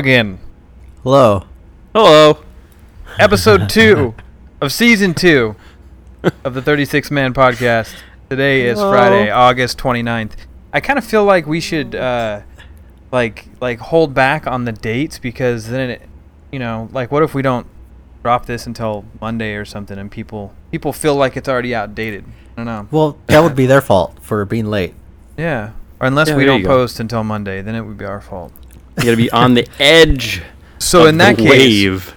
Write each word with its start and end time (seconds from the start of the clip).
Well, 0.00 0.06
hello 0.06 0.16
again. 0.16 0.38
Hello. 1.02 1.44
Hello. 1.94 2.42
Episode 3.18 3.68
two 3.68 4.14
of 4.62 4.72
season 4.72 5.12
two 5.12 5.56
of 6.42 6.54
the 6.54 6.62
36th 6.62 7.10
Man 7.10 7.34
Podcast. 7.34 7.94
Today 8.30 8.62
is 8.62 8.78
Hello. 8.78 8.92
Friday, 8.92 9.30
August 9.30 9.76
29th. 9.76 10.32
I 10.72 10.80
kind 10.80 10.98
of 10.98 11.04
feel 11.04 11.24
like 11.26 11.46
we 11.46 11.60
should, 11.60 11.94
uh, 11.94 12.40
like, 13.12 13.44
like 13.60 13.78
hold 13.78 14.14
back 14.14 14.46
on 14.46 14.64
the 14.64 14.72
dates 14.72 15.18
because 15.18 15.68
then 15.68 15.90
it, 15.90 16.02
you 16.50 16.58
know, 16.58 16.88
like, 16.92 17.12
what 17.12 17.22
if 17.22 17.34
we 17.34 17.42
don't 17.42 17.66
drop 18.22 18.46
this 18.46 18.66
until 18.66 19.04
Monday 19.20 19.54
or 19.54 19.66
something, 19.66 19.98
and 19.98 20.10
people 20.10 20.54
people 20.70 20.94
feel 20.94 21.14
like 21.14 21.36
it's 21.36 21.48
already 21.48 21.74
outdated? 21.74 22.24
I 22.56 22.64
don't 22.64 22.66
know. 22.66 22.88
Well, 22.90 23.18
that 23.26 23.42
would 23.42 23.54
be 23.54 23.66
their 23.66 23.82
fault 23.82 24.22
for 24.22 24.46
being 24.46 24.64
late. 24.64 24.94
Yeah. 25.36 25.72
Or 26.00 26.06
unless 26.06 26.28
Yeah, 26.28 26.36
we 26.36 26.46
don't 26.46 26.64
post 26.64 27.00
until 27.00 27.22
Monday, 27.22 27.60
then 27.60 27.74
it 27.74 27.82
would 27.82 27.98
be 27.98 28.06
our 28.06 28.22
fault. 28.22 28.54
You 28.98 29.04
got 29.04 29.10
to 29.12 29.16
be 29.16 29.30
on 29.30 29.54
the 29.54 29.66
edge. 29.78 30.42
So 30.78 31.02
of 31.02 31.08
in 31.08 31.18
that 31.18 31.36
the 31.36 31.42
case, 31.44 31.50
wave. 31.50 32.16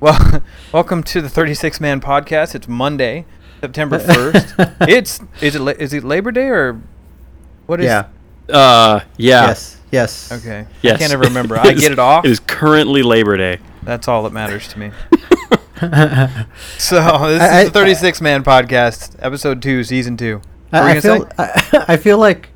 Well, 0.00 0.42
welcome 0.72 1.02
to 1.04 1.20
the 1.20 1.28
36th 1.28 1.80
Man 1.80 2.00
Podcast. 2.00 2.54
It's 2.54 2.68
Monday, 2.68 3.26
September 3.60 3.98
1st. 3.98 4.76
it's 4.88 5.20
is 5.40 5.54
it 5.54 5.60
la- 5.60 5.72
is 5.72 5.92
it 5.92 6.04
Labor 6.04 6.30
Day 6.32 6.48
or 6.48 6.80
what 7.66 7.80
is? 7.80 7.86
yeah. 7.86 8.06
Uh, 8.48 9.00
yeah. 9.16 9.46
Yes. 9.48 9.78
Yes. 9.90 10.32
Okay. 10.32 10.66
Yes. 10.82 10.96
I 10.96 10.98
can't 10.98 11.12
ever 11.12 11.24
remember. 11.24 11.56
I 11.58 11.72
get 11.72 11.92
it 11.92 11.98
off. 11.98 12.24
It 12.24 12.30
is 12.30 12.40
currently 12.40 13.02
Labor 13.02 13.36
Day. 13.36 13.58
That's 13.82 14.08
all 14.08 14.22
that 14.24 14.32
matters 14.32 14.68
to 14.68 14.78
me. 14.78 14.90
So 16.78 16.96
this 17.28 17.42
I- 17.42 17.62
is 17.62 17.72
the 17.72 17.78
36th 17.78 18.20
Man 18.20 18.44
Podcast, 18.44 19.16
episode 19.18 19.60
two, 19.60 19.82
season 19.84 20.16
two. 20.16 20.40
I, 20.72 20.96
I 20.96 21.00
feel. 21.00 21.28
I, 21.38 21.84
I 21.88 21.96
feel 21.98 22.16
like 22.18 22.48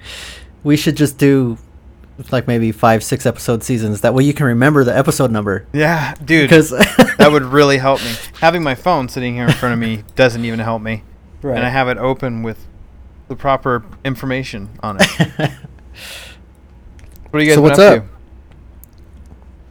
we 0.62 0.77
should 0.77 0.97
just 0.97 1.19
do 1.19 1.59
like 2.31 2.47
maybe 2.47 2.72
five, 2.72 3.05
six 3.05 3.27
episode 3.27 3.62
seasons. 3.62 4.00
That 4.00 4.14
way 4.14 4.25
you 4.25 4.33
can 4.34 4.47
remember 4.47 4.84
the 4.84 4.97
episode 4.97 5.31
number. 5.31 5.67
Yeah, 5.72 6.14
dude. 6.25 6.48
Because 6.48 6.70
that 7.19 7.28
would 7.31 7.42
really 7.59 7.78
help 7.78 8.03
me. 8.03 8.12
Having 8.41 8.62
my 8.62 8.75
phone 8.75 9.09
sitting 9.09 9.34
here 9.34 9.45
in 9.47 9.53
front 9.53 9.72
of 9.75 9.78
me 9.78 10.05
doesn't 10.14 10.44
even 10.44 10.59
help 10.61 10.81
me, 10.83 11.03
Right. 11.42 11.56
and 11.56 11.67
I 11.67 11.69
have 11.70 11.89
it 11.89 11.98
open 11.98 12.42
with 12.42 12.67
the 13.28 13.37
proper 13.37 13.84
information 14.05 14.70
on 14.83 14.98
it. 15.00 15.50
What 17.31 17.41
are 17.41 17.44
you 17.44 17.48
guys 17.50 17.56
So 17.56 17.61
been 17.62 17.70
what's 17.70 17.78
up, 17.81 17.98
up? 17.98 18.05
to? 18.05 18.09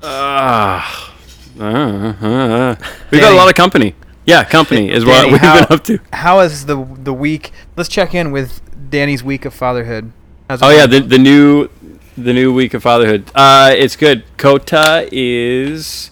Ah. 0.04 1.14
Uh, 1.60 1.64
uh, 1.64 2.76
we've 3.10 3.22
got 3.22 3.32
a 3.32 3.36
lot 3.36 3.48
of 3.48 3.56
company. 3.56 3.96
Yeah, 4.26 4.44
company 4.44 4.92
is 4.92 5.06
what 5.06 5.32
we've 5.32 5.40
how- 5.40 5.66
been 5.66 5.78
up 5.78 5.84
to. 5.86 6.00
How 6.14 6.40
is 6.42 6.66
the 6.66 6.76
the 7.02 7.14
week? 7.14 7.52
Let's 7.78 7.90
check 7.90 8.14
in 8.14 8.32
with 8.32 8.62
Danny's 8.90 9.24
week 9.24 9.46
of 9.46 9.54
fatherhood. 9.54 10.12
How's 10.50 10.62
Oh 10.62 10.70
yeah, 10.70 10.86
the 10.86 11.00
the 11.00 11.18
new 11.18 11.70
the 12.18 12.34
new 12.34 12.54
week 12.54 12.74
of 12.74 12.84
fatherhood. 12.84 13.30
Uh, 13.36 13.74
it's 13.76 13.96
good. 13.96 14.24
Kota 14.38 15.08
is 15.12 16.12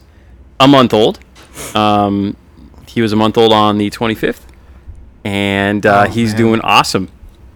a 0.59 0.67
month 0.67 0.93
old. 0.93 1.19
Um, 1.75 2.35
he 2.87 3.01
was 3.01 3.13
a 3.13 3.15
month 3.15 3.37
old 3.37 3.53
on 3.53 3.77
the 3.77 3.89
25th, 3.89 4.41
and 5.23 5.85
uh, 5.85 6.05
Oh, 6.07 6.11
he's 6.11 6.29
man. 6.33 6.37
doing 6.37 6.61
awesome. 6.61 7.09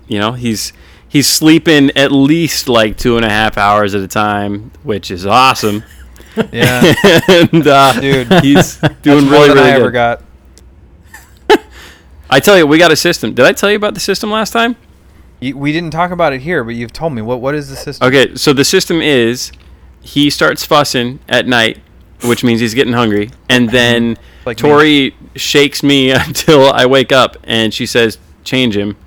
You 0.07 0.19
know, 0.19 0.31
he's 0.33 0.73
he's 1.09 1.27
sleeping 1.27 1.91
at 1.97 2.11
least 2.11 2.69
like 2.69 2.97
two 2.97 3.17
and 3.17 3.25
a 3.25 3.29
half 3.29 3.57
hours 3.57 3.93
at 3.95 4.01
a 4.01 4.07
time, 4.07 4.71
which 4.83 5.11
is 5.11 5.25
awesome. 5.25 5.83
yeah, 6.51 6.93
and 7.27 7.67
uh, 7.67 7.99
Dude. 7.99 8.31
he's 8.43 8.77
doing 9.01 9.25
more 9.25 9.41
really 9.41 9.55
really 9.55 9.69
I 9.71 9.75
ever 9.75 9.91
got. 9.91 10.23
I 12.29 12.39
tell 12.41 12.57
you, 12.57 12.67
we 12.67 12.77
got 12.77 12.91
a 12.91 12.95
system. 12.97 13.33
Did 13.33 13.45
I 13.45 13.53
tell 13.53 13.69
you 13.69 13.77
about 13.77 13.93
the 13.93 13.99
system 14.01 14.29
last 14.29 14.51
time? 14.51 14.75
You, 15.39 15.57
we 15.57 15.71
didn't 15.71 15.91
talk 15.91 16.11
about 16.11 16.33
it 16.33 16.41
here, 16.41 16.63
but 16.63 16.75
you've 16.75 16.93
told 16.93 17.13
me. 17.13 17.21
What 17.21 17.41
what 17.41 17.55
is 17.55 17.69
the 17.69 17.75
system? 17.75 18.07
Okay, 18.07 18.35
so 18.35 18.53
the 18.53 18.65
system 18.65 19.01
is 19.01 19.51
he 20.01 20.29
starts 20.29 20.65
fussing 20.65 21.19
at 21.27 21.47
night, 21.47 21.79
which 22.23 22.43
means 22.43 22.59
he's 22.59 22.73
getting 22.73 22.93
hungry, 22.93 23.29
and 23.49 23.69
then 23.69 24.17
Like 24.45 24.57
me. 24.57 24.69
Tori 24.69 25.15
shakes 25.35 25.83
me 25.83 26.11
until 26.25 26.71
I 26.71 26.85
wake 26.85 27.11
up, 27.11 27.37
and 27.43 27.73
she 27.73 27.85
says, 27.85 28.17
"Change 28.43 28.75
him," 28.75 28.97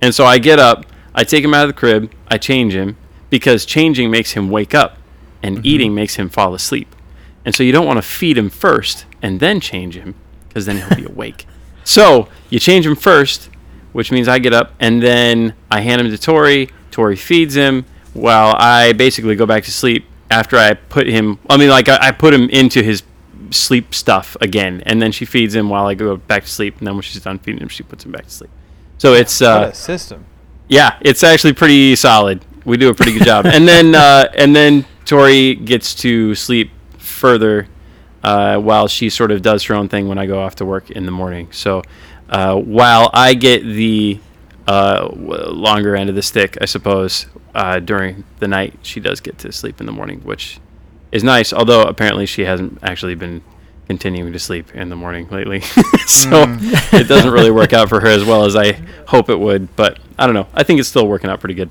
and 0.00 0.14
so 0.14 0.24
I 0.24 0.38
get 0.38 0.58
up, 0.58 0.86
I 1.14 1.24
take 1.24 1.44
him 1.44 1.54
out 1.54 1.64
of 1.64 1.68
the 1.68 1.78
crib, 1.78 2.12
I 2.28 2.38
change 2.38 2.74
him 2.74 2.96
because 3.30 3.64
changing 3.64 4.10
makes 4.10 4.32
him 4.32 4.50
wake 4.50 4.74
up, 4.74 4.98
and 5.42 5.56
mm-hmm. 5.58 5.66
eating 5.66 5.94
makes 5.94 6.16
him 6.16 6.28
fall 6.28 6.54
asleep, 6.54 6.94
and 7.44 7.54
so 7.54 7.62
you 7.62 7.72
don't 7.72 7.86
want 7.86 7.98
to 7.98 8.02
feed 8.02 8.36
him 8.36 8.50
first 8.50 9.06
and 9.22 9.40
then 9.40 9.60
change 9.60 9.96
him 9.96 10.14
because 10.48 10.66
then 10.66 10.76
he'll 10.76 10.96
be 10.96 11.04
awake. 11.12 11.46
So 11.84 12.28
you 12.50 12.58
change 12.58 12.86
him 12.86 12.96
first, 12.96 13.50
which 13.96 14.12
means 14.12 14.28
I 14.28 14.38
get 14.38 14.52
up 14.52 14.74
and 14.78 15.02
then 15.02 15.54
I 15.70 15.80
hand 15.80 16.02
him 16.02 16.10
to 16.10 16.18
Tori. 16.18 16.68
Tori 16.90 17.16
feeds 17.16 17.54
him 17.54 17.86
while 18.12 18.54
I 18.58 18.92
basically 18.92 19.36
go 19.36 19.46
back 19.46 19.64
to 19.64 19.70
sleep 19.72 20.04
after 20.30 20.58
I 20.58 20.74
put 20.74 21.06
him. 21.06 21.38
I 21.48 21.56
mean, 21.56 21.70
like 21.70 21.88
I, 21.88 22.08
I 22.08 22.10
put 22.12 22.34
him 22.34 22.50
into 22.50 22.82
his 22.82 23.02
sleep 23.50 23.94
stuff 23.94 24.36
again, 24.42 24.82
and 24.84 25.00
then 25.00 25.12
she 25.12 25.24
feeds 25.24 25.54
him 25.54 25.70
while 25.70 25.86
I 25.86 25.94
go 25.94 26.18
back 26.18 26.42
to 26.44 26.48
sleep. 26.50 26.76
And 26.76 26.86
then 26.86 26.94
when 26.94 27.00
she's 27.02 27.22
done 27.22 27.38
feeding 27.38 27.62
him, 27.62 27.68
she 27.68 27.84
puts 27.84 28.04
him 28.04 28.12
back 28.12 28.24
to 28.24 28.30
sleep. 28.30 28.50
So 28.98 29.14
it's 29.14 29.40
What 29.40 29.62
uh, 29.62 29.68
a 29.68 29.74
system. 29.74 30.26
yeah, 30.68 30.98
it's 31.00 31.24
actually 31.24 31.54
pretty 31.54 31.96
solid. 31.96 32.44
We 32.66 32.76
do 32.76 32.90
a 32.90 32.94
pretty 32.94 33.12
good 33.14 33.24
job. 33.24 33.46
And 33.46 33.66
then 33.66 33.94
uh, 33.94 34.30
and 34.34 34.54
then 34.54 34.84
Tori 35.06 35.54
gets 35.54 35.94
to 35.96 36.34
sleep 36.34 36.70
further 36.98 37.66
uh, 38.22 38.58
while 38.58 38.88
she 38.88 39.08
sort 39.08 39.30
of 39.30 39.40
does 39.40 39.62
her 39.64 39.74
own 39.74 39.88
thing 39.88 40.06
when 40.06 40.18
I 40.18 40.26
go 40.26 40.38
off 40.42 40.56
to 40.56 40.66
work 40.66 40.90
in 40.90 41.06
the 41.06 41.12
morning. 41.12 41.48
So 41.52 41.80
uh, 42.28 42.56
while 42.56 43.10
I 43.12 43.34
get 43.34 43.62
the 43.62 44.20
uh, 44.66 45.08
longer 45.14 45.96
end 45.96 46.08
of 46.08 46.16
the 46.16 46.22
stick, 46.22 46.58
I 46.60 46.64
suppose, 46.64 47.26
uh, 47.54 47.78
during 47.78 48.24
the 48.38 48.48
night, 48.48 48.74
she 48.82 49.00
does 49.00 49.20
get 49.20 49.38
to 49.38 49.52
sleep 49.52 49.80
in 49.80 49.86
the 49.86 49.92
morning, 49.92 50.20
which 50.20 50.60
is 51.12 51.22
nice. 51.22 51.52
Although 51.52 51.82
apparently 51.82 52.26
she 52.26 52.44
hasn't 52.44 52.78
actually 52.82 53.14
been 53.14 53.42
continuing 53.86 54.32
to 54.32 54.38
sleep 54.38 54.74
in 54.74 54.88
the 54.88 54.96
morning 54.96 55.28
lately, 55.28 55.60
so 56.06 56.44
it 56.92 57.08
doesn't 57.08 57.30
really 57.30 57.52
work 57.52 57.72
out 57.72 57.88
for 57.88 58.00
her 58.00 58.08
as 58.08 58.24
well 58.24 58.44
as 58.44 58.56
I 58.56 58.72
hope 59.06 59.30
it 59.30 59.38
would. 59.38 59.74
But 59.76 59.98
I 60.18 60.26
don't 60.26 60.34
know. 60.34 60.48
I 60.52 60.64
think 60.64 60.80
it's 60.80 60.88
still 60.88 61.06
working 61.06 61.30
out 61.30 61.40
pretty 61.40 61.54
good. 61.54 61.70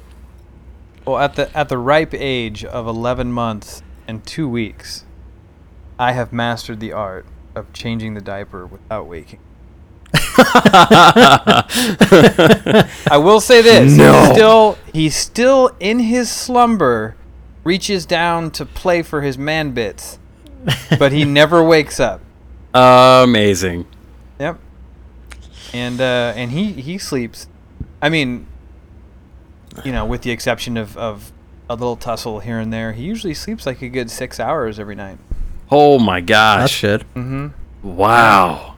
Well, 1.05 1.17
at 1.17 1.35
the 1.35 1.55
at 1.55 1.69
the 1.69 1.77
ripe 1.77 2.13
age 2.13 2.63
of 2.63 2.87
11 2.87 3.31
months 3.31 3.83
and 4.07 4.25
two 4.25 4.47
weeks, 4.47 5.05
I 5.99 6.13
have 6.13 6.31
mastered 6.33 6.79
the 6.79 6.93
art 6.93 7.25
of 7.53 7.71
changing 7.73 8.15
the 8.15 8.21
diaper 8.21 8.65
without 8.65 9.07
waking. 9.07 9.39
I 13.09 13.17
will 13.21 13.39
say 13.39 13.61
this: 13.61 13.95
No. 13.95 14.11
he's 14.13 14.31
still 14.33 14.77
he's 14.93 15.15
still 15.15 15.75
in 15.79 15.99
his 15.99 16.31
slumber, 16.31 17.15
reaches 17.63 18.05
down 18.05 18.51
to 18.51 18.65
play 18.65 19.01
for 19.01 19.21
his 19.21 19.37
man 19.37 19.71
bits, 19.71 20.19
but 20.99 21.11
he 21.11 21.25
never 21.25 21.63
wakes 21.63 21.99
up. 21.99 22.21
Amazing. 22.73 23.85
Yep. 24.39 24.59
And 25.73 26.01
uh, 26.01 26.33
and 26.35 26.51
he 26.51 26.73
he 26.73 26.97
sleeps. 26.97 27.47
I 28.01 28.09
mean, 28.09 28.47
you 29.83 29.91
know, 29.91 30.05
with 30.05 30.21
the 30.23 30.31
exception 30.31 30.77
of 30.77 30.97
of 30.97 31.31
a 31.69 31.75
little 31.75 31.95
tussle 31.95 32.41
here 32.41 32.59
and 32.59 32.71
there, 32.71 32.93
he 32.93 33.03
usually 33.03 33.33
sleeps 33.33 33.65
like 33.65 33.81
a 33.81 33.89
good 33.89 34.11
six 34.11 34.39
hours 34.39 34.79
every 34.79 34.95
night. 34.95 35.17
Oh 35.71 35.97
my 35.97 36.19
That's 36.21 36.71
gosh. 36.71 36.81
good. 36.81 37.05
Mm-hmm. 37.15 37.47
Wow. 37.95 38.74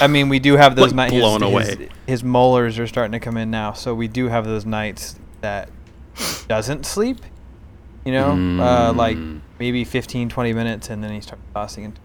I 0.00 0.06
mean, 0.06 0.28
we 0.28 0.38
do 0.38 0.56
have 0.56 0.76
those 0.76 0.92
Like 0.92 1.10
nights. 1.10 1.12
blown 1.14 1.40
his, 1.42 1.50
away. 1.50 1.64
His, 1.64 1.88
his 2.06 2.24
molars 2.24 2.78
are 2.78 2.86
starting 2.86 3.12
to 3.12 3.20
come 3.20 3.36
in 3.36 3.50
now, 3.50 3.72
so 3.72 3.94
we 3.94 4.08
do 4.08 4.28
have 4.28 4.44
those 4.44 4.64
nights 4.66 5.16
that 5.40 5.68
doesn't 6.48 6.84
sleep. 6.86 7.18
You 8.04 8.12
know, 8.12 8.62
uh, 8.62 8.92
like 8.94 9.16
Mm. 9.18 9.40
maybe 9.58 9.84
15, 9.84 10.28
20 10.30 10.52
minutes, 10.54 10.88
and 10.90 11.04
then 11.04 11.12
he 11.12 11.20
starts 11.20 11.42
tossing. 11.54 11.84
And 11.84 11.98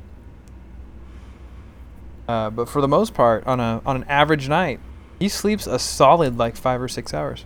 uh, 2.28 2.50
but 2.50 2.68
for 2.68 2.82
the 2.82 2.88
most 2.88 3.14
part, 3.14 3.46
on 3.46 3.60
a 3.60 3.82
on 3.86 3.96
an 3.98 4.04
average 4.10 4.50
night, 4.50 4.80
he 5.20 5.30
sleeps 5.30 5.68
a 5.68 5.78
solid 5.80 6.38
like 6.38 6.56
five 6.56 6.82
or 6.82 6.88
six 6.88 7.14
hours. 7.14 7.46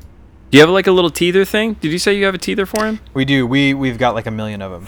Do 0.52 0.58
you 0.58 0.62
have 0.64 0.70
like 0.70 0.88
a 0.88 0.92
little 0.92 1.12
teether 1.12 1.48
thing? 1.48 1.74
Did 1.74 1.92
you 1.92 2.00
say 2.00 2.16
you 2.16 2.26
have 2.26 2.34
a 2.34 2.40
teether 2.40 2.68
for 2.68 2.86
him? 2.86 3.00
We 3.14 3.26
do. 3.26 3.46
We 3.46 3.74
we've 3.74 3.98
got 3.98 4.16
like 4.16 4.26
a 4.26 4.32
million 4.32 4.62
of 4.62 4.72
them. 4.72 4.88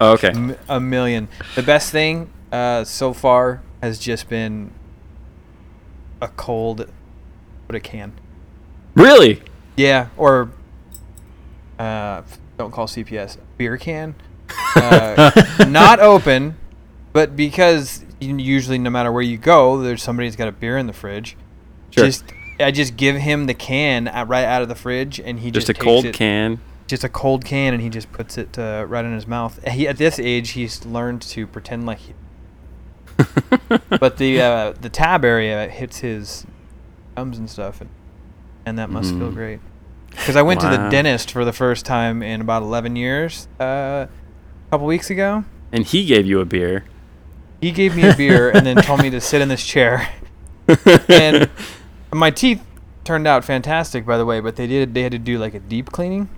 Oh, 0.00 0.12
okay. 0.12 0.28
M- 0.30 0.56
a 0.68 0.80
million. 0.80 1.28
The 1.56 1.62
best 1.62 1.90
thing 1.92 2.30
uh, 2.52 2.84
so 2.84 3.12
far 3.12 3.60
has 3.82 3.98
just 3.98 4.28
been 4.28 4.70
a 6.24 6.28
cold, 6.28 6.88
what 7.66 7.76
a 7.76 7.80
can. 7.80 8.12
Really? 8.94 9.42
Yeah, 9.76 10.08
or 10.16 10.50
uh, 11.78 12.22
don't 12.56 12.70
call 12.72 12.86
CPS 12.86 13.38
beer 13.56 13.76
can. 13.76 14.14
Uh, 14.76 15.30
not 15.68 16.00
open, 16.00 16.56
but 17.12 17.36
because 17.36 18.04
usually 18.18 18.76
no 18.76 18.90
matter 18.90 19.12
where 19.12 19.22
you 19.22 19.38
go, 19.38 19.80
there's 19.80 20.02
somebody's 20.02 20.34
got 20.34 20.48
a 20.48 20.52
beer 20.52 20.76
in 20.76 20.88
the 20.88 20.92
fridge. 20.92 21.36
Sure. 21.90 22.06
Just 22.06 22.24
I 22.58 22.72
just 22.72 22.96
give 22.96 23.14
him 23.14 23.46
the 23.46 23.54
can 23.54 24.06
right 24.26 24.44
out 24.44 24.62
of 24.62 24.68
the 24.68 24.74
fridge, 24.74 25.20
and 25.20 25.38
he 25.38 25.52
Just 25.52 25.68
just, 25.68 25.78
a 25.78 25.80
cold 25.80 26.06
it, 26.06 26.14
can. 26.14 26.58
just 26.88 27.04
a 27.04 27.08
cold 27.08 27.44
can, 27.44 27.72
and 27.72 27.80
he 27.80 27.88
just 27.88 28.10
puts 28.10 28.36
it 28.36 28.58
uh, 28.58 28.84
right 28.88 29.04
in 29.04 29.14
his 29.14 29.28
mouth. 29.28 29.62
He 29.68 29.86
at 29.86 29.96
this 29.96 30.18
age, 30.18 30.50
he's 30.50 30.84
learned 30.84 31.22
to 31.22 31.46
pretend 31.46 31.86
like. 31.86 31.98
He, 31.98 32.14
but 34.00 34.16
the 34.18 34.40
uh, 34.40 34.72
the 34.80 34.88
tab 34.88 35.24
area 35.24 35.68
hits 35.68 35.98
his 35.98 36.46
gums 37.16 37.38
and 37.38 37.48
stuff, 37.48 37.80
and, 37.80 37.90
and 38.66 38.78
that 38.78 38.90
must 38.90 39.14
feel 39.14 39.30
Mhm. 39.30 39.34
great. 39.34 39.60
because 40.10 40.36
I 40.36 40.42
went 40.42 40.60
to 40.60 40.68
the 40.68 40.88
dentist 40.90 41.30
for 41.30 41.44
the 41.44 41.52
first 41.52 41.84
time 41.86 42.22
in 42.22 42.40
about 42.40 42.62
11 42.62 42.96
years 42.96 43.48
uh, 43.60 44.06
a 44.06 44.08
couple 44.70 44.86
weeks 44.86 45.10
ago. 45.10 45.44
And 45.72 45.84
he 45.84 46.04
gave 46.04 46.24
you 46.26 46.40
a 46.40 46.44
beer. 46.44 46.84
He 47.60 47.72
gave 47.72 47.96
me 47.96 48.06
a 48.08 48.14
beer 48.14 48.50
and 48.50 48.64
then 48.66 48.76
told 48.76 49.00
me 49.02 49.10
to 49.10 49.20
sit 49.20 49.40
in 49.40 49.48
this 49.48 49.64
chair. 49.66 50.08
And 51.08 51.50
my 52.12 52.30
teeth 52.30 52.62
turned 53.04 53.26
out 53.26 53.44
fantastic, 53.44 54.06
by 54.06 54.16
the 54.16 54.24
way, 54.24 54.40
but 54.40 54.56
they 54.56 54.66
did 54.66 54.94
they 54.94 55.02
had 55.02 55.12
to 55.12 55.18
do 55.18 55.38
like 55.38 55.52
a 55.54 55.60
deep 55.60 55.90
cleaning. 55.92 56.28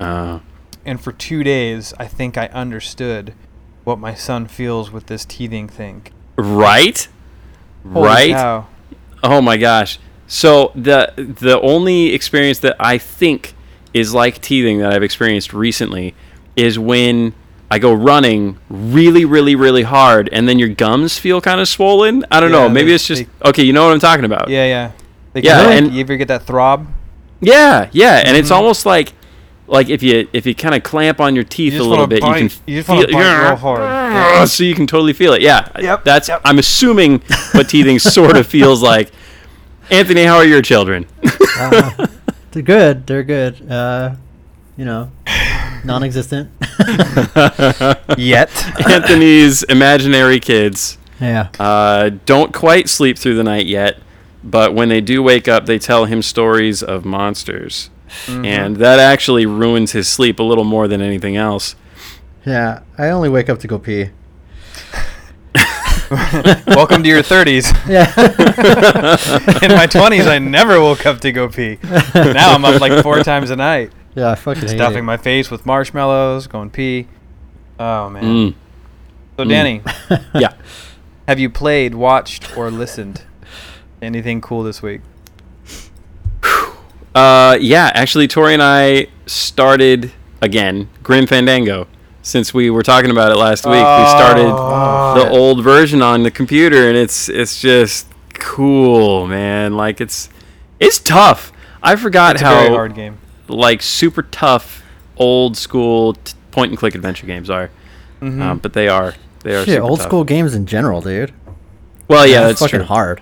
Uh, 0.00 0.40
And 0.86 1.00
for 1.00 1.12
two 1.12 1.42
days, 1.44 1.92
I 1.98 2.06
think 2.06 2.36
I 2.38 2.46
understood 2.48 3.34
what 3.84 3.98
my 3.98 4.14
son 4.14 4.46
feels 4.48 4.90
with 4.90 5.06
this 5.06 5.24
teething 5.24 5.68
thing. 5.68 6.06
Right? 6.38 7.08
Holy 7.92 8.06
right? 8.06 8.30
cow. 8.32 8.66
Oh 9.22 9.40
my 9.40 9.56
gosh. 9.56 9.98
So 10.26 10.72
the 10.74 11.12
the 11.16 11.60
only 11.60 12.14
experience 12.14 12.58
that 12.60 12.76
I 12.78 12.98
think 12.98 13.54
is 13.94 14.14
like 14.14 14.40
teething 14.40 14.78
that 14.78 14.92
I've 14.92 15.02
experienced 15.02 15.52
recently 15.52 16.14
is 16.56 16.78
when 16.78 17.32
I 17.70 17.78
go 17.78 17.92
running 17.92 18.58
really, 18.70 19.24
really, 19.24 19.54
really 19.54 19.82
hard, 19.82 20.28
and 20.32 20.48
then 20.48 20.58
your 20.58 20.68
gums 20.68 21.18
feel 21.18 21.40
kind 21.40 21.60
of 21.60 21.68
swollen. 21.68 22.24
I 22.30 22.40
don't 22.40 22.52
know. 22.52 22.68
Maybe 22.68 22.88
they- 22.88 22.94
it's 22.94 23.06
just 23.06 23.22
they- 23.24 23.48
okay. 23.48 23.62
You 23.62 23.72
know 23.72 23.84
what 23.86 23.92
I'm 23.92 24.00
talking 24.00 24.24
about? 24.24 24.48
Yeah, 24.48 24.64
yeah. 24.66 24.90
They 25.32 25.42
Yeah, 25.42 25.68
and- 25.70 25.92
you 25.92 26.00
ever 26.00 26.16
get 26.16 26.28
that 26.28 26.44
throb? 26.46 26.86
yeah, 27.40 27.88
yeah. 27.92 28.22
And 28.24 28.36
it's 28.36 28.50
Mhm. 28.50 28.56
almost 28.56 28.86
like 28.86 29.12
like 29.68 29.88
if 29.88 30.02
you 30.02 30.28
if 30.32 30.46
you 30.46 30.54
kind 30.54 30.74
of 30.74 30.82
clamp 30.82 31.20
on 31.20 31.34
your 31.34 31.44
teeth 31.44 31.74
You 31.74 31.82
a 31.82 31.84
little 31.84 32.06
bit, 32.06 32.20
bite- 32.20 32.42
you 32.42 32.48
can 32.48 32.58
you 32.66 32.76
just 32.78 32.88
feel 32.88 33.02
bite 33.06 33.42
real 33.48 33.56
hard. 33.56 33.80
Yeah. 33.80 34.44
so 34.46 34.64
you 34.64 34.74
can 34.74 34.86
totally 34.86 35.12
feel 35.12 35.32
it. 35.34 35.42
Yeah, 35.42 35.68
Yep, 35.78 36.04
That's 36.04 36.28
yep. 36.28 36.40
I'm 36.44 36.58
assuming 36.58 37.20
what 37.52 37.68
teething 37.68 37.98
sort 37.98 38.36
of 38.36 38.46
feels 38.46 38.82
like. 38.82 39.10
Anthony, 39.90 40.24
how 40.24 40.36
are 40.36 40.44
your 40.44 40.60
children? 40.62 41.06
Uh, 41.58 42.06
they're 42.50 42.62
good. 42.62 43.06
They're 43.06 43.22
good. 43.22 43.70
Uh, 43.70 44.16
you 44.76 44.84
know, 44.84 45.10
non-existent. 45.84 46.50
Yet. 48.18 48.50
Anthony's 48.88 49.62
imaginary 49.64 50.40
kids 50.40 50.98
yeah. 51.20 51.48
uh, 51.58 52.10
don't 52.26 52.52
quite 52.54 52.88
sleep 52.88 53.18
through 53.18 53.34
the 53.34 53.44
night 53.44 53.66
yet, 53.66 53.98
but 54.44 54.74
when 54.74 54.88
they 54.88 55.00
do 55.00 55.22
wake 55.22 55.48
up, 55.48 55.66
they 55.66 55.78
tell 55.78 56.04
him 56.04 56.22
stories 56.22 56.82
of 56.82 57.04
monsters. 57.04 57.90
Mm-hmm. 58.26 58.44
And 58.44 58.76
that 58.76 58.98
actually 58.98 59.46
ruins 59.46 59.92
his 59.92 60.08
sleep 60.08 60.38
a 60.38 60.42
little 60.42 60.64
more 60.64 60.88
than 60.88 61.00
anything 61.00 61.36
else. 61.36 61.74
Yeah. 62.46 62.80
I 62.96 63.08
only 63.10 63.28
wake 63.28 63.48
up 63.48 63.58
to 63.60 63.66
go 63.66 63.78
pee. 63.78 64.10
Welcome 66.66 67.02
to 67.02 67.08
your 67.08 67.22
30s. 67.22 67.68
Yeah. 67.88 68.06
In 69.62 69.72
my 69.76 69.86
20s, 69.86 70.26
I 70.26 70.38
never 70.38 70.80
woke 70.80 71.04
up 71.06 71.20
to 71.20 71.32
go 71.32 71.48
pee. 71.48 71.78
Now 72.14 72.54
I'm 72.54 72.64
up 72.64 72.80
like 72.80 73.02
four 73.02 73.22
times 73.22 73.50
a 73.50 73.56
night, 73.56 73.92
yeah. 74.14 74.30
I 74.30 74.34
fucking 74.34 74.62
hate 74.62 74.70
stuffing 74.70 74.98
it. 74.98 75.02
my 75.02 75.16
face 75.16 75.50
with 75.50 75.64
marshmallows, 75.66 76.46
going 76.46 76.70
pee. 76.70 77.08
Oh 77.78 78.08
man. 78.10 78.22
Mm. 78.24 78.54
So 79.36 79.44
Mm. 79.44 79.48
Danny, 79.48 79.82
Yeah. 80.34 80.52
have 81.26 81.38
you 81.38 81.48
played, 81.50 81.94
watched, 81.94 82.56
or 82.56 82.70
listened 82.70 83.22
anything 84.02 84.40
cool 84.40 84.62
this 84.62 84.82
week? 84.82 85.00
Uh, 87.14 87.56
yeah, 87.60 87.90
actually, 87.94 88.28
Tori 88.28 88.54
and 88.54 88.62
I 88.62 89.08
started 89.26 90.12
again 90.40 90.88
Grim 91.02 91.26
Fandango. 91.26 91.86
Since 92.22 92.52
we 92.52 92.68
were 92.68 92.82
talking 92.82 93.10
about 93.10 93.32
it 93.32 93.36
last 93.36 93.64
week, 93.64 93.74
we 93.74 94.06
started 94.08 94.44
Oh, 94.46 95.14
the 95.24 95.30
old 95.30 95.64
version 95.64 96.02
on 96.02 96.22
the 96.24 96.30
computer, 96.30 96.88
and 96.88 96.96
it's 96.96 97.28
it's 97.28 97.60
just 97.60 98.06
cool, 98.34 99.26
man. 99.26 99.76
Like 99.76 100.00
it's 100.00 100.28
it's 100.78 100.98
tough. 100.98 101.52
I 101.82 101.96
forgot 101.96 102.34
It's 102.34 102.42
a 102.42 102.46
how 102.46 102.60
very 102.60 102.68
hard 102.74 102.94
game. 102.94 103.18
like 103.48 103.82
super 103.82 104.22
tough 104.22 104.82
old 105.16 105.56
school 105.56 106.14
t- 106.14 106.34
point 106.50 106.70
and 106.70 106.78
click 106.78 106.94
adventure 106.94 107.26
games 107.26 107.48
are, 107.48 107.70
Mhm. 108.20 108.42
um, 108.42 108.58
but 108.58 108.74
they 108.74 108.88
are 108.88 109.14
they 109.42 109.54
are 109.54 109.60
Shit, 109.64 109.74
super 109.76 109.82
old 109.84 109.98
tough. 110.00 110.08
school 110.08 110.24
games 110.24 110.54
in 110.54 110.66
general, 110.66 111.00
dude. 111.00 111.32
Well, 112.08 112.26
yeah, 112.26 112.40
That's 112.40 112.60
that's 112.60 112.72
fucking 112.72 112.80
true. 112.80 112.86
hard. 112.86 113.20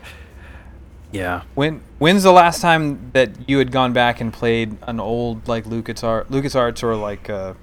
Yeah. 1.13 1.43
When 1.55 1.81
when's 1.99 2.23
the 2.23 2.33
last 2.33 2.61
time 2.61 3.11
that 3.13 3.31
you 3.49 3.59
had 3.59 3.73
gone 3.73 3.93
back 3.93 4.21
and 4.21 4.33
played 4.33 4.77
an 4.83 5.01
old 5.01 5.49
like 5.49 5.65
LucasArts, 5.65 6.27
LucasArts 6.27 6.83
or 6.83 6.97
like 6.97 7.31
uh, 7.31 7.55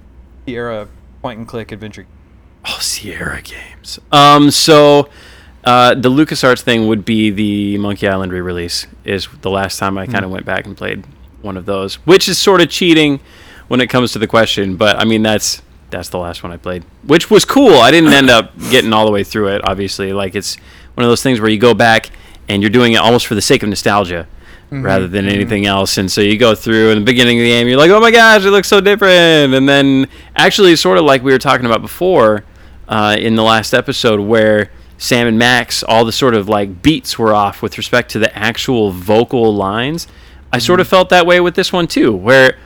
Sierra 0.45 0.87
point 1.21 1.39
and 1.39 1.47
click 1.47 1.71
adventure? 1.71 2.05
Oh, 2.65 2.77
Sierra 2.79 3.41
games. 3.41 3.99
Um, 4.11 4.49
so 4.51 5.09
uh, 5.63 5.95
the 5.95 6.09
LucasArts 6.09 6.61
thing 6.61 6.87
would 6.87 7.05
be 7.05 7.29
the 7.29 7.77
Monkey 7.77 8.07
Island 8.07 8.31
re-release. 8.31 8.87
Is 9.03 9.27
the 9.41 9.49
last 9.49 9.79
time 9.79 9.97
I 9.97 10.05
kind 10.07 10.25
of 10.25 10.31
went 10.31 10.45
back 10.45 10.65
and 10.65 10.75
played 10.75 11.05
one 11.41 11.57
of 11.57 11.65
those, 11.65 11.95
which 12.05 12.27
is 12.27 12.37
sort 12.37 12.61
of 12.61 12.69
cheating 12.69 13.19
when 13.67 13.81
it 13.81 13.87
comes 13.87 14.13
to 14.13 14.19
the 14.19 14.27
question. 14.27 14.75
But 14.77 14.97
I 14.97 15.05
mean, 15.05 15.23
that's 15.23 15.61
that's 15.89 16.09
the 16.09 16.17
last 16.17 16.41
one 16.41 16.51
I 16.51 16.57
played, 16.57 16.83
which 17.05 17.29
was 17.29 17.45
cool. 17.45 17.77
I 17.77 17.91
didn't 17.91 18.13
end 18.13 18.29
up 18.29 18.57
getting 18.71 18.93
all 18.93 19.05
the 19.05 19.11
way 19.11 19.23
through 19.23 19.49
it. 19.49 19.61
Obviously, 19.63 20.11
like 20.13 20.35
it's 20.35 20.55
one 20.95 21.03
of 21.03 21.09
those 21.09 21.21
things 21.21 21.39
where 21.39 21.49
you 21.49 21.59
go 21.59 21.73
back 21.73 22.09
and 22.47 22.61
you're 22.61 22.69
doing 22.69 22.93
it 22.93 22.97
almost 22.97 23.27
for 23.27 23.35
the 23.35 23.41
sake 23.41 23.63
of 23.63 23.69
nostalgia. 23.69 24.27
Mm-hmm. 24.65 24.85
Rather 24.85 25.07
than 25.07 25.25
mm-hmm. 25.25 25.35
anything 25.35 25.65
else, 25.67 25.99
and 25.99 26.11
so 26.11 26.19
you 26.19 26.35
go 26.35 26.55
through 26.55 26.89
in 26.89 26.99
the 26.99 27.05
beginning 27.05 27.37
of 27.37 27.43
the 27.43 27.49
game, 27.49 27.67
you're 27.67 27.77
like, 27.77 27.91
"Oh 27.91 27.99
my 27.99 28.09
gosh, 28.09 28.43
it 28.43 28.49
looks 28.49 28.67
so 28.67 28.81
different," 28.81 29.53
and 29.53 29.69
then 29.69 30.07
actually, 30.35 30.75
sort 30.77 30.97
of 30.97 31.03
like 31.03 31.21
we 31.21 31.31
were 31.31 31.37
talking 31.37 31.67
about 31.67 31.83
before, 31.83 32.43
uh, 32.87 33.15
in 33.19 33.35
the 33.35 33.43
last 33.43 33.75
episode 33.75 34.19
where 34.19 34.71
Sam 34.97 35.27
and 35.27 35.37
Max, 35.37 35.83
all 35.83 36.05
the 36.05 36.11
sort 36.11 36.33
of 36.33 36.49
like 36.49 36.81
beats 36.81 37.19
were 37.19 37.33
off 37.33 37.61
with 37.61 37.77
respect 37.77 38.09
to 38.11 38.19
the 38.19 38.35
actual 38.35 38.89
vocal 38.89 39.53
lines. 39.53 40.07
I 40.51 40.59
sort 40.59 40.79
of 40.79 40.87
mm-hmm. 40.87 40.91
felt 40.91 41.09
that 41.09 41.25
way 41.25 41.39
with 41.39 41.55
this 41.55 41.73
one 41.73 41.87
too, 41.87 42.11
where 42.11 42.57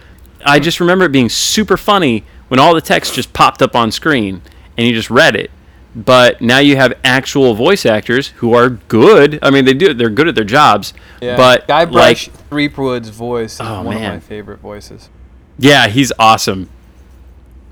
I 0.45 0.59
just 0.59 0.79
remember 0.79 1.05
it 1.05 1.11
being 1.11 1.29
super 1.29 1.77
funny 1.77 2.23
when 2.47 2.59
all 2.59 2.73
the 2.73 2.81
text 2.81 3.15
just 3.15 3.33
popped 3.33 3.61
up 3.61 3.75
on 3.75 3.91
screen 3.91 4.41
and 4.77 4.87
you 4.87 4.93
just 4.93 5.09
read 5.09 5.35
it. 5.35 5.51
But 5.95 6.41
now 6.41 6.59
you 6.59 6.75
have 6.75 6.93
actual 7.03 7.55
voice 7.55 7.85
actors 7.85 8.27
who 8.27 8.53
are 8.53 8.69
good. 8.69 9.39
I 9.41 9.49
mean, 9.49 9.65
they 9.65 9.73
do 9.73 9.93
they're 9.93 10.09
good 10.09 10.27
at 10.27 10.35
their 10.35 10.43
jobs. 10.43 10.93
Yeah. 11.21 11.35
But 11.37 11.67
Guy 11.67 11.85
like, 11.85 11.91
Brush 11.91 12.29
Threepwood's 12.49 13.09
voice 13.09 13.55
is 13.55 13.61
Oh, 13.61 13.81
one 13.81 13.95
man. 13.95 14.05
of 14.05 14.13
my 14.15 14.19
favorite 14.19 14.59
voices. 14.59 15.09
yeah, 15.57 15.87
he's 15.87 16.11
awesome. 16.19 16.69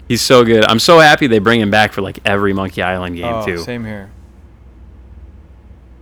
He's 0.07 0.21
so 0.21 0.43
good. 0.43 0.63
I'm 0.65 0.79
so 0.79 0.99
happy 0.99 1.27
they 1.27 1.39
bring 1.39 1.59
him 1.61 1.71
back 1.71 1.91
for 1.93 2.01
like 2.01 2.19
every 2.25 2.53
Monkey 2.53 2.81
Island 2.81 3.15
game 3.15 3.25
oh, 3.33 3.45
too. 3.45 3.57
same 3.59 3.85
here. 3.85 4.09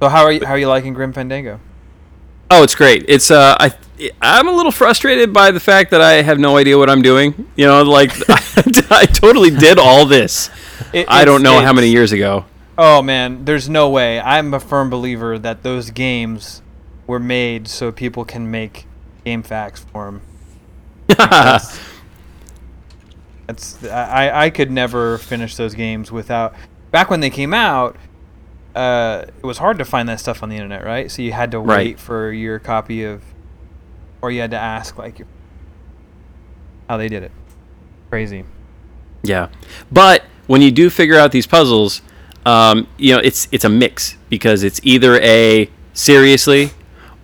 So 0.02 0.10
how 0.10 0.24
are 0.24 0.32
you 0.32 0.46
how 0.46 0.54
are 0.54 0.58
you 0.58 0.68
liking 0.68 0.94
Grim 0.94 1.14
Fandango? 1.14 1.60
Oh, 2.52 2.64
it's 2.64 2.76
great. 2.76 3.06
It's 3.08 3.32
uh, 3.32 3.56
I 3.60 3.74
I'm 4.22 4.48
a 4.48 4.52
little 4.52 4.72
frustrated 4.72 5.32
by 5.34 5.52
the 5.52 5.60
fact 5.60 5.92
that 5.92 6.02
I 6.02 6.22
have 6.22 6.40
no 6.40 6.58
idea 6.58 6.78
what 6.78 6.90
I'm 6.90 7.02
doing. 7.02 7.48
You 7.56 7.66
know, 7.66 7.84
like 7.84 8.12
I 8.92 9.06
totally 9.06 9.50
did 9.50 9.80
all 9.80 10.06
this. 10.06 10.50
It- 10.92 11.06
I 11.10 11.26
don't 11.26 11.44
know 11.44 11.62
how 11.62 11.74
many 11.74 11.90
years 11.90 12.12
ago. 12.12 12.46
Oh 12.78 13.02
man, 13.02 13.46
there's 13.46 13.70
no 13.70 13.90
way. 13.90 14.20
I'm 14.20 14.54
a 14.54 14.60
firm 14.60 14.90
believer 14.90 15.38
that 15.40 15.62
those 15.64 15.92
games 15.92 16.62
were 17.06 17.20
made 17.20 17.68
so 17.68 17.92
people 17.92 18.26
can 18.26 18.50
make 18.50 18.88
GameFAQs 19.26 19.80
for 19.92 20.06
them. 20.06 20.22
That's, 21.18 21.80
that's 23.48 23.84
I 23.86 24.46
I 24.46 24.50
could 24.50 24.72
never 24.72 25.18
finish 25.18 25.56
those 25.56 25.74
games 25.76 26.12
without. 26.12 26.56
Back 26.92 27.10
when 27.10 27.20
they 27.20 27.30
came 27.30 27.54
out, 27.54 27.98
uh, 28.74 29.26
it 29.28 29.46
was 29.46 29.58
hard 29.58 29.78
to 29.80 29.86
find 29.86 30.08
that 30.10 30.20
stuff 30.20 30.42
on 30.44 30.50
the 30.50 30.56
internet, 30.56 30.84
right? 30.86 31.12
So 31.12 31.22
you 31.22 31.32
had 31.34 31.52
to 31.52 31.60
Right. 31.60 31.78
wait 31.88 32.00
for 32.00 32.32
your 32.32 32.58
copy 32.60 33.04
of, 33.04 33.22
or 34.22 34.32
you 34.32 34.40
had 34.42 34.52
to 34.52 34.58
ask 34.58 34.98
like 34.98 35.20
your, 35.20 35.28
how 36.90 36.98
they 36.98 37.10
did 37.10 37.24
it. 37.24 37.32
Crazy. 38.10 38.46
Yeah, 39.24 39.50
but 39.92 40.24
when 40.48 40.62
you 40.62 40.72
do 40.72 40.90
figure 40.90 41.18
out 41.18 41.32
these 41.32 41.48
puzzles, 41.48 42.02
um, 42.46 42.88
you 42.98 43.14
know 43.16 43.22
it's 43.24 43.48
it's 43.52 43.64
a 43.66 43.70
mix 43.70 44.18
because 44.30 44.64
it's 44.64 44.80
either 44.84 45.20
a 45.22 45.70
seriously, 45.94 46.72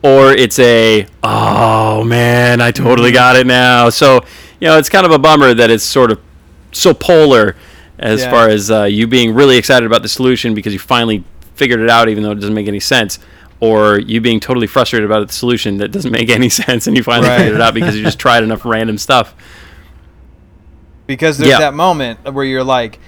or 0.04 0.32
it's 0.32 0.60
a 0.60 1.06
oh 1.24 2.04
man 2.04 2.62
I 2.62 2.72
totally 2.72 3.12
got 3.12 3.36
it 3.36 3.46
now. 3.48 3.90
So 3.90 4.22
you 4.60 4.68
know 4.68 4.78
it's 4.78 4.90
kind 4.90 5.06
of 5.06 5.12
a 5.12 5.20
bummer 5.20 5.54
that 5.54 5.70
it's 5.70 5.84
sort 5.84 6.12
of 6.12 6.20
so 6.72 6.94
polar 6.94 7.56
as 7.98 8.22
Yeah. 8.22 8.32
far 8.32 8.48
as 8.48 8.72
uh, 8.72 8.84
you 8.84 9.08
being 9.08 9.34
really 9.34 9.58
excited 9.58 9.86
about 9.86 10.02
the 10.04 10.08
solution 10.08 10.54
because 10.54 10.72
you 10.72 10.80
finally 10.80 11.24
figured 11.56 11.82
it 11.82 11.90
out 11.90 12.08
even 12.08 12.24
though 12.24 12.32
it 12.32 12.36
doesn't 12.36 12.54
make 12.54 12.68
any 12.68 12.80
sense. 12.80 13.20
Or 13.62 14.00
you 14.00 14.22
being 14.22 14.40
totally 14.40 14.68
frustrated 14.68 15.06
about 15.10 15.28
the 15.28 15.34
solution 15.34 15.80
that 15.80 15.90
doesn't 15.92 16.14
make 16.14 16.30
any 16.30 16.48
sense, 16.64 16.88
and 16.88 16.96
you 16.96 17.04
finally 17.04 17.28
Right. 17.28 17.40
figured 17.40 17.56
it 17.56 17.62
out 17.62 17.74
because 17.74 17.94
you 17.98 18.04
just 18.04 18.18
tried 18.18 18.42
enough 18.44 18.64
random 18.64 18.98
stuff. 18.98 19.36
Because 21.10 21.40
there's 21.40 21.50
Yeah. 21.50 21.58
that 21.60 21.74
moment 21.74 22.20
where 22.32 22.46
you're 22.46 22.64
like, 22.64 23.00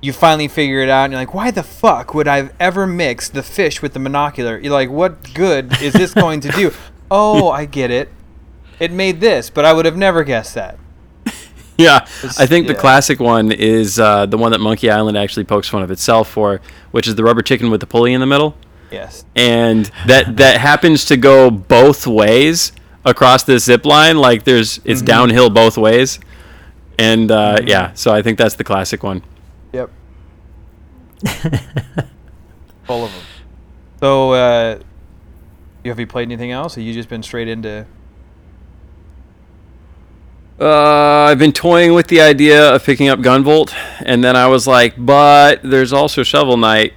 you 0.00 0.12
finally 0.12 0.46
figure 0.46 0.80
it 0.80 0.88
out, 0.88 1.02
and 1.06 1.12
you're 1.12 1.20
like, 1.20 1.34
why 1.34 1.50
the 1.50 1.64
fuck 1.64 2.14
would 2.14 2.28
I 2.28 2.50
ever 2.60 2.86
mix 2.86 3.28
the 3.28 3.42
fish 3.42 3.82
with 3.82 3.94
the 3.94 3.98
monocular? 3.98 4.62
You're 4.62 4.72
like, 4.72 4.90
what 4.90 5.34
good 5.34 5.82
is 5.82 5.92
this 5.92 6.14
going 6.14 6.38
to 6.40 6.50
do? 6.52 6.70
Oh, 7.10 7.50
I 7.50 7.64
get 7.64 7.90
it. 7.90 8.10
It 8.78 8.92
made 8.92 9.20
this, 9.20 9.48
but 9.50 9.64
I 9.64 9.72
would 9.72 9.86
have 9.86 9.96
never 9.96 10.22
guessed 10.24 10.54
that. 10.54 10.78
Yeah, 11.78 12.02
It's- 12.18 12.38
I 12.38 12.44
think 12.46 12.66
the 12.68 12.74
classic 12.74 13.18
one 13.18 13.50
is 13.50 13.98
uh, 13.98 14.26
the 14.26 14.36
one 14.36 14.52
that 14.52 14.60
Monkey 14.60 14.90
Island 14.90 15.16
actually 15.16 15.44
pokes 15.44 15.68
fun 15.68 15.82
of 15.82 15.90
itself 15.90 16.28
for, 16.28 16.60
which 16.90 17.08
is 17.08 17.14
the 17.16 17.24
rubber 17.24 17.40
chicken 17.42 17.70
with 17.70 17.80
the 17.80 17.86
pulley 17.86 18.12
in 18.12 18.20
the 18.20 18.26
middle, 18.26 18.54
Yes. 18.92 19.24
and 19.34 19.90
that 20.06 20.36
that 20.36 20.60
happens 20.60 21.04
to 21.06 21.16
go 21.16 21.50
both 21.50 22.06
ways 22.06 22.72
across 23.04 23.42
this 23.44 23.64
zip 23.64 23.86
line. 23.86 24.18
Like 24.18 24.44
there's 24.44 24.80
it's 24.84 25.00
downhill 25.02 25.48
both 25.50 25.78
ways, 25.78 26.18
and 26.98 27.30
uh, 27.30 27.60
yeah. 27.64 27.92
So 27.94 28.12
I 28.12 28.22
think 28.22 28.38
that's 28.38 28.56
the 28.56 28.64
classic 28.64 29.02
one. 29.02 29.22
Yep. 29.72 29.90
Full 32.84 33.04
of 33.04 33.12
them. 33.12 33.22
So, 34.00 34.32
uh, 34.32 34.78
you 35.82 35.90
have 35.90 35.98
you 35.98 36.06
played 36.06 36.28
anything 36.28 36.52
else? 36.52 36.76
Or 36.76 36.80
you 36.80 36.92
just 36.92 37.08
been 37.08 37.22
straight 37.22 37.48
into? 37.48 37.86
Uh, 40.60 41.26
I've 41.28 41.38
been 41.38 41.52
toying 41.52 41.94
with 41.94 42.08
the 42.08 42.20
idea 42.20 42.74
of 42.74 42.84
picking 42.84 43.08
up 43.08 43.20
Gunvolt, 43.20 43.72
and 44.04 44.24
then 44.24 44.34
I 44.34 44.48
was 44.48 44.66
like, 44.66 44.94
but 44.96 45.60
there's 45.62 45.92
also 45.92 46.24
Shovel 46.24 46.56
Knight, 46.56 46.94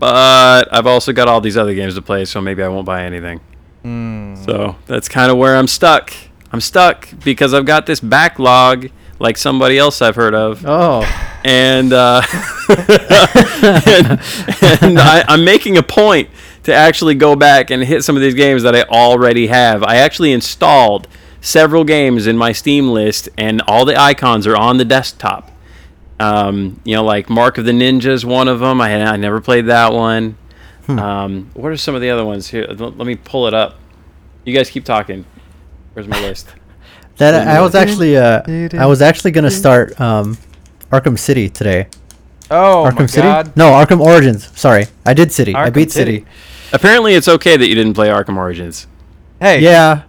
but 0.00 0.68
I've 0.72 0.88
also 0.88 1.12
got 1.12 1.28
all 1.28 1.40
these 1.40 1.56
other 1.56 1.72
games 1.72 1.94
to 1.94 2.02
play, 2.02 2.24
so 2.24 2.40
maybe 2.40 2.64
I 2.64 2.68
won't 2.68 2.86
buy 2.86 3.04
anything. 3.04 3.40
Hmm. 3.82 4.34
So 4.44 4.74
that's 4.86 5.08
kind 5.08 5.30
of 5.30 5.38
where 5.38 5.56
I'm 5.56 5.68
stuck. 5.68 6.12
I'm 6.52 6.60
stuck 6.60 7.08
because 7.22 7.54
I've 7.54 7.64
got 7.64 7.86
this 7.86 8.00
backlog, 8.00 8.90
like 9.20 9.36
somebody 9.38 9.78
else 9.78 10.02
I've 10.02 10.16
heard 10.16 10.34
of, 10.34 10.64
Oh, 10.66 11.02
and 11.44 11.92
uh, 11.92 12.22
and, 12.68 14.20
and 14.82 14.98
I, 14.98 15.24
I'm 15.28 15.44
making 15.44 15.76
a 15.78 15.82
point 15.82 16.30
to 16.64 16.74
actually 16.74 17.14
go 17.14 17.36
back 17.36 17.70
and 17.70 17.82
hit 17.84 18.02
some 18.02 18.16
of 18.16 18.22
these 18.22 18.34
games 18.34 18.62
that 18.64 18.74
I 18.74 18.82
already 18.82 19.46
have. 19.46 19.82
I 19.84 19.96
actually 19.96 20.32
installed 20.32 21.06
several 21.40 21.84
games 21.84 22.26
in 22.26 22.36
my 22.36 22.52
Steam 22.52 22.88
list, 22.88 23.28
and 23.38 23.62
all 23.62 23.84
the 23.84 23.96
icons 24.00 24.46
are 24.46 24.56
on 24.56 24.78
the 24.78 24.84
desktop. 24.84 25.50
Um, 26.18 26.80
you 26.84 26.94
know, 26.94 27.04
like 27.04 27.30
Mark 27.30 27.56
of 27.58 27.64
the 27.64 27.72
Ninja 27.72 28.08
is 28.08 28.26
one 28.26 28.48
of 28.48 28.60
them. 28.60 28.80
I 28.80 29.02
I 29.04 29.16
never 29.16 29.40
played 29.40 29.66
that 29.66 29.92
one. 29.92 30.36
Um, 30.88 31.50
what 31.54 31.70
are 31.70 31.76
some 31.76 31.94
of 31.94 32.00
the 32.00 32.10
other 32.10 32.24
ones 32.24 32.48
here? 32.48 32.66
Let 32.68 32.98
let 32.98 33.06
me 33.06 33.14
pull 33.16 33.46
it 33.46 33.54
up. 33.54 33.78
You 34.44 34.54
guys 34.54 34.70
keep 34.70 34.84
talking. 34.84 35.24
Where's 35.92 36.08
my 36.08 36.20
list? 36.20 36.48
That 37.20 37.46
I 37.46 37.60
was 37.60 37.74
actually 37.74 38.16
uh, 38.16 38.42
I 38.78 38.86
was 38.86 39.00
actually 39.00 39.30
gonna 39.30 39.50
start 39.50 39.98
um, 40.00 40.36
Arkham 40.90 41.16
City 41.18 41.48
today. 41.48 41.86
Oh 42.50 42.84
Arkham 42.90 43.00
my 43.00 43.06
City? 43.06 43.22
God! 43.28 43.56
No, 43.56 43.70
Arkham 43.70 44.00
Origins. 44.00 44.50
Sorry, 44.58 44.86
I 45.06 45.14
did 45.14 45.30
City. 45.32 45.54
I 45.54 45.70
Arkham 45.70 45.74
beat 45.74 45.92
City. 45.92 46.18
City. 46.20 46.26
Apparently, 46.72 47.14
it's 47.14 47.28
okay 47.28 47.56
that 47.56 47.68
you 47.68 47.74
didn't 47.74 47.94
play 47.94 48.08
Arkham 48.08 48.36
Origins. 48.36 48.86
Hey, 49.40 49.60
Yeah, 49.60 50.02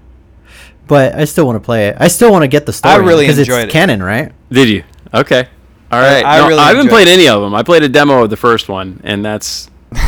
but 0.87 1.13
I 1.15 1.25
still 1.25 1.45
want 1.45 1.55
to 1.55 1.59
play 1.65 1.87
it. 1.89 1.97
I 1.99 2.07
still 2.07 2.31
want 2.31 2.43
to 2.43 2.47
get 2.47 2.65
the 2.65 2.73
story 2.73 3.03
really 3.05 3.23
because 3.25 3.39
enjoyed 3.39 3.63
it's 3.65 3.69
it. 3.69 3.71
canon, 3.73 4.01
right? 4.03 4.31
Did 4.51 4.69
you? 4.69 4.83
Okay. 5.13 5.47
All 5.91 5.99
right. 6.01 6.23
I- 6.23 6.23
right. 6.23 6.25
I 6.25 6.37
No, 6.39 6.47
really 6.47 6.59
I 6.59 6.67
haven't 6.67 6.81
enjoyed 6.81 6.91
played 6.91 7.07
it. 7.07 7.11
any 7.13 7.27
of 7.27 7.41
them. 7.41 7.53
I 7.55 7.63
played 7.63 7.83
a 7.83 7.89
demo 7.89 8.23
of 8.23 8.29
the 8.29 8.37
first 8.37 8.69
one, 8.69 9.01
and 9.03 9.23
that's. 9.25 9.69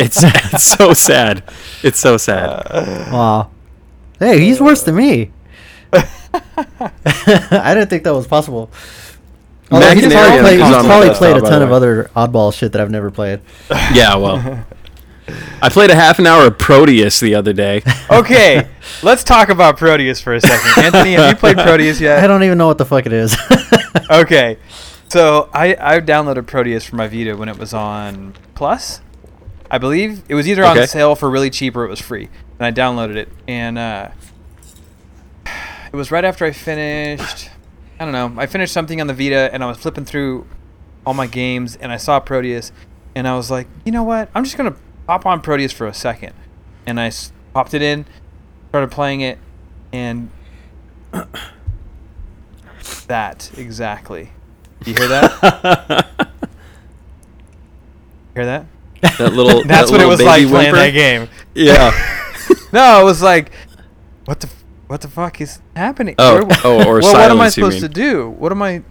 It's, 0.00 0.20
it's 0.22 0.62
so 0.62 0.92
sad. 0.94 1.42
It's 1.82 1.98
so 1.98 2.16
sad. 2.18 3.10
Wow. 3.10 3.50
Hey, 4.20 4.38
he's 4.38 4.60
worse 4.60 4.84
than 4.84 4.94
me. 4.94 5.32
I 5.92 7.74
didn't 7.74 7.88
think 7.90 8.04
that 8.04 8.14
was 8.14 8.26
possible. 8.26 8.70
Although 9.70 9.94
he's 9.94 10.12
probably, 10.12 10.40
played, 10.40 10.60
he's 10.60 10.86
probably 10.86 11.10
played 11.14 11.36
a 11.36 11.40
ton 11.40 11.62
of 11.62 11.72
other 11.72 12.10
oddball 12.16 12.54
shit 12.54 12.72
that 12.72 12.80
I've 12.80 12.90
never 12.90 13.10
played. 13.10 13.40
Yeah, 13.92 14.16
well. 14.16 14.64
I 15.60 15.68
played 15.68 15.90
a 15.90 15.94
half 15.94 16.18
an 16.18 16.26
hour 16.26 16.46
of 16.46 16.56
Proteus 16.56 17.20
the 17.20 17.34
other 17.34 17.52
day. 17.52 17.82
Okay, 18.10 18.66
let's 19.02 19.22
talk 19.22 19.50
about 19.50 19.76
Proteus 19.76 20.22
for 20.22 20.32
a 20.32 20.40
second. 20.40 20.84
Anthony, 20.84 21.12
have 21.14 21.30
you 21.30 21.36
played 21.36 21.56
Proteus 21.58 22.00
yet? 22.00 22.24
I 22.24 22.26
don't 22.26 22.42
even 22.44 22.56
know 22.56 22.66
what 22.66 22.78
the 22.78 22.86
fuck 22.86 23.04
it 23.04 23.12
is. 23.12 23.36
okay, 24.10 24.56
so 25.08 25.50
I 25.52 25.76
I 25.78 26.00
downloaded 26.00 26.46
Proteus 26.46 26.84
for 26.86 26.96
my 26.96 27.08
Vita 27.08 27.36
when 27.36 27.50
it 27.50 27.58
was 27.58 27.74
on 27.74 28.34
Plus, 28.54 29.02
I 29.70 29.76
believe 29.76 30.22
it 30.30 30.34
was 30.34 30.48
either 30.48 30.64
Okay. 30.64 30.80
on 30.82 30.86
sale 30.86 31.14
for 31.14 31.28
really 31.28 31.50
cheap 31.50 31.76
or 31.76 31.84
it 31.84 31.88
was 31.90 32.00
free, 32.00 32.30
and 32.58 32.64
I 32.64 32.72
downloaded 32.72 33.16
it, 33.16 33.28
and 33.46 33.76
uh, 33.76 34.08
it 35.92 35.96
was 35.96 36.10
right 36.10 36.24
after 36.24 36.44
I 36.44 36.52
finished. 36.52 37.50
I 38.00 38.04
don't 38.04 38.12
know. 38.12 38.40
I 38.40 38.46
finished 38.46 38.72
something 38.72 39.00
on 39.00 39.06
the 39.06 39.14
Vita, 39.14 39.52
and 39.52 39.62
I 39.62 39.66
was 39.66 39.78
flipping 39.78 40.04
through 40.04 40.46
all 41.04 41.14
my 41.14 41.26
games, 41.26 41.76
and 41.76 41.90
I 41.90 41.96
saw 41.96 42.20
Proteus, 42.20 42.70
and 43.14 43.26
I 43.26 43.36
was 43.36 43.50
like, 43.50 43.66
you 43.84 43.92
know 43.92 44.02
what? 44.02 44.28
I'm 44.34 44.44
just 44.44 44.56
gonna 44.56 44.76
pop 45.06 45.26
on 45.26 45.40
Proteus 45.40 45.72
for 45.72 45.86
a 45.86 45.94
second, 45.94 46.34
and 46.86 47.00
I 47.00 47.10
popped 47.54 47.74
it 47.74 47.82
in, 47.82 48.06
started 48.68 48.90
playing 48.90 49.20
it, 49.22 49.38
and 49.92 50.30
that 53.06 53.50
exactly. 53.56 54.30
You 54.84 54.94
hear 54.94 55.08
that? 55.08 56.06
hear 58.34 58.46
that? 58.46 58.66
That 59.00 59.32
little. 59.32 59.62
That's 59.66 59.90
that 59.90 59.94
what 59.94 60.00
it 60.00 60.06
was 60.06 60.22
like 60.22 60.46
playing 60.48 60.52
whimper. 60.52 60.76
that 60.76 60.90
game. 60.90 61.28
Yeah. 61.54 62.14
No, 62.70 63.00
it 63.00 63.04
was 63.04 63.22
like, 63.22 63.50
what 64.26 64.40
the, 64.40 64.48
what 64.88 65.00
the 65.02 65.08
fuck 65.08 65.40
is 65.40 65.60
happening? 65.76 66.16
Oh, 66.18 66.44
Where- 66.44 66.58
oh, 66.64 66.78
or 66.88 67.00
well, 67.00 67.12
what 67.12 67.30
am 67.30 67.40
I 67.40 67.48
supposed 67.50 67.80
to 67.80 67.88
do? 67.88 68.28
What 68.30 68.50
am 68.52 68.60
I? 68.62 68.82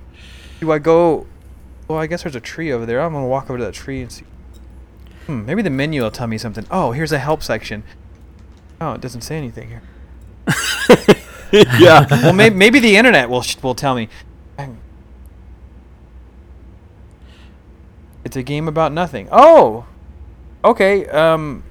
Do 0.60 0.72
I 0.72 0.80
go? 0.80 1.27
Well, 1.88 2.00
I 2.00 2.08
guess 2.08 2.24
there's 2.24 2.36
a 2.36 2.39
tree 2.42 2.72
over 2.72 2.86
there. 2.86 3.01
I'm 3.01 3.13
gonna 3.13 3.27
walk 3.27 3.50
over 3.50 3.58
to 3.60 3.66
that 3.66 3.74
tree 3.74 4.01
and 4.01 4.12
see. 4.12 4.24
Hmm, 5.25 5.46
maybe 5.46 5.62
the 5.62 5.70
menu 5.70 6.01
will 6.01 6.12
tell 6.12 6.27
me 6.27 6.38
something. 6.38 6.66
Oh, 6.72 6.92
here's 6.94 7.12
a 7.12 7.20
help 7.20 7.44
section. 7.44 7.84
Oh, 8.80 8.94
it 8.94 9.01
doesn't 9.01 9.22
say 9.22 9.38
anything 9.38 9.70
here. 9.70 9.82
yeah. 11.51 12.06
Well, 12.24 12.34
maybe, 12.34 12.56
maybe 12.56 12.80
the 12.80 12.96
internet 12.98 13.30
will 13.30 13.42
sh- 13.42 13.58
will 13.63 13.75
tell 13.75 13.96
me. 13.96 14.10
It's 18.24 18.36
a 18.36 18.44
game 18.44 18.68
about 18.68 18.92
nothing. 18.92 19.30
Oh, 19.32 19.86
okay. 20.63 21.06
Um, 21.08 21.63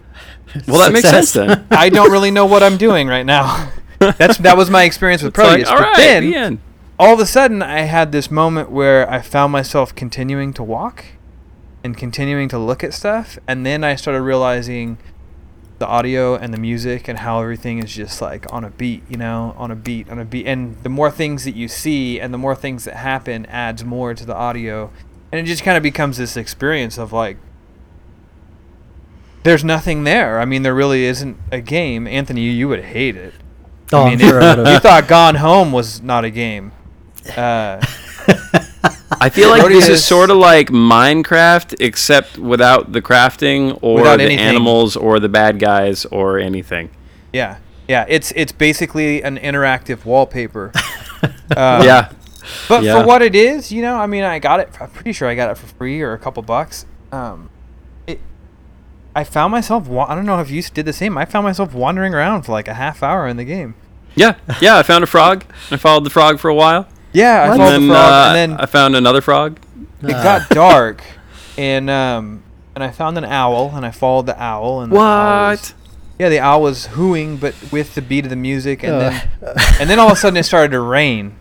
Well, 0.67 0.79
that 0.79 0.93
makes 0.93 1.09
sense 1.09 1.33
then. 1.33 1.67
I 1.71 1.91
don't 1.91 2.11
really 2.11 2.31
know 2.31 2.47
what 2.47 2.63
I'm 2.63 2.77
doing 2.79 3.09
right 3.09 3.27
now. 3.27 3.71
That's 3.99 4.39
that 4.39 4.57
was 4.57 4.71
my 4.71 4.85
experience 4.85 5.23
with 5.23 5.37
like, 5.37 5.49
Proteus. 5.49 5.69
all 5.69 5.77
but 5.77 5.83
right, 5.83 5.97
then 5.97 6.31
the 6.31 6.59
all 6.99 7.13
of 7.13 7.21
a 7.21 7.27
sudden, 7.27 7.63
I 7.63 7.81
had 7.81 8.13
this 8.13 8.31
moment 8.31 8.71
where 8.71 9.11
I 9.11 9.21
found 9.21 9.53
myself 9.53 9.95
continuing 9.95 10.53
to 10.55 10.63
walk 10.63 11.05
and 11.85 11.97
continuing 11.97 12.49
to 12.49 12.59
look 12.59 12.83
at 12.83 12.95
stuff, 12.95 13.39
and 13.47 13.67
then 13.67 13.85
I 13.85 13.97
started 13.97 14.23
realizing 14.23 14.99
the 15.79 15.87
audio 15.87 16.35
and 16.35 16.55
the 16.55 16.59
music 16.59 17.07
and 17.07 17.19
how 17.19 17.41
everything 17.43 17.83
is 17.83 17.95
just 17.95 18.23
like 18.23 18.51
on 18.53 18.65
a 18.65 18.71
beat, 18.71 19.03
you 19.09 19.17
know, 19.17 19.55
on 19.59 19.71
a 19.71 19.77
beat, 19.77 20.09
on 20.09 20.19
a 20.19 20.25
beat. 20.25 20.47
And 20.47 20.83
the 20.83 20.89
more 20.89 21.11
things 21.11 21.45
that 21.45 21.55
you 21.55 21.69
see 21.69 22.19
and 22.19 22.33
the 22.33 22.39
more 22.39 22.55
things 22.55 22.85
that 22.85 22.97
happen 22.97 23.45
adds 23.47 23.85
more 23.85 24.15
to 24.15 24.25
the 24.25 24.35
audio. 24.35 24.91
And 25.31 25.39
it 25.39 25.45
just 25.45 25.63
kind 25.63 25.77
of 25.77 25.83
becomes 25.83 26.17
this 26.17 26.37
experience 26.37 26.97
of 26.97 27.13
like, 27.13 27.37
there's 29.43 29.63
nothing 29.63 30.05
there. 30.05 30.41
I 30.41 30.45
mean, 30.45 30.63
there 30.63 30.75
really 30.75 31.05
isn't 31.05 31.37
a 31.53 31.61
game. 31.61 32.07
Anthony, 32.07 32.41
you 32.43 32.69
would 32.69 32.85
hate 32.85 33.17
it. 33.17 33.35
Oh, 33.93 34.03
I 34.05 34.11
mean, 34.11 34.21
it- 34.21 34.73
you 34.73 34.79
thought 34.81 35.07
Gone 35.09 35.37
Home 35.37 35.73
was 35.73 36.03
not 36.03 36.25
a 36.25 36.31
game. 36.31 36.73
Uh, 37.37 37.81
I 39.21 39.31
feel 39.31 39.49
like 39.51 39.67
this 39.69 39.89
is 39.89 40.05
sort 40.05 40.31
of 40.31 40.37
like 40.37 40.69
Minecraft, 40.69 41.77
except 41.81 42.39
without 42.39 42.93
the 42.93 43.01
crafting 43.01 43.79
or 43.83 43.97
Without 43.97 44.17
the 44.19 44.25
anything. 44.25 44.45
animals 44.45 44.97
or 44.97 45.19
the 45.21 45.29
bad 45.29 45.59
guys 45.59 46.05
or 46.07 46.39
anything. 46.39 46.91
yeah, 47.33 47.59
yeah. 47.89 48.05
It's 48.09 48.33
it's 48.37 48.53
basically 48.53 49.23
an 49.23 49.39
interactive 49.39 50.05
wallpaper. 50.05 50.73
Uh, 51.23 51.29
yeah. 51.85 52.13
But 52.69 52.83
Yeah. 52.85 53.01
for 53.01 53.07
what 53.07 53.23
it 53.23 53.35
is, 53.35 53.73
you 53.73 53.83
know, 53.83 53.97
I 53.97 54.07
mean, 54.07 54.23
I 54.25 54.39
got 54.39 54.61
it. 54.61 54.69
I'm 54.81 54.91
pretty 54.91 55.13
sure 55.13 55.29
I 55.29 55.35
got 55.35 55.51
it 55.51 55.59
for 55.59 55.67
free 55.67 56.01
or 56.03 56.13
a 56.13 56.19
couple 56.19 56.43
bucks. 56.43 56.87
Um, 57.13 57.49
it. 57.49 57.56
I 59.17 59.25
found 59.25 59.51
myself. 59.51 59.89
Wa- 59.89 60.07
I 60.09 60.15
don't 60.15 60.27
know 60.27 60.39
if 60.41 60.51
you 60.51 60.63
did 60.63 60.85
the 60.85 60.93
same. 60.93 61.17
I 61.17 61.25
found 61.25 61.45
myself 61.45 61.73
wandering 61.75 62.15
around 62.15 62.43
for 62.43 62.53
like 62.53 62.69
a 62.69 62.75
half 62.75 63.03
hour 63.03 63.27
in 63.27 63.37
the 63.39 63.45
game. 63.45 63.75
Yeah. 64.15 64.35
Yeah. 64.61 64.77
I 64.77 64.83
found 64.83 65.03
a 65.03 65.07
frog. 65.07 65.45
I 65.71 65.77
followed 65.79 66.05
the 66.05 66.11
frog 66.11 66.39
for 66.39 66.49
a 66.49 66.55
while. 66.55 66.87
Yeah, 67.13 67.45
I 67.45 67.57
followed 67.57 67.75
And 67.77 67.91
the 67.91 67.95
frog, 67.95 68.13
uh, 68.13 68.27
and 68.29 68.37
then 68.53 68.61
I 68.61 68.67
found 68.67 68.95
another 68.95 69.23
frog. 69.23 69.59
it 70.03 70.15
Ah. 70.15 70.23
got 70.23 70.49
dark, 70.65 71.03
and 71.57 71.89
um, 71.89 72.43
and 72.75 72.85
I 72.85 72.91
found 72.91 73.17
an 73.17 73.25
owl, 73.25 73.73
and 73.75 73.87
I 73.87 73.91
followed 73.91 74.27
the 74.27 74.39
owl, 74.41 74.83
and 74.83 74.93
the 74.93 74.97
owl 74.99 75.51
was- 75.51 75.61
What? 75.61 75.75
Yeah, 76.19 76.29
the 76.29 76.41
owl 76.41 76.61
was 76.63 76.89
hooing, 76.89 77.39
but 77.39 77.55
with 77.73 77.95
the 77.95 78.03
beat 78.03 78.25
of 78.25 78.31
the 78.31 78.37
music, 78.37 78.83
and 78.83 78.93
Uh. 78.95 78.99
then 79.01 79.55
and 79.81 79.89
then 79.91 79.99
all 79.99 80.09
of 80.09 80.13
a 80.13 80.17
sudden 80.17 80.37
it 80.37 80.45
started 80.45 80.73
to 80.73 80.81
rain, 80.81 81.37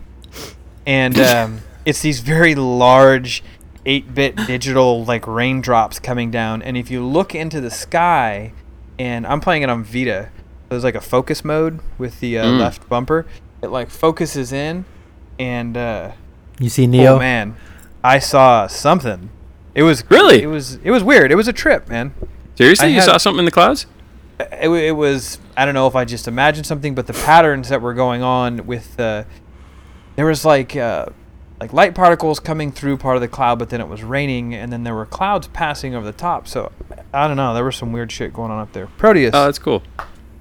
and 0.86 1.18
um, 1.18 1.60
it's 1.84 2.00
these 2.00 2.20
very 2.20 2.54
large, 2.54 3.42
eight-bit 3.86 4.36
digital 4.46 5.04
like 5.04 5.26
raindrops 5.26 5.98
coming 5.98 6.30
down, 6.30 6.60
and 6.62 6.76
if 6.76 6.90
you 6.90 7.02
look 7.04 7.34
into 7.34 7.60
the 7.60 7.70
sky, 7.70 8.52
and 8.98 9.26
I'm 9.26 9.40
playing 9.40 9.62
it 9.62 9.70
on 9.70 9.82
Vita, 9.84 10.28
there's 10.68 10.84
like 10.84 10.94
a 10.96 11.00
focus 11.00 11.44
mode 11.44 11.80
with 11.96 12.20
the 12.20 12.38
uh, 12.38 12.44
Mm. 12.44 12.58
left 12.60 12.88
bumper. 12.88 13.24
It 13.62 13.68
like 13.68 13.88
focuses 13.90 14.52
in, 14.52 14.84
and 15.38 15.76
uh, 15.76 16.12
You 16.58 16.68
see 16.68 16.86
Neo? 16.86 17.14
oh 17.14 17.18
man, 17.18 17.56
I 18.04 18.18
saw 18.18 18.66
something. 18.66 19.30
It 19.74 19.82
was 19.82 20.02
Really? 20.10 20.42
It 20.42 20.46
was 20.48 20.74
it 20.82 20.90
was 20.90 21.02
weird. 21.04 21.30
It 21.30 21.36
was 21.36 21.48
a 21.48 21.52
trip, 21.52 21.88
man 21.88 22.12
Seriously? 22.56 22.86
I 22.86 22.88
you 22.90 22.96
had- 22.96 23.04
saw 23.04 23.16
something 23.18 23.40
in 23.40 23.44
the 23.44 23.50
clouds? 23.50 23.86
it, 24.40 24.68
it 24.70 24.92
was 24.96 25.38
I 25.56 25.64
don't 25.64 25.74
know 25.74 25.86
if 25.86 25.94
I 25.94 26.04
just 26.04 26.26
imagined 26.28 26.66
something, 26.66 26.94
but 26.94 27.06
the 27.06 27.12
patterns 27.12 27.68
that 27.68 27.80
were 27.80 27.94
going 27.94 28.22
on 28.22 28.66
with 28.66 28.96
the 28.96 29.26
there 30.16 30.26
was 30.26 30.44
like 30.44 30.74
uh, 30.76 31.06
like 31.60 31.72
light 31.72 31.94
particles 31.94 32.38
coming 32.40 32.70
through 32.70 32.98
part 32.98 33.16
of 33.16 33.22
the 33.22 33.28
cloud, 33.28 33.58
but 33.58 33.70
then 33.70 33.80
it 33.80 33.88
was 33.88 34.02
raining, 34.02 34.54
and 34.54 34.72
then 34.72 34.84
there 34.84 34.94
were 34.94 35.06
clouds 35.06 35.46
passing 35.48 35.94
over 35.94 36.04
the 36.04 36.12
top. 36.12 36.46
So 36.48 36.70
I 37.12 37.26
don't 37.26 37.36
know. 37.36 37.54
There 37.54 37.64
was 37.64 37.76
some 37.76 37.92
weird 37.92 38.12
shit 38.12 38.32
going 38.32 38.50
on 38.50 38.60
up 38.60 38.72
there. 38.72 38.86
Proteus, 38.98 39.30
Oh, 39.34 39.44
that's 39.46 39.58
cool. 39.58 39.82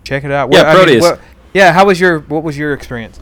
check 0.04 0.24
it 0.24 0.32
out. 0.32 0.52
yeah, 0.52 0.60
What- 0.60 0.68
I 0.68 0.74
mean, 0.74 0.84
Proteus. 0.84 1.02
what- 1.02 1.20
yeah, 1.54 1.72
how 1.74 1.86
was 1.86 2.00
your 2.00 2.20
what 2.20 2.44
was 2.44 2.58
your 2.58 2.74
experience? 2.74 3.20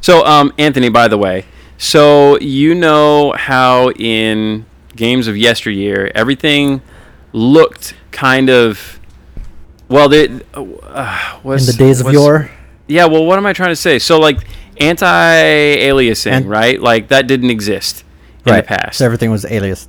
So, 0.00 0.24
um, 0.26 0.52
Anthony, 0.58 0.88
by 0.88 1.08
the 1.08 1.16
way, 1.16 1.44
so 1.78 2.38
you 2.40 2.74
know 2.74 3.32
how 3.36 3.90
in 3.92 4.66
games 4.94 5.26
of 5.28 5.36
yesteryear 5.36 6.10
everything 6.14 6.82
looked 7.32 7.94
kind 8.10 8.50
of 8.50 8.98
well, 9.88 10.08
they, 10.08 10.28
uh, 10.54 11.38
was, 11.42 11.68
In 11.68 11.72
the 11.76 11.78
days 11.84 12.00
of 12.00 12.10
yore. 12.12 12.50
Yeah, 12.88 13.04
well, 13.06 13.24
what 13.26 13.38
am 13.38 13.44
I 13.44 13.52
trying 13.52 13.68
to 13.70 13.76
say? 13.76 13.98
So, 13.98 14.18
like 14.18 14.38
anti-aliasing, 14.80 16.30
And- 16.32 16.48
right? 16.50 16.80
Like 16.80 17.08
that 17.08 17.26
didn't 17.26 17.50
exist 17.50 18.04
in 18.46 18.54
the 18.56 18.62
past. 18.62 18.98
So 18.98 19.04
everything 19.04 19.30
was 19.30 19.44
aliased. 19.44 19.88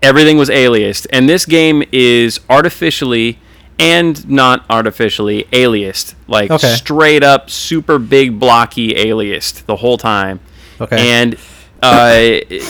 everything 0.00 0.36
was 0.38 0.48
aliased 0.48 1.08
and 1.12 1.28
this 1.28 1.44
game 1.44 1.82
is 1.90 2.38
artificially 2.48 3.36
and 3.80 4.28
not 4.30 4.64
artificially 4.70 5.42
aliased 5.50 6.14
like 6.28 6.52
Okay. 6.52 6.72
straight 6.74 7.24
up 7.24 7.50
super 7.50 7.98
big 7.98 8.38
blocky 8.38 8.94
aliased 8.94 9.66
the 9.66 9.74
whole 9.74 9.98
time 9.98 10.38
Okay. 10.80 10.96
and 10.96 11.36
uh, 11.82 12.16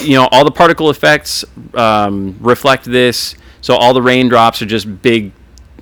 you 0.02 0.14
know 0.16 0.26
all 0.32 0.42
the 0.42 0.50
particle 0.50 0.88
effects 0.88 1.44
um, 1.74 2.36
reflect 2.40 2.84
this 2.86 3.34
so 3.60 3.74
all 3.74 3.92
the 3.92 4.00
raindrops 4.02 4.62
are 4.62 4.66
just 4.66 5.02
big 5.02 5.32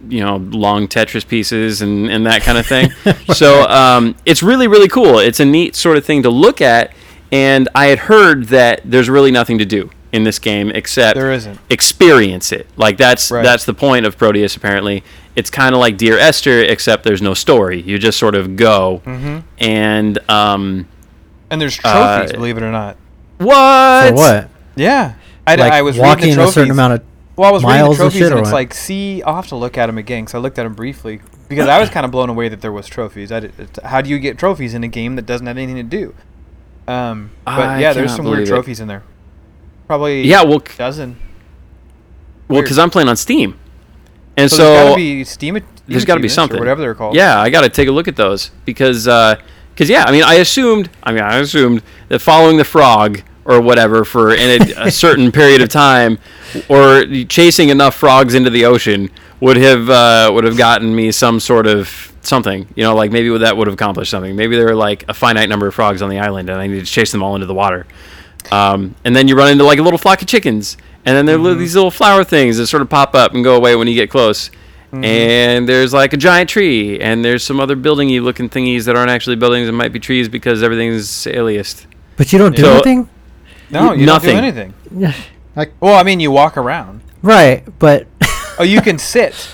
you 0.09 0.21
know 0.25 0.37
long 0.37 0.89
tetris 0.89 1.27
pieces 1.27 1.83
and, 1.83 2.11
and 2.11 2.27
that 2.27 2.43
kind 2.43 2.59
of 2.59 2.67
thing 2.67 2.91
so 3.35 3.63
um, 3.69 4.15
it's 4.25 4.43
really 4.43 4.67
really 4.69 4.89
cool 4.89 5.19
it's 5.19 5.41
a 5.41 5.45
neat 5.45 5.75
sort 5.77 5.97
of 5.97 6.05
thing 6.05 6.23
to 6.23 6.31
look 6.31 6.61
at 6.61 6.93
and 7.33 7.69
i 7.75 7.87
had 7.87 7.99
heard 8.01 8.45
that 8.47 8.81
there's 8.85 9.09
really 9.09 9.31
nothing 9.31 9.59
to 9.59 9.65
do 9.65 9.91
in 10.13 10.23
this 10.25 10.39
game 10.39 10.71
except 10.71 11.17
There 11.17 11.33
isn't. 11.33 11.59
experience 11.69 12.53
it 12.53 12.67
like 12.77 12.97
that's 12.97 13.31
Right. 13.31 13.43
that's 13.45 13.65
the 13.65 13.75
point 13.75 14.07
of 14.07 14.17
proteus 14.17 14.57
apparently 14.57 15.03
it's 15.35 15.51
kind 15.51 15.75
of 15.75 15.81
like 15.81 15.97
dear 15.99 16.19
esther 16.19 16.63
except 16.63 17.03
there's 17.05 17.21
no 17.23 17.35
story 17.35 17.81
you 17.83 17.99
just 17.99 18.19
sort 18.19 18.35
of 18.35 18.57
go 18.57 19.03
Mm-hmm. 19.05 19.39
and 19.59 20.19
um 20.31 20.87
And 21.51 21.61
there's 21.61 21.77
trophies, 21.77 22.31
Uh, 22.33 22.35
believe 22.35 22.57
it 22.57 22.63
or 22.63 22.71
not. 22.73 22.97
what 23.39 24.09
For 24.09 24.15
what? 24.15 24.49
Yeah, 24.77 25.15
I, 25.47 25.55
like 25.57 25.73
I 25.73 25.83
was 25.83 25.97
walking 25.99 26.25
reading 26.25 26.37
the 26.39 26.45
a 26.49 26.53
certain 26.53 26.71
amount 26.71 26.93
of. 26.95 27.03
Well, 27.37 27.49
I 27.49 27.53
was 27.53 27.63
reading 27.65 27.89
the 27.91 27.95
trophies, 27.95 28.23
and 28.31 28.41
it's 28.41 28.53
like, 28.53 28.73
see, 28.73 29.23
I'll 29.23 29.35
have 29.37 29.49
to 29.49 29.57
look 29.57 29.77
at 29.77 29.87
them 29.87 29.99
again 29.99 30.25
because 30.25 30.35
I 30.35 30.39
looked 30.39 30.59
at 30.59 30.63
them 30.65 30.75
briefly 30.75 31.21
because 31.49 31.69
I 31.69 31.79
was 31.79 31.91
kind 31.91 32.05
of 32.07 32.11
blown 32.11 32.31
away 32.31 32.49
that 32.49 32.61
there 32.63 32.73
was 32.73 32.87
trophies. 32.87 33.31
I 33.31 33.41
did, 33.41 33.53
how 33.85 34.01
do 34.01 34.09
you 34.11 34.19
get 34.19 34.39
trophies 34.39 34.73
in 34.75 34.83
a 34.85 34.89
game 34.89 35.17
that 35.17 35.27
doesn't 35.27 35.47
have 35.47 35.59
anything 35.59 35.77
to 35.77 35.83
do? 35.83 36.15
Um, 36.89 37.31
but 37.45 37.53
I 37.53 37.81
yeah, 37.81 37.93
there's 37.93 38.15
some 38.15 38.25
weird 38.27 38.45
it. 38.45 38.47
trophies 38.47 38.81
in 38.81 38.89
there. 38.89 39.03
Probably 39.87 40.23
yeah 40.23 40.43
well 40.43 40.59
a 40.59 40.77
dozen. 40.77 41.17
well 42.49 42.61
because 42.61 42.77
i'm 42.77 42.91
playing 42.91 43.09
on 43.09 43.15
steam 43.17 43.57
and 44.37 44.51
So, 44.51 44.57
so, 44.57 44.63
there's 44.65 44.85
gotta 44.85 44.97
be 44.97 45.25
Steam. 45.25 45.59
there's 45.87 46.05
got 46.05 46.17
to 46.17 46.21
be 46.21 46.29
something 46.29 46.59
whatever 46.59 46.81
they're 46.81 46.95
called. 46.97 47.15
yeah 47.15 47.41
i 47.41 47.51
got 47.51 47.61
to 47.61 47.69
take 47.69 47.87
a 47.87 47.93
look 47.93 48.09
at 48.09 48.17
those 48.17 48.51
because 48.65 49.05
because 49.05 49.89
yeah 49.89 50.05
i 50.07 50.11
mean 50.11 50.25
i 50.25 50.35
assumed 50.35 50.91
i 51.05 51.13
mean 51.13 51.23
i 51.23 51.37
assumed 51.39 51.83
that 52.09 52.19
following 52.21 52.57
the 52.57 52.65
frog 52.65 53.23
or 53.47 53.61
whatever 53.61 54.05
for 54.05 54.35
in 54.35 54.63
a, 54.63 54.87
a 54.87 54.91
certain 55.05 55.31
period 55.33 55.61
of 55.63 55.69
time 55.69 56.19
or 56.69 57.05
chasing 57.29 57.69
enough 57.69 57.95
frogs 57.95 58.35
into 58.35 58.51
the 58.51 58.65
ocean 58.65 59.11
would 59.41 59.57
have 59.57 59.89
uh, 59.91 60.31
would 60.33 60.45
have 60.45 60.57
gotten 60.57 60.95
me 60.95 61.13
some 61.13 61.39
sort 61.41 61.67
of 61.67 62.13
something 62.23 62.67
you 62.75 62.83
know 62.83 62.95
like 62.95 63.13
maybe 63.13 63.37
that 63.39 63.57
would 63.57 63.67
have 63.67 63.75
accomplished 63.75 64.11
something. 64.11 64.35
Maybe 64.35 64.57
there 64.57 64.67
were 64.67 64.75
like 64.75 65.05
a 65.09 65.15
finite 65.15 65.49
number 65.49 65.67
of 65.67 65.75
frogs 65.75 66.03
on 66.03 66.11
the 66.11 66.19
island 66.19 66.51
and 66.51 66.59
i 66.61 66.67
needed 66.67 66.87
to 66.87 66.91
chase 66.93 67.13
them 67.13 67.23
all 67.23 67.35
into 67.35 67.47
the 67.47 67.55
water. 67.55 67.87
Um, 68.53 68.95
and 69.05 69.15
then 69.17 69.27
you 69.29 69.37
run 69.37 69.51
into 69.51 69.65
like 69.65 69.79
a 69.79 69.83
little 69.83 69.99
flock 69.99 70.23
of 70.23 70.29
chickens 70.29 70.77
and 71.05 71.17
then 71.17 71.27
there 71.27 71.39
are 71.39 71.55
these 71.55 71.75
little 71.77 71.91
flower 71.91 72.25
things 72.25 72.57
that 72.57 72.67
sort 72.67 72.83
of 72.83 72.91
pop 72.91 73.15
up 73.15 73.33
and 73.35 73.45
go 73.45 73.57
away 73.57 73.77
when 73.77 73.87
you 73.89 73.95
get 73.95 74.11
close. 74.11 74.51
And 74.93 75.69
there's 75.69 75.93
like 75.93 76.15
a 76.15 76.17
giant 76.17 76.49
tree 76.49 76.99
and 77.01 77.23
there's 77.23 77.43
some 77.45 77.61
other 77.61 77.77
buildingy 77.77 78.23
looking 78.23 78.49
thingies 78.49 78.85
that 78.87 78.97
aren't 78.97 79.11
actually 79.11 79.37
buildings 79.37 79.69
and 79.69 79.77
might 79.77 79.93
be 79.93 80.01
trees 80.01 80.27
because 80.29 80.63
everything's 80.63 81.07
aliased. 81.27 81.85
But 82.17 82.33
you 82.33 82.39
don't 82.39 82.57
do 82.57 82.63
So- 82.63 82.73
anything. 82.73 83.09
No, 83.71 83.93
you 83.93 84.07
Nothing. 84.07 84.37
don't 84.37 84.53
do 84.53 84.61
anything. 84.93 85.15
Like 85.55 85.73
Well, 85.81 85.95
I 85.97 86.03
mean, 86.03 86.21
you 86.21 86.31
walk 86.31 86.57
around. 86.57 87.01
right, 87.23 87.65
but. 87.79 88.07
Oh, 88.59 88.63
you 88.63 88.81
can 88.89 88.99
sit. 88.99 89.49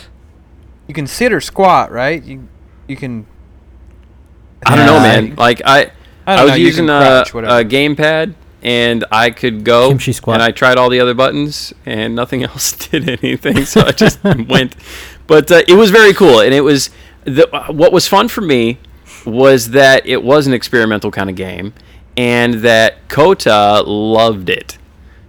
You 0.87 0.95
can 0.95 1.07
sit 1.07 1.33
or 1.33 1.41
squat, 1.41 1.91
right? 1.91 2.23
You 2.23 2.49
you 2.89 2.97
can. 2.97 3.27
I 4.67 4.77
don't 4.77 4.87
know, 4.87 4.99
man. 5.01 5.35
Like 5.37 5.63
I, 5.65 5.93
I 6.27 6.35
I, 6.35 6.43
was 6.45 6.51
know, 6.53 6.57
using 6.57 6.87
can 6.87 6.95
a, 6.97 7.01
crouch, 7.01 7.35
whatever. 7.35 7.61
a 7.61 7.65
gamepad, 7.65 8.35
and 8.63 9.05
I 9.11 9.31
could 9.31 9.65
go, 9.65 9.89
Kimchi 9.89 10.13
squat. 10.13 10.35
and 10.35 10.43
I 10.43 10.51
tried 10.51 10.77
all 10.79 10.89
the 10.91 11.01
other 11.01 11.15
buttons, 11.15 11.73
and 11.87 12.15
nothing 12.15 12.43
else 12.49 12.73
did 12.73 13.09
anything. 13.09 13.65
So 13.65 13.81
I 13.83 13.93
just 13.93 14.23
went. 14.25 14.77
But 15.27 15.51
uh, 15.51 15.63
it 15.67 15.75
was 15.75 15.91
very 15.91 16.13
cool, 16.15 16.41
and 16.41 16.53
it 16.55 16.61
was 16.63 16.91
the 17.25 17.49
what 17.69 17.93
was 17.93 18.07
fun 18.09 18.29
for 18.29 18.41
me 18.41 18.79
was 19.25 19.71
that 19.71 20.05
it 20.07 20.23
was 20.23 20.47
an 20.47 20.53
experimental 20.53 21.11
kind 21.11 21.31
of 21.31 21.37
game, 21.37 21.73
and 22.17 22.55
that 22.55 23.09
Kota 23.09 23.83
loved 23.87 24.49
it. 24.51 24.79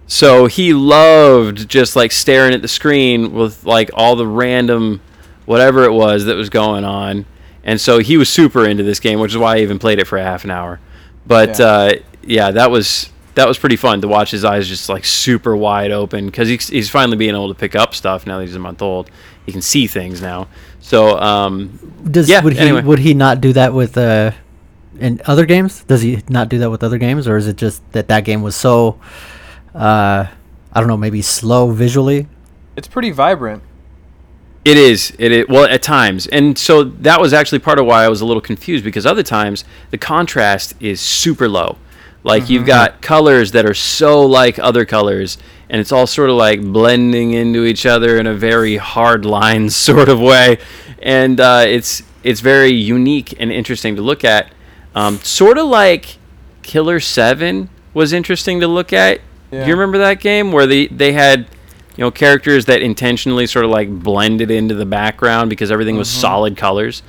So 0.06 0.46
he 0.46 0.74
loved 0.74 1.68
just 1.68 1.96
like 1.96 2.12
staring 2.12 2.52
at 2.54 2.62
the 2.62 2.68
screen 2.68 3.32
with 3.32 3.64
like 3.64 3.90
all 3.94 4.16
the 4.16 4.26
random 4.26 5.00
whatever 5.46 5.84
it 5.84 5.92
was 5.92 6.24
that 6.26 6.36
was 6.36 6.48
going 6.50 6.84
on. 6.84 7.26
And 7.64 7.80
so 7.80 7.98
he 7.98 8.16
was 8.16 8.28
super 8.28 8.66
into 8.66 8.82
this 8.82 9.00
game, 9.00 9.18
which 9.20 9.32
is 9.32 9.38
why 9.38 9.56
I 9.56 9.60
even 9.60 9.78
played 9.78 9.98
it 9.98 10.06
for 10.06 10.18
a 10.18 10.22
half 10.22 10.44
an 10.44 10.50
hour. 10.50 10.80
But 11.26 11.58
Yeah. 11.58 11.66
uh, 11.66 11.92
yeah, 12.22 12.50
that 12.50 12.70
was 12.70 13.10
that 13.34 13.48
was 13.48 13.58
pretty 13.58 13.76
fun 13.76 14.00
to 14.02 14.06
watch 14.08 14.30
his 14.30 14.44
eyes 14.44 14.68
just 14.68 14.88
like 14.88 15.04
super 15.04 15.56
wide 15.56 15.90
open 15.90 16.26
because 16.26 16.46
he's, 16.48 16.68
he's 16.68 16.88
finally 16.88 17.16
being 17.16 17.34
able 17.34 17.48
to 17.48 17.54
pick 17.54 17.74
up 17.74 17.92
stuff 17.94 18.26
now 18.28 18.38
that 18.38 18.44
he's 18.46 18.54
a 18.54 18.60
month 18.60 18.80
old. 18.80 19.10
He 19.44 19.50
can 19.52 19.60
see 19.62 19.86
things 19.88 20.22
now. 20.22 20.46
So 20.80 21.18
um, 21.18 21.78
Does 22.08 22.28
Yeah, 22.28 22.42
would 22.42 22.52
he 22.52 22.58
anyway. 22.60 22.82
would 22.82 23.00
he 23.00 23.12
not 23.14 23.40
do 23.40 23.52
that 23.54 23.72
with 23.74 23.96
uh 23.98 24.30
in 24.98 25.20
other 25.26 25.46
games? 25.46 25.84
Does 25.84 26.02
he 26.02 26.22
not 26.28 26.48
do 26.48 26.58
that 26.58 26.70
with 26.70 26.82
other 26.82 26.98
games, 26.98 27.26
or 27.28 27.36
is 27.36 27.46
it 27.46 27.56
just 27.56 27.82
that 27.92 28.08
that 28.08 28.24
game 28.24 28.42
was 28.42 28.56
so 28.56 28.98
uh 29.74 30.26
I 30.72 30.80
don't 30.80 30.88
know, 30.88 30.96
maybe 30.96 31.22
slow 31.22 31.70
visually? 31.70 32.26
It's 32.76 32.88
pretty 32.88 33.12
vibrant. 33.12 33.62
It 34.64 34.76
is. 34.76 35.14
It 35.18 35.30
is. 35.30 35.46
Well, 35.48 35.66
at 35.66 35.82
times, 35.82 36.26
and 36.26 36.58
so 36.58 36.84
that 36.84 37.20
was 37.20 37.32
actually 37.32 37.58
part 37.58 37.78
of 37.78 37.86
why 37.86 38.04
I 38.04 38.08
was 38.08 38.22
a 38.22 38.26
little 38.26 38.40
confused 38.40 38.82
because 38.82 39.04
other 39.04 39.22
times 39.22 39.64
the 39.90 39.98
contrast 39.98 40.74
is 40.80 41.00
super 41.00 41.48
low. 41.48 41.76
Like 42.24 42.48
you've 42.48 42.64
got 42.64 43.02
colors 43.02 43.52
that 43.52 43.66
are 43.66 43.74
so 43.74 44.22
like 44.22 44.58
other 44.58 44.86
colors, 44.86 45.36
and 45.68 45.80
it's 45.82 45.92
all 45.92 46.06
sort 46.06 46.30
of 46.30 46.36
like 46.36 46.62
blending 46.62 47.32
into 47.34 47.64
each 47.64 47.84
other 47.84 48.18
in 48.18 48.26
a 48.26 48.32
very 48.32 48.78
hard 48.78 49.26
line 49.26 49.68
sort 49.86 50.08
of 50.08 50.18
way, 50.18 50.58
and 51.02 51.38
uh, 51.38 51.64
it's 51.66 52.02
it's 52.22 52.40
very 52.40 52.72
unique 52.72 53.34
and 53.38 53.52
interesting 53.52 53.96
to 53.96 54.02
look 54.02 54.24
at. 54.24 54.50
Um, 54.94 55.18
sort 55.18 55.58
of 55.58 55.66
like 55.66 56.18
Killer 56.62 57.00
Seven 57.00 57.68
was 57.92 58.12
interesting 58.12 58.60
to 58.60 58.68
look 58.68 58.92
at. 58.92 59.20
Yeah. 59.50 59.62
Do 59.64 59.68
you 59.68 59.74
remember 59.74 59.98
that 59.98 60.20
game 60.20 60.52
where 60.52 60.66
they 60.66 60.86
they 60.88 61.12
had 61.12 61.40
you 61.96 62.02
know 62.02 62.10
characters 62.10 62.66
that 62.66 62.82
intentionally 62.82 63.46
sort 63.46 63.64
of 63.64 63.70
like 63.70 63.88
blended 63.90 64.50
into 64.50 64.74
the 64.74 64.86
background 64.86 65.50
because 65.50 65.70
everything 65.70 65.96
was 65.96 66.10
solid 66.10 66.56
colors 66.56 67.02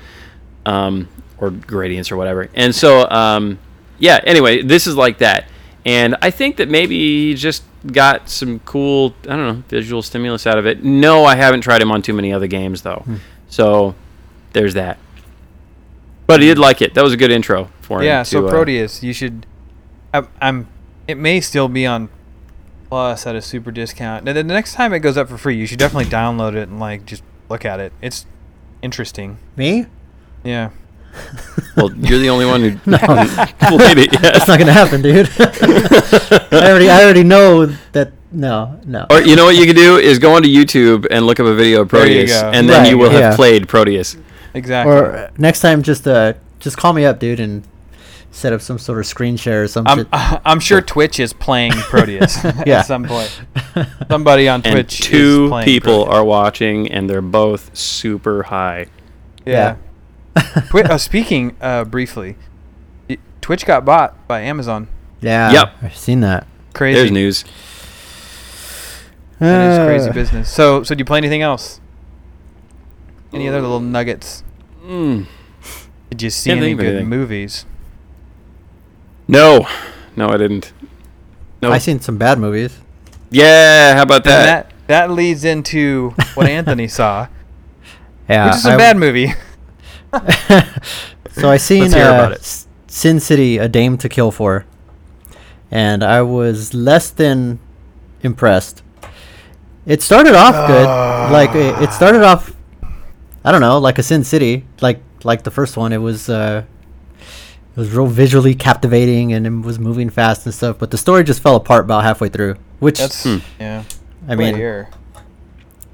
um, 0.66 1.08
or 1.38 1.50
gradients 1.50 2.12
or 2.12 2.18
whatever? 2.18 2.50
And 2.54 2.74
so 2.74 3.10
um, 3.10 3.60
yeah 3.98 4.20
anyway 4.26 4.62
this 4.62 4.88
is 4.88 4.96
like 4.96 5.20
that. 5.20 5.46
And 5.88 6.16
i 6.24 6.32
think 6.32 6.58
that 6.58 6.68
maybe 6.68 6.98
he 6.98 7.36
just 7.36 7.64
got 7.86 8.28
some 8.28 8.58
cool 8.62 9.14
i 9.26 9.36
don't 9.36 9.58
know 9.58 9.64
visual 9.70 10.02
stimulus 10.02 10.48
out 10.48 10.58
of 10.58 10.66
it. 10.66 10.84
No 10.84 11.24
i 11.26 11.36
haven't 11.36 11.62
tried 11.62 11.82
him 11.82 11.92
on 11.92 12.02
too 12.02 12.14
many 12.14 12.34
other 12.34 12.48
games 12.48 12.82
though. 12.82 13.06
So 13.50 13.94
there's 14.54 14.74
that 14.74 14.98
but 16.28 16.42
he 16.42 16.48
did 16.48 16.58
like 16.58 16.82
it 16.82 16.94
that 16.94 17.04
was 17.04 17.14
a 17.14 17.18
good 17.18 17.32
intro 17.32 17.70
for 17.82 18.00
him 18.00 18.06
Yeah, 18.06 18.24
so 18.24 18.42
to, 18.42 18.48
uh, 18.48 18.50
Proteus, 18.50 19.04
you 19.04 19.14
should. 19.14 19.46
I, 20.14 20.28
I'm. 20.42 20.68
It 21.08 21.18
may 21.18 21.40
still 21.40 21.68
be 21.68 21.86
on 21.86 22.10
Plus 22.90 23.26
at 23.28 23.36
a 23.36 23.42
super 23.42 23.72
discount. 23.72 24.28
And 24.28 24.38
then 24.38 24.48
the 24.48 24.54
next 24.54 24.74
time 24.74 24.94
it 24.94 25.00
goes 25.00 25.18
up 25.18 25.28
for 25.28 25.38
free, 25.38 25.56
you 25.56 25.66
should 25.66 25.80
definitely 25.80 26.10
download 26.10 26.56
it 26.56 26.70
and 26.70 26.80
like 26.80 27.06
just 27.06 27.24
look 27.50 27.66
at 27.66 27.80
it. 27.80 27.92
It's 28.02 28.26
interesting. 28.82 29.38
Me? 29.56 29.88
Yeah. 30.44 30.70
well 31.78 31.94
you're 31.96 32.20
the 32.20 32.30
only 32.30 32.46
one 32.46 32.62
who 32.84 33.78
played 33.78 33.98
it 33.98 34.12
yet 34.12 34.22
That's 34.22 34.48
not 34.48 34.60
gonna 34.60 34.74
happen, 34.74 35.02
dude. 35.02 35.30
I 35.40 36.70
already 36.70 36.90
I 36.90 37.04
already 37.04 37.24
know 37.24 37.66
that 37.94 38.12
no, 38.32 38.80
no. 38.86 39.08
Or 39.10 39.22
you 39.22 39.36
know 39.36 39.46
what 39.46 39.56
you 39.56 39.66
could 39.66 39.78
do 39.78 39.98
is 39.98 40.20
go 40.20 40.36
onto 40.36 40.50
YouTube 40.50 41.08
and 41.10 41.26
look 41.26 41.40
up 41.40 41.46
a 41.46 41.56
video 41.56 41.82
of 41.82 41.88
Proteus, 41.88 42.34
and 42.34 42.68
then 42.68 42.82
Right, 42.82 42.90
you 42.90 42.98
will 42.98 43.10
have 43.10 43.36
played 43.36 43.70
Proteus. 43.70 44.18
Exactly. 44.56 44.94
Or 44.96 45.16
uh, 45.16 45.32
next 45.38 45.60
time 45.62 45.84
just 45.84 46.08
uh 46.08 46.34
just 46.60 46.78
call 46.78 46.94
me 46.94 47.06
up, 47.06 47.20
dude, 47.20 47.40
and 47.40 47.64
set 48.32 48.52
up 48.54 48.60
some 48.62 48.78
sort 48.78 49.00
of 49.00 49.06
screen 49.06 49.38
share 49.38 49.64
or 49.64 49.68
some 49.68 49.86
I'm, 49.88 49.98
shit. 50.00 50.08
I'm 50.12 50.60
sure 50.60 50.82
Twitch 50.82 51.20
is 51.20 51.32
playing 51.34 51.72
Proteus 51.74 52.44
Yeah. 52.66 52.80
at 52.80 52.86
some 52.86 53.06
point. 53.06 53.42
Somebody 54.10 54.50
on 54.50 54.62
And 54.66 54.74
Twitch 54.76 55.00
two 55.02 55.46
is 55.46 55.50
playing 55.50 55.66
people 55.66 56.06
Proteus. 56.06 56.16
are 56.16 56.24
watching, 56.26 56.92
and 56.92 57.10
they're 57.10 57.22
both 57.22 57.76
super 57.78 58.44
high. 58.44 58.88
Yeah. 59.46 59.76
Twi- 60.70 60.82
uh, 60.84 60.98
speaking 60.98 61.56
uh, 61.62 61.86
briefly, 61.86 62.36
y- 63.10 63.18
Twitch 63.42 63.66
got 63.66 63.86
bought 63.86 64.28
by 64.28 64.42
Amazon. 64.42 64.88
yeah. 65.22 65.52
Yep. 65.52 65.74
I've 65.82 65.96
seen 65.98 66.20
that. 66.22 66.46
Crazy. 66.74 67.00
There's 67.00 67.12
news. 67.12 67.46
That 69.40 69.72
is 69.72 69.86
crazy 69.88 70.10
Uh, 70.10 70.14
business. 70.14 70.52
So, 70.52 70.84
so 70.84 70.96
do 70.96 71.00
you 71.00 71.06
play 71.06 71.18
anything 71.18 71.42
else? 71.42 71.80
Any 73.34 73.48
other 73.50 73.62
little 73.62 73.80
nuggets? 73.82 74.44
Mm. 74.86 75.26
Did 75.26 75.28
Did 76.10 76.22
you 76.22 76.30
see 76.30 76.50
Can't 76.52 76.62
any 76.62 76.76
good 76.76 76.86
anything. 76.86 77.10
movies? 77.10 77.66
No, 79.28 79.68
no, 80.16 80.30
I 80.30 80.38
didn't. 80.38 80.72
No. 81.62 81.72
I 81.72 81.80
seen 81.80 82.00
some 82.00 82.18
bad 82.18 82.38
movies. 82.38 82.78
Yeah, 83.32 83.96
how 83.96 84.04
about 84.04 84.18
And 84.18 84.26
that? 84.26 84.70
that 84.70 84.72
that 84.88 85.12
leads 85.12 85.44
into 85.44 86.12
what 86.36 86.48
Anthony 86.48 86.88
saw, 86.88 87.28
Yeah, 88.30 88.46
which 88.48 88.58
is 88.58 88.66
a 88.68 88.72
I- 88.74 88.78
bad 88.78 88.98
movie. 88.98 89.34
So 91.32 91.50
I 91.50 91.58
seen 91.58 91.84
uh, 91.94 91.98
about 91.98 92.32
it. 92.32 92.38
S- 92.40 92.66
Sin 92.88 93.20
City: 93.20 93.58
A 93.58 93.68
Dame 93.68 93.98
to 93.98 94.08
Kill 94.08 94.32
For, 94.32 94.66
and 95.70 96.02
I 96.02 96.22
was 96.22 96.74
less 96.74 97.10
than 97.10 97.60
impressed. 98.24 98.84
It 99.86 100.02
started 100.02 100.34
off 100.34 100.56
good, 100.68 100.86
like 101.34 101.54
it, 101.54 101.76
it 101.84 101.92
started 101.92 102.24
off. 102.24 102.55
I 103.46 103.52
don't 103.52 103.62
know, 103.62 103.78
like 103.78 104.00
a 104.00 104.04
Sin 104.04 104.24
City, 104.24 104.66
like 104.82 105.00
like 105.24 105.44
the 105.44 105.52
first 105.52 105.78
one. 105.78 105.94
It 105.94 106.00
was 106.00 106.30
uh, 106.30 106.64
it 107.20 107.80
was 107.80 107.92
real 107.92 108.08
visually 108.08 108.56
captivating 108.56 109.34
and 109.34 109.46
it 109.46 109.52
was 109.52 109.78
moving 109.80 110.10
fast 110.10 110.46
and 110.46 110.54
stuff. 110.54 110.78
But 110.80 110.90
the 110.92 110.98
story 110.98 111.24
just 111.24 111.42
fell 111.42 111.56
apart 111.56 111.86
about 111.86 112.04
halfway 112.04 112.30
through. 112.30 112.56
Which 112.80 112.98
That's 113.00 113.24
Hmm. 113.24 113.38
yeah. 113.60 113.84
I 114.28 114.36
mean, 114.36 114.56
here. 114.56 114.90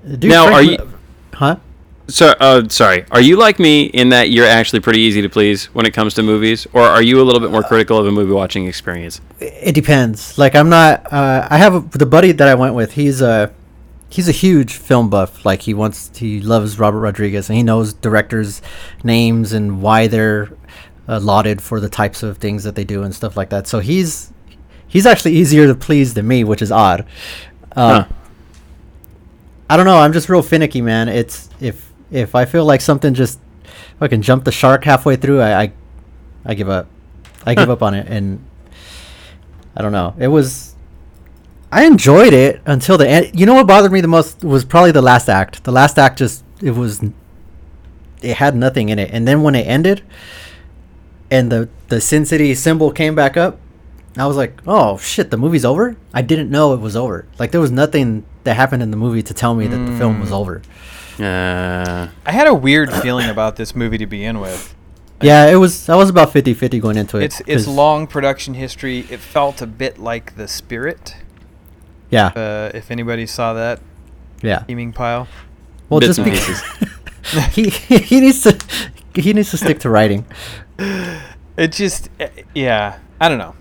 dude, 0.07 0.23
Now, 0.31 0.51
are 0.53 0.61
you- 0.63 0.77
Huh? 1.33 1.57
So, 2.07 2.33
uh, 2.39 2.67
sorry. 2.67 3.05
Are 3.11 3.21
you 3.21 3.37
like 3.37 3.57
me 3.57 3.83
in 3.83 4.09
that 4.09 4.29
you're 4.31 4.45
actually 4.45 4.81
pretty 4.81 4.99
easy 4.99 5.21
to 5.21 5.29
please 5.29 5.65
when 5.73 5.85
it 5.85 5.93
comes 5.93 6.13
to 6.15 6.23
movies, 6.23 6.67
or 6.73 6.81
are 6.81 7.01
you 7.01 7.21
a 7.21 7.23
little 7.23 7.39
bit 7.39 7.51
more 7.51 7.63
critical 7.63 7.97
of 7.97 8.05
a 8.05 8.11
movie 8.11 8.33
watching 8.33 8.65
experience? 8.67 9.21
It 9.39 9.73
depends. 9.73 10.37
Like 10.37 10.53
I'm 10.55 10.67
not. 10.69 11.11
Uh, 11.11 11.47
I 11.49 11.57
have 11.57 11.73
a, 11.75 11.97
the 11.97 12.05
buddy 12.05 12.31
that 12.33 12.47
I 12.47 12.55
went 12.55 12.75
with. 12.75 12.93
He's 12.93 13.21
a 13.21 13.51
he's 14.11 14.27
a 14.27 14.33
huge 14.33 14.73
film 14.75 15.09
buff. 15.09 15.43
Like 15.45 15.63
he 15.63 15.73
wants 15.73 16.11
he 16.15 16.41
loves 16.41 16.77
Robert 16.77 16.99
Rodriguez 16.99 17.49
and 17.49 17.57
he 17.57 17.63
knows 17.63 17.93
directors' 17.93 18.61
names 19.03 19.53
and 19.53 19.81
why 19.81 20.07
they're 20.07 20.49
uh, 21.07 21.19
lauded 21.19 21.61
for 21.61 21.79
the 21.79 21.89
types 21.89 22.21
of 22.21 22.37
things 22.37 22.63
that 22.63 22.75
they 22.75 22.83
do 22.83 23.01
and 23.03 23.15
stuff 23.15 23.35
like 23.35 23.49
that. 23.49 23.67
So 23.67 23.79
he's 23.79 24.31
he's 24.87 25.05
actually 25.05 25.33
easier 25.33 25.65
to 25.67 25.73
please 25.75 26.13
than 26.13 26.27
me, 26.27 26.43
which 26.43 26.61
is 26.61 26.71
odd. 26.71 27.01
Um, 27.75 28.03
Huh. 28.03 28.05
I 29.69 29.77
don't 29.77 29.85
know. 29.85 29.97
I'm 29.99 30.11
just 30.11 30.27
real 30.27 30.41
finicky, 30.41 30.81
man. 30.81 31.07
It's 31.07 31.49
if 31.61 31.89
if 32.11 32.35
I 32.35 32.43
feel 32.43 32.65
like 32.65 32.81
something 32.81 33.13
just 33.13 33.39
fucking 33.99 34.21
jump 34.21 34.43
the 34.43 34.51
shark 34.51 34.83
halfway 34.83 35.15
through, 35.15 35.39
I 35.39 35.61
I, 35.61 35.71
I 36.45 36.53
give 36.55 36.67
up. 36.69 36.87
I 37.45 37.55
give 37.55 37.69
up 37.69 37.81
on 37.81 37.93
it, 37.93 38.05
and 38.09 38.45
I 39.75 39.81
don't 39.81 39.93
know. 39.93 40.13
It 40.19 40.27
was. 40.27 40.70
I 41.71 41.85
enjoyed 41.85 42.33
it 42.33 42.61
until 42.65 42.97
the 42.97 43.07
end. 43.07 43.39
You 43.39 43.45
know 43.45 43.53
what 43.53 43.67
bothered 43.67 43.91
me 43.91 44.01
the 44.01 44.07
most 44.07 44.43
was 44.43 44.65
probably 44.65 44.91
the 44.91 45.01
last 45.01 45.29
act. 45.29 45.63
The 45.63 45.71
last 45.71 45.97
act 45.97 46.17
just 46.19 46.43
it 46.61 46.71
was. 46.71 47.01
It 48.21 48.37
had 48.37 48.55
nothing 48.55 48.89
in 48.89 48.99
it, 48.99 49.09
and 49.11 49.27
then 49.27 49.41
when 49.41 49.55
it 49.55 49.65
ended, 49.65 50.03
and 51.31 51.51
the 51.51 51.69
the 51.87 51.99
Sin 52.01 52.25
City 52.25 52.53
symbol 52.53 52.91
came 52.91 53.15
back 53.15 53.35
up, 53.37 53.57
I 54.17 54.27
was 54.27 54.37
like, 54.37 54.61
"Oh 54.67 54.97
shit, 54.97 55.31
the 55.31 55.37
movie's 55.37 55.65
over." 55.65 55.95
I 56.13 56.21
didn't 56.21 56.51
know 56.51 56.73
it 56.73 56.79
was 56.81 56.95
over. 56.95 57.25
Like 57.39 57.51
there 57.51 57.61
was 57.61 57.71
nothing 57.71 58.25
that 58.43 58.55
happened 58.55 58.83
in 58.83 58.91
the 58.91 58.97
movie 58.97 59.23
to 59.23 59.33
tell 59.33 59.55
me 59.55 59.65
that 59.67 59.77
the 59.77 59.97
film 59.97 60.19
was 60.19 60.31
over. 60.31 60.61
Uh, 61.19 62.07
I 62.25 62.31
had 62.31 62.47
a 62.47 62.53
weird 62.53 62.91
feeling 62.93 63.29
about 63.29 63.55
this 63.55 63.75
movie 63.75 63.97
to 63.99 64.05
begin 64.07 64.39
with. 64.39 64.75
Yeah, 65.21 65.47
it 65.47 65.55
was. 65.55 65.87
I 65.87 65.95
was 65.95 66.09
about 66.09 66.33
50-50 66.33 66.81
going 66.81 66.97
into 66.97 67.17
it. 67.17 67.25
It's 67.25 67.39
it's 67.41 67.65
'cause- 67.65 67.67
long 67.67 68.07
production 68.07 68.55
history. 68.55 69.05
It 69.09 69.19
felt 69.19 69.61
a 69.61 69.67
bit 69.67 69.99
like 69.99 70.35
The 70.35 70.47
Spirit. 70.47 71.15
Yeah, 72.11 72.27
Uh, 72.35 72.71
if 72.77 72.91
anybody 72.91 73.25
saw 73.25 73.53
that 73.53 73.79
yeah. 74.43 74.59
teaming 74.67 74.93
pile. 74.93 75.27
Well, 75.89 75.99
Bits 75.99 76.17
just 76.17 76.19
and 76.19 76.31
because 76.31 76.61
he 77.55 77.69
he 77.69 78.19
needs 78.19 78.41
to 78.43 78.57
he 79.15 79.33
needs 79.33 79.49
to 79.51 79.57
stick 79.57 79.79
to 79.79 79.89
writing. 79.89 80.25
It 81.57 81.73
just, 81.73 82.09
eh, 82.19 82.29
yeah, 82.55 82.99
I 83.19 83.27
don't 83.29 83.37
know. 83.37 83.55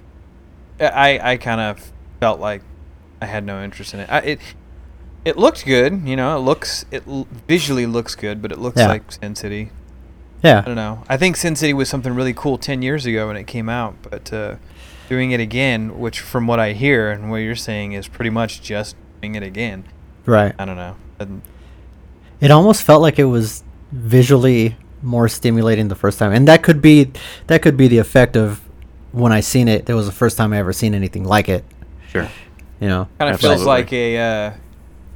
I 0.80 1.32
I 1.32 1.36
kind 1.36 1.60
of 1.60 1.92
felt 2.20 2.40
like 2.40 2.62
I 3.20 3.26
had 3.26 3.44
no 3.44 3.62
interest 3.62 3.92
in 3.94 4.00
it. 4.00 4.08
I, 4.10 4.18
it 4.20 4.40
it 5.24 5.36
looked 5.36 5.66
good, 5.66 6.06
you 6.08 6.16
know. 6.16 6.36
It 6.36 6.40
looks 6.40 6.86
it 6.90 7.02
l- 7.06 7.26
visually 7.48 7.86
looks 7.86 8.14
good, 8.14 8.40
but 8.40 8.52
it 8.52 8.58
looks 8.58 8.78
Yeah. 8.78 8.88
like 8.88 9.10
Sin 9.12 9.34
City. 9.34 9.70
Yeah, 10.42 10.60
I 10.60 10.62
don't 10.62 10.76
know. 10.76 11.02
I 11.08 11.16
think 11.18 11.36
Sin 11.36 11.56
City 11.56 11.74
was 11.74 11.88
something 11.90 12.14
really 12.14 12.32
cool 12.32 12.56
ten 12.58 12.80
years 12.80 13.04
ago 13.06 13.26
when 13.26 13.36
it 13.36 13.46
came 13.46 13.68
out, 13.68 13.96
but 14.08 14.32
uh, 14.32 14.54
doing 15.10 15.32
it 15.32 15.40
again, 15.40 15.98
which 15.98 16.20
from 16.20 16.46
what 16.46 16.60
I 16.60 16.72
hear 16.72 17.10
and 17.10 17.30
what 17.30 17.38
you're 17.38 17.56
saying 17.56 17.92
is 17.92 18.06
pretty 18.08 18.30
much 18.30 18.62
just 18.62 18.94
doing 19.20 19.34
it 19.34 19.42
again. 19.42 19.84
right. 20.24 20.54
I 20.58 20.64
don't 20.64 20.76
know. 20.76 20.94
Doesn't- 21.18 21.42
It 22.40 22.50
almost 22.50 22.82
felt 22.84 23.02
like 23.02 23.18
it 23.18 23.24
was 23.24 23.62
visually 23.92 24.76
more 25.02 25.28
stimulating 25.28 25.88
the 25.88 25.94
first 25.96 26.18
time, 26.18 26.32
and 26.32 26.46
that 26.48 26.62
could 26.62 26.80
be 26.80 27.10
that 27.48 27.60
could 27.60 27.76
be 27.76 27.88
the 27.88 27.98
effect 27.98 28.36
of 28.36 28.60
when 29.12 29.32
I 29.32 29.40
seen 29.40 29.66
it. 29.68 29.90
It 29.90 29.94
was 29.94 30.06
the 30.06 30.12
first 30.12 30.36
time 30.38 30.52
I 30.52 30.58
ever 30.58 30.72
seen 30.72 30.94
anything 30.94 31.24
like 31.24 31.48
it. 31.48 31.64
sure. 32.08 32.28
You 32.80 32.88
know. 32.88 33.08
Kind 33.18 33.34
of 33.34 33.40
feels 33.40 33.64
like 33.64 33.92
a 33.92 34.16
uh, 34.18 34.52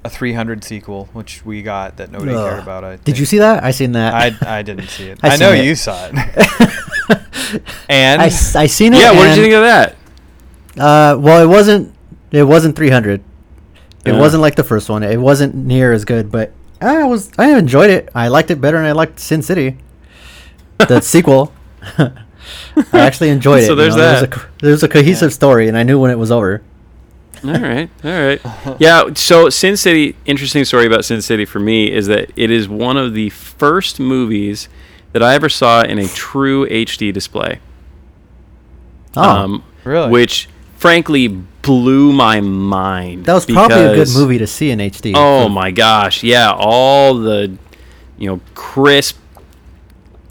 a 0.04 0.10
300 0.10 0.62
sequel, 0.64 1.08
which 1.12 1.44
we 1.46 1.62
got 1.62 1.96
that 1.96 2.10
nobody 2.10 2.32
cared 2.32 2.58
about. 2.60 2.84
I 2.84 2.96
Did 2.96 3.18
you 3.18 3.24
see 3.24 3.38
that? 3.38 3.64
I 3.64 3.70
seen 3.70 3.92
that. 3.92 4.12
I 4.44 4.58
I 4.58 4.62
didn't 4.62 4.88
see 4.88 5.08
it. 5.08 5.18
I 5.22 5.34
I, 5.34 5.36
know 5.36 5.52
it. 5.52 5.64
you 5.64 5.74
saw 5.74 6.08
it. 6.12 6.14
and 7.88 8.20
I, 8.22 8.26
I 8.26 8.28
seen 8.66 8.92
it. 8.94 8.98
Yeah, 9.00 9.12
what 9.12 9.24
did 9.24 9.36
you 9.36 9.42
think 9.42 9.54
of 9.54 9.62
that? 9.62 9.96
Uh, 10.78 11.16
well, 11.18 11.42
it 11.42 11.46
wasn't. 11.46 11.94
It 12.30 12.42
wasn't 12.44 12.76
300. 12.76 13.20
It 14.04 14.12
Yeah. 14.12 14.18
wasn't 14.20 14.42
like 14.42 14.56
the 14.56 14.64
first 14.64 14.88
one. 14.90 15.02
It 15.02 15.16
wasn't 15.20 15.54
near 15.54 15.92
as 15.92 16.04
good, 16.04 16.30
but 16.30 16.52
I 16.80 17.04
was. 17.04 17.30
I 17.38 17.56
enjoyed 17.56 17.90
it. 17.90 18.08
I 18.14 18.28
liked 18.28 18.50
it 18.50 18.60
better 18.60 18.76
than 18.76 18.86
I 18.86 18.92
liked 18.92 19.18
Sin 19.20 19.40
City, 19.42 19.78
the 20.78 21.00
sequel. 21.12 21.52
I 21.98 22.10
actually 22.92 23.30
enjoyed 23.30 23.62
it. 23.62 23.66
So 23.66 23.72
you 23.72 23.76
there's 23.76 23.96
know, 23.96 24.02
There 24.02 24.12
was 24.12 24.22
a, 24.22 24.26
that. 24.26 24.30
co- 24.32 24.48
there 24.60 24.70
was 24.72 24.82
a 24.82 24.88
cohesive 24.88 25.32
story, 25.32 25.68
and 25.68 25.78
I 25.78 25.82
knew 25.82 25.98
when 25.98 26.10
it 26.10 26.18
was 26.18 26.30
over. 26.30 26.60
All 27.44 27.52
right, 27.52 27.90
all 28.02 28.10
right. 28.10 28.40
Yeah, 28.80 29.12
so 29.14 29.50
Sin 29.50 29.76
City, 29.76 30.16
interesting 30.24 30.64
story 30.64 30.86
about 30.86 31.04
Sin 31.04 31.20
City 31.20 31.44
for 31.44 31.60
me 31.60 31.92
is 31.92 32.06
that 32.06 32.30
it 32.36 32.50
is 32.50 32.68
one 32.68 32.96
of 32.96 33.12
the 33.14 33.30
first 33.30 34.00
movies 34.00 34.68
that 35.12 35.22
I 35.22 35.34
ever 35.34 35.48
saw 35.48 35.82
in 35.82 35.98
a 35.98 36.08
true 36.08 36.66
HD 36.68 37.12
display. 37.12 37.60
Oh, 39.16 39.22
Um, 39.22 39.64
Really? 39.84 40.10
Which, 40.10 40.48
frankly, 40.76 41.28
blew 41.28 42.12
my 42.12 42.40
mind. 42.40 43.26
that 43.26 43.34
was 43.34 43.44
probably 43.44 43.76
a 43.84 43.94
good 43.94 44.08
movie 44.14 44.38
to 44.38 44.46
see 44.46 44.70
in 44.70 44.78
HD. 44.78 45.12
Oh 45.14 45.48
my 45.50 45.70
gosh, 45.70 46.22
yeah, 46.22 46.50
all 46.56 47.14
the, 47.14 47.56
you 48.18 48.28
know, 48.30 48.40
crisp, 48.54 49.18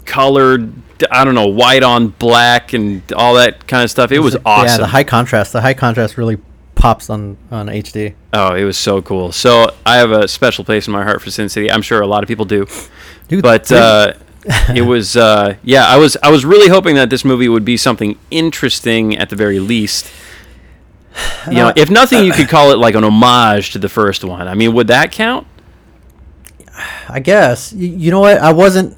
colored, 0.04 0.72
I 1.10 1.24
don't 1.24 1.34
know, 1.34 1.46
white 1.46 1.82
on 1.82 2.08
black 2.08 2.72
and 2.72 3.00
all 3.12 3.34
that 3.34 3.66
kind 3.68 3.84
of 3.84 3.90
stuff. 3.90 4.10
It 4.12 4.18
was 4.18 4.36
awesome. 4.44 4.66
Yeah, 4.66 4.76
the 4.78 4.86
high 4.88 5.04
contrast. 5.04 5.52
The 5.52 5.60
high 5.60 5.74
contrast 5.74 6.16
really 6.18 6.38
pops 6.84 7.08
on 7.08 7.38
on 7.50 7.68
HD. 7.68 8.14
Oh, 8.34 8.54
it 8.54 8.64
was 8.64 8.76
so 8.76 9.00
cool. 9.00 9.32
So 9.32 9.74
I 9.86 9.96
have 9.96 10.10
a 10.10 10.28
special 10.28 10.64
place 10.64 10.86
in 10.86 10.92
my 10.92 11.02
heart 11.02 11.22
for 11.22 11.30
Sin 11.30 11.48
City. 11.48 11.70
I'm 11.70 11.80
sure 11.80 12.02
a 12.02 12.06
lot 12.06 12.22
of 12.22 12.28
people 12.28 12.44
do. 12.44 12.66
Dude, 13.26 13.42
But 13.42 13.72
uh, 13.72 14.12
it 14.74 14.82
was, 14.82 15.16
uh, 15.16 15.56
yeah, 15.62 15.86
I 15.86 15.96
was, 15.96 16.18
I 16.22 16.30
was 16.30 16.44
really 16.44 16.68
hoping 16.68 16.94
that 16.96 17.08
this 17.08 17.24
movie 17.24 17.48
would 17.48 17.64
be 17.64 17.78
something 17.78 18.18
interesting 18.30 19.16
at 19.16 19.30
the 19.30 19.36
very 19.36 19.60
least. 19.60 20.12
You 21.46 21.54
know, 21.54 21.68
Uh, 21.68 21.72
if 21.76 21.88
nothing, 21.88 22.22
you 22.26 22.32
could 22.32 22.48
call 22.50 22.70
it 22.72 22.78
like 22.78 22.94
an 22.94 23.02
homage 23.04 23.70
to 23.70 23.78
the 23.78 23.88
first 23.88 24.22
one. 24.22 24.46
I 24.46 24.52
mean, 24.54 24.74
would 24.74 24.88
that 24.88 25.10
count? 25.10 25.46
I 27.08 27.20
guess. 27.20 27.72
You 27.72 28.10
know 28.10 28.20
what? 28.20 28.36
I 28.36 28.52
wasn't. 28.52 28.94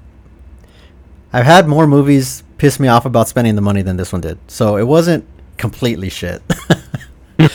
I've 1.33 1.45
had 1.47 1.69
more 1.69 1.87
movies 1.87 2.43
piss 2.59 2.81
me 2.81 2.89
off 2.89 3.05
about 3.07 3.29
spending 3.29 3.55
the 3.55 3.61
money 3.63 3.83
than 3.83 3.97
this 3.97 4.13
one 4.13 4.23
did, 4.23 4.39
so 4.49 4.77
it 4.77 4.89
wasn't 4.89 5.25
completely 5.57 6.09
shit. 6.09 6.43
There's 7.39 7.51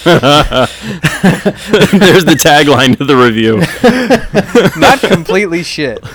the 2.26 2.38
tagline 2.38 2.98
to 2.98 3.06
the 3.06 3.15
review. 3.15 3.58
not 4.80 5.00
completely 5.00 5.63
shit. 5.63 6.00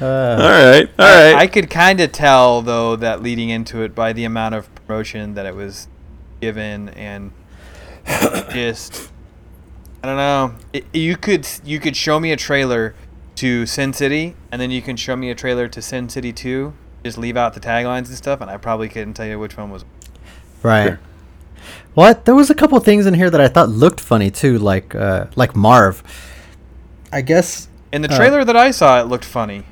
Uh, 0.00 0.36
all 0.38 0.50
right, 0.50 0.88
all 0.98 1.06
right. 1.06 1.34
I, 1.34 1.42
I 1.42 1.46
could 1.46 1.70
kind 1.70 2.00
of 2.00 2.12
tell 2.12 2.60
though 2.60 2.94
that 2.96 3.22
leading 3.22 3.48
into 3.48 3.82
it 3.82 3.94
by 3.94 4.12
the 4.12 4.24
amount 4.24 4.54
of 4.54 4.72
promotion 4.74 5.32
that 5.34 5.46
it 5.46 5.54
was 5.54 5.88
given 6.40 6.90
and 6.90 7.32
just 8.52 9.10
I 10.02 10.08
don't 10.08 10.16
know. 10.16 10.54
It, 10.74 10.84
you 10.92 11.16
could 11.16 11.48
you 11.64 11.80
could 11.80 11.96
show 11.96 12.20
me 12.20 12.32
a 12.32 12.36
trailer 12.36 12.94
to 13.36 13.64
Sin 13.64 13.94
City 13.94 14.34
and 14.52 14.60
then 14.60 14.70
you 14.70 14.82
can 14.82 14.96
show 14.96 15.16
me 15.16 15.30
a 15.30 15.34
trailer 15.34 15.68
to 15.68 15.80
Sin 15.80 16.10
City 16.10 16.32
2. 16.32 16.74
Just 17.04 17.16
leave 17.16 17.36
out 17.36 17.54
the 17.54 17.60
taglines 17.60 18.08
and 18.08 18.16
stuff 18.16 18.42
and 18.42 18.50
I 18.50 18.58
probably 18.58 18.90
couldn't 18.90 19.14
tell 19.14 19.26
you 19.26 19.38
which 19.38 19.56
one 19.56 19.70
was 19.70 19.84
right. 20.64 20.86
Sure. 20.88 21.00
What? 21.94 22.24
There 22.24 22.34
was 22.34 22.50
a 22.50 22.54
couple 22.54 22.78
things 22.80 23.06
in 23.06 23.14
here 23.14 23.30
that 23.30 23.40
I 23.40 23.46
thought 23.48 23.68
looked 23.68 24.00
funny 24.00 24.30
too, 24.30 24.58
like 24.58 24.94
uh, 24.94 25.26
like 25.36 25.54
Marv. 25.54 26.02
I 27.12 27.20
guess. 27.22 27.68
In 27.92 28.02
the 28.02 28.10
Uh, 28.12 28.16
trailer 28.16 28.44
that 28.44 28.56
I 28.56 28.72
saw 28.72 29.00
it 29.00 29.04
looked 29.06 29.24
funny. 29.24 29.62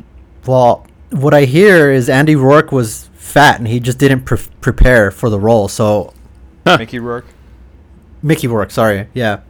Well, 0.47 0.87
what 1.11 1.35
I 1.35 1.45
hear 1.45 1.91
is 1.91 2.09
Andy 2.09 2.37
Rourke 2.37 2.71
was 2.71 3.11
fat 3.15 3.59
and 3.59 3.67
he 3.67 3.81
just 3.81 3.99
didn't 3.99 4.23
pre- 4.25 4.39
prepare 4.61 5.11
for 5.11 5.29
the 5.29 5.41
role. 5.41 5.67
So 5.67 6.13
Mickey 6.65 7.01
Rourke. 7.01 7.27
Mickey 8.23 8.47
Rourke, 8.47 8.71
sorry, 8.71 9.09
yeah. 9.15 9.41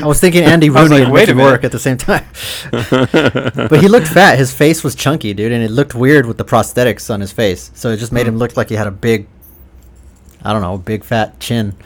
I 0.00 0.06
was 0.06 0.20
thinking 0.20 0.44
Andy 0.44 0.68
I 0.74 0.82
was 0.82 0.90
Rooney 0.90 1.04
like, 1.06 1.28
and 1.28 1.36
Mickey. 1.38 1.48
Rourke 1.50 1.64
at 1.64 1.72
the 1.72 1.78
same 1.78 1.96
time. 1.96 2.24
but 2.70 3.78
he 3.80 3.88
looked 3.88 4.08
fat. 4.08 4.36
His 4.38 4.52
face 4.54 4.84
was 4.84 4.94
chunky, 4.94 5.32
dude, 5.34 5.52
and 5.52 5.62
it 5.64 5.70
looked 5.70 5.94
weird 5.94 6.26
with 6.26 6.36
the 6.36 6.44
prosthetics 6.44 7.12
on 7.12 7.20
his 7.20 7.32
face. 7.32 7.70
So 7.74 7.88
it 7.90 7.96
just 7.96 8.12
made 8.12 8.26
him 8.26 8.36
look 8.36 8.56
like 8.56 8.68
he 8.68 8.74
had 8.76 8.86
a 8.86 8.90
big, 8.92 9.26
I 10.44 10.52
don't 10.52 10.62
know, 10.62 10.78
big 10.78 11.04
fat 11.04 11.38
chin 11.40 11.76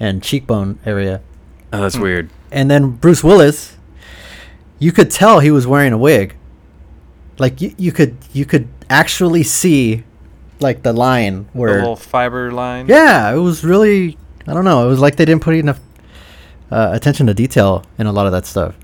and 0.00 0.22
cheekbone 0.22 0.78
area. 0.84 1.20
Oh, 1.72 1.80
that's 1.80 1.96
weird. 1.98 2.28
And 2.50 2.70
then 2.70 2.90
Bruce 2.90 3.24
Willis, 3.24 3.76
you 4.78 4.92
could 4.92 5.10
tell 5.10 5.40
he 5.40 5.50
was 5.50 5.66
wearing 5.66 5.92
a 5.92 5.98
wig. 5.98 6.34
Like 7.38 7.60
you, 7.60 7.74
you 7.78 7.92
could 7.92 8.16
you 8.32 8.44
could 8.44 8.68
actually 8.90 9.42
see 9.42 10.04
like 10.60 10.82
the 10.82 10.92
line 10.92 11.48
where 11.54 11.72
The 11.74 11.78
little 11.78 11.96
fiber 11.96 12.52
line. 12.52 12.86
yeah, 12.88 13.32
it 13.32 13.38
was 13.38 13.64
really 13.64 14.18
I 14.46 14.52
don't 14.54 14.64
know, 14.64 14.84
it 14.84 14.88
was 14.88 15.00
like 15.00 15.16
they 15.16 15.24
didn't 15.24 15.42
put 15.42 15.54
enough 15.54 15.80
uh, 16.70 16.90
attention 16.92 17.26
to 17.28 17.34
detail 17.34 17.84
in 17.98 18.06
a 18.06 18.12
lot 18.12 18.26
of 18.26 18.32
that 18.32 18.44
stuff. 18.46 18.76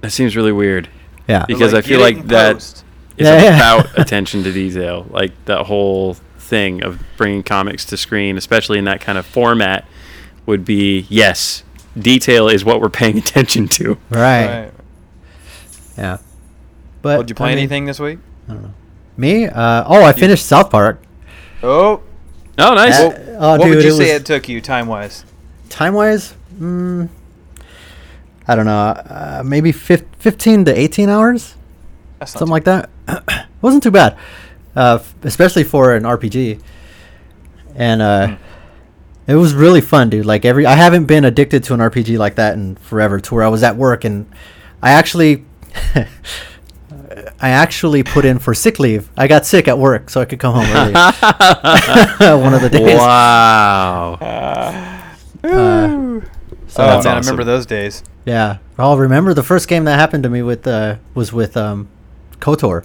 That 0.00 0.10
seems 0.10 0.36
really 0.36 0.52
weird 0.52 0.88
Yeah. 1.28 1.38
They're 1.46 1.46
because 1.56 1.74
I 1.74 1.80
feel 1.80 2.00
like 2.00 2.16
in 2.16 2.26
that 2.28 2.54
post." 2.54 2.84
is 3.16 3.26
Yeah, 3.28 3.42
yeah. 3.42 3.56
about 3.56 3.98
attention 4.00 4.42
to 4.42 4.52
detail. 4.52 5.06
Like 5.10 5.32
that 5.44 5.66
whole 5.66 6.16
thing 6.52 6.82
of 6.84 7.00
bringing 7.16 7.42
comics 7.42 7.86
to 7.86 7.96
screen, 7.96 8.36
especially 8.36 8.78
in 8.78 8.84
that 8.84 9.00
kind 9.00 9.16
of 9.16 9.24
format, 9.24 9.86
would 10.44 10.66
be 10.66 11.06
yes, 11.08 11.62
detail 11.98 12.46
is 12.48 12.62
what 12.62 12.78
we're 12.82 12.90
paying 12.90 13.16
attention 13.24 13.68
to. 13.68 13.96
Right. 14.10 14.46
Right. 14.64 14.70
Yeah. 15.96 16.18
But 17.00 17.16
Did 17.20 17.30
you 17.30 17.34
play 17.34 17.46
I 17.46 17.50
mean, 17.52 17.58
anything 17.58 17.86
this 17.86 17.98
week? 17.98 18.18
I 18.48 18.52
don't 18.52 18.62
know. 18.64 18.74
Me? 19.16 19.46
Uh, 19.46 19.84
oh, 19.86 20.04
I 20.04 20.12
finished 20.12 20.44
South 20.46 20.70
Park. 20.70 21.00
Oh, 21.62 22.02
Oh, 22.58 22.74
nice. 22.74 23.00
Uh, 23.00 23.06
what, 23.06 23.18
oh, 23.38 23.50
what 23.58 23.64
dude, 23.66 23.76
would 23.76 23.84
you 23.84 23.90
it 23.90 23.96
say 23.96 24.12
was- 24.12 24.20
it 24.22 24.26
took 24.26 24.46
you 24.48 24.60
time 24.60 24.86
wise? 24.86 25.24
Time 25.70 25.94
wise, 25.94 26.34
mm, 26.58 27.08
I 28.46 28.54
don't 28.54 28.66
know. 28.66 28.72
Uh, 28.88 29.42
maybe 29.44 29.72
fif- 29.72 30.04
15 30.18 30.66
to 30.66 30.78
18 30.78 31.08
hours, 31.08 31.54
That's 32.18 32.32
something 32.32 32.48
like 32.48 32.64
that. 32.64 32.90
it 33.08 33.46
wasn't 33.62 33.82
too 33.82 33.90
bad, 33.90 34.18
uh, 34.76 34.98
f- 35.00 35.14
especially 35.22 35.64
for 35.64 35.94
an 35.94 36.02
RPG. 36.04 36.60
And 37.74 38.02
uh, 38.02 38.26
Hmm. 38.28 38.34
it 39.26 39.34
was 39.36 39.54
really 39.54 39.80
fun, 39.80 40.10
dude. 40.10 40.26
Like 40.26 40.44
every, 40.44 40.66
I 40.66 40.74
haven't 40.74 41.06
been 41.06 41.24
addicted 41.24 41.64
to 41.64 41.74
an 41.74 41.80
RPG 41.80 42.18
like 42.18 42.34
that 42.36 42.54
in 42.54 42.76
forever. 42.76 43.18
To 43.20 43.34
where 43.34 43.44
I 43.44 43.48
was 43.48 43.62
at 43.62 43.76
work 43.76 44.04
and 44.04 44.26
I 44.82 44.90
actually, 44.92 45.44
I 47.40 47.48
actually 47.50 48.02
put 48.02 48.24
in 48.24 48.38
for 48.38 48.54
sick 48.54 48.78
leave. 48.78 49.10
I 49.16 49.26
got 49.28 49.46
sick 49.46 49.68
at 49.68 49.78
work, 49.78 50.10
so 50.10 50.20
I 50.20 50.24
could 50.24 50.38
come 50.38 50.54
home 50.54 50.66
early. 50.76 50.92
One 52.42 52.54
of 52.54 52.62
the 52.62 52.68
days. 52.70 52.98
Wow. 52.98 54.14
Uh, 54.20 55.12
oh 55.44 56.22
so 56.68 56.82
man, 56.82 57.02
That's 57.02 57.06
I 57.06 57.18
remember 57.18 57.44
those 57.44 57.66
days. 57.66 58.02
Yeah. 58.24 58.58
I'll 58.78 58.96
remember 58.98 59.34
the 59.34 59.42
first 59.42 59.68
game 59.68 59.84
that 59.84 59.98
happened 59.98 60.22
to 60.24 60.30
me 60.30 60.42
with 60.42 60.66
uh 60.66 60.96
was 61.14 61.32
with 61.32 61.56
um 61.56 61.88
KOTOR. 62.40 62.84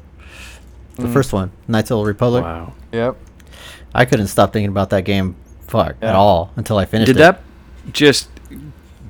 The 0.98 1.08
Mm. 1.08 1.14
first 1.14 1.32
one, 1.34 1.52
Knights 1.68 1.86
of 1.92 1.96
the 1.96 1.98
Old 1.98 2.08
Republic. 2.08 2.44
Wow. 2.44 2.74
Yep. 2.92 3.16
I 3.96 4.06
couldn't 4.06 4.28
stop 4.28 4.52
thinking 4.54 4.70
about 4.70 4.90
that 4.92 5.02
game 5.06 5.36
fuck 5.68 5.96
at 6.02 6.16
all 6.16 6.52
until 6.56 6.78
I 6.78 6.86
finished 6.86 7.10
it. 7.10 7.14
Did 7.14 7.20
it. 7.20 7.24
that 7.24 7.42
just 7.94 8.30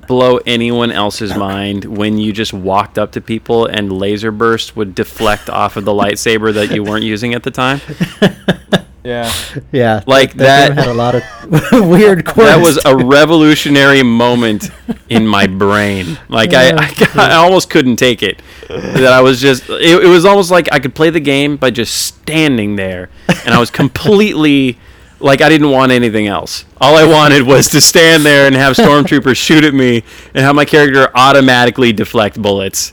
blow 0.06 0.38
anyone 0.46 0.90
else's 0.90 1.34
mind 1.36 1.84
when 1.84 2.18
you 2.18 2.32
just 2.32 2.52
walked 2.52 2.98
up 2.98 3.12
to 3.12 3.20
people 3.20 3.66
and 3.66 3.92
laser 3.92 4.30
burst 4.32 4.76
would 4.76 4.94
deflect 4.94 5.48
off 5.50 5.76
of 5.76 5.84
the 5.84 5.92
lightsaber 6.02 6.52
that 6.54 6.70
you 6.74 6.82
weren't 6.82 7.04
using 7.04 7.34
at 7.34 7.42
the 7.42 7.50
time? 7.50 7.80
Yeah. 9.08 9.32
yeah. 9.72 10.02
Like 10.06 10.30
game 10.30 10.38
that- 10.38 10.74
had 10.76 10.88
a 10.88 10.94
lot 10.94 11.14
of 11.14 11.22
weird 11.88 12.26
quirks. 12.26 12.50
That 12.50 12.60
was 12.60 12.78
a 12.84 12.94
revolutionary 12.94 14.02
moment 14.02 14.70
in 15.08 15.26
my 15.26 15.46
brain. 15.46 16.18
Like 16.28 16.52
I, 16.52 16.72
I, 16.76 16.94
I 17.16 17.34
almost 17.36 17.70
couldn't 17.70 17.96
take 17.96 18.22
it. 18.22 18.42
That 18.68 19.12
I 19.12 19.22
was 19.22 19.40
just, 19.40 19.68
it, 19.70 20.04
it 20.04 20.08
was 20.08 20.26
almost 20.26 20.50
like 20.50 20.70
I 20.70 20.78
could 20.78 20.94
play 20.94 21.08
the 21.10 21.20
game 21.20 21.56
by 21.56 21.70
just 21.70 21.94
standing 22.06 22.76
there, 22.76 23.08
and 23.46 23.54
I 23.54 23.58
was 23.58 23.70
completely 23.70 24.78
like 25.20 25.40
I 25.40 25.48
didn't 25.48 25.70
want 25.70 25.90
anything 25.90 26.26
else. 26.26 26.66
All 26.80 26.94
I 26.96 27.04
wanted 27.04 27.42
was 27.44 27.68
to 27.70 27.80
stand 27.80 28.24
there 28.24 28.46
and 28.46 28.54
have 28.54 28.76
stormtroopers 28.76 29.36
shoot 29.36 29.64
at 29.64 29.72
me, 29.72 30.04
and 30.34 30.44
have 30.44 30.54
my 30.54 30.66
character 30.66 31.10
automatically 31.14 31.94
deflect 31.94 32.40
bullets. 32.40 32.92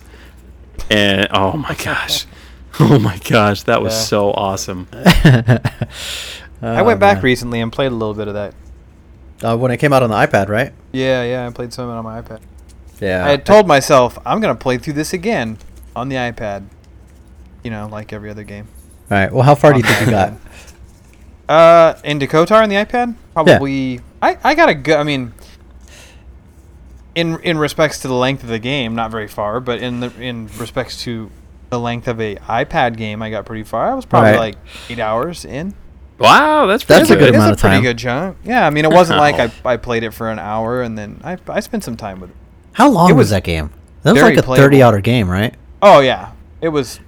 And 0.89 1.28
oh 1.32 1.54
my 1.58 1.73
gosh, 1.75 2.25
oh 2.79 2.99
my 2.99 3.17
gosh, 3.19 3.63
that 3.63 3.81
was 3.81 3.93
Yeah. 3.93 3.99
so 4.01 4.31
awesome. 4.31 4.88
I 6.61 6.81
went 6.81 6.99
back 6.99 7.21
recently 7.23 7.59
and 7.61 7.71
played 7.71 7.91
a 7.91 7.95
little 7.95 8.13
bit 8.13 8.27
of 8.27 8.33
that. 8.33 8.53
uh, 9.43 9.57
when 9.57 9.71
it 9.71 9.77
came 9.77 9.93
out 9.93 10.01
on 10.03 10.09
the 10.09 10.15
iPad, 10.15 10.47
right? 10.49 10.73
Yeah, 10.91 11.23
yeah, 11.23 11.47
I 11.47 11.49
played 11.51 11.73
some 11.73 11.89
of 11.89 11.95
it 11.95 11.97
on 11.97 12.03
my 12.03 12.21
iPad. 12.21 12.39
Yeah. 12.99 13.25
I 13.25 13.29
had 13.31 13.45
told 13.45 13.67
myself 13.67 14.17
I'm 14.25 14.39
gonna 14.39 14.55
play 14.55 14.77
through 14.77 14.93
this 14.93 15.11
again 15.13 15.57
on 15.95 16.09
the 16.09 16.15
iPad. 16.15 16.65
You 17.63 17.71
know, 17.71 17.88
like 17.88 18.13
every 18.13 18.29
other 18.29 18.43
game. 18.43 18.67
all 19.11 19.17
right. 19.17 19.31
Well, 19.31 19.43
how 19.43 19.55
far 19.55 19.73
do 19.73 19.79
you 19.79 19.83
think 19.83 20.01
you 20.05 20.11
got? 20.11 20.33
iPad. 20.33 20.38
Uh, 21.47 21.99
into 22.03 22.25
KOTOR 22.27 22.63
on 22.63 22.69
the 22.69 22.75
iPad, 22.75 23.15
probably. 23.33 23.99
I 24.21 24.38
I 24.43 24.55
got 24.55 24.69
a 24.69 24.73
good. 24.73 24.95
I 24.97 25.03
mean, 25.03 25.33
in 27.15 27.39
in 27.41 27.57
respects 27.57 27.99
to 27.99 28.07
the 28.07 28.13
length 28.15 28.43
of 28.43 28.49
the 28.49 28.59
game, 28.59 28.95
not 28.95 29.11
very 29.11 29.27
far, 29.27 29.59
but 29.59 29.79
in 29.81 29.99
the 29.99 30.11
in 30.19 30.47
respects 30.57 31.01
to 31.03 31.29
the 31.69 31.80
length 31.80 32.08
of 32.08 32.19
a 32.21 32.36
iPad 32.36 32.97
game, 32.97 33.21
I 33.21 33.30
got 33.30 33.45
pretty 33.45 33.63
far. 33.63 33.89
I 33.91 33.93
was 33.95 34.06
probably 34.06 34.32
Right. 34.32 34.39
like 34.39 34.56
eight 34.89 34.99
hours 34.99 35.45
in. 35.45 35.73
Wow, 36.17 36.65
that's 36.67 36.86
That's 36.86 37.08
pretty 37.10 37.13
a 37.13 37.25
good 37.25 37.30
It's 37.36 37.38
amount 37.38 37.49
a 37.51 37.54
of 37.56 37.60
pretty 37.60 37.82
good 37.82 37.97
chunk. 37.97 38.38
Yeah, 38.45 38.65
I 38.65 38.69
mean, 38.69 38.86
it 38.86 38.91
wasn't 38.91 39.19
like 39.19 39.36
I, 39.39 39.51
I 39.73 39.78
played 39.78 40.04
it 40.04 40.12
for 40.12 40.30
an 40.30 40.39
hour 40.39 40.82
and 40.82 40.97
then 40.97 41.19
I, 41.23 41.38
I 41.49 41.60
spent 41.60 41.84
some 41.84 41.97
time 41.97 42.21
with 42.21 42.30
it. 42.30 42.36
How 42.73 42.89
long 42.89 43.10
It 43.10 43.13
was 43.13 43.25
was 43.25 43.30
that 43.32 43.43
game? 43.43 43.71
That 44.04 44.13
was 44.13 44.21
like 44.23 44.38
a 44.38 44.43
playable. 44.43 44.63
30 44.63 44.84
hour 44.84 45.01
game, 45.01 45.30
right? 45.30 45.54
Oh 45.82 45.99
yeah, 45.99 46.32
it 46.62 46.69
was. 46.69 46.99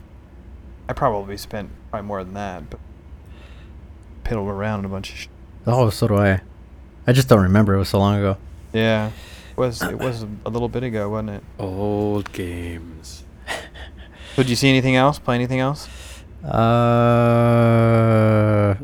I 0.90 0.94
probably 0.94 1.38
spent 1.38 1.70
probably 1.90 2.08
more 2.08 2.24
than 2.24 2.34
that, 2.34 2.70
but 2.70 2.80
piddled 4.24 4.48
around 4.48 4.86
a 4.86 4.90
bunch 4.90 5.12
of. 5.12 5.18
Sh- 5.18 5.28
Oh, 5.70 5.90
so 5.90 6.08
do 6.08 6.16
I. 6.18 6.40
I 7.06 7.12
just 7.14 7.28
don't 7.28 7.44
remember. 7.44 7.74
It 7.76 7.80
was 7.80 7.90
so 7.90 8.00
long 8.00 8.18
ago. 8.18 8.38
yeah, 8.74 9.08
it 9.52 9.58
was 9.58 9.82
it 9.82 10.00
was 10.00 10.24
a 10.46 10.50
little 10.50 10.70
bit 10.70 10.84
ago, 10.84 11.10
wasn't 11.10 11.30
it? 11.32 11.44
Old 11.60 12.32
games. 12.32 13.24
So 14.38 14.44
did 14.44 14.52
you 14.52 14.56
see 14.56 14.70
anything 14.70 14.96
else? 14.96 15.18
Play 15.18 15.34
anything 15.34 15.60
else? 15.62 15.90
Uh, 17.58 18.76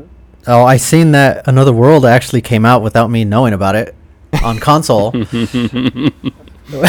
oh, 0.48 0.64
I 0.64 0.76
seen 0.78 1.12
that 1.12 1.46
Another 1.46 1.72
World 1.72 2.04
actually 2.04 2.40
came 2.42 2.64
out 2.64 2.82
without 2.82 3.08
me 3.08 3.24
knowing 3.24 3.52
about 3.52 3.76
it 3.76 3.94
on 4.42 4.58
console. 4.58 5.12
I 5.32 6.10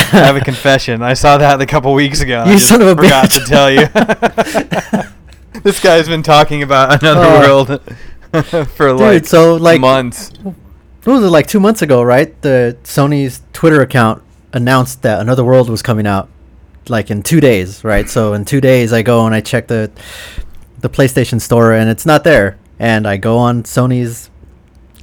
have 0.10 0.36
a 0.36 0.42
confession. 0.42 1.04
I 1.04 1.14
saw 1.14 1.38
that 1.38 1.62
a 1.62 1.66
couple 1.68 1.94
weeks 1.94 2.22
ago. 2.22 2.40
and 2.42 2.50
I 2.50 2.54
You 2.54 2.58
just 2.58 2.68
son 2.70 2.82
of 2.82 2.88
a 2.88 2.96
forgot 2.96 3.30
bitch. 3.30 3.46
to 3.46 3.46
tell 3.46 3.70
you. 3.70 5.62
this 5.62 5.80
guy's 5.80 6.08
been 6.08 6.24
talking 6.24 6.64
about 6.64 7.04
another 7.04 7.22
Oh. 7.24 7.40
world 7.42 7.68
for 8.70 8.94
like 8.94 9.22
Dude, 9.22 9.28
so 9.28 9.58
like, 9.58 9.80
months. 9.80 10.32
what 10.42 11.14
was 11.14 11.24
it 11.24 11.28
like 11.30 11.46
two 11.46 11.60
months 11.60 11.84
ago? 11.84 12.02
Right, 12.02 12.42
the 12.42 12.76
Sony's 12.84 13.42
Twitter 13.54 13.82
account 13.84 14.24
announced 14.54 15.04
that 15.04 15.22
Another 15.22 15.44
World 15.46 15.70
was 15.70 15.84
coming 15.84 16.08
out, 16.08 16.30
like 16.90 17.10
in 17.12 17.24
two 17.24 17.40
days. 17.40 17.84
Right, 17.84 18.10
so 18.10 18.34
in 18.34 18.46
two 18.46 18.62
days 18.62 18.94
I 18.94 19.02
go 19.02 19.26
and 19.26 19.34
I 19.36 19.42
check 19.42 19.68
the 19.68 19.92
the 20.80 20.90
PlayStation 20.90 21.42
Store 21.42 21.74
and 21.74 21.90
it's 21.90 22.06
not 22.06 22.24
there, 22.24 22.58
and 22.80 23.08
I 23.08 23.18
go 23.18 23.38
on 23.38 23.64
Sony's 23.64 24.30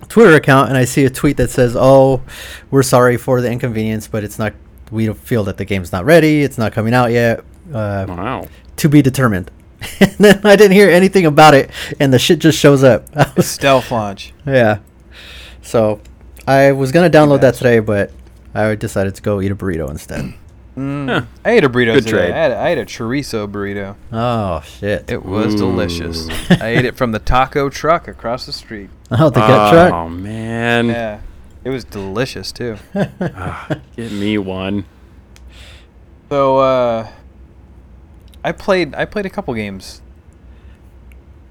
Twitter 0.09 0.35
account 0.35 0.69
and 0.69 0.77
I 0.77 0.85
see 0.85 1.05
a 1.05 1.11
tweet 1.11 1.37
that 1.39 1.51
says, 1.51 1.75
"Oh, 1.79 2.23
we're 2.71 2.83
sorry 2.83 3.17
for 3.17 3.41
the 3.41 3.51
inconvenience, 3.51 4.09
but 4.09 4.25
it's 4.25 4.39
not. 4.39 4.53
We 4.91 5.13
feel 5.13 5.45
that 5.45 5.57
the 5.57 5.65
game's 5.65 5.91
not 5.93 6.05
ready. 6.05 6.43
It's 6.43 6.59
not 6.59 6.73
coming 6.73 6.93
out 6.95 7.11
yet. 7.13 7.41
Uh, 7.73 8.05
Wow. 8.09 8.47
to 8.77 8.89
be 8.89 9.01
determined." 9.03 9.51
and 10.01 10.15
then 10.19 10.41
I 10.45 10.55
didn't 10.55 10.73
hear 10.77 10.89
anything 10.91 11.27
about 11.27 11.55
it, 11.55 11.71
and 11.99 12.13
the 12.13 12.19
shit 12.19 12.39
just 12.39 12.59
shows 12.59 12.85
up. 12.85 13.07
I 13.17 13.41
Stealth 13.41 13.91
launch. 13.91 14.33
yeah. 14.47 14.79
So 15.63 16.01
I 16.47 16.73
was 16.73 16.93
gonna 16.93 17.11
download 17.11 17.41
that 17.41 17.55
today, 17.55 17.81
but 17.81 18.13
I 18.55 18.75
decided 18.77 19.15
to 19.17 19.23
go 19.23 19.41
eat 19.41 19.51
a 19.51 19.57
burrito 19.57 19.91
instead. 19.91 20.35
Mm. 20.77 21.09
Huh. 21.09 21.27
I 21.45 21.51
ate 21.51 21.65
a 21.65 21.69
burrito 21.69 21.93
Good 21.95 22.05
today. 22.05 22.11
trade. 22.29 22.31
I 22.33 22.37
had, 22.37 22.53
I 22.53 22.69
had 22.71 22.79
a 22.79 22.87
chorizo 22.87 23.47
burrito. 23.51 23.95
Oh 24.11 24.63
shit! 24.63 25.11
It 25.11 25.23
was 25.25 25.55
delicious. 25.55 26.29
I 26.51 26.69
ate 26.69 26.85
it 26.87 26.97
from 26.97 27.13
the 27.13 27.19
taco 27.19 27.69
truck 27.69 28.09
across 28.09 28.47
the 28.47 28.53
street. 28.55 28.89
oh, 29.11 29.29
the 29.29 29.41
gut 29.41 29.51
oh 29.51 29.71
truck. 29.77 29.93
Oh 29.93 30.09
man. 30.09 30.89
Yeah, 30.89 31.21
it 31.63 31.69
was 31.71 31.85
delicious 31.85 32.53
too. 32.53 32.77
Ah, 33.21 33.69
get 33.97 34.13
me 34.13 34.39
one. 34.39 34.87
So 36.31 36.57
uh, 36.59 37.09
I 38.43 38.53
played 38.53 38.95
I 38.95 39.05
played 39.05 39.27
a 39.27 39.31
couple 39.31 39.53
games. 39.55 40.01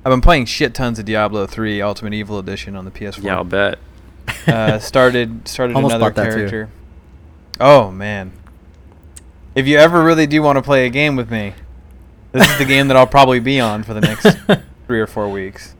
I've 0.03 0.11
been 0.11 0.21
playing 0.21 0.45
shit 0.45 0.73
tons 0.73 0.97
of 0.97 1.05
Diablo 1.05 1.45
3 1.45 1.79
Ultimate 1.79 2.13
Evil 2.13 2.39
Edition 2.39 2.75
on 2.75 2.85
the 2.85 2.91
PS4. 2.91 3.23
Yeah, 3.23 3.35
I'll 3.35 3.43
bet. 3.43 3.77
uh, 4.47 4.79
started 4.79 5.47
started 5.47 5.75
another 5.77 5.99
bought 6.11 6.15
too. 6.15 6.21
character. 6.31 6.69
Oh 7.59 7.91
man! 7.91 8.31
If 9.55 9.67
you 9.67 9.77
ever 9.77 10.03
really 10.03 10.27
do 10.27 10.41
want 10.41 10.57
to 10.57 10.61
play 10.61 10.85
a 10.85 10.89
game 10.89 11.15
with 11.15 11.29
me, 11.29 11.53
this 12.31 12.49
is 12.49 12.57
the 12.57 12.65
game 12.65 12.87
that 12.87 12.97
I'll 12.97 13.07
probably 13.07 13.39
be 13.39 13.59
on 13.59 13.83
for 13.83 13.93
the 13.93 14.01
next 14.01 14.27
three 14.87 14.99
or 14.99 15.07
four 15.07 15.29
weeks. 15.29 15.75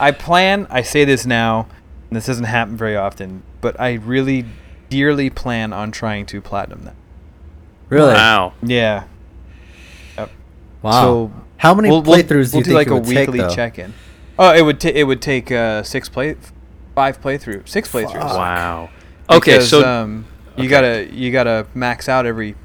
I 0.00 0.10
plan. 0.10 0.66
I 0.70 0.82
say 0.82 1.04
this 1.04 1.24
now, 1.24 1.68
and 2.10 2.16
this 2.16 2.26
doesn't 2.26 2.44
happen 2.44 2.76
very 2.76 2.96
often, 2.96 3.42
but 3.60 3.78
I 3.80 3.92
really 3.94 4.44
dearly 4.88 5.30
plan 5.30 5.72
on 5.72 5.92
trying 5.92 6.26
to 6.26 6.40
platinum 6.40 6.84
that. 6.84 6.96
Really? 7.88 8.12
Wow. 8.14 8.54
Yeah. 8.62 9.04
Wow. 10.82 10.90
So 11.02 11.32
How 11.58 11.74
many 11.74 11.88
we'll, 11.88 12.02
we'll- 12.02 12.16
playthroughs 12.18 12.52
we'll 12.52 12.62
do 12.62 12.70
you 12.70 12.74
think 12.74 12.74
like 12.74 12.86
it 12.88 12.90
a 12.90 12.94
would 12.96 13.04
take, 13.04 13.28
weekly 13.28 13.38
though? 13.38 13.54
check-in. 13.54 13.94
Oh, 14.38 14.52
it 14.52 14.62
would 14.62 14.80
ta- 14.80 14.90
it 14.92 15.04
would 15.04 15.22
take 15.22 15.52
uh, 15.52 15.82
six 15.84 16.08
play, 16.08 16.34
five 16.96 17.20
playthroughs, 17.20 17.68
six 17.68 17.88
playthroughs. 17.92 18.12
Fuck. 18.14 18.36
Wow. 18.36 18.90
Okay, 19.30 19.52
Because, 19.52 19.68
so 19.70 19.86
um, 19.86 20.26
you 20.56 20.62
okay. 20.64 20.68
gotta 20.68 21.14
you 21.14 21.30
gotta 21.30 21.66
max 21.74 22.08
out 22.08 22.26
every 22.26 22.56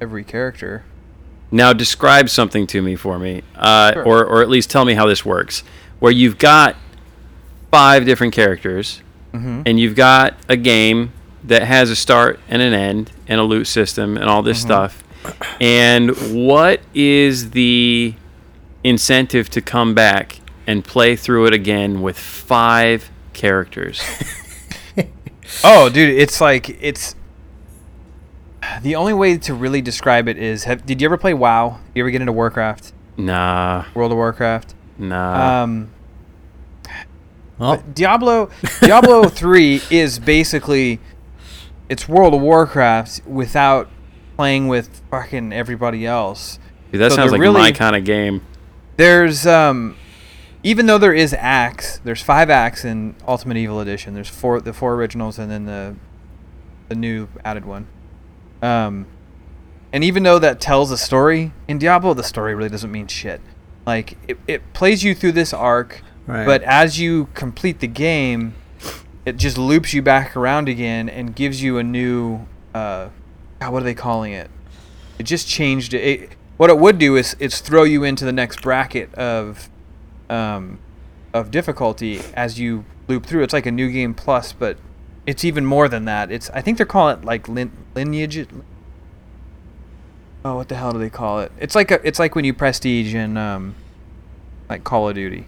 every 0.00 0.24
character. 0.24 0.84
now 1.50 1.72
describe 1.72 2.28
something 2.28 2.66
to 2.66 2.82
me 2.82 2.94
for 2.96 3.18
me, 3.18 3.42
uh, 3.56 3.92
Sure. 3.94 4.04
or 4.04 4.24
or 4.26 4.42
at 4.42 4.48
least 4.50 4.70
tell 4.70 4.84
me 4.84 4.94
how 4.94 5.06
this 5.06 5.24
works. 5.24 5.62
Where 5.98 6.12
you've 6.12 6.38
got 6.38 6.76
five 7.70 8.04
different 8.04 8.34
characters, 8.34 9.02
Mm-hmm. 9.32 9.62
and 9.66 9.78
you've 9.80 9.94
got 9.96 10.34
a 10.48 10.56
game 10.56 11.12
that 11.44 11.62
has 11.62 11.90
a 11.90 11.96
start 11.96 12.38
and 12.48 12.60
an 12.62 12.72
end 12.74 13.12
and 13.26 13.40
a 13.40 13.44
loot 13.44 13.66
system 13.66 14.16
and 14.16 14.28
all 14.28 14.42
this 14.42 14.58
Mm-hmm. 14.58 14.66
stuff. 14.68 15.04
And 15.60 16.10
what 16.46 16.80
is 16.94 17.50
the 17.50 18.14
incentive 18.84 19.50
to 19.50 19.60
come 19.60 19.92
back 19.94 20.40
and 20.66 20.84
play 20.84 21.16
through 21.16 21.46
it 21.46 21.52
again 21.54 22.00
with 22.02 22.18
five 22.18 23.10
characters? 23.32 24.00
Oh, 25.64 25.88
dude, 25.88 26.10
it's 26.10 26.40
like 26.42 26.68
it's. 26.82 27.14
The 28.82 28.94
only 28.96 29.12
way 29.14 29.36
to 29.38 29.54
really 29.54 29.80
describe 29.82 30.28
it 30.28 30.38
is: 30.38 30.64
have, 30.64 30.84
Did 30.86 31.00
you 31.00 31.06
ever 31.08 31.16
play 31.16 31.34
WoW? 31.34 31.78
You 31.94 32.02
ever 32.02 32.10
get 32.10 32.20
into 32.20 32.32
Warcraft, 32.32 32.92
nah, 33.16 33.84
World 33.94 34.12
of 34.12 34.18
Warcraft? 34.18 34.74
nah. 34.98 35.62
Um, 35.62 35.90
Well, 37.58 37.82
Diablo 37.92 38.50
Diablo 38.80 39.28
3 39.28 39.82
is 39.90 40.18
basically 40.18 41.00
it's 41.88 42.08
World 42.08 42.34
of 42.34 42.40
Warcraft 42.40 43.22
without 43.26 43.88
playing 44.36 44.68
with 44.68 45.02
fucking 45.10 45.52
everybody 45.52 46.06
else. 46.06 46.58
Dude, 46.92 47.00
that 47.00 47.10
so 47.10 47.16
sounds 47.16 47.32
like 47.32 47.40
really- 47.40 47.60
my 47.60 47.72
kind 47.72 47.96
of 47.96 48.04
game. 48.04 48.42
There's 48.96 49.46
um 49.46 49.96
even 50.62 50.86
though 50.86 50.98
there 50.98 51.14
is 51.14 51.34
acts, 51.38 51.98
there's 52.04 52.20
five 52.22 52.50
acts 52.50 52.84
in 52.84 53.14
Ultimate 53.26 53.56
Evil 53.56 53.80
Edition. 53.80 54.14
There's 54.14 54.28
four 54.28 54.60
the 54.60 54.72
four 54.72 54.94
originals 54.94 55.38
and 55.38 55.50
then 55.50 55.64
the 55.66 55.94
the 56.88 56.94
new 56.94 57.28
added 57.44 57.64
one. 57.64 57.86
Um 58.62 59.06
and 59.92 60.04
even 60.04 60.22
though 60.22 60.38
that 60.38 60.60
tells 60.60 60.90
a 60.90 60.98
story, 60.98 61.52
in 61.66 61.78
Diablo 61.78 62.14
the 62.14 62.24
story 62.24 62.54
really 62.54 62.68
doesn't 62.68 62.92
mean 62.92 63.06
shit. 63.06 63.40
Like 63.86 64.18
it, 64.28 64.38
it 64.46 64.72
plays 64.72 65.02
you 65.02 65.14
through 65.14 65.32
this 65.32 65.52
arc 65.52 66.02
right. 66.26 66.44
but 66.44 66.62
as 66.62 67.00
you 67.00 67.28
complete 67.34 67.80
the 67.80 67.86
game, 67.86 68.54
it 69.28 69.36
just 69.36 69.58
loops 69.58 69.92
you 69.92 70.00
back 70.00 70.36
around 70.36 70.68
again 70.68 71.08
and 71.08 71.34
gives 71.34 71.62
you 71.62 71.76
a 71.78 71.82
new. 71.82 72.46
Uh, 72.74 73.10
God, 73.60 73.72
what 73.72 73.82
are 73.82 73.84
they 73.84 73.94
calling 73.94 74.32
it? 74.32 74.50
It 75.18 75.24
just 75.24 75.46
changed 75.48 75.92
it. 75.92 75.98
it. 75.98 76.30
What 76.56 76.70
it 76.70 76.78
would 76.78 76.98
do 76.98 77.16
is 77.16 77.36
it's 77.38 77.60
throw 77.60 77.84
you 77.84 78.04
into 78.04 78.24
the 78.24 78.32
next 78.32 78.62
bracket 78.62 79.14
of, 79.14 79.68
um, 80.28 80.80
of 81.32 81.50
difficulty 81.50 82.20
as 82.34 82.58
you 82.58 82.84
loop 83.06 83.26
through. 83.26 83.42
It's 83.42 83.52
like 83.52 83.66
a 83.66 83.70
new 83.70 83.90
game 83.90 84.14
plus, 84.14 84.52
but 84.52 84.76
it's 85.28 85.44
even 85.44 85.66
more 85.66 85.88
than 85.88 86.06
that. 86.06 86.32
It's 86.32 86.48
I 86.50 86.62
think 86.62 86.78
they're 86.78 86.86
calling 86.86 87.18
it 87.18 87.24
like 87.24 87.48
lin- 87.48 87.70
lineage. 87.94 88.46
Oh, 90.42 90.56
what 90.56 90.68
the 90.68 90.76
hell 90.76 90.92
do 90.92 90.98
they 90.98 91.10
call 91.10 91.40
it? 91.40 91.52
It's 91.58 91.74
like 91.74 91.90
a, 91.90 92.00
it's 92.06 92.18
like 92.18 92.34
when 92.34 92.44
you 92.46 92.54
prestige 92.54 93.14
in 93.14 93.36
um, 93.36 93.74
like 94.70 94.84
Call 94.84 95.08
of 95.08 95.14
Duty. 95.14 95.46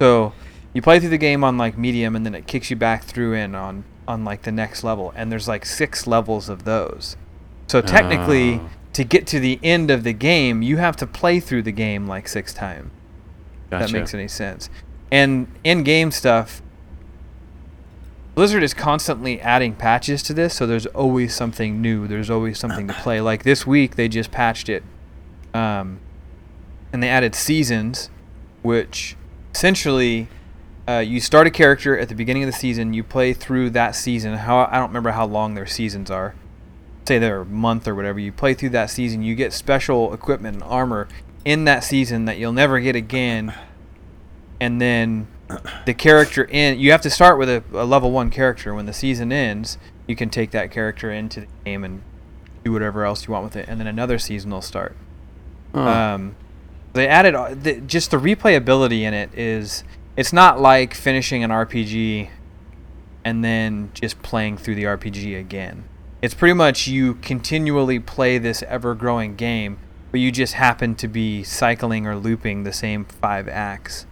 So 0.00 0.34
you 0.74 0.82
play 0.82 1.00
through 1.00 1.08
the 1.10 1.18
game 1.18 1.42
on 1.44 1.56
like 1.56 1.78
medium, 1.78 2.14
and 2.14 2.26
then 2.26 2.34
it 2.34 2.46
kicks 2.46 2.68
you 2.68 2.76
back 2.76 3.04
through 3.04 3.32
in 3.32 3.54
on 3.54 3.84
on 4.06 4.24
like 4.24 4.42
the 4.42 4.52
next 4.52 4.84
level, 4.84 5.12
and 5.16 5.32
there's 5.32 5.48
like 5.48 5.64
six 5.64 6.06
levels 6.06 6.48
of 6.50 6.64
those. 6.64 7.16
So 7.68 7.80
technically, 7.80 8.56
Oh. 8.56 8.68
to 8.92 9.04
get 9.04 9.26
to 9.28 9.40
the 9.40 9.58
end 9.62 9.90
of 9.90 10.04
the 10.04 10.12
game, 10.12 10.60
you 10.60 10.76
have 10.76 10.96
to 10.96 11.06
play 11.06 11.40
through 11.40 11.62
the 11.62 11.72
game 11.72 12.06
like 12.06 12.28
six 12.28 12.52
times. 12.52 12.90
If 13.64 13.70
Gotcha. 13.70 13.86
That 13.92 13.98
makes 13.98 14.14
any 14.14 14.28
sense. 14.28 14.68
And 15.10 15.48
in-game 15.64 16.10
stuff, 16.10 16.62
Blizzard 18.36 18.62
is 18.62 18.74
constantly 18.74 19.40
adding 19.40 19.74
patches 19.74 20.22
to 20.24 20.34
this, 20.34 20.52
so 20.52 20.66
there's 20.66 20.84
always 20.84 21.34
something 21.34 21.80
new. 21.80 22.06
There's 22.06 22.28
always 22.28 22.58
something 22.58 22.86
to 22.86 22.92
play. 23.02 23.18
Like 23.22 23.44
this 23.44 23.66
week, 23.66 23.96
they 23.96 24.08
just 24.08 24.30
patched 24.30 24.68
it, 24.68 24.82
um, 25.54 26.00
and 26.92 27.02
they 27.02 27.08
added 27.08 27.34
seasons, 27.34 28.10
which 28.60 29.16
essentially 29.54 30.28
uh, 30.86 30.98
you 30.98 31.18
start 31.18 31.46
a 31.46 31.50
character 31.50 31.98
at 31.98 32.10
the 32.10 32.14
beginning 32.14 32.42
of 32.42 32.48
the 32.48 32.52
season. 32.52 32.92
You 32.92 33.02
play 33.02 33.32
through 33.32 33.70
that 33.70 33.96
season. 33.96 34.34
How 34.34 34.68
I 34.70 34.74
don't 34.74 34.88
remember 34.88 35.12
how 35.12 35.24
long 35.24 35.54
their 35.54 35.64
seasons 35.64 36.10
are. 36.10 36.34
Say 37.08 37.18
they're 37.18 37.40
a 37.40 37.46
month 37.46 37.88
or 37.88 37.94
whatever. 37.94 38.20
You 38.20 38.32
play 38.32 38.52
through 38.52 38.70
that 38.70 38.90
season. 38.90 39.22
You 39.22 39.34
get 39.34 39.54
special 39.54 40.12
equipment 40.12 40.56
and 40.56 40.62
armor 40.62 41.08
in 41.46 41.64
that 41.64 41.84
season 41.84 42.26
that 42.26 42.36
you'll 42.36 42.52
never 42.52 42.80
get 42.80 42.96
again. 42.96 43.54
And 44.60 44.78
then 44.78 45.26
the 45.84 45.94
character 45.94 46.44
in 46.44 46.78
you 46.78 46.90
have 46.90 47.02
to 47.02 47.10
start 47.10 47.38
with 47.38 47.48
a, 47.48 47.62
a 47.72 47.84
level 47.84 48.10
one 48.10 48.30
character. 48.30 48.74
When 48.74 48.86
the 48.86 48.92
season 48.92 49.32
ends, 49.32 49.78
you 50.06 50.16
can 50.16 50.30
take 50.30 50.50
that 50.52 50.70
character 50.70 51.10
into 51.10 51.40
the 51.40 51.46
game 51.64 51.84
and 51.84 52.02
do 52.64 52.72
whatever 52.72 53.04
else 53.04 53.26
you 53.26 53.32
want 53.32 53.44
with 53.44 53.56
it. 53.56 53.68
And 53.68 53.78
then 53.78 53.86
another 53.86 54.18
season 54.18 54.50
will 54.50 54.62
start. 54.62 54.96
Um, 55.74 56.36
they 56.94 57.06
added 57.06 57.34
uh, 57.34 57.54
the, 57.54 57.80
just 57.80 58.10
the 58.10 58.16
replayability 58.16 59.00
in 59.00 59.12
it 59.12 59.30
is 59.34 59.84
it's 60.16 60.32
not 60.32 60.60
like 60.60 60.94
finishing 60.94 61.44
an 61.44 61.50
RPG 61.50 62.30
and 63.24 63.44
then 63.44 63.90
just 63.92 64.22
playing 64.22 64.56
through 64.56 64.76
the 64.76 64.84
RPG 64.84 65.38
again. 65.38 65.84
It's 66.22 66.34
pretty 66.34 66.54
much 66.54 66.86
you 66.86 67.14
continually 67.16 68.00
play 68.00 68.38
this 68.38 68.62
ever 68.62 68.94
growing 68.94 69.36
game, 69.36 69.78
but 70.10 70.20
you 70.20 70.32
just 70.32 70.54
happen 70.54 70.94
to 70.96 71.08
be 71.08 71.42
cycling 71.44 72.06
or 72.06 72.16
looping 72.16 72.62
the 72.64 72.72
same 72.72 73.04
five 73.04 73.48
acts. 73.48 74.06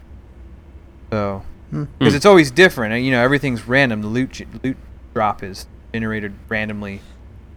So, 1.12 1.42
Hmm. 1.70 1.84
because 1.98 2.14
it's 2.14 2.26
always 2.26 2.50
different, 2.50 3.02
you 3.04 3.10
know, 3.10 3.22
everything's 3.22 3.66
random. 3.66 4.02
The 4.02 4.08
loot 4.08 4.40
loot 4.62 4.76
drop 5.14 5.42
is 5.42 5.66
generated 5.92 6.32
randomly. 6.48 7.00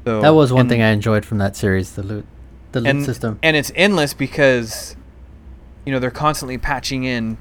So 0.05 0.21
that 0.21 0.33
was 0.33 0.51
one 0.53 0.61
and- 0.61 0.69
thing 0.69 0.81
I 0.81 0.89
enjoyed 0.89 1.25
from 1.25 1.37
that 1.39 1.55
series, 1.55 1.93
the 1.95 2.03
loot, 2.03 2.25
the 2.71 2.79
loot 2.81 2.89
and, 2.89 3.05
system. 3.05 3.39
And 3.43 3.55
it's 3.57 3.71
endless 3.75 4.13
because, 4.13 4.95
you 5.85 5.91
know, 5.91 5.99
they're 5.99 6.09
constantly 6.11 6.57
patching 6.57 7.03
in 7.03 7.37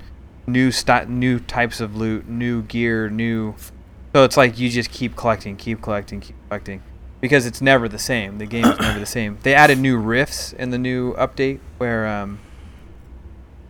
new 0.47 0.71
sti- 0.71 1.07
new 1.09 1.38
types 1.38 1.81
of 1.81 1.97
loot, 1.97 2.29
new 2.29 2.62
gear, 2.62 3.09
new. 3.09 3.55
So 4.14 4.25
it's 4.25 4.37
like 4.37 4.59
you 4.59 4.69
just 4.71 4.90
keep 4.90 5.16
collecting, 5.16 5.57
keep 5.57 5.81
collecting, 5.83 6.21
keep 6.21 6.37
collecting, 6.49 6.83
because 7.21 7.47
it's 7.47 7.61
never 7.61 7.88
the 7.88 7.99
same. 7.99 8.38
The 8.38 8.47
game 8.47 8.64
is 8.64 8.79
never 8.81 8.99
the 8.99 9.07
same. 9.07 9.38
They 9.42 9.55
added 9.55 9.79
new 9.79 9.97
rifts 9.99 10.53
in 10.55 10.71
the 10.71 10.79
new 10.79 11.14
update 11.14 11.59
where 11.79 12.07
um, 12.07 12.38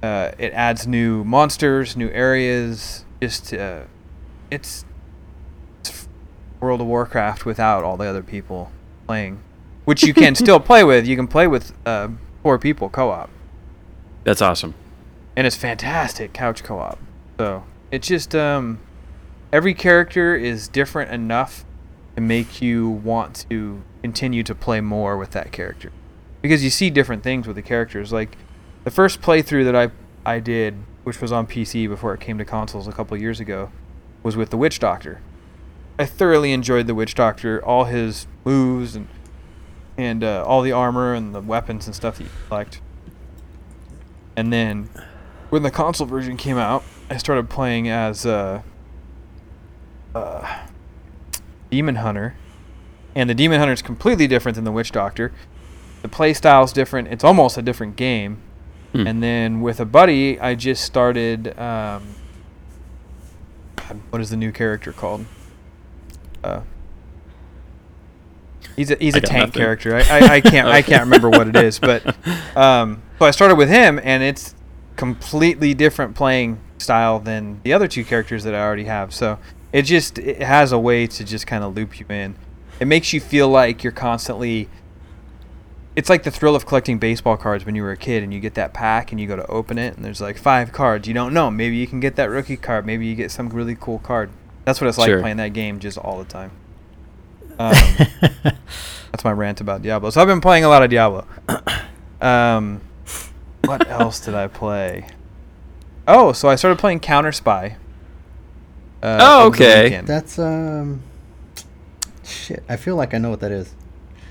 uh, 0.06 0.32
it 0.38 0.52
adds 0.52 0.86
new 0.86 1.24
monsters, 1.24 1.96
new 1.96 2.08
areas. 2.10 3.04
Just 3.20 3.52
uh, 3.52 3.82
it's, 4.50 4.84
it's 5.80 6.08
World 6.60 6.80
of 6.80 6.86
Warcraft 6.86 7.44
without 7.44 7.82
all 7.82 7.96
the 7.96 8.06
other 8.06 8.22
people 8.22 8.70
playing, 9.06 9.40
which 9.84 10.02
you 10.02 10.14
can 10.14 10.34
still 10.44 10.60
play 10.60 10.84
with. 10.84 11.06
You 11.06 11.16
can 11.16 11.26
play 11.26 11.46
with 11.46 11.72
uh, 11.84 12.08
four 12.42 12.58
people 12.58 12.88
co-op, 12.88 13.30
That's 14.24 14.40
awesome. 14.42 14.74
and 15.34 15.46
it's 15.46 15.56
fantastic 15.56 16.32
couch 16.32 16.62
co-op. 16.62 16.98
So 17.38 17.64
it's 17.90 18.06
just 18.06 18.34
um, 18.34 18.78
every 19.52 19.74
character 19.74 20.36
is 20.36 20.68
different 20.68 21.10
enough 21.10 21.64
to 22.14 22.20
make 22.20 22.62
you 22.62 22.88
want 22.88 23.46
to 23.50 23.82
continue 24.02 24.42
to 24.44 24.54
play 24.54 24.80
more 24.80 25.16
with 25.16 25.32
that 25.32 25.52
character, 25.52 25.90
because 26.42 26.62
you 26.62 26.70
see 26.70 26.90
different 26.90 27.22
things 27.24 27.46
with 27.46 27.56
the 27.56 27.62
characters. 27.62 28.12
Like 28.12 28.36
the 28.86 28.92
first 28.92 29.20
playthrough 29.20 29.64
that 29.64 29.74
I 29.74 29.90
I 30.24 30.38
did, 30.38 30.76
which 31.02 31.20
was 31.20 31.32
on 31.32 31.48
PC 31.48 31.88
before 31.88 32.14
it 32.14 32.20
came 32.20 32.38
to 32.38 32.44
consoles 32.44 32.86
a 32.86 32.92
couple 32.92 33.16
years 33.16 33.40
ago, 33.40 33.72
was 34.22 34.36
with 34.36 34.50
the 34.50 34.56
Witch 34.56 34.78
Doctor. 34.78 35.20
I 35.98 36.04
thoroughly 36.04 36.52
enjoyed 36.52 36.86
the 36.86 36.94
Witch 36.94 37.16
Doctor, 37.16 37.62
all 37.64 37.86
his 37.86 38.28
moves 38.44 38.94
and 38.94 39.08
and 39.98 40.22
uh, 40.22 40.44
all 40.46 40.62
the 40.62 40.70
armor 40.70 41.14
and 41.14 41.34
the 41.34 41.40
weapons 41.40 41.86
and 41.86 41.96
stuff 41.96 42.20
you 42.20 42.28
collect. 42.46 42.80
And 44.36 44.52
then 44.52 44.88
when 45.50 45.64
the 45.64 45.70
console 45.72 46.06
version 46.06 46.36
came 46.36 46.56
out, 46.56 46.84
I 47.10 47.16
started 47.16 47.50
playing 47.50 47.88
as 47.88 48.24
uh, 48.24 48.62
uh, 50.14 50.66
Demon 51.72 51.96
Hunter, 51.96 52.36
and 53.16 53.28
the 53.28 53.34
Demon 53.34 53.58
Hunter 53.58 53.72
is 53.72 53.82
completely 53.82 54.28
different 54.28 54.54
than 54.54 54.62
the 54.62 54.70
Witch 54.70 54.92
Doctor. 54.92 55.32
The 56.02 56.08
play 56.08 56.32
style's 56.34 56.72
different. 56.72 57.08
It's 57.08 57.24
almost 57.24 57.58
a 57.58 57.62
different 57.62 57.96
game. 57.96 58.42
Hmm. 58.96 59.06
And 59.06 59.22
then 59.22 59.60
with 59.60 59.80
a 59.80 59.84
buddy, 59.84 60.40
I 60.40 60.54
just 60.54 60.84
started. 60.84 61.58
Um, 61.58 62.14
what 64.10 64.20
is 64.20 64.30
the 64.30 64.36
new 64.36 64.52
character 64.52 64.92
called? 64.92 65.26
Uh, 66.42 66.62
he's 68.74 68.90
a 68.90 68.96
he's 68.96 69.14
I 69.14 69.18
a 69.18 69.20
tank 69.20 69.48
nothing. 69.48 69.60
character. 69.60 69.96
I, 69.96 70.00
I, 70.00 70.18
I 70.36 70.40
can't 70.40 70.68
I 70.68 70.82
can't 70.82 71.02
remember 71.02 71.30
what 71.30 71.48
it 71.48 71.56
is, 71.56 71.78
but 71.78 72.06
um, 72.56 73.02
so 73.18 73.26
I 73.26 73.30
started 73.30 73.56
with 73.56 73.68
him, 73.68 74.00
and 74.02 74.22
it's 74.22 74.54
completely 74.96 75.74
different 75.74 76.14
playing 76.14 76.60
style 76.78 77.18
than 77.18 77.60
the 77.64 77.72
other 77.72 77.88
two 77.88 78.04
characters 78.04 78.44
that 78.44 78.54
I 78.54 78.60
already 78.60 78.84
have. 78.84 79.12
So 79.12 79.38
it 79.72 79.82
just 79.82 80.18
it 80.18 80.42
has 80.42 80.72
a 80.72 80.78
way 80.78 81.06
to 81.06 81.24
just 81.24 81.46
kind 81.46 81.62
of 81.62 81.76
loop 81.76 82.00
you 82.00 82.06
in. 82.08 82.36
It 82.80 82.86
makes 82.86 83.12
you 83.12 83.20
feel 83.20 83.48
like 83.48 83.82
you're 83.82 83.92
constantly 83.92 84.68
it's 85.96 86.08
like 86.10 86.22
the 86.22 86.30
thrill 86.30 86.54
of 86.54 86.66
collecting 86.66 86.98
baseball 86.98 87.36
cards 87.36 87.64
when 87.64 87.74
you 87.74 87.82
were 87.82 87.90
a 87.90 87.96
kid 87.96 88.22
and 88.22 88.32
you 88.32 88.38
get 88.38 88.54
that 88.54 88.72
pack 88.74 89.10
and 89.10 89.20
you 89.20 89.26
go 89.26 89.34
to 89.34 89.46
open 89.46 89.78
it 89.78 89.96
and 89.96 90.04
there's 90.04 90.20
like 90.20 90.36
five 90.38 90.70
cards. 90.70 91.08
You 91.08 91.14
don't 91.14 91.32
know. 91.34 91.50
Maybe 91.50 91.76
you 91.76 91.86
can 91.86 92.00
get 92.00 92.16
that 92.16 92.28
rookie 92.30 92.56
card. 92.58 92.84
Maybe 92.86 93.06
you 93.06 93.14
get 93.14 93.30
some 93.30 93.48
really 93.48 93.74
cool 93.74 93.98
card. 93.98 94.30
That's 94.64 94.80
what 94.80 94.88
it's 94.88 94.98
like 94.98 95.08
Sure. 95.08 95.20
playing 95.20 95.38
that 95.38 95.52
game 95.54 95.80
just 95.80 95.98
all 95.98 96.18
the 96.18 96.24
time. 96.24 96.52
Um, 97.58 97.72
that's 99.12 99.24
my 99.24 99.32
rant 99.32 99.62
about 99.62 99.80
Diablo. 99.80 100.10
So 100.10 100.20
I've 100.20 100.26
been 100.26 100.42
playing 100.42 100.64
a 100.64 100.68
lot 100.68 100.82
of 100.82 100.90
Diablo. 100.90 101.26
Um, 102.20 102.80
what 103.64 103.86
else 103.90 104.20
did 104.20 104.34
I 104.34 104.46
play? 104.46 105.06
Oh, 106.08 106.32
so 106.32 106.48
I 106.48 106.54
started 106.56 106.78
playing 106.78 107.00
CounterSpy. 107.00 107.76
Uh, 109.02 109.18
Oh, 109.20 109.46
okay. 109.48 110.00
That's 110.04 110.38
um, 110.38 111.02
shit. 112.24 112.62
I 112.68 112.76
feel 112.76 112.96
like 112.96 113.12
I 113.14 113.18
know 113.18 113.30
what 113.30 113.40
that 113.40 113.52
is. 113.52 113.74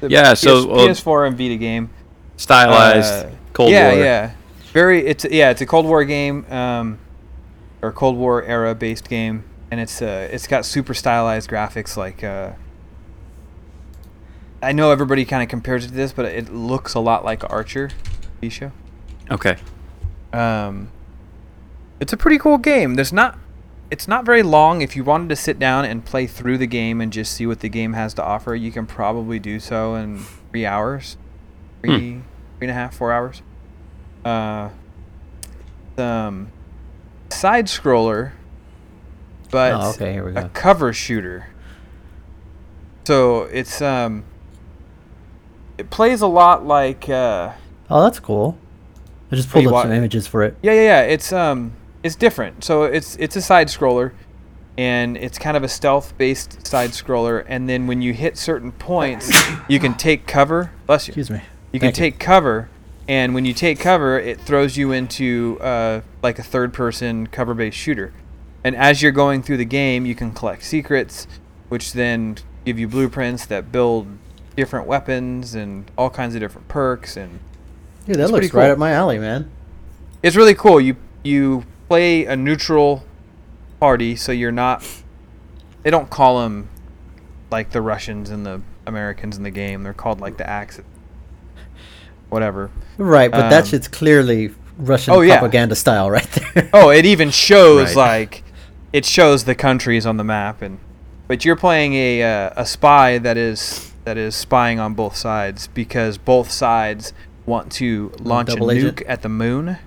The 0.02 0.10
Yeah, 0.10 0.34
so, 0.34 0.62
PS, 0.62 0.66
well- 0.68 0.88
PS4 0.88 1.28
and 1.28 1.38
Vita 1.38 1.56
game. 1.58 1.90
Stylized 2.38 3.26
Uh, 3.26 3.30
Cold 3.54 3.72
yeah, 3.72 3.92
War. 3.94 4.04
yeah. 4.04 4.32
Very. 4.74 5.06
It's 5.06 5.26
yeah. 5.32 5.52
It's 5.52 5.62
a 5.62 5.66
Cold 5.66 5.86
War 5.86 6.04
game, 6.04 6.46
um, 6.52 7.00
or 7.82 7.92
Cold 7.94 8.18
War 8.18 8.44
era 8.44 8.76
based 8.76 9.08
game, 9.08 9.46
and 9.72 9.80
it's 9.80 10.02
uh, 10.02 10.28
it's 10.32 10.48
got 10.48 10.66
super 10.66 10.94
stylized 10.94 11.50
graphics. 11.50 11.96
Like, 11.96 12.24
uh, 12.26 12.52
I 14.62 14.74
know 14.74 14.92
everybody 14.92 15.24
kind 15.24 15.44
of 15.44 15.48
compares 15.50 15.86
it 15.86 15.90
to 15.90 15.94
this, 15.94 16.12
but 16.12 16.26
it 16.26 16.54
looks 16.54 16.94
a 16.94 17.00
lot 17.00 17.24
like 17.24 17.50
Archer, 17.50 17.92
TV 18.42 18.52
show. 18.52 18.72
Okay. 19.32 19.56
Um, 20.34 20.90
it's 22.02 22.12
a 22.12 22.18
pretty 22.18 22.38
cool 22.38 22.58
game. 22.58 22.96
There's 22.96 23.14
not. 23.14 23.38
It's 23.92 24.08
not 24.08 24.26
very 24.26 24.42
long. 24.44 24.82
If 24.82 24.96
you 24.96 25.04
wanted 25.04 25.30
to 25.30 25.36
sit 25.36 25.60
down 25.60 25.86
and 25.86 26.04
play 26.04 26.26
through 26.28 26.58
the 26.58 26.68
game 26.68 27.02
and 27.02 27.14
just 27.14 27.32
see 27.34 27.46
what 27.46 27.60
the 27.60 27.70
game 27.70 27.94
has 27.94 28.14
to 28.16 28.24
offer, 28.24 28.56
you 28.56 28.72
can 28.72 28.86
probably 28.86 29.40
do 29.40 29.60
so 29.60 29.96
in 29.96 30.20
three 30.52 30.66
hours, 30.66 31.18
three, 31.82 32.22
three 32.58 32.68
and 32.68 32.72
a 32.72 32.74
half, 32.74 32.96
four 32.96 33.12
hours. 33.12 33.42
Uh, 34.24 34.70
um, 35.98 36.52
side 37.30 37.68
scroller, 37.68 38.32
but 39.52 39.74
oh, 39.74 39.90
okay. 39.92 40.14
Here 40.14 40.26
we 40.26 40.32
a 40.32 40.44
go. 40.44 40.50
cover 40.54 40.92
shooter. 40.92 41.48
So 43.06 43.44
it's 43.44 43.82
um, 43.84 44.24
it 45.78 45.92
plays 45.92 46.22
a 46.22 46.28
lot 46.28 46.66
like 46.66 47.08
uh, 47.08 47.54
Oh, 47.90 48.04
that's 48.04 48.20
cool. 48.20 48.58
I 49.32 49.36
just 49.36 49.50
pulled 49.50 49.68
up 49.68 49.84
some 49.84 49.92
images 49.92 50.28
for 50.28 50.44
it. 50.44 50.56
Yeah, 50.62 50.74
yeah, 50.74 50.82
yeah. 50.82 51.02
It's 51.02 51.32
um, 51.32 51.74
it's 52.06 52.16
different. 52.16 52.64
So 52.64 52.84
it's 52.84 53.16
it's 53.16 53.36
a 53.36 53.42
side 53.42 53.68
scroller, 53.68 54.12
and 54.78 55.18
it's 55.18 55.40
kind 55.40 55.58
of 55.58 55.64
a 55.64 55.68
stealth-based 55.68 56.66
side 56.68 56.92
scroller. 56.92 57.44
And 57.48 57.68
then 57.68 57.88
when 57.88 58.04
you 58.04 58.14
hit 58.14 58.38
certain 58.38 58.72
points, 58.72 59.34
you 59.68 59.80
can 59.80 59.96
take 59.96 60.28
cover. 60.28 60.72
Bless 60.86 61.08
you. 61.08 61.12
Excuse 61.12 61.32
me. 61.32 61.42
You 61.72 61.80
can 61.80 61.88
Thank 61.88 61.98
you. 61.98 62.04
take 62.12 62.20
cover, 62.20 62.70
and 63.08 63.34
when 63.34 63.44
you 63.44 63.54
take 63.54 63.80
cover, 63.80 64.20
it 64.20 64.40
throws 64.40 64.78
you 64.78 64.92
into 64.92 65.58
uh, 65.62 66.02
like 66.22 66.38
a 66.38 66.44
third-person 66.44 67.28
cover-based 67.28 67.76
shooter. 67.76 68.14
And 68.64 68.76
as 68.76 69.02
you're 69.02 69.12
going 69.12 69.42
through 69.42 69.58
the 69.58 69.66
game, 69.66 70.06
you 70.06 70.14
can 70.16 70.32
collect 70.32 70.64
secrets, 70.64 71.28
which 71.70 71.94
then 71.94 72.38
give 72.66 72.78
you 72.80 72.88
blueprints 72.88 73.46
that 73.48 73.72
build 73.72 74.08
different 74.56 74.86
weapons 74.88 75.56
and 75.56 75.90
all 75.98 76.10
kinds 76.10 76.36
of 76.36 76.40
different 76.42 76.68
perks 76.68 77.18
and 77.18 77.40
Dude, 78.06 78.18
that 78.18 78.30
looks 78.32 78.50
pretty 78.50 78.58
right 78.58 78.70
up 78.72 78.78
my 78.78 78.92
alley, 78.92 79.18
man. 79.20 79.50
it's 80.24 80.36
really 80.36 80.56
cool. 80.56 80.80
You 80.80 80.96
you 81.24 81.66
play 81.88 82.26
a 82.26 82.36
neutral 82.36 83.04
party, 83.80 84.16
so 84.16 84.32
you're 84.32 84.52
not. 84.52 84.84
They 85.84 85.90
don't 85.92 86.10
call 86.10 86.42
them 86.42 86.70
like 87.52 87.72
the 87.72 87.82
Russians 87.82 88.30
and 88.30 88.46
the 88.46 88.62
Americans 88.86 89.38
in 89.38 89.44
the 89.44 89.52
game. 89.52 89.84
They're 89.84 89.94
called 89.94 90.20
like 90.22 90.38
the 90.38 90.50
Axis. 90.50 90.86
Whatever. 92.30 92.72
Right, 92.98 93.30
but 93.32 93.50
that 93.50 93.64
Um, 93.64 93.70
shit's 93.70 93.88
clearly 93.88 94.52
Russian 94.78 95.14
Oh, 95.14 95.22
yeah. 95.22 95.40
propaganda 95.40 95.76
style 95.76 96.10
right 96.10 96.28
there. 96.32 96.70
Oh, 96.74 96.90
it 96.90 97.06
even 97.06 97.30
shows 97.30 97.96
Right. 97.96 98.18
like 98.20 98.44
it 98.92 99.06
shows 99.06 99.44
the 99.44 99.56
countries 99.56 100.06
on 100.06 100.18
the 100.18 100.24
map, 100.24 100.62
and 100.62 100.80
but 101.28 101.46
you're 101.46 101.56
playing 101.56 101.94
a 101.94 102.24
uh, 102.24 102.50
a 102.56 102.66
spy 102.66 103.18
that 103.20 103.38
is 103.38 103.92
that 104.06 104.18
is 104.18 104.36
spying 104.36 104.80
on 104.80 104.94
both 104.94 105.16
sides 105.16 105.68
because 105.74 106.18
both 106.18 106.50
sides 106.52 107.14
want 107.46 107.72
to 107.74 108.12
launch 108.20 108.50
a 108.50 108.54
double 108.54 108.68
nuke 108.68 109.04
at 109.08 109.22
the 109.22 109.30
moon, 109.30 109.78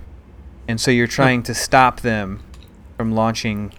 and 0.69 0.79
so 0.79 0.91
you're 0.91 1.07
trying 1.07 1.43
to 1.43 1.53
stop 1.53 1.99
them 2.01 2.39
from 2.95 3.11
launching 3.13 3.73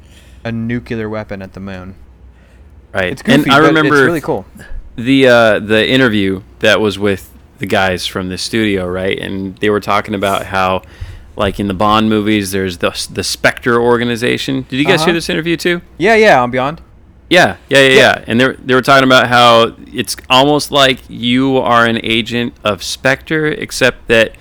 a 0.45 0.51
nuclear 0.53 1.09
weapon 1.09 1.41
at 1.41 1.53
the 1.55 1.61
moon. 1.61 1.95
Right. 2.93 3.13
It's 3.13 3.23
goofy, 3.23 3.43
and 3.45 3.53
I 3.53 3.61
but 3.61 3.67
remember 3.69 3.95
it's 3.95 4.05
really 4.07 4.21
cool. 4.21 4.45
the 4.97 5.29
uh, 5.29 5.59
the 5.61 5.89
interview 5.89 6.43
that 6.59 6.81
was 6.81 6.99
with 6.99 7.33
the 7.59 7.67
guys 7.67 8.07
from 8.07 8.29
the 8.29 8.37
studio, 8.39 8.87
right? 8.89 9.19
And 9.19 9.57
they 9.59 9.71
were 9.71 9.81
talking 9.81 10.15
about 10.15 10.47
how, 10.47 10.83
like 11.37 11.61
in 11.61 11.69
the 11.69 11.75
Bond 11.75 12.09
movies, 12.09 12.51
there's 12.51 12.79
the 12.79 12.91
the 13.13 13.23
Spectre 13.23 13.81
organization. 13.81 14.67
Did 14.69 14.77
you 14.79 14.85
guys 14.85 14.97
Uh-huh. 15.01 15.07
hear 15.07 15.15
this 15.15 15.29
interview 15.29 15.57
too? 15.57 15.83
Yeah, 15.99 16.17
yeah, 16.17 16.43
on 16.43 16.51
Beyond. 16.51 16.81
Yeah, 17.29 17.59
yeah, 17.69 17.79
yeah, 17.79 17.89
Yeah. 17.89 17.95
yeah. 17.95 18.25
And 18.27 18.41
they 18.41 18.47
were, 18.49 18.55
they 18.55 18.75
were 18.75 18.83
talking 18.83 19.05
about 19.05 19.29
how 19.29 19.77
it's 19.93 20.17
almost 20.29 20.73
like 20.73 20.99
you 21.09 21.59
are 21.59 21.87
an 21.87 22.01
agent 22.03 22.55
of 22.65 22.83
Spectre, 22.83 23.47
except 23.47 24.09
that 24.09 24.33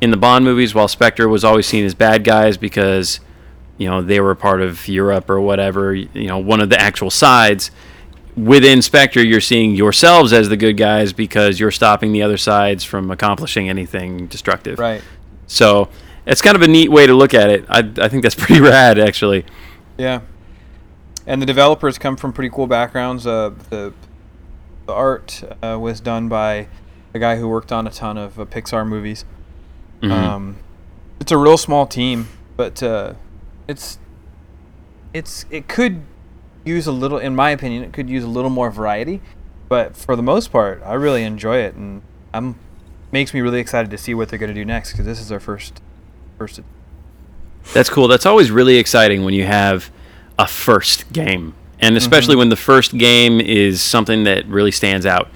in 0.00 0.10
the 0.10 0.16
Bond 0.16 0.44
movies, 0.44 0.74
while 0.74 0.88
Spectre 0.88 1.28
was 1.28 1.44
always 1.44 1.66
seen 1.66 1.84
as 1.84 1.94
bad 1.94 2.24
guys 2.24 2.56
because 2.56 3.20
you 3.78 3.88
know 3.88 4.02
they 4.02 4.20
were 4.20 4.34
part 4.34 4.60
of 4.60 4.88
Europe 4.88 5.30
or 5.30 5.40
whatever, 5.40 5.94
you 5.94 6.26
know, 6.26 6.38
one 6.38 6.60
of 6.60 6.70
the 6.70 6.80
actual 6.80 7.10
sides. 7.10 7.70
Within 8.36 8.82
Spectre, 8.82 9.22
you're 9.22 9.40
seeing 9.40 9.74
yourselves 9.74 10.32
as 10.34 10.50
the 10.50 10.58
good 10.58 10.76
guys 10.76 11.14
because 11.14 11.58
you're 11.58 11.70
stopping 11.70 12.12
the 12.12 12.22
other 12.22 12.36
sides 12.36 12.84
from 12.84 13.10
accomplishing 13.10 13.70
anything 13.70 14.26
destructive. 14.26 14.78
Right. 14.78 15.02
So 15.46 15.88
it's 16.26 16.42
kind 16.42 16.56
of 16.56 16.62
a 16.62 16.68
neat 16.68 16.90
way 16.90 17.06
to 17.06 17.14
look 17.14 17.32
at 17.32 17.48
it. 17.48 17.64
I, 17.68 17.78
I 17.98 18.08
think 18.08 18.22
that's 18.22 18.34
pretty 18.38 18.60
rad, 18.60 18.98
actually. 18.98 19.46
Yeah. 19.96 20.20
And 21.26 21.40
the 21.40 21.46
developers 21.46 21.98
come 21.98 22.16
from 22.16 22.32
pretty 22.32 22.50
cool 22.50 22.66
backgrounds. 22.66 23.26
Uh, 23.26 23.54
the, 23.70 23.94
the 24.86 24.92
art 24.92 25.42
uh, 25.62 25.78
was 25.80 26.00
done 26.00 26.28
by 26.28 26.68
a 27.14 27.18
guy 27.18 27.36
who 27.36 27.48
worked 27.48 27.72
on 27.72 27.86
a 27.86 27.90
ton 27.90 28.18
of 28.18 28.38
uh, 28.38 28.44
Pixar 28.44 28.86
movies. 28.86 29.24
Mhm. 30.02 30.10
Um, 30.10 30.56
it's 31.20 31.32
a 31.32 31.36
real 31.38 31.56
small 31.56 31.86
team, 31.86 32.28
but 32.56 32.82
uh, 32.82 33.14
it's 33.68 33.98
it's 35.14 35.46
it 35.50 35.68
could 35.68 36.02
use 36.64 36.86
a 36.86 36.92
little, 36.92 37.18
in 37.18 37.34
my 37.34 37.50
opinion, 37.50 37.82
it 37.84 37.92
could 37.92 38.10
use 38.10 38.24
a 38.24 38.28
little 38.28 38.50
more 38.50 38.70
variety. 38.70 39.20
But 39.68 39.96
for 39.96 40.14
the 40.16 40.22
most 40.22 40.52
part, 40.52 40.82
I 40.84 40.94
really 40.94 41.22
enjoy 41.24 41.58
it, 41.58 41.74
and 41.74 42.02
I'm 42.34 42.56
makes 43.12 43.32
me 43.32 43.40
really 43.40 43.60
excited 43.60 43.90
to 43.90 43.98
see 43.98 44.14
what 44.14 44.28
they're 44.28 44.38
going 44.38 44.52
to 44.52 44.54
do 44.54 44.64
next 44.64 44.92
because 44.92 45.06
this 45.06 45.20
is 45.20 45.28
their 45.28 45.40
first 45.40 45.80
first. 46.38 46.60
That's 47.72 47.88
cool. 47.90 48.08
That's 48.08 48.26
always 48.26 48.50
really 48.50 48.76
exciting 48.76 49.24
when 49.24 49.32
you 49.34 49.44
have 49.44 49.90
a 50.38 50.46
first 50.46 51.10
game, 51.12 51.54
and 51.80 51.96
especially 51.96 52.34
Mhm. 52.34 52.38
when 52.38 52.48
the 52.50 52.56
first 52.56 52.96
game 52.98 53.40
is 53.40 53.80
something 53.80 54.24
that 54.24 54.46
really 54.46 54.70
stands 54.70 55.06
out. 55.06 55.28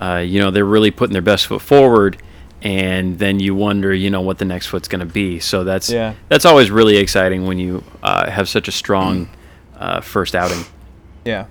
Uh, 0.00 0.16
you 0.18 0.40
know, 0.40 0.50
they're 0.50 0.64
really 0.64 0.90
putting 0.90 1.12
their 1.12 1.22
best 1.22 1.46
foot 1.46 1.62
forward, 1.62 2.16
and 2.62 3.18
then 3.18 3.40
you 3.40 3.54
wonder, 3.54 3.92
you 3.92 4.08
know, 4.08 4.20
what 4.20 4.38
the 4.38 4.44
next 4.44 4.68
foot's 4.68 4.88
going 4.88 5.00
to 5.06 5.12
be. 5.12 5.40
So 5.40 5.64
that's 5.64 5.90
Yeah. 5.90 6.14
that's 6.28 6.44
always 6.44 6.70
really 6.70 6.96
exciting 6.96 7.46
when 7.46 7.58
you 7.58 7.82
uh, 8.02 8.30
have 8.30 8.48
such 8.48 8.68
a 8.68 8.72
strong 8.72 9.28
uh, 9.76 10.00
first 10.00 10.34
outing. 10.34 10.64
Yeah. 11.24 11.46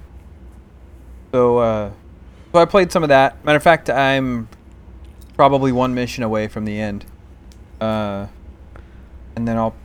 So, 1.33 1.57
uh, 1.59 1.91
so 2.53 2.59
I 2.59 2.65
played 2.65 2.91
some 2.91 3.03
of 3.03 3.09
that. 3.09 3.43
Matter 3.45 3.57
of 3.57 3.63
fact, 3.63 3.89
I'm 3.89 4.47
probably 5.35 5.71
one 5.71 5.93
mission 5.93 6.23
away 6.23 6.47
from 6.47 6.65
the 6.65 6.79
end. 6.79 7.05
Uh, 7.79 8.27
and 9.35 9.47
then 9.47 9.57
I'll. 9.57 9.75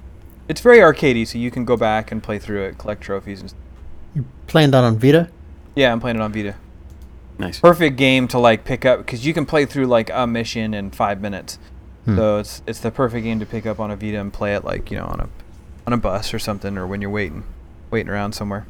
It's 0.48 0.60
very 0.60 0.78
arcadey, 0.78 1.26
so 1.26 1.38
you 1.38 1.50
can 1.50 1.64
go 1.64 1.76
back 1.76 2.12
and 2.12 2.22
play 2.22 2.38
through 2.38 2.64
it, 2.66 2.78
collect 2.78 3.00
trophies. 3.02 3.40
And, 3.40 3.52
You're 4.14 4.24
playing 4.46 4.70
that 4.72 4.84
on 4.84 4.96
Vita? 4.98 5.28
yeah, 5.74 5.90
I'm 5.92 5.98
playing 6.00 6.16
it 6.16 6.22
on 6.22 6.32
Vita. 6.32 6.54
Nice. 7.38 7.60
Perfect 7.60 7.96
game 7.96 8.28
to 8.28 8.38
like 8.38 8.64
pick 8.64 8.84
up 8.84 8.98
because 8.98 9.26
you 9.26 9.34
can 9.34 9.44
play 9.44 9.66
through 9.66 9.86
like 9.86 10.10
a 10.12 10.26
mission 10.26 10.72
in 10.72 10.90
five 10.90 11.20
minutes. 11.20 11.58
Hmm. 12.04 12.16
So 12.16 12.38
it's 12.38 12.62
it's 12.66 12.80
the 12.80 12.90
perfect 12.90 13.24
game 13.24 13.40
to 13.40 13.46
pick 13.46 13.66
up 13.66 13.78
on 13.78 13.90
a 13.90 13.96
Vita 13.96 14.18
and 14.20 14.32
play 14.32 14.54
it 14.54 14.64
like 14.64 14.90
you 14.90 14.96
know 14.96 15.04
on 15.04 15.20
a 15.20 15.28
on 15.86 15.92
a 15.92 15.96
bus 15.96 16.32
or 16.32 16.38
something 16.38 16.78
or 16.78 16.86
when 16.86 17.00
you're 17.00 17.10
waiting 17.10 17.44
waiting 17.90 18.10
around 18.10 18.32
somewhere. 18.32 18.66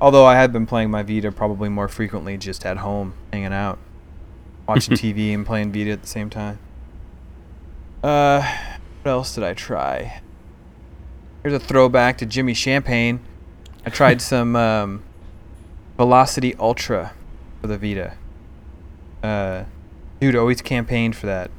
Although 0.00 0.24
I 0.26 0.34
had 0.34 0.52
been 0.52 0.66
playing 0.66 0.90
my 0.90 1.02
Vita 1.02 1.32
probably 1.32 1.68
more 1.68 1.88
frequently 1.88 2.36
just 2.36 2.64
at 2.66 2.78
home 2.78 3.14
hanging 3.32 3.52
out, 3.52 3.78
watching 4.68 4.96
TV 4.96 5.32
and 5.34 5.46
playing 5.46 5.72
Vita 5.72 5.90
at 5.90 6.02
the 6.02 6.08
same 6.08 6.28
time. 6.28 6.58
Uh, 8.02 8.40
what 9.02 9.10
else 9.10 9.34
did 9.34 9.44
I 9.44 9.54
try? 9.54 10.22
Here's 11.42 11.54
a 11.54 11.60
throwback 11.60 12.18
to 12.18 12.26
Jimmy 12.26 12.54
Champagne. 12.54 13.20
I 13.84 13.90
tried 13.90 14.20
some 14.22 14.56
um, 14.56 15.02
Velocity 15.96 16.54
Ultra 16.56 17.12
for 17.60 17.66
the 17.66 17.78
Vita. 17.78 18.14
Uh, 19.22 19.64
dude 20.20 20.36
always 20.36 20.62
campaigned 20.62 21.14
for 21.16 21.26
that. 21.26 21.50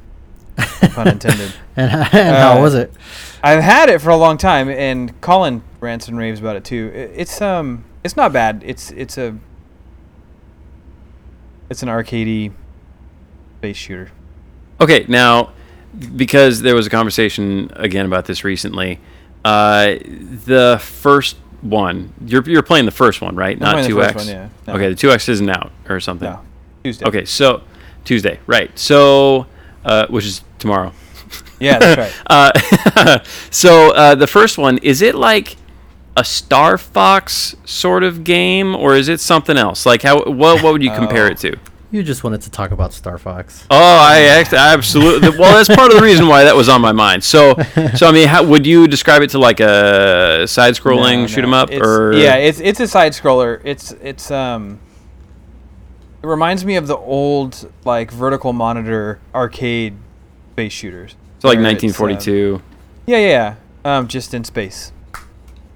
Pun 0.94 1.08
intended. 1.08 1.52
and 1.76 1.90
and 2.12 2.36
how 2.36 2.58
Uh, 2.58 2.62
was 2.62 2.74
it? 2.74 2.92
I've 3.42 3.62
had 3.62 3.88
it 3.88 4.00
for 4.00 4.10
a 4.10 4.16
long 4.16 4.36
time, 4.36 4.68
and 4.68 5.18
Colin 5.20 5.62
rants 5.80 6.08
and 6.08 6.16
raves 6.18 6.40
about 6.40 6.56
it 6.56 6.64
too. 6.64 6.90
I- 6.94 6.98
It's 7.20 7.40
um, 7.40 7.84
it's 8.04 8.16
not 8.16 8.32
bad. 8.32 8.62
It's 8.64 8.90
it's 8.90 9.16
a 9.16 9.36
it's 11.70 11.82
an 11.82 11.88
arcadey 11.88 12.52
base 13.60 13.76
shooter. 13.76 14.10
Okay, 14.80 15.04
now 15.08 15.52
because 16.16 16.62
there 16.62 16.74
was 16.74 16.86
a 16.86 16.90
conversation 16.90 17.70
again 17.76 18.06
about 18.06 18.24
this 18.26 18.44
recently, 18.44 18.98
uh, 19.44 19.94
the 20.46 20.78
first 20.82 21.36
one 21.62 22.12
you're 22.26 22.42
you're 22.48 22.62
playing 22.62 22.84
the 22.84 22.90
first 22.90 23.20
one, 23.20 23.34
right? 23.36 23.58
Not 23.58 23.74
playing 23.74 23.88
the 23.88 23.94
two 23.94 24.02
X. 24.02 24.28
yeah. 24.28 24.48
No. 24.66 24.74
Okay, 24.74 24.88
the 24.88 24.94
two 24.94 25.10
X 25.10 25.28
isn't 25.28 25.48
out 25.48 25.70
or 25.88 26.00
something. 26.00 26.28
No. 26.30 26.40
Tuesday. 26.84 27.06
Okay, 27.06 27.24
so 27.24 27.62
Tuesday, 28.04 28.38
right? 28.46 28.76
So, 28.78 29.46
uh, 29.84 30.06
which 30.08 30.24
is 30.26 30.42
tomorrow. 30.58 30.92
Yeah, 31.60 31.78
that's 31.78 31.98
right. 32.26 32.52
Uh, 33.06 33.18
so 33.50 33.92
uh, 33.94 34.14
the 34.16 34.26
first 34.26 34.58
one 34.58 34.78
is 34.78 35.00
it 35.02 35.14
like 35.14 35.56
a 36.16 36.24
Star 36.24 36.76
Fox 36.76 37.54
sort 37.64 38.02
of 38.02 38.24
game, 38.24 38.74
or 38.74 38.96
is 38.96 39.08
it 39.08 39.20
something 39.20 39.56
else? 39.56 39.86
Like 39.86 40.02
how 40.02 40.24
what 40.24 40.62
what 40.62 40.72
would 40.72 40.82
you 40.82 40.90
compare 40.92 41.26
Oh. 41.26 41.30
it 41.30 41.38
to? 41.38 41.56
You 41.92 42.02
just 42.02 42.24
wanted 42.24 42.40
to 42.42 42.50
talk 42.50 42.70
about 42.70 42.92
Star 42.94 43.18
Fox. 43.18 43.66
Oh, 43.70 43.76
I 43.76 44.20
act- 44.22 44.54
absolutely. 44.54 45.28
Well, 45.38 45.54
that's 45.56 45.68
part 45.68 45.90
of 45.92 45.98
the 45.98 46.02
reason 46.02 46.26
why 46.26 46.42
that 46.44 46.56
was 46.56 46.68
on 46.68 46.80
my 46.80 46.90
mind. 46.92 47.22
So, 47.22 47.54
so 47.94 48.08
I 48.08 48.12
mean, 48.12 48.26
how 48.28 48.42
would 48.44 48.66
you 48.66 48.88
describe 48.88 49.20
it 49.22 49.28
to 49.30 49.38
like 49.38 49.60
a 49.60 50.46
side-scrolling 50.48 51.20
No, 51.22 51.26
shoot 51.26 51.42
no. 51.42 51.48
'em 51.48 51.54
up, 51.54 51.70
It's- 51.70 51.86
or 51.86 52.14
yeah, 52.14 52.36
it's 52.36 52.60
it's 52.60 52.80
a 52.80 52.88
side 52.88 53.12
scroller. 53.12 53.60
It's 53.64 53.92
it's 54.02 54.30
um. 54.30 54.80
It 56.22 56.26
reminds 56.28 56.64
me 56.64 56.76
of 56.76 56.86
the 56.86 56.96
old 56.96 57.70
like 57.84 58.10
vertical 58.10 58.52
monitor 58.52 59.18
arcade 59.34 59.94
space 60.52 60.72
shooters. 60.72 61.14
so 61.40 61.48
like 61.48 61.58
where 61.58 61.66
it's, 61.72 61.82
um, 62.00 62.06
1942? 62.08 62.62
yeah, 63.06 63.18
yeah, 63.18 63.26
yeah. 63.84 63.98
Um, 63.98 64.08
just 64.08 64.32
in 64.32 64.44
space, 64.44 64.92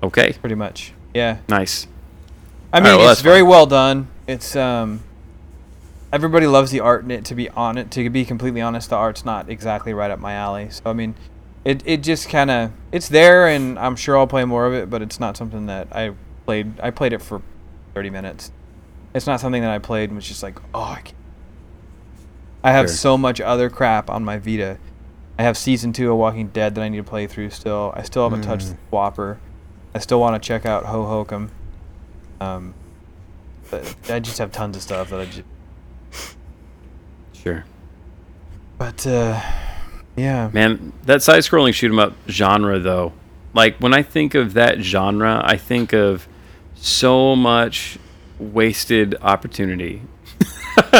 Okay, 0.02 0.32
pretty 0.40 0.54
much. 0.54 0.92
Yeah. 1.12 1.38
nice. 1.48 1.86
I 2.72 2.80
mean, 2.80 2.92
right, 2.92 2.98
well, 2.98 3.10
it's 3.10 3.20
very 3.22 3.40
fine. 3.40 3.48
well 3.50 3.66
done. 3.66 4.08
It's 4.26 4.54
um. 4.56 5.02
Everybody 6.12 6.46
loves 6.46 6.70
the 6.70 6.80
art 6.80 7.04
in 7.04 7.10
it. 7.10 7.24
To 7.26 7.34
be 7.34 7.48
on 7.50 7.76
it, 7.78 7.90
to 7.92 8.08
be 8.10 8.24
completely 8.24 8.60
honest, 8.60 8.90
the 8.90 8.96
art's 8.96 9.24
not 9.24 9.50
exactly 9.50 9.92
right 9.92 10.10
up 10.10 10.18
my 10.18 10.32
alley. 10.34 10.70
So 10.70 10.82
I 10.86 10.92
mean, 10.92 11.14
it 11.64 11.82
it 11.84 12.02
just 12.02 12.28
kind 12.28 12.50
of 12.50 12.72
it's 12.92 13.08
there, 13.08 13.48
and 13.48 13.78
I'm 13.78 13.96
sure 13.96 14.16
I'll 14.16 14.26
play 14.26 14.44
more 14.44 14.66
of 14.66 14.72
it. 14.74 14.88
But 14.88 15.02
it's 15.02 15.18
not 15.18 15.36
something 15.36 15.66
that 15.66 15.88
I 15.94 16.12
played. 16.44 16.78
I 16.80 16.90
played 16.90 17.12
it 17.12 17.20
for 17.22 17.42
30 17.94 18.10
minutes. 18.10 18.52
It's 19.14 19.26
not 19.26 19.40
something 19.40 19.62
that 19.62 19.70
I 19.70 19.78
played 19.78 20.10
and 20.10 20.16
was 20.16 20.28
just 20.28 20.42
like, 20.42 20.58
oh, 20.74 20.82
I, 20.82 21.00
can't. 21.00 21.14
I 22.62 22.72
have 22.72 22.86
Sure. 22.88 22.96
so 22.96 23.18
much 23.18 23.40
other 23.40 23.70
crap 23.70 24.10
on 24.10 24.24
my 24.24 24.36
Vita. 24.38 24.78
I 25.38 25.42
have 25.42 25.56
season 25.56 25.92
two 25.92 26.10
of 26.12 26.18
Walking 26.18 26.48
Dead 26.48 26.74
that 26.74 26.82
I 26.82 26.88
need 26.90 26.98
to 26.98 27.02
play 27.02 27.26
through 27.26 27.50
still. 27.50 27.92
I 27.96 28.02
still 28.02 28.24
haven't 28.24 28.42
touched 28.42 28.68
Mm. 28.68 28.76
Whopper. 28.90 29.38
I 29.94 29.98
still 30.00 30.20
want 30.20 30.40
to 30.42 30.46
check 30.46 30.66
out 30.66 30.84
Hohokum. 30.84 31.48
Um, 32.40 32.74
but 33.70 33.94
I 34.10 34.20
just 34.20 34.36
have 34.38 34.52
tons 34.52 34.76
of 34.76 34.82
stuff 34.82 35.08
that 35.10 35.20
I 35.20 35.24
just. 35.24 35.42
Sure. 37.46 37.64
But 38.76 39.06
uh, 39.06 39.40
yeah, 40.16 40.50
Man, 40.52 40.92
that 41.04 41.22
side-scrolling 41.22 41.72
shoot 41.74 41.92
'em 41.92 42.00
up 42.00 42.14
genre, 42.28 42.80
though, 42.80 43.12
like 43.54 43.76
when 43.78 43.94
I 43.94 44.02
think 44.02 44.34
of 44.34 44.54
that 44.54 44.80
genre, 44.80 45.40
I 45.44 45.56
think 45.56 45.92
of 45.92 46.26
so 46.74 47.36
much 47.36 47.98
wasted 48.40 49.14
opportunity. 49.22 50.02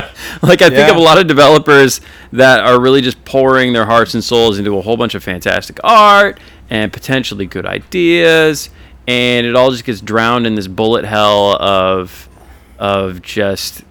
like 0.43 0.63
I 0.63 0.71
think 0.71 0.89
of 0.89 0.97
a 0.97 1.01
lot 1.01 1.19
of 1.19 1.27
developers 1.27 2.01
that 2.33 2.61
are 2.61 2.81
really 2.81 3.01
just 3.01 3.25
pouring 3.25 3.73
their 3.73 3.85
hearts 3.85 4.15
and 4.15 4.23
souls 4.23 4.59
into 4.59 4.79
a 4.79 4.83
whole 4.83 4.97
bunch 4.97 5.17
of 5.17 5.25
fantastic 5.25 5.81
art 5.83 6.39
and 6.71 6.93
potentially 6.93 7.47
good 7.47 7.67
ideas, 7.67 8.71
and 9.09 9.47
it 9.47 9.57
all 9.57 9.73
just 9.73 9.85
gets 9.85 10.01
drowned 10.01 10.47
in 10.47 10.55
this 10.55 10.69
bullet 10.69 11.05
hell 11.05 11.61
of 11.61 12.29
of 12.79 13.21
just 13.21 13.83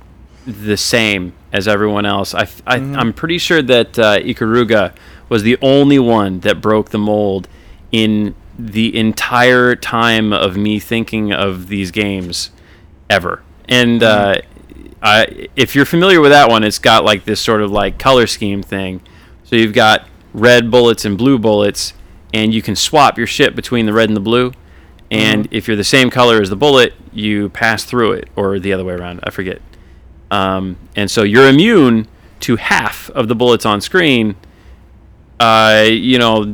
the 0.46 0.78
same 0.78 1.34
as 1.52 1.68
everyone 1.68 2.06
else. 2.06 2.34
I, 2.34 2.48
I, 2.68 2.78
am 2.78 3.14
pretty 3.14 3.38
sure 3.38 3.62
that 3.62 3.98
uh, 3.98 4.20
Ikaruga 4.20 4.96
was 5.30 5.44
the 5.44 5.58
only 5.62 6.00
one 6.00 6.42
that 6.42 6.62
broke 6.62 6.90
the 6.90 7.00
mold 7.00 7.48
in 7.92 8.36
the 8.58 8.96
entire 8.98 9.76
time 9.76 10.32
of 10.32 10.56
me 10.56 10.80
thinking 10.80 11.34
of 11.34 11.68
these 11.68 11.92
games 11.92 12.52
ever. 13.10 13.42
And 13.68 14.04
uh, 14.04 14.42
I, 15.02 15.50
if 15.56 15.76
you're 15.76 15.86
familiar 15.86 16.22
with 16.22 16.32
that 16.32 16.50
one, 16.50 16.64
it's 16.64 16.80
got 16.80 17.04
like 17.04 17.26
this 17.26 17.42
sort 17.42 17.62
of 17.62 17.72
like 17.72 17.98
color 17.98 18.28
scheme 18.28 18.62
thing. 18.62 19.02
So 19.44 19.56
you've 19.56 19.74
got 19.74 20.08
red 20.34 20.70
bullets 20.70 21.06
and 21.06 21.18
blue 21.18 21.40
bullets, 21.40 21.94
and 22.34 22.54
you 22.54 22.62
can 22.62 22.76
swap 22.76 23.18
your 23.18 23.28
ship 23.28 23.56
between 23.56 23.86
the 23.86 23.94
red 23.94 24.10
and 24.10 24.16
the 24.16 24.22
blue. 24.22 24.52
And 25.12 25.48
if 25.52 25.68
you're 25.68 25.78
the 25.78 25.84
same 25.84 26.10
color 26.10 26.42
as 26.42 26.50
the 26.50 26.56
bullet, 26.56 26.94
you 27.14 27.50
pass 27.50 27.84
through 27.84 28.14
it, 28.14 28.30
or 28.36 28.60
the 28.60 28.74
other 28.74 28.84
way 28.84 28.96
around. 28.96 29.20
I 29.24 29.30
forget. 29.30 29.62
Um, 30.36 30.76
and 30.96 31.10
so 31.10 31.24
you're 31.24 31.48
immune 31.48 32.08
to 32.42 32.58
half 32.58 33.10
of 33.12 33.28
the 33.28 33.36
bullets 33.36 33.66
on 33.66 33.80
screen, 33.80 34.36
uh, 35.40 35.86
you 35.88 36.18
know, 36.20 36.46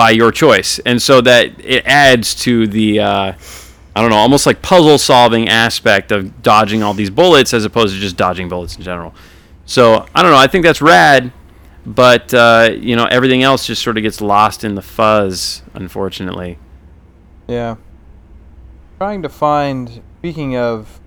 by 0.00 0.10
your 0.10 0.30
choice. 0.32 0.78
And 0.80 1.00
so 1.00 1.20
that 1.22 1.44
it 1.64 1.84
adds 1.86 2.34
to 2.44 2.66
the, 2.66 3.00
uh, 3.00 3.32
I 3.96 4.00
don't 4.00 4.10
know, 4.10 4.16
almost 4.16 4.46
like 4.46 4.60
puzzle 4.60 4.98
solving 4.98 5.48
aspect 5.48 6.12
of 6.12 6.42
dodging 6.42 6.82
all 6.82 6.94
these 6.94 7.10
bullets 7.10 7.54
as 7.54 7.64
opposed 7.64 7.94
to 7.94 8.00
just 8.00 8.16
dodging 8.16 8.48
bullets 8.48 8.76
in 8.76 8.82
general. 8.82 9.14
So 9.64 10.06
I 10.14 10.22
don't 10.22 10.30
know. 10.30 10.36
I 10.46 10.46
think 10.46 10.64
that's 10.64 10.82
rad, 10.82 11.32
but 11.86 12.34
uh, 12.34 12.70
you 12.78 12.96
know, 12.96 13.06
everything 13.06 13.42
else 13.42 13.66
just 13.66 13.82
sort 13.82 13.96
of 13.96 14.02
gets 14.02 14.20
lost 14.20 14.64
in 14.64 14.74
the 14.74 14.82
fuzz, 14.82 15.62
unfortunately. 15.72 16.58
yeah. 17.48 17.76
Trying 18.98 19.22
to 19.22 19.28
find. 19.28 20.02
Speaking 20.18 20.56
of 20.56 21.00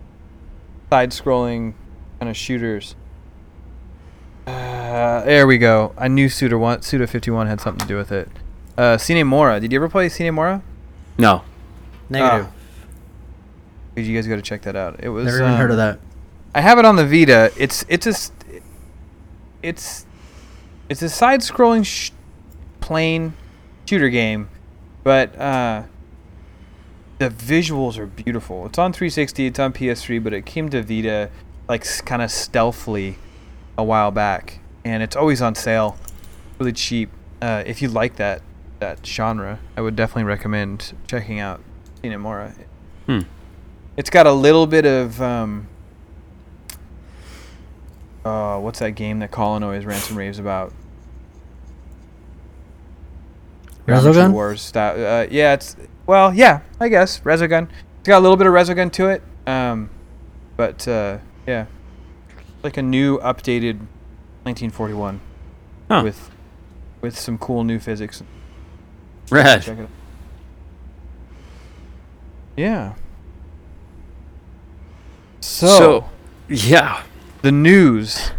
side-scrolling 0.90 1.74
kind 2.20 2.30
of 2.30 2.38
shooters. 2.38 2.96
Uh, 4.46 5.24
there 5.26 5.46
we 5.46 5.58
go. 5.58 5.94
I 5.98 6.08
knew 6.08 6.30
Suda 6.30 6.58
one, 6.58 6.82
Suda 6.82 7.06
51 7.08 7.48
had 7.48 7.60
something 7.62 7.82
to 7.82 7.88
do 7.88 7.98
with 7.98 8.12
it. 8.12 8.30
Uh, 8.78 8.98
Sine 8.98 9.26
Mora. 9.26 9.60
Did 9.60 9.72
you 9.72 9.80
ever 9.80 9.90
play 9.90 10.08
Sine 10.10 10.34
Mora? 10.34 10.62
No. 11.18 11.44
Negative. 12.10 12.48
Ah. 12.50 14.00
You 14.00 14.16
guys 14.16 14.28
got 14.28 14.36
to 14.36 14.42
check 14.42 14.62
that 14.62 14.76
out. 14.76 15.00
It 15.04 15.10
was. 15.10 15.26
Never 15.26 15.40
even 15.40 15.54
heard 15.56 15.72
of 15.72 15.80
um, 15.80 15.86
that. 15.86 16.00
I 16.54 16.62
have 16.62 16.78
it 16.80 16.86
on 16.86 16.96
the 16.96 17.06
Vita. 17.06 17.52
It's 17.58 17.84
it's 17.90 18.06
a 18.06 18.12
s- 18.12 18.32
it's 19.64 20.06
it's 20.88 21.02
a 21.02 21.10
side-scrolling 21.10 21.84
sh- 21.86 22.12
plain 22.80 23.34
shooter 23.86 24.10
game, 24.10 24.50
but 25.04 25.36
uh, 25.38 25.84
the 27.18 27.30
visuals 27.30 27.98
are 27.98 28.06
beautiful. 28.06 28.68
It's 28.68 28.78
on 28.78 28.94
360. 28.94 29.48
It's 29.48 29.60
on 29.60 29.74
PS3, 29.74 30.24
but 30.24 30.32
it 30.34 30.46
came 30.46 30.70
to 30.70 30.82
Vita 30.84 31.30
like 31.68 31.86
kind 32.06 32.22
of 32.22 32.32
stealthily 32.32 33.18
a 33.78 33.84
while 33.84 34.12
back, 34.12 34.60
and 34.84 35.04
it's 35.04 35.16
always 35.16 35.42
on 35.42 35.56
sale, 35.56 35.98
really 36.60 36.74
cheap. 36.74 37.10
Uh, 37.42 37.64
if 37.66 37.82
you 37.82 37.88
like 37.88 38.16
that 38.16 38.42
that 38.80 39.06
genre, 39.06 39.60
I 39.76 39.82
would 39.82 39.96
definitely 39.96 40.24
recommend 40.24 40.94
checking 41.08 41.40
out 41.40 41.62
Sine 42.02 42.20
Mora. 42.20 42.54
Hmm. 43.06 43.22
It's 43.96 44.10
got 44.10 44.28
a 44.28 44.32
little 44.32 44.68
bit 44.68 44.86
of 44.86 45.22
um, 45.22 45.68
uh, 48.24 48.60
what's 48.60 48.80
that 48.80 48.92
game 48.92 49.20
that 49.20 49.32
Colin 49.32 49.64
always 49.64 49.86
rants 49.86 50.10
and 50.10 50.18
raves 50.18 50.40
about? 50.40 50.74
Resogun? 53.88 54.34
Wars. 54.34 54.62
Style. 54.62 54.96
Uh, 54.96 55.28
yeah, 55.32 55.54
it's 55.54 55.78
well, 56.06 56.34
yeah, 56.34 56.62
I 56.80 56.90
guess 56.90 57.22
Resogun. 57.22 57.70
It's 58.00 58.08
got 58.08 58.20
a 58.20 58.22
little 58.22 58.38
bit 58.38 58.48
of 58.48 58.54
Resogun 58.54 58.92
to 58.94 59.08
it, 59.08 59.24
um, 59.46 59.90
but 60.58 60.88
uh, 60.88 61.20
yeah, 61.48 61.66
like 62.64 62.78
a 62.78 62.82
new 62.82 63.18
updated 63.20 63.80
1941 64.44 65.22
Huh. 65.90 66.02
with 66.04 66.30
with 67.02 67.18
some 67.18 67.38
cool 67.38 67.64
new 67.64 67.80
physics. 67.80 68.22
Rad. 69.32 69.62
Check 69.64 69.78
it 69.78 69.82
out. 69.84 69.90
Yeah. 72.56 72.94
So, 75.42 75.68
So, 75.68 76.10
yeah. 76.50 77.04
the 77.42 77.52
news. 77.52 78.32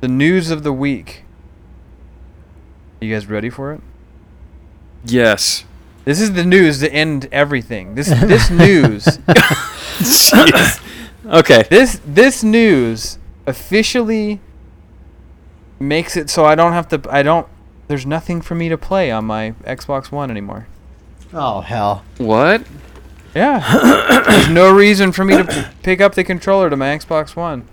The 0.00 0.08
news 0.08 0.50
of 0.50 0.62
the 0.62 0.72
week. 0.72 1.24
You 3.00 3.12
guys 3.12 3.26
ready 3.26 3.50
for 3.50 3.72
it? 3.72 3.80
Yes. 5.04 5.64
This 6.04 6.20
is 6.20 6.32
the 6.32 6.44
news 6.44 6.78
to 6.80 6.92
end 6.92 7.28
everything. 7.32 7.94
This 7.96 8.08
this 8.08 8.50
news. 8.64 9.04
Okay. 11.24 11.64
this 11.70 12.00
this 12.04 12.42
news 12.42 13.18
officially 13.46 14.40
makes 15.80 16.16
it 16.16 16.30
so 16.30 16.44
I 16.44 16.54
don't 16.54 16.72
have 16.72 16.88
to 16.88 17.00
I 17.10 17.22
don't 17.22 17.46
there's 17.88 18.06
nothing 18.06 18.40
for 18.40 18.54
me 18.54 18.68
to 18.68 18.78
play 18.78 19.10
on 19.10 19.24
my 19.24 19.52
Xbox 19.64 20.10
One 20.12 20.30
anymore. 20.30 20.66
Oh 21.32 21.60
hell. 21.60 22.04
What? 22.18 22.62
Yeah. 23.34 24.22
There's 24.28 24.48
no 24.50 24.72
reason 24.74 25.12
for 25.12 25.24
me 25.24 25.36
to 25.38 25.44
p- 25.44 25.62
pick 25.82 26.00
up 26.00 26.14
the 26.14 26.24
controller 26.24 26.68
to 26.70 26.76
my 26.76 26.96
Xbox 26.96 27.34
One. 27.34 27.66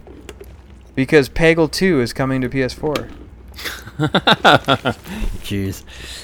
Because 0.95 1.29
Peggle 1.29 1.71
2 1.71 2.01
is 2.01 2.13
coming 2.13 2.41
to 2.41 2.49
PS4. 2.49 3.09
Jeez. 5.43 5.83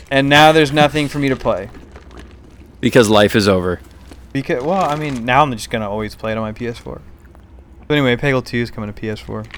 And 0.09 0.29
now 0.29 0.51
there's 0.51 0.71
nothing 0.71 1.07
for 1.07 1.19
me 1.19 1.29
to 1.29 1.35
play. 1.35 1.69
because 2.81 3.09
life 3.09 3.35
is 3.35 3.47
over. 3.47 3.79
Because 4.33 4.63
well, 4.63 4.83
I 4.89 4.95
mean, 4.95 5.25
now 5.25 5.43
I'm 5.43 5.51
just 5.51 5.69
going 5.69 5.81
to 5.81 5.87
always 5.87 6.15
play 6.15 6.31
it 6.31 6.37
on 6.37 6.43
my 6.43 6.51
PS4. 6.53 7.01
But 7.87 7.97
anyway, 7.97 8.15
Peggle 8.15 8.43
2 8.45 8.57
is 8.57 8.71
coming 8.71 8.91
to 8.91 9.01
PS4. 9.01 9.45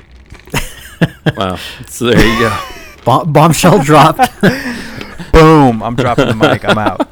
Wow. 1.35 1.57
So 1.87 2.05
there 2.05 2.17
you 2.25 2.39
go. 2.39 2.57
Bomb- 3.05 3.31
bombshell 3.31 3.83
dropped. 3.83 4.19
Boom! 5.31 5.83
I'm 5.83 5.95
dropping 5.95 6.27
the 6.27 6.33
mic. 6.35 6.63
I'm 6.67 6.77
out. 6.77 7.11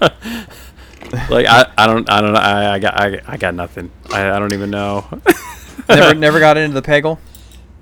Like 1.29 1.45
I, 1.47 1.65
I 1.77 1.85
don't 1.85 2.09
I 2.09 2.21
don't 2.21 2.33
know 2.33 2.39
I, 2.39 2.73
I 2.73 2.79
got 2.79 2.99
I, 2.99 3.21
I 3.27 3.37
got 3.37 3.53
nothing. 3.53 3.91
I, 4.11 4.31
I 4.31 4.39
don't 4.39 4.53
even 4.53 4.71
know. 4.71 5.05
Never, 5.87 6.13
never 6.15 6.39
got 6.39 6.57
into 6.57 6.79
the 6.79 6.81
Peggle. 6.81 7.19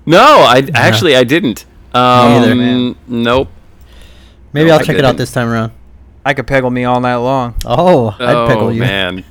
no, 0.04 0.18
I 0.20 0.68
actually 0.74 1.16
I 1.16 1.24
didn't. 1.24 1.64
either, 1.94 2.50
Um, 2.52 2.58
man. 2.58 2.96
nope. 3.06 3.48
Maybe 4.52 4.68
No, 4.68 4.74
I'll 4.74 4.80
I 4.80 4.84
check 4.84 4.98
it 4.98 5.04
out 5.04 5.16
this 5.16 5.32
time 5.32 5.48
around. 5.48 5.72
I 6.26 6.34
could 6.34 6.46
peggle 6.46 6.70
me 6.72 6.84
all 6.84 7.00
night 7.00 7.16
long. 7.16 7.54
Oh, 7.64 8.14
I'd 8.18 8.34
oh 8.34 8.46
pickle 8.48 8.72
you. 8.72 8.80
man. 8.80 9.24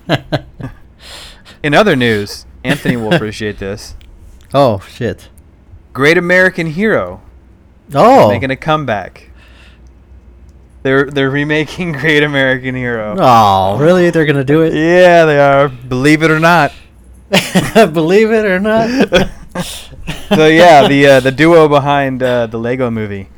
In 1.62 1.74
other 1.76 1.96
news, 1.96 2.46
Anthony 2.64 2.96
will 2.98 3.14
appreciate 3.14 3.58
this. 3.60 3.96
Oh 4.56 4.80
shit. 4.88 5.30
Great 5.94 6.16
American 6.16 6.68
Hero 6.68 7.22
Oh. 7.96 8.30
making 8.30 8.52
a 8.52 8.56
comeback. 8.56 9.32
They're 10.84 11.06
they're 11.10 11.32
remaking 11.32 11.92
Great 12.04 12.22
American 12.22 12.76
Hero. 12.76 13.16
Oh, 13.18 13.78
really? 13.80 14.12
They're 14.12 14.26
gonna 14.28 14.44
do 14.44 14.62
it? 14.62 14.74
Yeah, 14.74 15.26
they 15.26 15.40
are. 15.40 15.70
Believe 15.70 16.22
it 16.22 16.30
or 16.30 16.40
not. 16.40 16.72
Believe 17.74 18.32
it 18.32 18.46
or 18.46 18.60
not. 18.60 18.90
so 20.30 20.46
yeah, 20.46 20.88
the 20.88 21.08
uh, 21.08 21.20
the 21.20 21.32
duo 21.32 21.68
behind 21.68 22.22
uh, 22.22 22.46
the 22.48 22.60
Lego 22.60 22.92
Movie 22.92 23.30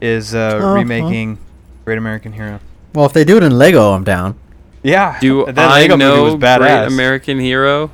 is 0.00 0.34
uh, 0.34 0.38
Uh-huh. 0.62 0.74
remaking 0.74 1.38
Great 1.84 1.98
American 1.98 2.32
Hero. 2.32 2.58
well, 2.94 3.04
if 3.04 3.12
they 3.12 3.24
do 3.24 3.36
it 3.36 3.42
in 3.42 3.58
Lego, 3.58 3.92
I'm 3.92 4.04
down. 4.04 4.38
Yeah. 4.82 5.18
Do 5.20 5.44
that 5.46 5.58
I 5.58 5.80
Lego 5.82 5.96
movie 5.98 6.04
know 6.08 6.24
was 6.24 6.34
Great 6.36 6.42
badass. 6.60 6.86
American 6.86 7.38
Hero? 7.38 7.90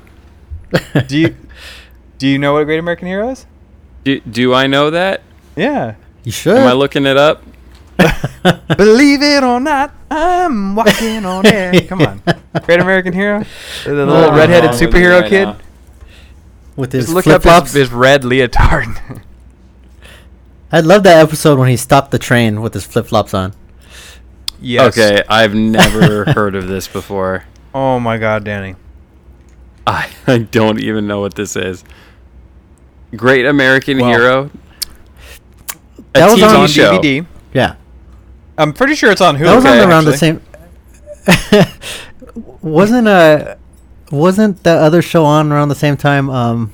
Do 1.07 1.19
you 1.19 1.37
do 2.19 2.29
you 2.29 2.39
know 2.39 2.53
what 2.53 2.63
a 2.63 2.65
Great 2.65 2.79
American 2.79 3.09
Hero 3.09 3.31
is? 3.31 3.47
Do, 4.05 4.21
do 4.21 4.55
I 4.55 4.67
know 4.67 4.91
that? 4.91 5.23
Yeah. 5.57 5.95
You 6.25 6.33
should. 6.33 6.57
Am 6.57 6.67
I 6.67 6.73
looking 6.73 7.07
it 7.07 7.17
up? 7.17 7.43
Believe 8.77 9.23
it 9.23 9.43
or 9.45 9.61
not, 9.61 9.93
I'm 10.11 10.75
walking 10.75 11.25
on 11.27 11.45
air. 11.47 11.73
Come 11.89 12.01
on, 12.03 12.23
Great 12.63 12.81
American 12.81 13.13
Hero, 13.13 13.45
the, 13.85 13.91
the 13.95 14.07
little 14.07 14.33
redheaded 14.33 14.71
superhero 14.71 15.21
right 15.21 15.29
kid. 15.29 15.45
now. 15.47 15.57
With 16.77 16.93
his 16.93 17.05
Just 17.07 17.15
look 17.15 17.25
flip 17.25 17.37
up 17.37 17.43
flops. 17.43 17.73
his, 17.73 17.89
his 17.89 17.93
red 17.93 18.23
leotard. 18.25 18.99
I 20.73 20.81
love 20.81 21.03
that 21.03 21.23
episode 21.23 21.59
when 21.59 21.69
he 21.69 21.77
stopped 21.77 22.11
the 22.11 22.19
train 22.19 22.63
with 22.63 22.73
his 22.73 22.87
flip 22.87 23.07
flops 23.07 23.35
on. 23.35 23.53
yes. 24.63 24.97
Okay, 24.97 25.23
I've 25.29 25.55
never 25.55 26.25
heard 26.33 26.55
of 26.55 26.69
this 26.69 26.89
before. 26.89 27.45
Oh 27.75 28.01
my 28.01 28.17
God, 28.17 28.45
Danny. 28.45 28.77
I, 29.87 30.11
I 30.27 30.39
don't 30.39 30.81
even 30.81 31.07
know 31.07 31.21
what 31.21 31.35
this 31.35 31.57
is. 31.57 31.85
Great 33.17 33.47
American 33.47 33.99
Well, 33.99 34.09
Hero. 34.11 34.51
That 36.13 36.27
was 36.31 36.43
It's 36.43 36.53
on 36.53 36.69
show. 36.69 36.99
DVD. 36.99 37.27
Yeah. 37.55 37.75
I'm 38.59 38.73
pretty 38.73 38.95
sure 38.95 39.11
it's 39.11 39.21
on 39.21 39.37
Hulu. 39.37 39.45
That 39.45 39.55
was 39.57 39.65
on 39.65 39.79
Okay, 39.79 39.89
around 39.89 40.05
the 40.05 40.17
same. 40.17 40.43
wasn't 42.63 43.09
uh, 43.09 43.57
wasn't 44.11 44.63
the 44.65 44.71
other 44.71 45.03
show 45.03 45.25
on 45.25 45.51
around 45.53 45.69
the 45.69 45.75
same 45.75 45.97
time? 45.97 46.29
Um, 46.31 46.73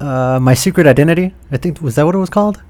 uh, 0.00 0.38
My 0.40 0.54
Secret 0.54 0.86
Identity. 0.86 1.34
I 1.50 1.56
think 1.56 1.80
was 1.80 1.94
that 1.96 2.04
what 2.06 2.14
it 2.14 2.18
was 2.18 2.30
called? 2.30 2.62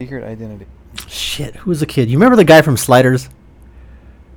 Secret 0.00 0.24
Identity. 0.24 0.66
Shit, 1.06 1.56
who 1.56 1.70
was 1.70 1.80
the 1.80 1.86
kid? 1.86 2.08
You 2.10 2.16
remember 2.18 2.36
the 2.36 2.44
guy 2.44 2.62
from 2.62 2.76
Sliders? 2.76 3.28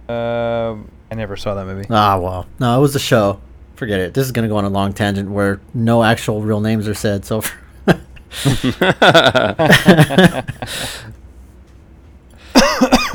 Um, 0.09 0.89
I 1.09 1.15
never 1.15 1.35
saw 1.37 1.53
that 1.55 1.65
movie. 1.65 1.85
Ah, 1.89 2.17
well, 2.19 2.47
no, 2.59 2.77
it 2.77 2.81
was 2.81 2.93
the 2.93 2.99
show. 2.99 3.39
Forget 3.81 3.99
it. 3.99 4.13
This 4.13 4.27
is 4.27 4.31
gonna 4.31 4.47
go 4.47 4.57
on 4.57 4.63
a 4.65 4.69
long 4.69 4.93
tangent 4.93 5.31
where 5.31 5.59
no 5.73 6.03
actual 6.03 6.43
real 6.43 6.61
names 6.61 6.87
are 6.87 6.93
said. 6.93 7.25
So. 7.25 7.41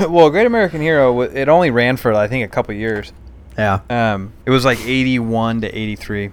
well, 0.01 0.29
Great 0.29 0.45
American 0.45 0.81
Hero, 0.81 1.21
it 1.21 1.47
only 1.49 1.71
ran 1.71 1.95
for 1.97 2.13
I 2.13 2.27
think 2.27 2.45
a 2.45 2.47
couple 2.49 2.73
years. 2.75 3.11
yeah. 3.57 3.79
Um, 3.89 4.33
it 4.45 4.49
was 4.51 4.65
like 4.65 4.79
81 4.85 5.61
to 5.61 5.67
83. 5.69 6.31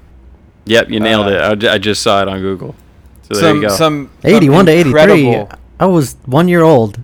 Yep, 0.67 0.91
you 0.91 0.99
nailed 1.01 1.27
Uh, 1.27 1.53
it. 1.53 1.65
I, 1.65 1.75
I 1.75 1.79
just 1.79 2.03
saw 2.03 2.21
it 2.23 2.29
on 2.29 2.41
Google. 2.41 2.75
So 3.23 3.35
there 3.35 3.43
some 3.45 3.57
you 3.63 3.63
go. 3.63 3.69
some 3.69 4.11
some 4.23 4.31
81 4.35 4.67
to 4.67 4.73
83. 4.73 5.47
I 5.81 5.87
was 5.87 6.17
one 6.27 6.49
year 6.49 6.63
old. 6.63 6.99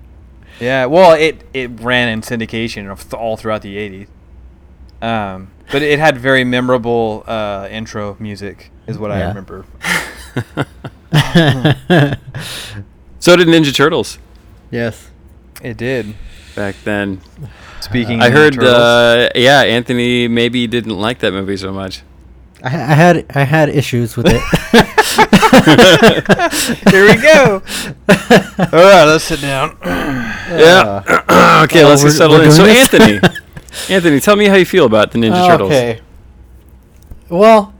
Yeah, 0.59 0.87
well, 0.87 1.13
it 1.13 1.43
it 1.55 1.71
ran 1.81 2.09
in 2.09 2.21
syndication 2.23 3.15
all 3.15 3.37
throughout 3.37 3.63
the 3.63 3.77
80s. 3.77 4.09
Um, 5.03 5.51
but 5.73 5.83
it 5.83 5.99
had 5.99 6.19
very 6.19 6.45
memorable 6.45 7.25
uh, 7.27 7.69
intro 7.71 8.17
music, 8.19 8.71
is 8.87 8.99
what 8.99 9.11
I 9.11 9.29
remember. 9.29 9.65
so 13.19 13.37
did 13.37 13.49
Ninja 13.49 13.75
Turtles 13.75 14.19
yes. 14.71 15.11
It 15.63 15.77
did. 15.77 16.15
back 16.55 16.75
then. 16.85 17.21
Speaking, 17.81 18.23
I 18.23 18.27
of 18.29 18.33
heard, 18.33 18.55
Turtles. 18.55 18.73
uh, 18.73 19.29
yeah, 19.35 19.61
Anthony 19.63 20.29
maybe 20.29 20.67
didn't 20.67 20.99
like 20.99 21.19
that 21.21 21.33
movie 21.33 21.57
so 21.57 21.73
much. 21.73 22.03
I, 22.63 22.69
I 22.69 22.95
had 22.95 23.27
I 23.35 23.43
had 23.45 23.69
issues 23.71 24.17
with 24.17 24.27
it. 24.29 24.41
Here 26.91 27.07
we 27.07 27.17
go. 27.21 27.63
all 28.09 28.85
right, 28.85 29.05
let's 29.05 29.25
sit 29.25 29.41
down. 29.41 29.77
Yeah. 29.85 31.03
okay, 31.65 31.85
oh, 31.85 31.89
let's 31.89 32.03
get 32.03 32.09
we're- 32.09 32.17
settled 32.17 32.43
in. 32.43 32.53
So, 32.53 32.65
this? 32.65 32.93
Anthony, 32.95 33.21
Anthony, 33.89 34.21
tell 34.21 34.37
me 34.37 34.47
how 34.47 34.57
you 34.57 34.65
feel 34.65 34.87
about 34.87 35.13
the 35.13 35.19
Ninja 35.19 35.47
Turtles. 35.47 35.71
Okay. 35.71 36.01
Well, 37.29 37.73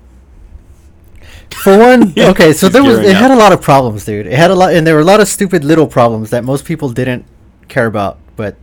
for 1.63 1.77
one, 1.79 2.13
Yeah, 2.17 2.31
okay, 2.31 2.53
so 2.53 2.67
he's 2.67 2.73
there 2.73 2.85
was 2.85 2.99
it 3.01 3.17
had 3.17 3.31
a 3.31 3.37
lot 3.37 3.53
of 3.53 3.61
problems, 3.61 4.05
dude. 4.05 4.27
It 4.27 4.33
had 4.33 4.51
a 4.51 4.55
lot, 4.55 4.73
and 4.73 4.87
there 4.87 4.95
were 4.95 5.01
a 5.01 5.05
lot 5.05 5.21
of 5.21 5.29
stupid 5.29 5.65
little 5.65 5.87
problems 5.87 6.31
that 6.31 6.45
most 6.45 6.65
people 6.65 6.91
didn't 6.91 7.25
care 7.69 7.87
about, 7.87 8.19
but 8.37 8.57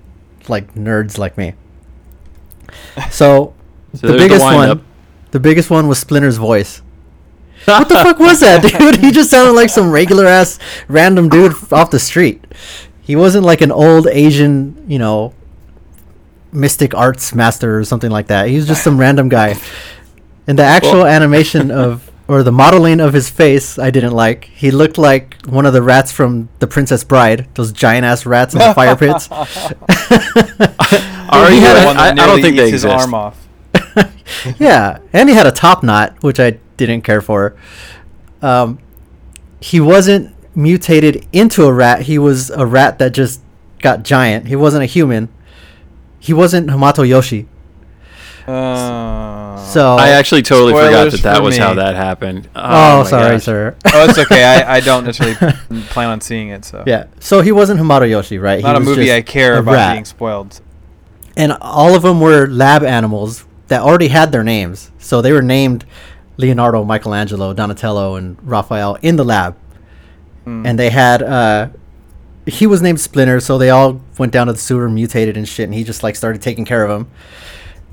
like 0.48 0.74
nerds 0.76 1.18
like 1.18 1.38
me. 1.38 1.54
So, 3.12 3.54
So 3.96 4.08
the 4.08 4.08
there's 4.08 4.12
the 4.12 4.18
biggest 4.18 4.44
one, 4.44 4.86
the 5.32 5.40
biggest 5.40 5.70
one 5.70 5.88
was 5.88 6.00
Splinter's 6.00 6.38
voice. 6.38 6.82
What 7.66 7.90
the 7.90 7.96
fuck 7.96 8.20
was 8.20 8.40
that, 8.40 8.62
dude? 8.64 8.98
He 8.98 9.12
just 9.12 9.30
sounded 9.30 9.52
like 9.54 9.70
some 9.70 9.92
regular 9.92 10.26
ass 10.26 10.58
random 10.88 11.28
dude 11.28 11.54
off 11.74 11.92
the 11.92 12.00
street. 12.00 12.46
He 13.02 13.16
wasn't 13.16 13.44
like 13.46 13.60
an 13.62 13.72
old 13.72 14.08
Asian, 14.08 14.86
you 14.88 15.00
know, 15.00 15.34
mystic 16.58 16.94
arts 16.96 17.34
master 17.36 17.78
or 17.80 17.84
something 17.86 18.12
like 18.12 18.28
that. 18.28 18.50
He 18.50 18.56
was 18.58 18.68
just 18.68 18.84
some 18.88 18.98
random 19.00 19.30
guy. 19.30 19.56
And 20.48 20.58
the 20.58 20.64
actual 20.64 21.00
Well- 21.00 21.08
animation 21.08 21.72
of 21.86 22.10
or 22.30 22.44
the 22.44 22.52
modeling 22.52 23.00
of 23.00 23.14
his 23.14 23.30
face, 23.30 23.80
I 23.80 23.90
didn't 23.90 24.12
like. 24.12 24.46
He 24.54 24.70
looked 24.70 24.98
like 24.98 25.38
one 25.46 25.66
of 25.66 25.72
the 25.72 25.82
rats 25.82 26.12
from 26.12 26.50
The 26.60 26.68
Princess 26.68 27.06
Bride, 27.06 27.48
those 27.54 27.72
giant 27.72 28.04
ass 28.04 28.26
rats 28.26 28.54
in 28.54 28.60
the 28.60 28.74
fire 28.74 28.98
pits. 28.98 29.30
Are 29.32 29.46
you? 31.52 31.62
had 31.62 31.76
The 31.76 31.84
a- 31.84 31.86
one 31.86 31.98
I, 31.98 32.10
I 32.10 32.14
don't 32.14 32.28
nearly 32.28 32.42
think 32.42 32.58
they 32.58 32.64
eats 32.64 32.72
his 32.72 32.84
exist. 32.86 33.02
arm 33.04 33.14
off. 33.14 33.48
yeah, 34.60 35.00
and 35.14 35.30
he 35.30 35.36
had 35.36 35.48
a 35.48 35.52
top 35.52 35.84
knot, 35.84 36.22
which 36.22 36.38
I 36.40 36.60
didn't 36.76 37.02
care 37.04 37.22
for. 37.22 37.56
Um, 38.42 38.80
he 39.62 39.80
wasn't 39.80 40.36
mutated 40.56 41.26
into 41.32 41.66
a 41.66 41.74
rat. 41.74 42.02
He 42.04 42.18
was 42.20 42.50
a 42.50 42.66
rat 42.66 43.00
that 43.00 43.14
just 43.14 43.42
got 43.80 44.04
giant. 44.04 44.48
He 44.48 44.56
wasn't 44.56 44.84
a 44.84 44.86
human. 44.88 45.30
He 46.28 46.34
wasn't 46.34 46.70
Hamato 46.70 47.08
Yoshi. 47.08 47.48
Uh, 48.48 49.58
So 49.66 49.96
I 49.98 50.10
actually 50.10 50.42
totally 50.42 50.74
forgot 50.74 51.12
that 51.12 51.22
that 51.24 51.38
for 51.38 51.44
was 51.44 51.56
me. 51.58 51.64
how 51.64 51.74
that 51.74 51.96
happened. 51.96 52.48
Oh, 52.56 53.04
my 53.04 53.10
sorry, 53.10 53.36
gosh. 53.36 53.44
sir. 53.44 53.76
oh, 53.94 54.06
it's 54.10 54.18
okay. 54.20 54.44
I, 54.44 54.78
I 54.78 54.80
don't 54.80 55.04
necessarily 55.04 55.36
plan 55.90 56.10
on 56.10 56.22
seeing 56.22 56.50
it, 56.50 56.64
so 56.64 56.84
yeah. 56.88 57.08
So 57.20 57.42
he 57.42 57.52
wasn't 57.52 57.80
Hamato 57.80 58.10
Yoshi, 58.10 58.38
right? 58.38 58.62
not 58.64 58.72
he 58.72 58.78
a 58.78 58.80
was 58.80 58.88
movie 58.90 59.06
just 59.08 59.18
I 59.18 59.22
care 59.22 59.58
about 59.58 59.74
rat. 59.74 59.94
being 59.96 60.06
spoiled. 60.06 60.62
and 61.36 61.52
all 61.62 61.96
of 61.96 62.04
them 62.04 62.20
were 62.22 62.48
lab 62.48 62.84
animals 62.84 63.46
that 63.68 63.82
already 63.82 64.08
had 64.08 64.32
their 64.32 64.44
names. 64.44 64.92
So 64.98 65.22
they 65.22 65.34
were 65.34 65.42
named 65.42 65.84
Leonardo, 66.38 66.84
Michelangelo, 66.86 67.54
Donatello, 67.54 68.16
and 68.16 68.38
Raphael 68.42 68.96
in 69.02 69.18
the 69.18 69.26
lab. 69.26 69.58
Hmm. 70.46 70.66
And 70.66 70.80
they 70.80 70.90
had 70.90 71.22
uh 71.22 71.68
he 72.48 72.66
was 72.66 72.82
named 72.82 73.00
Splinter, 73.00 73.40
so 73.40 73.58
they 73.58 73.70
all 73.70 74.02
went 74.18 74.32
down 74.32 74.48
to 74.48 74.54
the 74.54 74.60
sewer, 74.60 74.90
mutated 74.90 75.38
and 75.38 75.48
shit, 75.48 75.66
and 75.66 75.74
he 75.74 75.84
just 75.84 76.02
like 76.04 76.16
started 76.16 76.42
taking 76.42 76.66
care 76.66 76.84
of 76.84 76.90
them. 76.90 77.12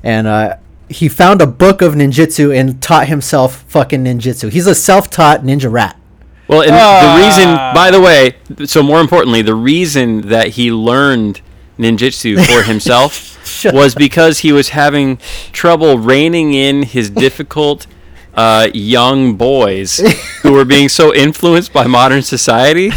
And 0.03 0.27
uh 0.27 0.57
he 0.89 1.09
found 1.09 1.41
a 1.41 1.47
book 1.47 1.81
of 1.83 1.95
ninjutsu 1.95 2.55
and 2.55 2.81
taught 2.83 3.09
himself 3.09 3.63
fucking 3.69 4.05
ninjutsu. 4.05 4.51
He's 4.53 4.67
a 4.67 4.75
self-taught 4.75 5.41
ninja 5.41 5.73
rat. 5.73 5.99
Well, 6.47 6.61
and 6.61 6.73
Ah. 6.75 7.17
the 7.17 7.27
reason, 7.27 7.55
by 7.75 7.91
the 7.91 8.01
way, 8.03 8.67
so 8.67 8.83
more 8.83 9.01
importantly, 9.01 9.41
the 9.41 9.55
reason 9.55 10.29
that 10.29 10.49
he 10.49 10.71
learned 10.71 11.41
ninjutsu 11.79 12.45
for 12.45 12.63
himself 12.71 13.31
was 13.73 13.95
because 13.95 14.41
he 14.41 14.53
was 14.53 14.69
having 14.71 15.17
trouble 15.53 15.99
reining 15.99 16.53
in 16.53 16.83
his 16.83 17.09
difficult 17.27 17.87
uh, 18.35 18.69
young 18.75 19.37
boys 19.37 20.03
who 20.43 20.53
were 20.53 20.67
being 20.67 20.91
so 20.91 21.15
influenced 21.15 21.73
by 21.73 21.87
modern 21.87 22.21
society. 22.23 22.91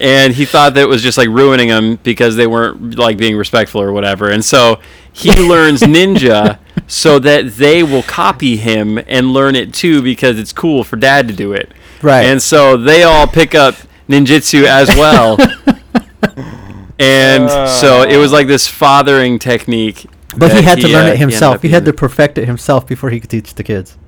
And 0.00 0.32
he 0.32 0.46
thought 0.46 0.74
that 0.74 0.82
it 0.82 0.88
was 0.88 1.02
just 1.02 1.18
like 1.18 1.28
ruining 1.28 1.68
them 1.68 1.96
because 1.96 2.34
they 2.34 2.46
weren't 2.46 2.98
like 2.98 3.18
being 3.18 3.36
respectful 3.36 3.82
or 3.82 3.92
whatever. 3.92 4.30
And 4.30 4.42
so 4.42 4.80
he 5.12 5.30
learns 5.48 5.82
ninja 5.82 6.58
so 6.86 7.18
that 7.18 7.52
they 7.52 7.82
will 7.82 8.02
copy 8.02 8.56
him 8.56 8.98
and 9.06 9.32
learn 9.32 9.54
it 9.54 9.74
too 9.74 10.02
because 10.02 10.38
it's 10.38 10.52
cool 10.52 10.84
for 10.84 10.96
dad 10.96 11.28
to 11.28 11.34
do 11.34 11.52
it. 11.52 11.70
Right. 12.02 12.24
And 12.24 12.40
so 12.40 12.78
they 12.78 13.02
all 13.02 13.26
pick 13.26 13.54
up 13.54 13.74
ninjutsu 14.08 14.64
as 14.64 14.88
well. 14.88 15.36
and 16.98 17.50
so 17.68 18.02
it 18.02 18.16
was 18.16 18.32
like 18.32 18.46
this 18.46 18.66
fathering 18.66 19.38
technique. 19.38 20.06
But 20.36 20.52
he 20.52 20.56
that 20.56 20.64
had 20.64 20.80
to 20.80 20.88
learn 20.88 21.06
uh, 21.08 21.12
it 21.12 21.18
himself. 21.18 21.56
up 21.56 21.62
He 21.62 21.68
had 21.68 21.84
to 21.84 21.92
perfect 21.92 22.38
it 22.38 22.46
himself 22.46 22.86
before 22.86 23.10
he 23.10 23.20
could 23.20 23.30
teach 23.30 23.54
the 23.54 23.64
kids. 23.64 23.98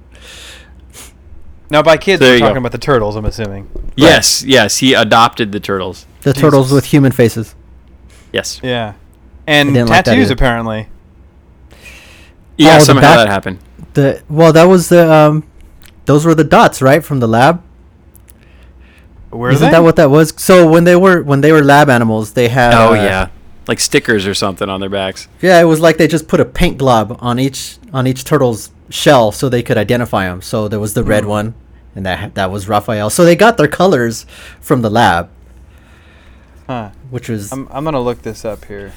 Now, 1.73 1.83
by 1.83 1.97
kids, 1.97 2.20
There 2.20 2.29
we're 2.29 2.35
you 2.35 2.41
go. 2.41 2.49
talking 2.49 2.59
about 2.59 2.73
the 2.73 2.77
turtles. 2.79 3.16
I'm 3.16 3.25
assuming. 3.25 3.66
Yes, 3.97 4.45
yes, 4.45 4.77
he 4.77 4.93
adopted 4.93 5.53
the 5.53 5.59
turtles. 5.59 6.05
The 6.20 6.35
turtles 6.35 6.70
with 6.70 6.85
human 6.85 7.12
faces. 7.12 7.55
Yes. 8.31 8.61
Yeah, 8.62 8.93
and 9.47 9.73
didn't 9.73 9.89
like 9.89 10.05
tattoos 10.05 10.29
apparently. 10.31 10.89
Yeah, 12.59 12.77
Oh, 12.77 12.79
somehow 12.85 13.01
back- 13.01 13.16
that 13.16 13.29
happened. 13.29 13.59
The 13.95 14.23
well, 14.29 14.53
that 14.53 14.64
was 14.64 14.91
the 14.91 15.11
um, 15.11 15.45
those 16.05 16.27
were 16.27 16.35
the 16.35 16.45
dots, 16.45 16.83
right, 16.83 17.03
from 17.03 17.20
the 17.20 17.27
lab. 17.27 17.62
Were 19.31 19.51
Isn't 19.51 19.64
they? 19.68 19.73
that 19.73 19.83
what 19.83 19.97
that 19.97 20.11
was? 20.11 20.35
So 20.37 20.68
when 20.70 20.85
they 20.85 20.95
were 20.95 21.23
when 21.23 21.41
they 21.41 21.53
were 21.53 21.62
lab 21.62 21.89
animals, 21.89 22.35
they 22.35 22.49
had. 22.49 22.75
oh 22.75 22.91
uh, 22.93 22.95
yeah. 22.97 23.29
Like 23.66 23.81
stickers 23.81 24.27
or 24.27 24.35
something 24.35 24.68
on 24.68 24.81
their 24.81 24.91
backs. 24.91 25.27
Yeah, 25.41 25.59
it 25.59 25.64
was 25.64 25.81
like 25.81 25.97
they 25.97 26.07
just 26.07 26.29
put 26.29 26.39
a 26.39 26.45
paint 26.45 26.77
glob 26.77 27.16
on 27.20 27.39
each 27.39 27.79
on 27.95 28.07
each 28.07 28.25
turtle's 28.25 28.68
shell 28.93 29.32
so 29.32 29.49
they 29.49 29.62
could 29.62 29.78
identify 29.78 30.26
them. 30.26 30.43
So 30.43 30.68
there 30.68 30.78
was 30.80 30.95
the 30.95 31.03
red 31.03 31.24
Hmm. 31.24 31.30
one, 31.30 31.55
and 31.97 32.05
that 32.07 32.34
that 32.34 32.51
was 32.51 32.68
Raphael. 32.68 33.11
So 33.11 33.24
they 33.24 33.34
got 33.36 33.57
their 33.57 33.68
colors 33.68 34.26
from 34.61 34.82
the 34.82 34.90
lab, 34.90 35.28
Huh. 36.66 36.90
which 37.11 37.28
was 37.28 37.51
I'm 37.53 37.66
I'm 37.70 37.84
gonna 37.84 38.01
look 38.01 38.22
this 38.22 38.45
up 38.45 38.64
here. 38.66 38.93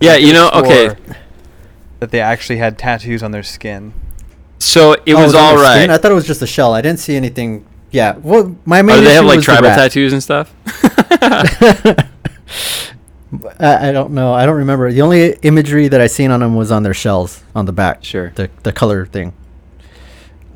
Yeah, 0.00 0.16
you 0.16 0.32
know, 0.32 0.50
okay. 0.52 0.96
That 2.00 2.10
they 2.10 2.20
actually 2.20 2.58
had 2.58 2.76
tattoos 2.78 3.22
on 3.22 3.30
their 3.30 3.42
skin. 3.42 3.94
So 4.58 4.92
it 4.92 5.14
Oh, 5.14 5.22
was 5.24 5.34
on 5.34 5.40
all 5.42 5.56
their 5.58 5.76
skin? 5.76 5.90
I 5.90 5.96
thought 5.96 6.10
it 6.10 6.14
was 6.14 6.26
just 6.26 6.42
a 6.42 6.46
shell. 6.46 6.74
I 6.74 6.82
didn't 6.82 6.98
see 6.98 7.16
anything. 7.16 7.64
Yeah, 7.90 8.16
well, 8.22 8.54
my 8.66 8.82
main 8.82 8.96
Oh, 8.98 9.00
they 9.00 9.14
have 9.14 9.24
like 9.24 9.40
tribal 9.40 9.70
tattoos 9.70 10.12
and 10.12 10.22
stuff. 10.22 10.52
I, 13.60 13.88
I 13.88 13.92
don't 13.92 14.12
know. 14.12 14.32
I 14.32 14.46
don't 14.46 14.56
remember. 14.56 14.90
The 14.92 15.02
only 15.02 15.32
imagery 15.42 15.88
that 15.88 16.00
I 16.00 16.06
seen 16.06 16.30
on 16.30 16.40
them 16.40 16.54
was 16.54 16.70
on 16.72 16.82
their 16.82 16.94
shells 16.94 17.42
on 17.54 17.66
the 17.66 17.72
back. 17.72 18.04
Sure. 18.04 18.32
The 18.34 18.50
the 18.62 18.72
color 18.72 19.06
thing. 19.06 19.32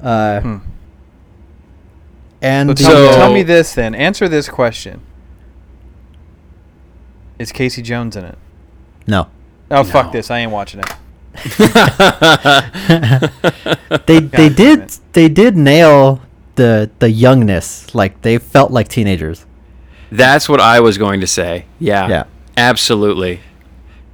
Uh, 0.03 0.41
Hmm. 0.41 0.57
and 2.43 2.78
So, 2.78 2.85
tell, 2.85 3.12
So- 3.12 3.16
tell 3.16 3.33
me 3.33 3.43
this 3.43 3.74
then. 3.74 3.95
Answer 3.95 4.28
this 4.28 4.49
question. 4.49 5.01
Is 7.39 7.53
Casey 7.53 7.83
Jones 7.83 8.16
in 8.16 8.24
it? 8.24 8.39
no, 9.07 9.28
Oh 9.70 9.85
fuck 9.85 10.12
this! 10.12 10.31
I 10.31 10.41
ain't 10.41 10.53
watching 10.53 10.81
it. 10.81 10.87
they 14.07 14.20
they 14.20 14.49
did 14.49 14.78
it. 14.81 14.99
they 15.12 15.28
did 15.28 15.57
nail 15.57 16.20
the 16.57 16.91
the 16.99 17.11
youngness. 17.11 17.95
Like 17.95 18.20
they 18.22 18.39
felt 18.39 18.70
like 18.72 18.89
teenagers. 18.89 19.47
That's 20.12 20.49
what 20.49 20.61
I 20.61 20.81
was 20.81 20.99
going 20.99 21.20
to 21.20 21.26
say. 21.26 21.66
Yeah. 21.78 22.09
Yeah. 22.09 22.24
Absolutely. 22.57 23.40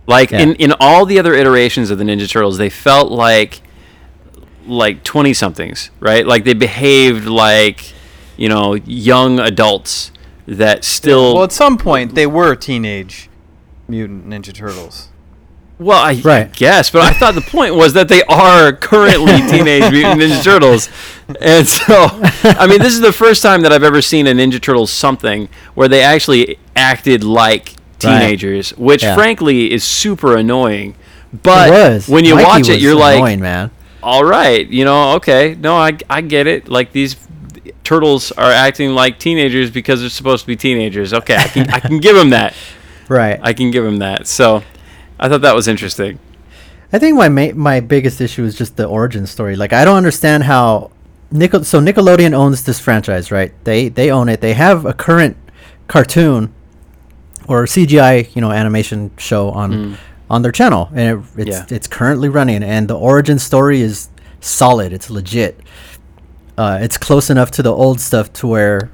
Like 0.06 0.30
Yeah. 0.30 0.40
in 0.40 0.54
in 0.56 0.72
all 0.78 1.04
the 1.06 1.18
other 1.18 1.34
iterations 1.34 1.90
of 1.90 1.98
the 1.98 2.04
Ninja 2.04 2.28
Turtles, 2.30 2.58
they 2.58 2.70
felt 2.70 3.10
like 3.10 3.60
like 4.66 5.04
20 5.04 5.32
somethings, 5.32 5.90
right? 6.00 6.26
Like 6.26 6.44
they 6.44 6.54
behaved 6.54 7.26
like, 7.26 7.92
you 8.36 8.48
know, 8.48 8.74
young 8.74 9.38
adults 9.38 10.10
that 10.46 10.84
still 10.84 11.34
Well, 11.34 11.44
at 11.44 11.52
some 11.52 11.78
point 11.78 12.14
they 12.14 12.26
were 12.26 12.54
teenage 12.56 13.28
mutant 13.88 14.28
Ninja 14.28 14.52
Turtles. 14.52 15.08
Well, 15.78 15.98
I 16.02 16.14
Right. 16.24 16.50
guess, 16.56 16.88
but 16.90 17.02
I 17.02 17.12
thought 17.12 17.34
the 17.34 17.42
point 17.42 17.74
was 17.74 17.92
that 17.92 18.08
they 18.08 18.22
are 18.24 18.72
currently 18.72 19.36
Teenage 19.50 19.92
Mutant 19.92 20.22
Ninja 20.22 20.42
Turtles. 20.42 20.88
And 21.38 21.68
so, 21.68 22.08
I 22.44 22.66
mean, 22.66 22.78
this 22.80 22.94
is 22.94 23.00
the 23.00 23.12
first 23.12 23.42
time 23.42 23.60
that 23.60 23.72
I've 23.74 23.82
ever 23.82 24.00
seen 24.00 24.26
a 24.26 24.32
Ninja 24.32 24.58
Turtles 24.60 24.90
something 24.90 25.50
where 25.74 25.86
they 25.86 26.00
actually 26.02 26.58
acted 26.74 27.22
like 27.24 27.74
teenagers, 27.98 28.70
which 28.76 29.02
Yeah. 29.02 29.14
frankly 29.14 29.72
is 29.72 29.84
super 29.84 30.36
annoying. 30.36 30.94
But 31.42 32.06
when 32.08 32.24
you 32.24 32.34
Mikey 32.36 32.46
watch 32.46 32.68
it, 32.68 32.80
you're 32.80 32.94
like, 32.94 33.38
man. 33.40 33.70
all 34.02 34.24
right, 34.24 34.66
you 34.68 34.84
know, 34.84 35.12
okay, 35.16 35.54
no, 35.58 35.76
I, 35.76 35.96
I 36.08 36.20
get 36.20 36.46
it. 36.46 36.68
Like 36.68 36.92
these 36.92 37.16
turtles 37.84 38.32
are 38.32 38.50
acting 38.50 38.90
like 38.94 39.18
teenagers 39.18 39.70
because 39.70 40.00
they're 40.00 40.08
supposed 40.10 40.42
to 40.42 40.46
be 40.46 40.56
teenagers. 40.56 41.12
Okay, 41.12 41.36
I 41.36 41.44
can, 41.48 41.70
I 41.70 41.80
can 41.80 41.98
give 41.98 42.16
them 42.16 42.30
that. 42.30 42.54
Right. 43.08 43.38
I 43.40 43.52
can 43.52 43.70
give 43.70 43.84
them 43.84 43.98
that. 43.98 44.26
So 44.26 44.64
I 45.20 45.28
thought 45.28 45.42
that 45.42 45.54
was 45.54 45.68
interesting. 45.68 46.18
I 46.92 46.98
think 46.98 47.16
my 47.16 47.28
ma- 47.28 47.52
my 47.54 47.78
biggest 47.78 48.20
issue 48.20 48.42
is 48.42 48.58
just 48.58 48.76
the 48.76 48.84
origin 48.84 49.26
story. 49.28 49.54
Like 49.54 49.72
I 49.72 49.84
don't 49.84 49.96
understand 49.96 50.42
how 50.42 50.90
Nickel 51.30 51.62
so 51.62 51.80
Nickelodeon 51.80 52.32
owns 52.32 52.64
this 52.64 52.80
franchise, 52.80 53.30
right? 53.30 53.52
They 53.62 53.88
they 53.90 54.10
own 54.10 54.28
it. 54.28 54.40
They 54.40 54.54
have 54.54 54.84
a 54.86 54.92
current 54.92 55.36
cartoon 55.86 56.52
or 57.48 57.64
CGI, 57.66 58.28
you 58.34 58.40
know, 58.40 58.50
animation 58.52 59.10
show 59.18 59.50
on 59.50 59.72
Mm. 59.72 59.96
on 60.28 60.42
their 60.42 60.52
channel, 60.52 60.88
and 60.94 61.20
it, 61.36 61.46
it's 61.48 61.56
Yeah. 61.70 61.76
it's 61.76 61.86
currently 61.86 62.28
running, 62.28 62.62
and 62.62 62.88
the 62.88 62.96
origin 62.96 63.38
story 63.38 63.80
is 63.80 64.08
solid. 64.40 64.92
It's 64.92 65.08
legit. 65.10 65.60
Uh, 66.58 66.78
it's 66.80 66.96
close 66.98 67.28
enough 67.30 67.50
to 67.52 67.62
the 67.62 67.72
old 67.72 68.00
stuff 68.00 68.32
to 68.34 68.46
where 68.46 68.90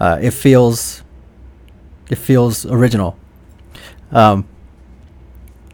uh, 0.00 0.18
it 0.20 0.32
feels 0.32 1.02
it 2.10 2.18
feels 2.18 2.64
original. 2.66 3.16
Um, 4.12 4.44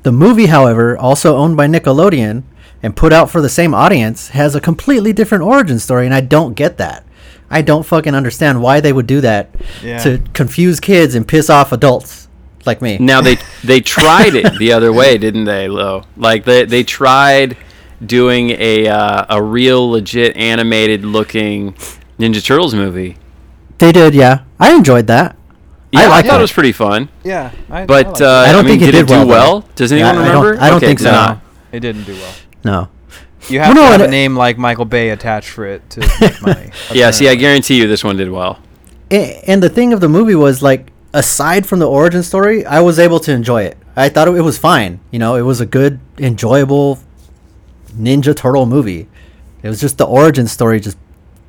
the 0.02 0.12
movie, 0.12 0.46
however, 0.46 0.96
also 0.98 1.36
owned 1.36 1.56
by 1.56 1.66
Nickelodeon 1.66 2.42
and 2.82 2.94
put 2.96 3.12
out 3.12 3.30
for 3.30 3.40
the 3.40 3.48
same 3.48 3.72
audience, 3.74 4.28
has 4.28 4.54
a 4.54 4.60
completely 4.60 5.12
different 5.12 5.44
origin 5.44 5.78
story, 5.78 6.04
and 6.06 6.14
I 6.14 6.20
don't 6.20 6.54
get 6.54 6.76
that. 6.78 7.04
I 7.50 7.62
don't 7.62 7.84
fucking 7.84 8.14
understand 8.14 8.62
why 8.62 8.80
they 8.80 8.92
would 8.92 9.06
do 9.06 9.20
that 9.20 9.54
Yeah. 9.82 9.98
to 10.04 10.20
confuse 10.32 10.80
kids 10.80 11.14
and 11.14 11.26
piss 11.26 11.48
off 11.50 11.72
adults 11.72 12.28
like 12.66 12.80
me. 12.82 12.98
Now 12.98 13.20
they 13.20 13.36
they 13.64 13.80
tried 13.80 14.34
it 14.34 14.58
the 14.58 14.72
other 14.72 14.92
way, 14.92 15.18
didn't 15.18 15.44
they, 15.44 15.68
Lo? 15.68 16.04
Like 16.16 16.44
they 16.44 16.64
they 16.64 16.82
tried 16.82 17.56
doing 18.04 18.50
a 18.50 18.88
uh, 18.88 19.26
a 19.28 19.42
real 19.42 19.88
legit 19.90 20.36
animated 20.36 21.04
looking 21.04 21.74
Ninja 22.18 22.44
Turtles 22.44 22.74
movie. 22.74 23.16
They 23.78 23.92
did, 23.92 24.14
yeah. 24.14 24.44
I 24.58 24.74
enjoyed 24.74 25.06
that. 25.08 25.36
Yeah, 25.92 26.08
I 26.08 26.18
I, 26.18 26.22
thought 26.22 26.36
it. 26.36 26.38
it 26.38 26.42
was 26.42 26.52
pretty 26.52 26.72
fun. 26.72 27.08
Yeah, 27.22 27.52
I, 27.70 27.86
But 27.86 28.06
liked 28.06 28.20
uh. 28.20 28.28
I 28.48 28.52
don't 28.52 28.64
mean, 28.64 28.78
think 28.80 28.82
it 28.88 28.92
did, 28.92 29.06
did 29.06 29.06
do 29.08 29.12
well, 29.14 29.26
though. 29.26 29.30
well. 29.60 29.68
Does 29.76 29.92
Yeah, 29.92 30.08
anyone 30.08 30.16
I 30.24 30.32
don't- 30.32 30.42
remember? 30.44 30.62
I 30.64 30.68
don't 30.70 30.76
okay, 30.78 30.86
think 30.86 30.98
so. 31.00 31.04
no, 31.06 31.12
not. 31.12 31.40
it 31.72 31.80
didn't 31.80 32.04
do 32.04 32.14
well. 32.14 32.32
No. 32.64 32.88
You 33.48 33.60
have 33.60 33.74
Well, 33.74 33.84
no, 33.84 33.86
to 33.86 33.92
have 33.92 34.00
a 34.00 34.04
it- 34.04 34.10
name 34.10 34.36
like 34.36 34.56
Michael 34.58 34.84
Bay 34.84 35.10
attached 35.10 35.50
for 35.50 35.66
it 35.66 35.88
to 35.90 36.00
make 36.20 36.42
money. 36.42 36.70
Yeah, 36.92 37.10
see, 37.10 37.28
I 37.28 37.34
guarantee 37.34 37.76
you 37.78 37.86
this 37.86 38.02
one 38.04 38.16
did 38.16 38.30
well. 38.30 38.58
A- 39.10 39.42
And 39.46 39.62
the 39.62 39.68
thing 39.68 39.92
of 39.92 40.00
the 40.00 40.08
movie 40.08 40.34
was 40.34 40.62
like, 40.62 40.92
aside 41.12 41.66
from 41.66 41.78
the 41.78 41.88
origin 41.88 42.22
story, 42.22 42.64
I 42.66 42.80
was 42.80 42.98
able 42.98 43.20
to 43.20 43.32
enjoy 43.32 43.62
it. 43.62 43.76
I 43.96 44.08
thought 44.08 44.26
it 44.28 44.40
was 44.40 44.58
fine. 44.58 45.00
You 45.10 45.18
know, 45.18 45.36
it 45.36 45.42
was 45.42 45.60
a 45.60 45.66
good, 45.66 46.00
enjoyable 46.18 46.98
Ninja 47.96 48.34
Turtle 48.34 48.66
movie. 48.66 49.08
It 49.62 49.68
was 49.68 49.80
just 49.80 49.98
the 49.98 50.04
origin 50.06 50.46
story 50.46 50.80
just 50.80 50.98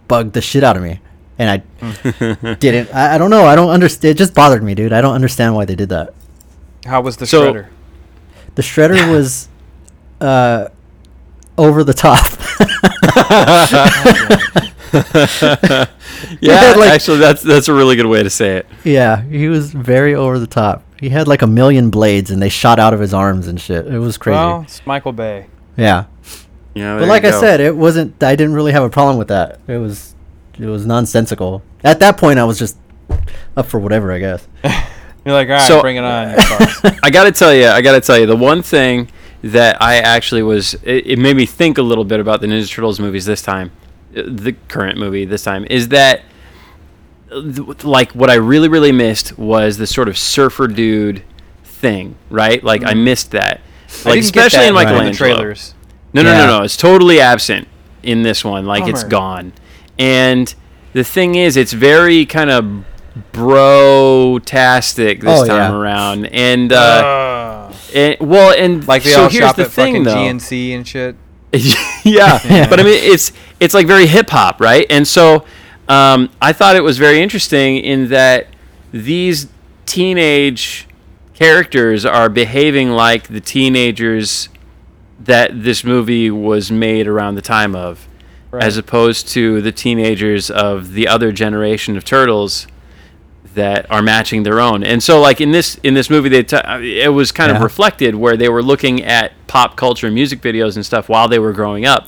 bugged 0.08 0.34
the 0.34 0.41
shit 0.41 0.64
out 0.64 0.78
of 0.78 0.84
me, 0.84 1.00
and 1.39 1.50
I 1.50 2.54
didn't. 2.60 2.93
I, 2.93 3.16
I 3.16 3.18
don't 3.18 3.30
know. 3.32 3.46
I 3.46 3.56
don't 3.56 3.70
understand. 3.72 4.12
It 4.12 4.18
just 4.18 4.34
bothered 4.36 4.62
me, 4.64 4.76
dude. 4.76 4.93
I 4.93 5.02
don't 5.02 5.16
understand 5.16 5.56
why 5.56 5.66
they 5.66 5.76
did 5.76 5.89
that. 5.89 6.14
How 6.86 7.02
was 7.02 7.18
the 7.18 7.26
So- 7.26 7.52
shredder? 7.52 7.68
The 8.54 8.62
shredder 8.62 9.12
was 9.16 9.50
uh, 10.22 10.68
over 11.58 11.84
the 11.84 11.93
top. 11.93 12.26
yeah, 16.41 16.74
like- 16.78 16.89
actually, 16.91 17.18
that's 17.18 17.41
that's 17.41 17.68
a 17.68 17.74
really 17.74 17.95
good 17.95 18.06
way 18.08 18.24
to 18.24 18.30
say 18.30 18.58
it. 18.58 18.68
yeah, 18.84 19.22
he 19.24 19.47
was 19.47 19.72
very 19.72 20.16
over 20.16 20.39
the 20.39 20.47
top. 20.47 20.84
He 20.99 21.10
had 21.10 21.28
like 21.28 21.41
a 21.41 21.47
million 21.47 21.89
blades, 21.89 22.32
and 22.32 22.41
they 22.41 22.49
shot 22.49 22.80
out 22.80 22.93
of 22.93 22.99
his 22.99 23.14
arms 23.14 23.47
and 23.47 23.60
shit. 23.60 23.88
It 23.88 23.99
was 23.99 24.18
crazy. 24.18 24.38
Well, 24.38 24.62
it's 24.62 24.86
Michael 24.86 25.12
Bay. 25.14 25.47
yeah. 25.78 26.06
Yeah, 26.74 26.99
But 26.99 27.08
like 27.08 27.24
I 27.24 27.32
said, 27.32 27.62
it 27.62 27.74
wasn't. 27.74 28.22
I 28.22 28.36
didn't 28.36 28.53
really 28.53 28.74
have 28.74 28.84
a 28.84 28.89
problem 28.89 29.18
with 29.18 29.30
that. 29.30 29.62
It 29.66 29.78
was, 29.78 30.14
it 30.60 30.66
was 30.66 30.86
nonsensical. 30.86 31.64
At 31.86 32.01
that 32.01 32.18
point, 32.18 32.38
I 32.38 32.43
was 32.43 32.60
just 32.60 32.78
up 33.56 33.68
for 33.68 33.80
whatever, 33.80 34.12
I 34.12 34.20
guess. 34.20 34.45
You're 35.26 35.34
like, 35.34 35.47
all 35.47 35.53
right, 35.53 35.68
So- 35.70 35.80
bring 35.82 35.95
it 35.95 36.03
on. 36.03 36.36
I 37.01 37.10
gotta 37.12 37.32
tell 37.32 37.53
you, 37.53 37.68
I 37.68 37.82
gotta 37.82 38.01
tell 38.01 38.20
you, 38.20 38.26
the 38.26 38.36
one 38.36 38.62
thing 38.62 39.10
that 39.46 39.80
I 39.82 39.98
actually 39.98 40.41
was, 40.43 40.74
it, 40.84 41.06
it 41.08 41.20
made 41.20 41.36
me 41.38 41.46
think 41.46 41.78
a 41.78 41.82
little 41.84 42.04
bit 42.04 42.20
about 42.20 42.41
the 42.41 42.48
Ninja 42.48 42.68
Turtles 42.70 43.00
movies 43.00 43.26
this 43.26 43.41
time, 43.43 43.72
uh, 44.18 44.24
the 44.26 44.54
current 44.68 44.98
movie 44.98 45.24
this 45.26 45.43
time, 45.43 45.66
is 45.70 45.89
that, 45.89 46.24
like, 47.84 48.12
what 48.14 48.30
I 48.30 48.36
really, 48.36 48.68
really 48.68 48.91
missed 48.91 49.38
was 49.38 49.78
the 49.78 49.86
sort 49.88 50.08
of 50.10 50.18
surfer 50.18 50.68
dude 50.68 51.24
thing, 51.64 52.16
right? 52.30 52.64
Like, 52.64 52.84
I 52.84 52.93
missed 52.96 53.32
that. 53.32 53.62
I 54.04 54.10
Like, 54.10 54.22
didn't 54.22 54.34
get 54.34 54.46
especially 54.48 54.72
that 54.72 54.88
in 54.89 54.96
right. 54.98 55.12
the 55.12 55.18
trailers. 55.18 55.74
No, 56.14 56.24
no, 56.24 56.32
Yeah. 56.32 56.38
no, 56.46 56.58
no. 56.60 56.64
It's 56.64 56.78
totally 56.78 57.20
absent 57.20 57.68
in 58.04 58.24
this 58.24 58.43
one. 58.43 58.66
Like 58.66 58.88
it's 58.88 59.04
gone. 59.04 59.54
And 60.00 60.54
the 60.93 61.04
thing 61.04 61.36
is, 61.36 61.56
it's 61.58 61.74
very 61.74 62.26
kind 62.26 62.50
of 62.50 62.84
bro-tastic 63.32 65.22
this 65.22 65.41
Oh, 65.41 65.46
time 65.46 65.72
yeah. 65.74 65.78
around. 65.78 66.26
And, 66.28 66.72
uh, 66.74 66.76
Uh, 66.78 67.64
and 67.94 68.18
well, 68.20 68.54
and 68.58 68.88
like 68.88 69.04
they 69.04 69.12
so 69.12 69.24
all 69.24 69.30
here's 69.30 69.44
shop 69.44 69.56
the 69.56 69.64
at 69.64 69.72
thing, 69.72 69.94
fucking 69.94 70.04
though. 70.04 70.16
GNC 70.16 70.76
and 70.76 70.88
shit. 70.88 71.16
yeah. 72.04 72.40
Yeah. 72.46 72.70
but 72.70 72.80
I 72.80 72.84
mean, 72.84 73.00
it's 73.02 73.32
it's 73.60 73.74
like 73.74 73.88
very 73.88 74.06
hip 74.08 74.30
hop, 74.30 74.60
right? 74.62 74.86
And 74.90 75.08
so 75.08 75.46
um, 75.88 76.30
I 76.42 76.54
thought 76.54 76.76
it 76.76 76.82
was 76.84 76.98
very 76.98 77.22
interesting 77.22 77.78
in 77.78 78.10
that 78.10 78.48
these 78.92 79.48
teenage 79.86 80.88
characters 81.34 82.06
are 82.06 82.30
behaving 82.30 82.92
like 82.92 83.28
the 83.28 83.42
teenagers 83.42 84.50
that 85.20 85.64
this 85.64 85.84
movie 85.84 86.30
was 86.32 86.72
made 86.72 87.08
around 87.08 87.36
the 87.36 87.42
time 87.42 87.76
of, 87.76 88.08
as 88.54 88.78
opposed 88.78 89.28
to 89.30 89.62
the 89.62 89.72
teenagers 89.72 90.50
of 90.50 90.94
the 90.94 91.08
other 91.08 91.32
generation 91.32 91.98
of 91.98 92.04
turtles 92.04 92.68
that 93.54 93.89
are 93.91 94.02
matching 94.02 94.43
their 94.43 94.60
own. 94.60 94.84
And 94.84 95.02
so, 95.02 95.22
like 95.22 95.39
in 95.39 95.52
this 95.52 95.76
in 95.84 95.93
this 95.93 96.10
movie, 96.10 96.30
they 96.30 96.43
t- 96.43 96.58
it 97.04 97.14
was 97.14 97.32
kind 97.32 97.52
of 97.52 97.62
reflected 97.62 98.16
where 98.16 98.36
they 98.36 98.50
were 98.50 98.64
looking 98.64 99.04
at 99.04 99.32
pop 99.48 99.78
culture 99.78 100.08
and 100.08 100.16
music 100.16 100.41
videos 100.41 100.76
and 100.76 100.86
stuff 100.86 101.08
while 101.08 101.28
they 101.28 101.39
were 101.39 101.54
growing 101.54 101.86
up, 101.86 102.08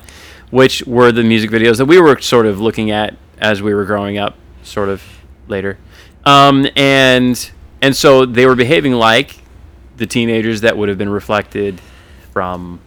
which 0.50 0.82
were 0.86 1.12
the 1.12 1.22
music 1.22 1.50
videos 1.50 1.78
that 1.78 1.86
we 1.86 2.00
were 2.00 2.18
sort 2.20 2.46
of 2.46 2.60
looking 2.60 2.90
at 2.90 3.16
as 3.38 3.62
we 3.62 3.72
were 3.74 3.84
growing 3.84 4.18
up, 4.18 4.34
sort 4.62 4.88
of 4.88 5.02
later. 5.46 5.78
Um, 6.24 6.66
and 6.76 7.50
and 7.80 7.96
so 7.96 8.26
they 8.26 8.44
were 8.46 8.56
behaving 8.56 8.92
like 8.92 9.36
the 9.96 10.06
teenagers 10.06 10.60
that 10.62 10.76
would 10.76 10.88
have 10.88 10.98
been 10.98 11.08
reflected 11.08 11.80
from 12.32 12.80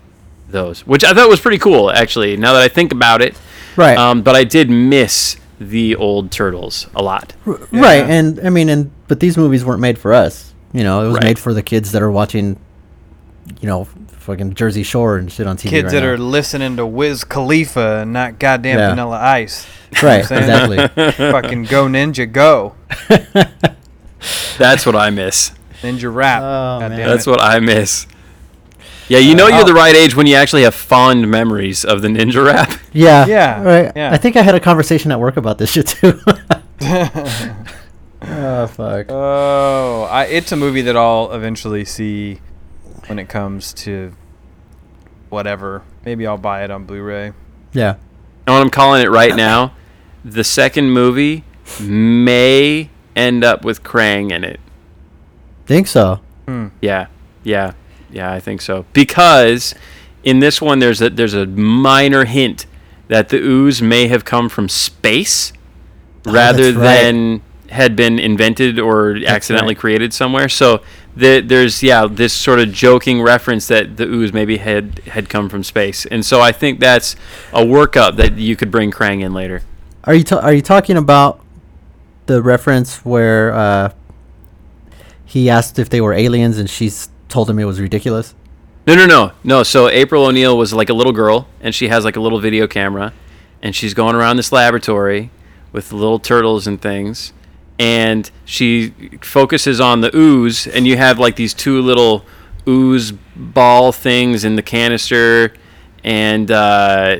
those, 0.50 0.86
which 0.86 1.04
I 1.04 1.14
thought 1.14 1.30
was 1.30 1.40
pretty 1.40 1.58
cool, 1.58 1.90
actually. 1.92 2.38
Now 2.38 2.54
that 2.54 2.62
I 2.62 2.68
think 2.68 2.92
about 2.92 3.22
it, 3.22 3.36
Right. 3.76 3.98
Um, 3.98 4.22
but 4.22 4.36
I 4.36 4.44
did 4.44 4.70
miss 4.70 5.38
the 5.70 5.96
old 5.96 6.32
turtles 6.32 6.88
a 6.96 7.04
lot. 7.04 7.34
Right, 7.46 8.04
and 8.04 8.40
I 8.46 8.50
mean, 8.50 8.68
and 8.70 8.92
but 9.08 9.20
these 9.20 9.38
movies 9.38 9.64
weren't 9.64 9.80
made 9.82 9.98
for 10.00 10.14
us. 10.14 10.54
You 10.74 10.84
know, 10.84 11.04
it 11.04 11.08
was 11.08 11.14
Right. 11.16 11.24
made 11.26 11.40
for 11.40 11.54
the 11.54 11.62
kids 11.62 11.92
that 11.92 12.02
are 12.02 12.10
watching, 12.10 12.58
you 13.60 13.68
know, 13.68 13.88
fucking 14.08 14.54
Jersey 14.56 14.84
Shore 14.84 15.18
and 15.18 15.32
shit 15.32 15.46
on 15.48 15.58
TV. 15.58 15.70
Kids 15.70 15.84
right 15.86 15.92
that 15.94 16.02
now. 16.02 16.08
are 16.14 16.18
listening 16.18 16.78
to 16.78 16.86
Wiz 16.86 17.24
Khalifa 17.24 18.00
and 18.02 18.14
not 18.14 18.40
goddamn 18.40 18.80
Yeah. 18.80 18.90
Vanilla 18.90 19.20
Ice. 19.20 19.68
right, 20.02 20.28
You 20.30 20.36
know 20.40 20.68
what 20.68 20.80
I'm 20.80 20.80
exactly. 20.86 21.12
Fucking 21.32 21.64
go 21.66 21.88
ninja 21.88 22.32
go. 22.32 22.74
That's 24.58 24.86
what 24.86 24.96
I 24.96 25.10
miss. 25.10 25.52
Ninja 25.82 26.14
rap. 26.14 26.42
Oh, 26.44 26.80
man. 26.90 26.98
That's 26.98 27.26
what 27.26 27.42
I 27.42 27.60
miss. 27.60 28.06
Yeah, 29.08 29.20
you 29.20 29.36
know 29.36 29.48
you're 29.48 29.64
oh. 29.64 29.66
the 29.66 29.74
right 29.74 29.96
age 29.96 30.16
when 30.16 30.26
you 30.28 30.36
actually 30.36 30.64
have 30.64 30.76
fond 30.76 31.30
memories 31.30 31.84
of 31.84 32.02
the 32.02 32.08
ninja 32.08 32.46
rap. 32.46 32.72
Yeah, 32.94 33.26
Yeah, 33.26 33.64
right. 33.64 33.92
yeah. 33.96 34.12
I 34.12 34.18
think 34.18 34.36
I 34.36 34.42
had 34.42 34.56
a 34.56 34.60
conversation 34.60 35.12
at 35.12 35.20
work 35.20 35.38
about 35.38 35.58
this 35.58 35.72
shit 35.72 35.88
too. 35.88 36.20
oh 36.82 38.68
fuck. 38.68 39.08
Oh, 39.10 40.08
I, 40.10 40.26
it's 40.26 40.52
a 40.52 40.56
movie 40.56 40.82
that 40.82 40.98
I'll 40.98 41.32
eventually 41.32 41.86
see 41.86 42.42
when 43.08 43.18
it 43.20 43.30
comes 43.30 43.74
to 43.74 44.14
whatever. 45.30 45.84
Maybe 46.06 46.28
I'll 46.28 46.38
buy 46.38 46.64
it 46.64 46.72
on 46.72 46.86
Blu-ray. 46.86 47.34
Yeah. 47.74 47.96
And 48.46 48.54
what 48.54 48.62
I'm 48.62 48.70
calling 48.70 49.02
it 49.04 49.10
right 49.10 49.36
now, 49.36 49.74
the 50.26 50.44
second 50.44 50.92
movie 50.92 51.44
may 51.80 52.90
end 53.16 53.44
up 53.44 53.64
with 53.64 53.84
Krang 53.84 54.32
in 54.32 54.44
it. 54.44 54.60
Think 55.66 55.88
so. 55.88 56.20
Hmm. 56.48 56.68
Yeah, 56.82 57.08
yeah, 57.44 57.74
yeah. 58.12 58.32
I 58.32 58.40
think 58.40 58.62
so 58.62 58.86
because 58.94 59.74
in 60.24 60.40
this 60.40 60.62
one 60.62 60.80
there's 60.80 61.02
a 61.02 61.10
there's 61.10 61.34
a 61.34 61.46
minor 61.46 62.26
hint 62.26 62.66
that 63.08 63.30
the 63.30 63.38
ooze 63.38 63.82
may 63.82 64.08
have 64.08 64.24
come 64.26 64.48
from 64.50 64.70
space 64.70 65.52
rather 66.26 66.64
Oh, 66.64 66.72
that's 66.72 66.78
right. 66.78 67.02
than 67.04 67.42
had 67.70 67.96
been 67.96 68.20
invented 68.20 68.78
or 68.80 69.18
accidentally 69.26 69.74
right. 69.74 69.80
created 69.80 70.14
somewhere. 70.14 70.50
So 70.50 70.82
the, 71.16 71.40
there's 71.42 71.82
yeah 71.84 72.06
this 72.10 72.34
sort 72.34 72.60
of 72.60 72.72
joking 72.72 73.22
reference 73.22 73.68
that 73.68 73.98
the 73.98 74.06
ooze 74.06 74.32
maybe 74.34 74.58
had 74.58 75.00
had 75.00 75.30
come 75.30 75.50
from 75.50 75.64
space, 75.64 76.06
and 76.06 76.26
so 76.26 76.40
I 76.42 76.52
think 76.52 76.80
that's 76.80 77.16
a 77.54 77.62
workup 77.64 78.16
that 78.18 78.38
you 78.38 78.56
could 78.56 78.72
bring 78.72 78.92
Krang 78.92 79.22
in 79.22 79.34
later. 79.34 79.62
Are 80.06 80.14
you 80.14 80.24
ta- 80.24 80.40
are 80.40 80.54
you 80.54 80.62
talking 80.62 80.98
about 80.98 81.40
the 82.28 82.42
reference 82.42 83.04
where 83.06 83.52
uh, 83.54 83.94
he 85.26 85.50
asked 85.50 85.80
if 85.80 85.90
they 85.90 86.00
were 86.02 86.14
aliens 86.14 86.58
and 86.58 86.70
she's 86.70 87.10
told 87.32 87.50
him 87.50 87.58
it 87.58 87.66
was 87.66 87.80
ridiculous? 87.80 88.36
No, 88.86 88.96
no, 88.96 89.06
no, 89.06 89.32
no. 89.44 89.64
So 89.64 89.88
April 89.90 90.26
O'Neil 90.26 90.58
was 90.58 90.74
like 90.74 90.90
a 90.90 90.94
little 90.94 91.14
girl, 91.14 91.48
and 91.62 91.74
she 91.74 91.88
has 91.88 92.04
like 92.04 92.16
a 92.16 92.20
little 92.20 92.40
video 92.40 92.68
camera, 92.68 93.14
and 93.62 93.76
she's 93.76 93.94
going 93.94 94.16
around 94.16 94.38
this 94.38 94.52
laboratory 94.52 95.30
with 95.72 95.94
little 95.94 96.20
turtles 96.20 96.68
and 96.68 96.82
things, 96.82 97.32
and 97.80 98.30
she 98.46 98.94
focuses 99.22 99.80
on 99.80 100.02
the 100.02 100.16
ooze, 100.16 100.68
and 100.68 100.88
you 100.88 100.98
have 100.98 101.20
like 101.20 101.36
these 101.36 101.54
two 101.54 101.82
little 101.82 102.26
ooze 102.68 103.12
ball 103.36 103.92
things 103.92 104.44
in 104.44 104.56
the 104.56 104.62
canister, 104.62 105.54
and 106.04 106.50
uh, 106.52 107.18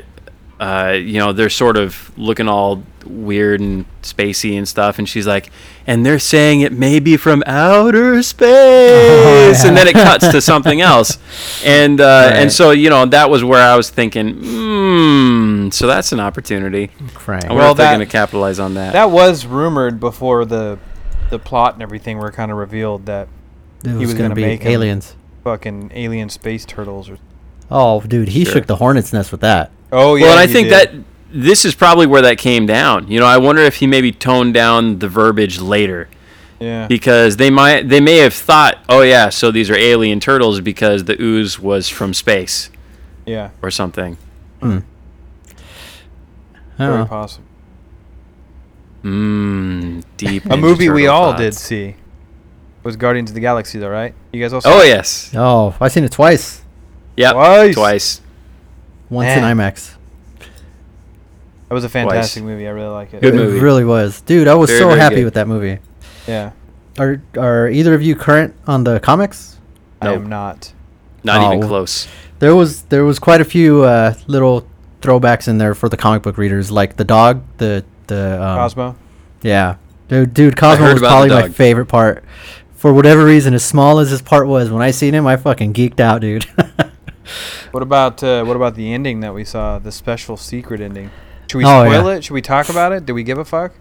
uh, 0.60 0.98
you 1.00 1.20
know 1.20 1.32
they're 1.32 1.50
sort 1.50 1.78
of 1.78 2.12
looking 2.18 2.48
all 2.48 2.84
weird 3.06 3.60
and 3.60 3.86
spacey 4.02 4.58
and 4.58 4.68
stuff, 4.68 4.98
and 5.00 5.08
she's 5.08 5.28
like, 5.28 5.52
and 5.88 6.06
they're 6.06 6.20
saying 6.20 6.62
it 6.62 6.72
may 6.72 7.00
be 7.00 7.18
from 7.18 7.44
outer 7.46 8.22
space, 8.24 9.64
and 9.66 9.76
then 9.78 9.88
it 9.88 9.94
cuts 9.94 10.28
to 10.32 10.42
something 10.42 10.82
else, 10.82 11.18
and 11.66 12.00
uh, 12.02 12.32
and 12.34 12.52
so 12.52 12.72
you 12.72 12.90
know 12.90 13.06
that 13.06 13.30
was 13.30 13.44
where 13.44 13.62
I 13.62 13.76
was 13.76 13.90
thinking, 13.90 14.36
hmm, 14.42 15.70
so 15.70 15.88
that's 15.88 16.12
an 16.12 16.20
opportunity. 16.20 16.88
Frank. 17.20 17.46
I 17.46 17.54
Well, 17.54 17.74
they're 17.74 17.86
that- 17.88 17.96
going 17.98 18.06
to 18.06 18.12
capitalize 18.12 18.60
on 18.60 18.74
that. 18.76 18.94
That 18.94 19.12
was 19.12 19.46
rumored 19.46 20.00
before 20.00 20.46
the 20.46 20.78
the 21.30 21.40
plot 21.40 21.74
and 21.76 21.82
everything 21.84 22.18
were 22.18 22.32
kind 22.32 22.52
of 22.52 22.58
revealed 22.58 23.06
that 23.06 23.30
it 23.86 23.90
was, 23.94 24.00
was 24.00 24.14
gonna, 24.16 24.30
gonna 24.30 24.42
make 24.42 24.62
him- 24.64 24.72
aliens. 24.74 25.16
fucking 25.46 25.90
alien 25.96 26.30
space 26.30 26.66
turtles 26.66 27.10
or 27.10 27.18
Oh, 27.74 28.02
dude, 28.02 28.28
he 28.28 28.44
Sure. 28.44 28.56
shook 28.56 28.66
the 28.68 28.76
hornet's 28.76 29.14
nest 29.14 29.32
with 29.32 29.40
that. 29.42 29.72
Oh 29.94 30.16
yeah. 30.16 30.24
well, 30.26 30.32
and 30.34 30.40
I 30.42 30.48
think 30.52 30.68
did. 30.68 30.74
that 30.74 31.04
this 31.34 31.66
is 31.66 31.74
probably 31.76 32.06
where 32.08 32.22
that 32.22 32.38
came 32.38 32.66
down. 32.66 33.08
You 33.10 33.20
know, 33.20 33.26
I 33.26 33.38
wonder 33.38 33.62
if 33.62 33.76
he 33.76 33.88
maybe 33.88 34.12
toned 34.12 34.54
down 34.54 35.00
the 35.00 35.08
verbiage 35.08 35.60
later 35.60 36.10
yeah. 36.60 36.88
because 36.88 37.38
they 37.38 37.50
might 37.50 37.90
they 37.90 38.00
may 38.02 38.18
have 38.18 38.34
thought, 38.34 38.78
oh 38.90 39.02
yeah, 39.02 39.30
so 39.30 39.52
these 39.52 39.70
are 39.70 39.76
alien 39.76 40.20
turtles 40.20 40.62
because 40.62 41.06
the 41.06 41.20
ooze 41.22 41.60
was 41.60 41.88
from 41.90 42.14
space 42.14 42.70
yeah. 43.26 43.50
or 43.62 43.72
something. 43.72 44.18
Hmm. 44.62 44.80
Very 46.78 47.02
Oh. 47.02 47.06
possible. 47.06 47.46
Mmm, 49.04 50.04
deep. 50.18 50.46
A 50.46 50.58
movie 50.58 50.90
we 50.90 51.08
all 51.08 51.32
thoughts. 51.32 51.42
did 51.42 51.54
see 51.56 51.96
was 52.84 52.96
Guardians 52.96 53.30
of 53.32 53.36
the 53.36 53.40
Galaxy, 53.42 53.80
though, 53.80 53.90
right? 53.90 54.14
You 54.32 54.42
guys 54.42 54.54
all 54.54 54.62
Oh 54.66 54.82
it? 54.82 54.88
yes, 54.88 55.32
Oh, 55.36 55.76
I've 55.80 55.92
seen 55.92 56.04
it 56.04 56.12
twice. 56.12 56.62
Yeah, 57.18 57.34
Twice. 57.34 57.74
twice. 57.76 58.22
Once 59.10 59.26
Man. 59.28 59.38
in 59.52 59.58
IMAX. 59.58 59.96
That 61.72 61.76
was 61.76 61.86
a 61.86 61.90
fantastic 61.90 62.44
movie. 62.44 62.68
I 62.68 62.72
really 62.72 62.90
like 62.90 63.14
it. 63.14 63.22
Good 63.22 63.34
it 63.34 63.38
movie. 63.38 63.60
really 63.62 63.86
was, 63.86 64.20
dude. 64.20 64.50
I 64.50 64.56
was 64.56 64.70
Very, 64.70 64.82
so 64.82 64.88
very 64.90 65.00
happy 65.00 65.16
good. 65.16 65.24
with 65.24 65.34
that 65.36 65.48
movie. 65.48 65.80
Yeah. 66.28 66.52
Are 67.00 67.22
are 67.38 67.70
either 67.70 67.94
of 67.94 68.02
you 68.02 68.14
current 68.14 68.54
on 68.68 68.84
the 68.84 69.00
comics? 69.00 69.58
I 70.02 70.12
am 70.12 70.28
not. 70.28 70.74
Not 71.24 71.40
Oh. 71.40 71.56
even 71.56 71.66
close. 71.66 72.10
There 72.40 72.54
was 72.58 72.82
there 72.90 73.06
was 73.06 73.20
quite 73.20 73.40
a 73.40 73.46
few 73.46 73.84
uh, 73.84 74.16
little 74.28 74.68
throwbacks 75.02 75.48
in 75.48 75.60
there 75.60 75.74
for 75.74 75.88
the 75.88 75.96
comic 75.96 76.24
book 76.24 76.38
readers, 76.38 76.72
like 76.72 76.98
the 76.98 77.06
dog, 77.06 77.42
the 77.58 77.86
the 78.08 78.34
um, 78.44 78.58
Cosmo. 78.58 78.96
Yeah, 79.42 79.78
dude, 80.10 80.34
dude 80.34 80.58
Cosmo 80.58 80.92
was 80.92 81.00
probably 81.00 81.30
my 81.30 81.48
favorite 81.48 81.86
part. 81.86 82.26
For 82.76 82.92
whatever 82.92 83.24
reason, 83.24 83.54
as 83.54 83.64
small 83.64 84.00
as 84.00 84.10
his 84.10 84.22
part 84.22 84.46
was, 84.46 84.70
when 84.70 84.82
I 84.82 84.92
seen 84.92 85.14
him, 85.14 85.26
I 85.26 85.38
fucking 85.38 85.72
geeked 85.74 86.02
out, 86.02 86.20
dude. 86.20 86.46
What 87.72 87.84
about 87.84 88.22
uh, 88.24 88.44
what 88.44 88.58
about 88.58 88.76
the 88.76 88.92
ending 88.94 89.22
that 89.22 89.34
we 89.34 89.46
saw? 89.46 89.80
The 89.80 89.92
special 89.94 90.36
secret 90.36 90.82
ending. 90.82 91.12
Should 91.52 91.58
we 91.58 91.66
Oh, 91.66 91.84
spoil 91.84 92.10
yeah. 92.10 92.16
it? 92.16 92.24
Should 92.24 92.34
we 92.34 92.42
talk 92.42 92.70
about 92.70 92.94
it? 92.94 93.06
Do 93.06 93.14
we 93.14 93.24
give 93.24 93.38
a 93.38 93.44
fuck? 93.44 93.74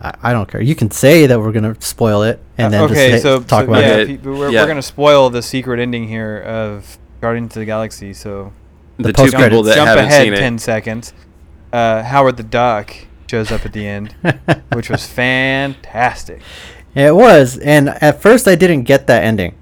I, 0.00 0.14
I 0.22 0.32
don't 0.32 0.48
care. 0.50 0.62
You 0.62 0.74
can 0.74 0.90
say 0.90 1.26
that 1.26 1.38
we're 1.38 1.52
gonna 1.52 1.76
spoil 1.78 2.22
it, 2.22 2.40
and 2.56 2.72
then 2.72 2.80
Uh, 2.80 2.84
okay, 2.84 3.10
just 3.10 3.22
say- 3.22 3.28
so, 3.28 3.40
talk 3.42 3.66
so 3.66 3.70
about 3.70 3.82
yeah, 3.82 3.96
it. 3.98 4.10
if 4.10 4.22
we're, 4.24 4.48
Yeah. 4.48 4.62
we're 4.62 4.66
gonna 4.68 4.80
spoil 4.80 5.28
the 5.28 5.42
secret 5.42 5.78
ending 5.78 6.08
here 6.08 6.38
of 6.38 6.96
Guardians 7.20 7.54
of 7.54 7.60
the 7.60 7.66
Galaxy. 7.66 8.14
So 8.14 8.52
The, 8.96 9.04
The 9.08 9.12
two 9.12 9.24
people 9.24 9.38
post-credits. 9.40 9.66
that 9.68 9.74
jump 9.74 9.88
haven't 9.88 10.04
ahead 10.06 10.22
seen 10.24 10.34
ten 10.34 10.54
it. 10.54 10.60
seconds. 10.62 11.12
Uh, 11.70 12.02
Howard 12.02 12.38
the 12.38 12.42
Duck 12.44 12.94
shows 13.30 13.52
up 13.52 13.66
at 13.66 13.72
the 13.74 13.86
end, 13.86 14.14
which 14.72 14.88
was 14.88 15.04
fantastic. 15.06 16.40
It 16.94 17.14
was, 17.14 17.58
and 17.58 17.88
at 18.00 18.20
first 18.22 18.48
I 18.48 18.54
didn't 18.54 18.82
get 18.84 19.06
that 19.08 19.22
ending. 19.24 19.54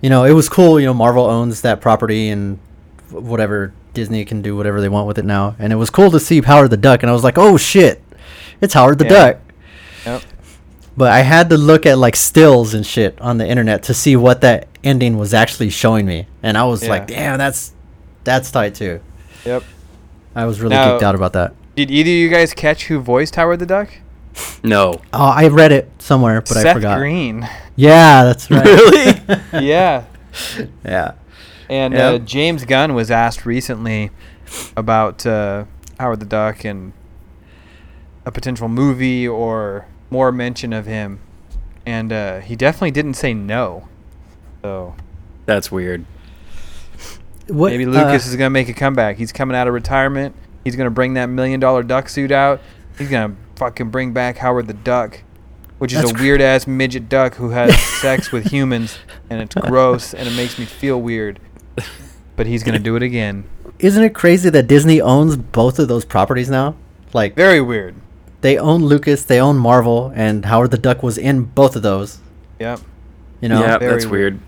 You 0.00 0.10
know, 0.10 0.22
it 0.24 0.32
was 0.32 0.48
cool. 0.48 0.78
You 0.80 0.86
know, 0.86 0.94
Marvel 0.94 1.24
owns 1.26 1.62
that 1.62 1.80
property, 1.80 2.28
and 2.28 2.58
whatever 3.10 3.72
Disney 3.94 4.24
can 4.24 4.42
do 4.42 4.56
whatever 4.56 4.80
they 4.80 4.88
want 4.88 5.06
with 5.06 5.18
it 5.18 5.24
now. 5.24 5.56
And 5.58 5.72
it 5.72 5.76
was 5.76 5.90
cool 5.90 6.10
to 6.10 6.20
see 6.20 6.40
Howard 6.40 6.70
the 6.70 6.76
Duck, 6.76 7.02
and 7.02 7.10
I 7.10 7.12
was 7.12 7.24
like, 7.24 7.38
oh 7.38 7.56
shit, 7.56 8.02
it's 8.60 8.74
Howard 8.74 8.98
the 8.98 9.04
Yeah. 9.04 9.10
Duck. 9.10 9.36
Yep. 10.06 10.22
But 10.96 11.12
I 11.12 11.20
had 11.20 11.48
to 11.50 11.56
look 11.56 11.86
at 11.86 11.98
like 11.98 12.16
stills 12.16 12.74
and 12.74 12.86
shit 12.86 13.18
on 13.20 13.38
the 13.38 13.48
internet 13.48 13.82
to 13.84 13.94
see 13.94 14.14
what 14.16 14.40
that 14.42 14.68
ending 14.84 15.16
was 15.18 15.32
actually 15.34 15.70
showing 15.70 16.04
me, 16.06 16.26
and 16.42 16.58
I 16.58 16.64
was 16.64 16.86
like, 16.86 17.06
damn, 17.06 17.38
that's 17.38 17.72
that's 18.24 18.50
tight 18.50 18.74
too. 18.74 19.00
Yep. 19.44 19.64
I 20.34 20.44
was 20.46 20.60
really 20.60 20.74
Now- 20.76 20.98
geeked 20.98 21.02
out 21.02 21.14
about 21.14 21.32
that. 21.34 21.54
Did 21.76 21.90
either 21.90 22.10
of 22.10 22.14
you 22.16 22.28
guys 22.28 22.52
catch 22.52 22.86
who 22.88 23.00
voiced 23.00 23.34
Howard 23.36 23.58
the 23.58 23.66
Duck? 23.66 23.88
No. 24.62 25.00
Oh, 25.12 25.24
I 25.24 25.48
read 25.48 25.72
it 25.72 25.90
somewhere, 25.98 26.40
but 26.40 26.48
Seth 26.48 26.66
I 26.66 26.72
forgot. 26.74 26.98
Green. 26.98 27.48
Yeah, 27.76 28.24
that's 28.24 28.50
right. 28.50 28.64
Really? 28.66 29.14
yeah. 29.66 30.04
yeah. 30.84 31.12
And 31.72 31.94
uh, 31.94 32.18
James 32.18 32.64
Gunn 32.66 32.92
was 32.94 33.10
asked 33.10 33.46
recently 33.46 34.10
about 34.76 35.24
uh, 35.24 35.64
Howard 35.98 36.20
the 36.20 36.26
Duck 36.26 36.64
and 36.64 36.92
a 38.26 38.30
potential 38.30 38.68
movie 38.68 39.26
or 39.26 39.86
more 40.10 40.30
mention 40.30 40.74
of 40.74 40.84
him. 40.84 41.20
and 41.86 42.12
uh, 42.12 42.40
he 42.40 42.54
definitely 42.56 42.90
didn't 42.90 43.14
say 43.14 43.32
no. 43.32 43.88
So 44.62 44.94
That's 45.46 45.72
weird. 45.72 46.04
What, 47.48 47.72
maybe 47.72 47.86
Lucas 47.86 48.26
uh, 48.26 48.30
is 48.30 48.36
gonna 48.36 48.50
make 48.50 48.68
a 48.68 48.74
comeback. 48.74 49.16
He's 49.16 49.32
coming 49.32 49.56
out 49.56 49.66
of 49.66 49.74
retirement. 49.74 50.36
He's 50.64 50.76
gonna 50.76 50.90
bring 50.90 51.14
that 51.14 51.26
million 51.26 51.58
dollar 51.58 51.82
duck 51.82 52.08
suit 52.08 52.30
out. 52.30 52.60
He's 52.98 53.08
gonna 53.08 53.34
fucking 53.56 53.88
bring 53.90 54.12
back 54.12 54.36
Howard 54.38 54.66
the 54.68 54.74
Duck, 54.74 55.22
which 55.78 55.92
is 55.92 56.00
That's 56.00 56.12
a 56.12 56.14
cr- 56.14 56.22
weird 56.22 56.40
ass 56.42 56.66
midget 56.66 57.08
duck 57.08 57.34
who 57.36 57.50
has 57.50 57.76
sex 58.00 58.30
with 58.30 58.44
humans, 58.52 58.98
and 59.30 59.40
it's 59.40 59.54
gross 59.54 60.12
and 60.14 60.28
it 60.28 60.36
makes 60.36 60.58
me 60.58 60.66
feel 60.66 61.00
weird. 61.00 61.40
But 62.36 62.46
he's 62.46 62.62
gonna 62.62 62.78
do 62.78 62.96
it 62.96 63.02
again. 63.02 63.44
Isn't 63.78 64.02
it 64.04 64.14
crazy 64.14 64.48
that 64.50 64.66
Disney 64.66 65.00
owns 65.00 65.36
both 65.36 65.78
of 65.78 65.88
those 65.88 66.04
properties 66.04 66.48
now? 66.48 66.76
Like 67.12 67.34
Very 67.36 67.60
weird. 67.60 67.94
they 68.40 68.56
own 68.58 68.84
Lucas, 68.84 69.24
they 69.24 69.40
own 69.40 69.56
Marvel, 69.58 70.10
and 70.14 70.44
Howard 70.46 70.70
the 70.70 70.78
Duck 70.78 71.02
was 71.02 71.18
in 71.18 71.42
both 71.44 71.76
of 71.76 71.82
those. 71.82 72.18
Yep. 72.58 72.80
You 73.40 73.48
know, 73.48 73.60
yeah, 73.60 73.78
that's 73.78 74.06
weird. 74.06 74.40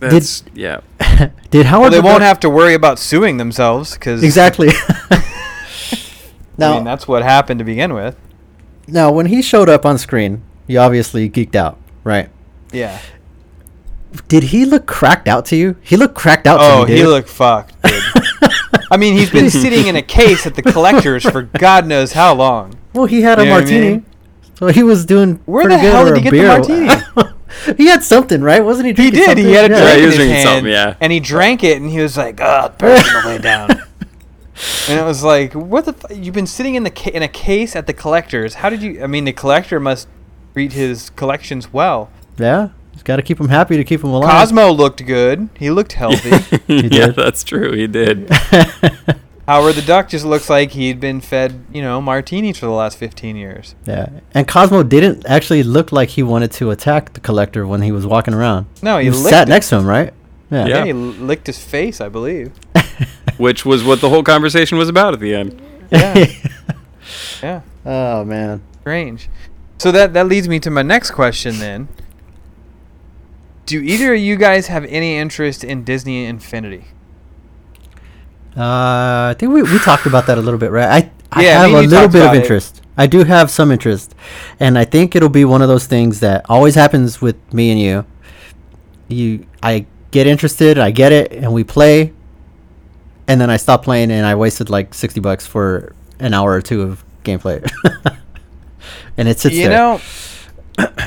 weird. 0.00 0.10
That's 0.12 0.42
yeah. 0.54 0.80
did 1.50 1.66
Howard? 1.66 1.82
Well, 1.82 1.90
they 1.90 1.96
the 1.98 2.02
won't 2.02 2.20
Duck- 2.20 2.28
have 2.28 2.40
to 2.40 2.50
worry 2.50 2.74
about 2.74 2.98
suing 2.98 3.36
themselves 3.36 3.94
because 3.94 4.22
exactly. 4.22 4.68
I 5.10 5.22
now, 6.58 6.74
mean, 6.74 6.84
that's 6.84 7.08
what 7.08 7.22
happened 7.22 7.58
to 7.60 7.64
begin 7.64 7.94
with. 7.94 8.16
now, 8.86 9.10
when 9.12 9.26
he 9.26 9.40
showed 9.40 9.68
up 9.70 9.86
on 9.86 9.96
screen, 9.98 10.42
he 10.66 10.76
obviously 10.76 11.28
geeked 11.30 11.54
out, 11.54 11.78
right? 12.04 12.28
Yeah. 12.72 12.98
Did 14.28 14.44
he 14.44 14.64
look 14.64 14.86
cracked 14.86 15.28
out 15.28 15.44
to 15.46 15.56
you? 15.56 15.76
He 15.82 15.96
looked 15.96 16.14
cracked 16.14 16.46
out 16.46 16.58
to 16.58 16.62
Oh, 16.64 16.84
me. 16.84 16.92
he 16.92 16.98
dude. 16.98 17.08
looked 17.08 17.28
fucked. 17.28 17.80
Dude. 17.82 18.02
I 18.90 18.96
mean, 18.96 19.14
he's 19.16 19.30
been 19.30 19.50
sitting 19.50 19.86
in 19.86 19.94
a 19.96 20.02
case 20.02 20.46
at 20.46 20.54
the 20.56 20.62
collectors 20.62 21.22
for 21.22 21.42
God 21.42 21.86
knows 21.86 22.12
how 22.12 22.34
long. 22.34 22.76
Well, 22.92 23.06
he 23.06 23.22
had 23.22 23.38
a 23.38 23.42
You 23.44 23.48
know 23.48 23.54
what 23.54 23.58
I 23.58 23.60
martini, 23.62 23.90
mean? 23.90 24.06
so 24.58 24.66
he 24.68 24.82
was 24.82 25.06
doing 25.06 25.40
Where 25.46 25.64
pretty 25.64 25.76
the 25.76 25.82
good 25.82 25.92
hell 25.94 26.04
did 26.06 26.16
he 26.16 26.22
get 26.22 26.30
the 26.32 27.22
martini? 27.22 27.76
he 27.76 27.86
had 27.86 28.02
something, 28.02 28.40
right? 28.42 28.64
Wasn't 28.64 28.86
he? 28.86 28.90
He 28.90 29.10
Drinking 29.10 29.34
did. 29.36 29.38
He 29.38 29.52
had 29.52 29.70
a 29.70 29.74
Yeah. 29.74 29.80
drink 29.80 29.94
he 29.96 30.00
in 30.00 30.06
was 30.06 30.14
his 30.14 30.16
drinking 30.16 30.34
hand, 30.34 30.48
something, 30.48 30.72
yeah. 30.72 30.94
and 31.00 31.12
he 31.12 31.20
drank 31.20 31.62
it, 31.62 31.80
and 31.80 31.88
he 31.88 32.00
was 32.00 32.16
like, 32.16 32.40
"Oh, 32.42 32.66
it's 32.66 32.76
burning 32.78 33.22
the 33.22 33.28
way 33.28 33.38
down." 33.38 33.68
And 34.90 34.98
it 35.00 35.04
was 35.04 35.22
like, 35.22 35.54
"What 35.54 35.86
the? 35.86 35.94
F- 36.10 36.14
you've 36.18 36.34
been 36.34 36.46
sitting 36.46 36.74
in 36.74 36.82
the 36.82 36.90
ca- 36.90 37.12
in 37.14 37.22
a 37.22 37.28
case 37.28 37.74
at 37.74 37.86
the 37.86 37.94
collectors. 37.94 38.54
How 38.54 38.68
did 38.68 38.82
you? 38.82 39.02
I 39.02 39.06
mean, 39.06 39.24
the 39.24 39.32
collector 39.32 39.80
must 39.80 40.06
treat 40.52 40.72
his 40.74 41.08
collections 41.10 41.72
well. 41.72 42.10
Yeah, 42.36 42.68
he's 42.92 43.02
got 43.02 43.16
to 43.16 43.22
keep 43.22 43.38
him 43.40 43.48
happy 43.48 43.76
to 43.76 43.84
keep 43.84 44.02
him 44.02 44.10
alive. 44.10 44.30
Cosmo 44.30 44.70
looked 44.70 45.04
good. 45.06 45.48
He 45.58 45.70
looked 45.70 45.92
healthy. 45.92 46.30
yeah, 46.66 47.06
did. 47.06 47.16
that's 47.16 47.44
true. 47.44 47.72
He 47.72 47.86
did. 47.86 48.30
Howard 49.48 49.74
the 49.74 49.82
Duck 49.82 50.08
just 50.08 50.24
looks 50.24 50.48
like 50.48 50.70
he'd 50.72 51.00
been 51.00 51.20
fed, 51.20 51.64
you 51.72 51.82
know, 51.82 52.00
martinis 52.00 52.58
for 52.58 52.66
the 52.66 52.72
last 52.72 52.96
15 52.98 53.34
years. 53.34 53.74
yeah, 53.84 54.08
and 54.32 54.46
Cosmo 54.46 54.84
didn't 54.84 55.26
actually 55.26 55.64
look 55.64 55.90
like 55.90 56.10
he 56.10 56.22
wanted 56.22 56.52
to 56.52 56.70
attack 56.70 57.14
the 57.14 57.20
collector 57.20 57.66
when 57.66 57.82
he 57.82 57.90
was 57.90 58.06
walking 58.06 58.32
around. 58.32 58.66
No, 58.80 58.98
he 58.98 59.06
he 59.06 59.10
licked 59.10 59.28
sat 59.30 59.48
it. 59.48 59.50
next 59.50 59.70
to 59.70 59.76
him, 59.78 59.86
right? 59.86 60.14
Yeah. 60.52 60.66
Yeah, 60.66 60.76
Yeah. 60.78 60.84
he 60.84 60.92
licked 60.92 61.48
his 61.48 61.58
face, 61.58 62.00
I 62.00 62.08
believe. 62.08 62.52
Which 63.38 63.64
was 63.64 63.82
what 63.82 64.00
the 64.00 64.08
whole 64.08 64.22
conversation 64.22 64.78
was 64.78 64.88
about 64.88 65.14
at 65.14 65.20
the 65.20 65.34
end. 65.34 65.60
Yeah. 65.90 66.26
Yeah, 67.42 67.60
oh 67.84 68.24
man. 68.24 68.62
strange. 68.82 69.28
So 69.78 69.90
that 69.90 70.12
that 70.12 70.28
leads 70.28 70.46
me 70.48 70.60
to 70.60 70.70
my 70.70 70.82
next 70.82 71.10
question 71.10 71.58
then. 71.58 71.88
Do 73.70 73.80
either 73.80 74.14
of 74.14 74.20
you 74.20 74.34
guys 74.34 74.66
have 74.66 74.84
any 74.86 75.16
interest 75.16 75.62
in 75.62 75.84
Disney 75.84 76.24
Infinity? 76.26 76.86
Uh, 78.56 79.30
I 79.30 79.36
think 79.38 79.52
we, 79.52 79.62
we 79.62 79.78
talked 79.78 80.06
about 80.06 80.26
that 80.26 80.38
a 80.38 80.40
little 80.40 80.58
bit, 80.58 80.72
right? 80.72 81.04
I 81.04 81.10
I 81.32 81.44
Yeah, 81.44 81.58
have 81.62 81.72
a 81.72 81.82
little 81.82 82.08
bit 82.08 82.24
of 82.24 82.32
about 82.32 82.36
it. 82.36 82.42
interest. 82.42 82.82
I 82.96 83.06
do 83.06 83.22
have 83.24 83.50
some 83.50 83.70
interest, 83.70 84.14
and 84.58 84.76
I 84.76 84.84
think 84.84 85.14
it'll 85.14 85.28
be 85.28 85.44
one 85.44 85.62
of 85.62 85.68
those 85.68 85.86
things 85.86 86.20
that 86.20 86.44
always 86.48 86.74
happens 86.74 87.20
with 87.22 87.36
me 87.54 87.70
and 87.70 87.80
you. 87.80 88.04
You, 89.08 89.46
I 89.62 89.86
get 90.10 90.26
interested, 90.26 90.78
I 90.78 90.90
get 90.90 91.12
it, 91.12 91.32
and 91.32 91.52
we 91.52 91.64
play, 91.64 92.12
and 93.28 93.40
then 93.40 93.50
I 93.50 93.56
stop 93.56 93.84
playing, 93.84 94.10
and 94.10 94.26
I 94.26 94.34
wasted 94.34 94.68
like 94.70 94.94
sixty 94.94 95.20
bucks 95.20 95.46
for 95.46 95.94
an 96.18 96.34
hour 96.34 96.50
or 96.52 96.60
two 96.62 96.82
of 96.82 97.04
gameplay, 97.24 97.64
and 99.16 99.28
it 99.28 99.38
sits 99.38 99.54
you 99.56 99.62
there. 99.62 99.70
know, 99.70 100.00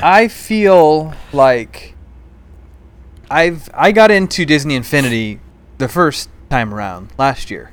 I 0.02 0.28
feel 0.28 1.14
like 1.32 1.93
I've 3.30 3.68
I 3.74 3.92
got 3.92 4.10
into 4.10 4.44
Disney 4.44 4.74
Infinity 4.74 5.40
the 5.78 5.88
first 5.88 6.28
time 6.50 6.74
around 6.74 7.12
last 7.18 7.50
year. 7.50 7.72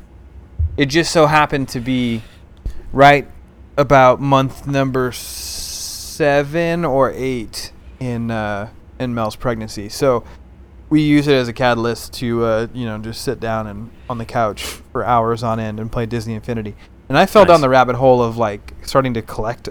It 0.77 0.85
just 0.85 1.11
so 1.11 1.27
happened 1.27 1.69
to 1.69 1.79
be 1.79 2.23
right 2.93 3.27
about 3.77 4.19
month 4.21 4.67
number 4.67 5.11
seven 5.11 6.85
or 6.85 7.11
eight 7.11 7.71
in 7.99 8.31
uh, 8.31 8.69
in 8.99 9.13
Mel's 9.13 9.35
pregnancy. 9.35 9.89
So 9.89 10.23
we 10.89 11.01
use 11.01 11.27
it 11.27 11.33
as 11.35 11.47
a 11.47 11.53
catalyst 11.53 12.13
to 12.13 12.43
uh, 12.43 12.67
you 12.73 12.85
know 12.85 12.97
just 12.97 13.23
sit 13.23 13.39
down 13.39 13.67
and 13.67 13.91
on 14.09 14.17
the 14.17 14.25
couch 14.25 14.63
for 14.63 15.03
hours 15.05 15.43
on 15.43 15.59
end 15.59 15.79
and 15.79 15.91
play 15.91 16.05
Disney 16.05 16.33
Infinity. 16.33 16.75
And 17.09 17.17
I 17.17 17.25
fell 17.25 17.43
down 17.43 17.59
the 17.59 17.69
rabbit 17.69 17.97
hole 17.97 18.23
of 18.23 18.37
like 18.37 18.73
starting 18.83 19.13
to 19.15 19.21
collect 19.21 19.67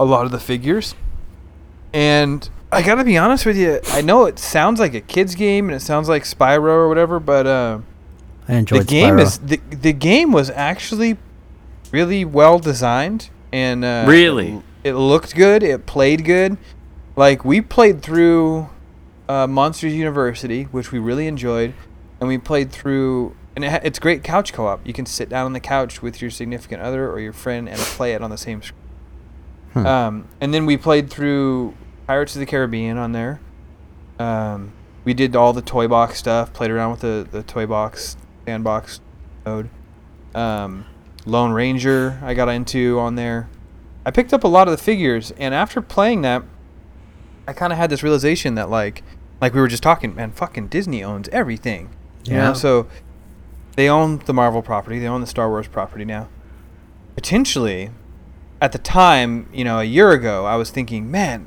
a 0.00 0.04
lot 0.04 0.26
of 0.26 0.32
the 0.32 0.40
figures. 0.40 0.96
And 1.92 2.48
I 2.72 2.82
gotta 2.82 3.04
be 3.04 3.18
honest 3.18 3.44
with 3.44 3.56
you, 3.56 3.80
I 3.88 4.00
know 4.00 4.24
it 4.24 4.38
sounds 4.38 4.80
like 4.80 4.94
a 4.94 5.00
kids 5.00 5.34
game 5.34 5.68
and 5.68 5.76
it 5.76 5.80
sounds 5.80 6.08
like 6.08 6.22
Spyro 6.24 6.64
or 6.70 6.88
whatever, 6.88 7.20
but 7.20 7.46
uh, 7.46 7.78
I 8.48 8.54
enjoyed 8.54 8.80
the 8.82 8.84
game 8.86 9.16
Spyro. 9.16 9.22
is 9.22 9.38
the, 9.38 9.56
the 9.70 9.92
game 9.92 10.32
was 10.32 10.48
actually 10.50 11.18
really 11.90 12.24
well 12.24 12.58
designed 12.58 13.28
and 13.52 13.84
uh, 13.84 14.04
Really? 14.08 14.54
it, 14.82 14.90
it 14.90 14.94
looked 14.94 15.34
good 15.36 15.62
it 15.62 15.84
played 15.84 16.24
good 16.24 16.56
like 17.14 17.44
we 17.44 17.60
played 17.60 18.00
through 18.02 18.70
uh, 19.28 19.46
monsters 19.46 19.92
university 19.94 20.64
which 20.64 20.90
we 20.90 20.98
really 20.98 21.26
enjoyed 21.26 21.74
and 22.18 22.28
we 22.28 22.38
played 22.38 22.72
through 22.72 23.36
and 23.54 23.64
it, 23.66 23.70
ha- 23.70 23.80
it's 23.84 23.98
great 23.98 24.24
couch 24.24 24.54
co-op 24.54 24.84
you 24.86 24.94
can 24.94 25.04
sit 25.04 25.28
down 25.28 25.44
on 25.44 25.52
the 25.52 25.60
couch 25.60 26.00
with 26.00 26.22
your 26.22 26.30
significant 26.30 26.80
other 26.80 27.10
or 27.10 27.20
your 27.20 27.34
friend 27.34 27.68
and 27.68 27.78
play 27.78 28.14
it 28.14 28.22
on 28.22 28.30
the 28.30 28.38
same 28.38 28.62
screen 28.62 28.78
Hmm. 29.74 29.86
um, 29.86 30.28
and 30.40 30.52
then 30.54 30.64
we 30.66 30.76
played 30.78 31.08
through 31.10 31.74
pirates 32.06 32.34
of 32.34 32.40
the 32.40 32.46
caribbean 32.46 32.98
on 32.98 33.12
there. 33.12 33.40
Um, 34.18 34.72
we 35.04 35.14
did 35.14 35.34
all 35.34 35.52
the 35.52 35.62
toy 35.62 35.88
box 35.88 36.18
stuff 36.18 36.52
played 36.52 36.70
around 36.70 36.92
with 36.92 37.00
the, 37.00 37.26
the 37.30 37.42
toy 37.42 37.66
box 37.66 38.16
sandbox 38.46 39.00
mode. 39.44 39.68
Um, 40.34 40.86
lone 41.24 41.52
ranger 41.52 42.18
i 42.22 42.34
got 42.34 42.48
into 42.48 42.98
on 42.98 43.14
there. 43.16 43.48
I 44.04 44.10
picked 44.10 44.32
up 44.32 44.42
a 44.44 44.48
lot 44.48 44.66
of 44.68 44.72
the 44.76 44.82
figures 44.82 45.30
and 45.38 45.54
after 45.54 45.80
playing 45.80 46.22
that 46.22 46.42
i 47.46 47.52
kind 47.52 47.72
of 47.72 47.78
had 47.78 47.90
this 47.90 48.02
realization 48.02 48.54
that 48.56 48.68
like 48.70 49.02
like 49.40 49.54
we 49.54 49.60
were 49.60 49.68
just 49.68 49.82
talking 49.82 50.14
man 50.14 50.32
fucking 50.32 50.68
disney 50.68 51.02
owns 51.04 51.28
everything. 51.28 51.90
You 52.24 52.34
Yeah. 52.34 52.48
know 52.48 52.54
so 52.54 52.86
they 53.76 53.88
own 53.88 54.18
the 54.26 54.32
marvel 54.32 54.62
property 54.62 54.98
they 54.98 55.06
own 55.06 55.20
the 55.20 55.26
star 55.26 55.48
wars 55.48 55.68
property 55.68 56.04
now. 56.04 56.28
Potentially 57.14 57.90
at 58.60 58.72
the 58.72 58.78
time 58.78 59.48
you 59.52 59.64
know 59.64 59.78
a 59.80 59.84
year 59.84 60.10
ago 60.12 60.44
i 60.46 60.56
was 60.56 60.70
thinking 60.70 61.10
man 61.10 61.46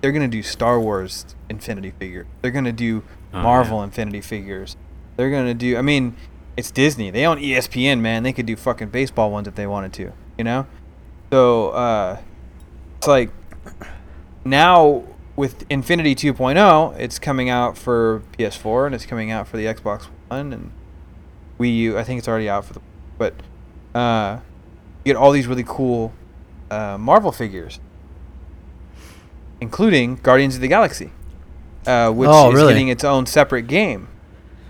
they're 0.00 0.12
gonna 0.12 0.28
do 0.28 0.42
star 0.42 0.80
wars 0.80 1.34
infinity 1.48 1.92
figure 1.98 2.26
they're 2.42 2.50
gonna 2.50 2.72
do 2.72 3.02
Oh, 3.32 3.42
marvel 3.42 3.78
yeah. 3.78 3.84
infinity 3.84 4.20
figures. 4.20 4.76
They're 5.16 5.30
gonna 5.30 5.54
do 5.54 5.76
i 5.76 5.82
mean 5.82 6.16
it's 6.56 6.70
disney 6.72 7.10
they 7.10 7.24
own 7.26 7.38
espn 7.38 8.00
man 8.00 8.22
they 8.24 8.32
could 8.32 8.46
do 8.46 8.56
fucking 8.56 8.88
baseball 8.88 9.30
ones 9.30 9.46
if 9.46 9.54
they 9.54 9.66
wanted 9.68 9.92
to 9.94 10.12
you 10.36 10.44
know? 10.44 10.66
So 11.30 11.70
uh 11.70 12.18
it's 12.98 13.06
like 13.06 13.30
now 14.44 15.04
with 15.36 15.64
infinity 15.70 16.14
2.0 16.14 16.98
it's 16.98 17.18
coming 17.18 17.48
out 17.48 17.76
for 17.78 18.22
ps4 18.38 18.86
and 18.86 18.94
it's 18.94 19.06
coming 19.06 19.30
out 19.30 19.46
for 19.48 19.56
the 19.56 19.64
xbox 19.66 20.06
one 20.28 20.52
and 20.52 20.72
wii 21.58 21.76
u 21.76 21.98
i 21.98 22.02
think 22.04 22.18
it's 22.18 22.28
already 22.28 22.48
out 22.48 22.64
for 22.64 22.72
the 22.74 22.80
but 23.18 23.34
uh 23.94 24.38
you 25.04 25.12
get 25.12 25.16
all 25.16 25.30
these 25.30 25.46
really 25.46 25.64
cool 25.66 26.12
uh, 26.70 26.96
marvel 26.98 27.32
figures 27.32 27.80
including 29.60 30.16
guardians 30.16 30.54
of 30.56 30.60
the 30.60 30.68
galaxy 30.68 31.10
uh, 31.86 32.10
which 32.10 32.28
Oh, 32.30 32.48
is 32.50 32.54
really? 32.54 32.72
getting 32.72 32.88
its 32.88 33.04
own 33.04 33.26
separate 33.26 33.66
game 33.66 34.08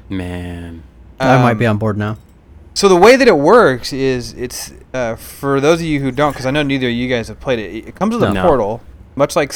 Man. 0.09 0.83
I 1.21 1.41
might 1.43 1.55
be 1.55 1.67
Um, 1.67 1.73
on 1.75 1.79
board 1.79 1.97
now. 1.99 2.17
so 2.75 2.89
the 2.89 2.97
way 2.97 3.17
that 3.17 3.29
it 3.29 3.37
works 3.39 3.93
is 3.93 4.33
it's 4.35 4.73
uh, 4.93 5.15
for 5.17 5.61
those 5.61 5.81
of 5.81 5.87
you 5.87 6.01
who 6.01 6.11
don't, 6.11 6.33
because 6.33 6.47
I 6.47 6.51
know 6.51 6.63
neither 6.63 6.89
of 6.89 6.93
you 6.93 7.09
guys 7.09 7.29
have 7.29 7.39
played 7.39 7.59
it. 7.61 7.87
It 7.89 7.95
comes 7.95 8.15
with 8.17 8.25
a 8.25 8.33
portal, 8.43 8.81
much 9.15 9.37
like 9.37 9.53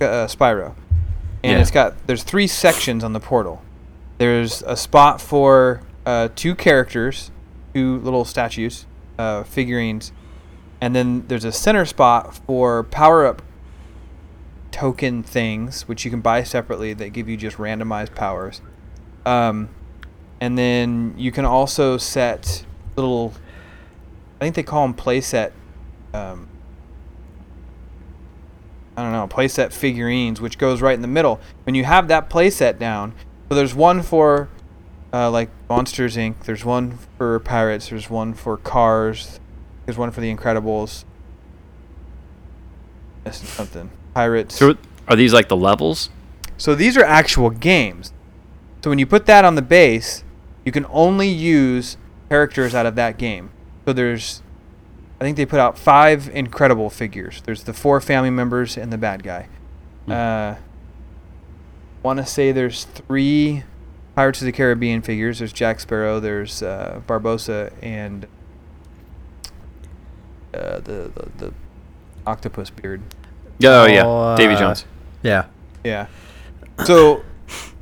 uh, 0.00 0.26
Spyro, 0.26 0.74
and 1.42 1.52
Yeah. 1.52 1.60
it's 1.60 1.70
got 1.70 1.94
there's 2.06 2.22
three 2.22 2.46
sections 2.46 3.02
on 3.04 3.12
the 3.14 3.20
portal. 3.20 3.62
There's 4.18 4.62
a 4.66 4.76
spot 4.76 5.20
for 5.22 5.80
uh, 6.04 6.28
two 6.34 6.54
characters, 6.54 7.30
two 7.72 7.98
little 8.00 8.24
statues, 8.26 8.84
uh, 9.18 9.44
figurines, 9.44 10.12
and 10.82 10.94
then 10.94 11.24
there's 11.28 11.44
a 11.46 11.52
center 11.52 11.86
spot 11.86 12.34
for 12.46 12.82
power 12.82 13.24
up 13.24 13.40
token 14.74 15.22
things, 15.22 15.86
which 15.86 16.04
you 16.04 16.10
can 16.10 16.20
buy 16.20 16.42
separately 16.42 16.92
that 16.94 17.10
give 17.10 17.28
you 17.28 17.36
just 17.36 17.58
randomized 17.58 18.14
powers. 18.14 18.60
Um, 19.24 19.68
and 20.40 20.58
then 20.58 21.14
you 21.16 21.30
can 21.30 21.44
also 21.44 21.96
set 21.96 22.66
little, 22.96 23.32
I 24.40 24.44
think 24.44 24.56
they 24.56 24.64
call 24.64 24.86
them 24.86 24.94
playset 24.94 25.52
um, 26.12 26.48
I 28.96 29.02
don't 29.02 29.12
know, 29.12 29.26
playset 29.26 29.72
figurines, 29.72 30.40
which 30.40 30.58
goes 30.58 30.80
right 30.82 30.94
in 30.94 31.02
the 31.02 31.08
middle. 31.08 31.40
When 31.64 31.74
you 31.74 31.84
have 31.84 32.08
that 32.08 32.28
playset 32.28 32.78
down, 32.78 33.14
so 33.48 33.54
there's 33.54 33.74
one 33.74 34.02
for 34.02 34.48
uh, 35.12 35.30
like 35.30 35.50
Monsters 35.68 36.16
Inc. 36.16 36.40
There's 36.44 36.64
one 36.64 36.98
for 37.18 37.38
Pirates. 37.40 37.88
There's 37.88 38.10
one 38.10 38.34
for 38.34 38.56
Cars. 38.56 39.38
There's 39.86 39.98
one 39.98 40.10
for 40.10 40.20
The 40.20 40.34
Incredibles. 40.34 41.04
Missing 43.24 43.46
something. 43.46 43.90
Pirates. 44.14 44.56
So 44.56 44.76
are 45.08 45.16
these 45.16 45.32
like 45.32 45.48
the 45.48 45.56
levels? 45.56 46.10
So 46.56 46.74
these 46.74 46.96
are 46.96 47.04
actual 47.04 47.50
games. 47.50 48.12
So 48.82 48.90
when 48.90 48.98
you 48.98 49.06
put 49.06 49.26
that 49.26 49.44
on 49.44 49.54
the 49.54 49.62
base, 49.62 50.24
you 50.64 50.72
can 50.72 50.86
only 50.90 51.28
use 51.28 51.96
characters 52.28 52.74
out 52.74 52.86
of 52.86 52.94
that 52.94 53.18
game. 53.18 53.50
So 53.84 53.92
there's, 53.92 54.42
I 55.20 55.24
think 55.24 55.36
they 55.36 55.46
put 55.46 55.60
out 55.60 55.78
five 55.78 56.28
incredible 56.28 56.90
figures. 56.90 57.42
There's 57.44 57.64
the 57.64 57.72
four 57.72 58.00
family 58.00 58.30
members 58.30 58.76
and 58.76 58.92
the 58.92 58.98
bad 58.98 59.22
guy. 59.22 59.48
Hmm. 60.06 60.12
Uh, 60.12 60.54
want 62.02 62.18
to 62.18 62.26
say 62.26 62.52
there's 62.52 62.84
three 62.84 63.64
Pirates 64.14 64.40
of 64.40 64.46
the 64.46 64.52
Caribbean 64.52 65.02
figures. 65.02 65.40
There's 65.40 65.52
Jack 65.52 65.80
Sparrow. 65.80 66.20
There's 66.20 66.62
uh, 66.62 67.00
Barbossa 67.06 67.72
and 67.82 68.26
uh, 70.52 70.78
the, 70.78 71.10
the 71.14 71.30
the 71.38 71.54
octopus 72.26 72.70
beard. 72.70 73.02
Oh, 73.66 73.86
yeah, 73.86 74.02
Oh, 74.04 74.36
Davy 74.36 74.54
uh, 74.54 74.58
Jones. 74.58 74.84
Yeah. 75.22 75.46
Yeah. 75.82 76.06
So 76.84 77.22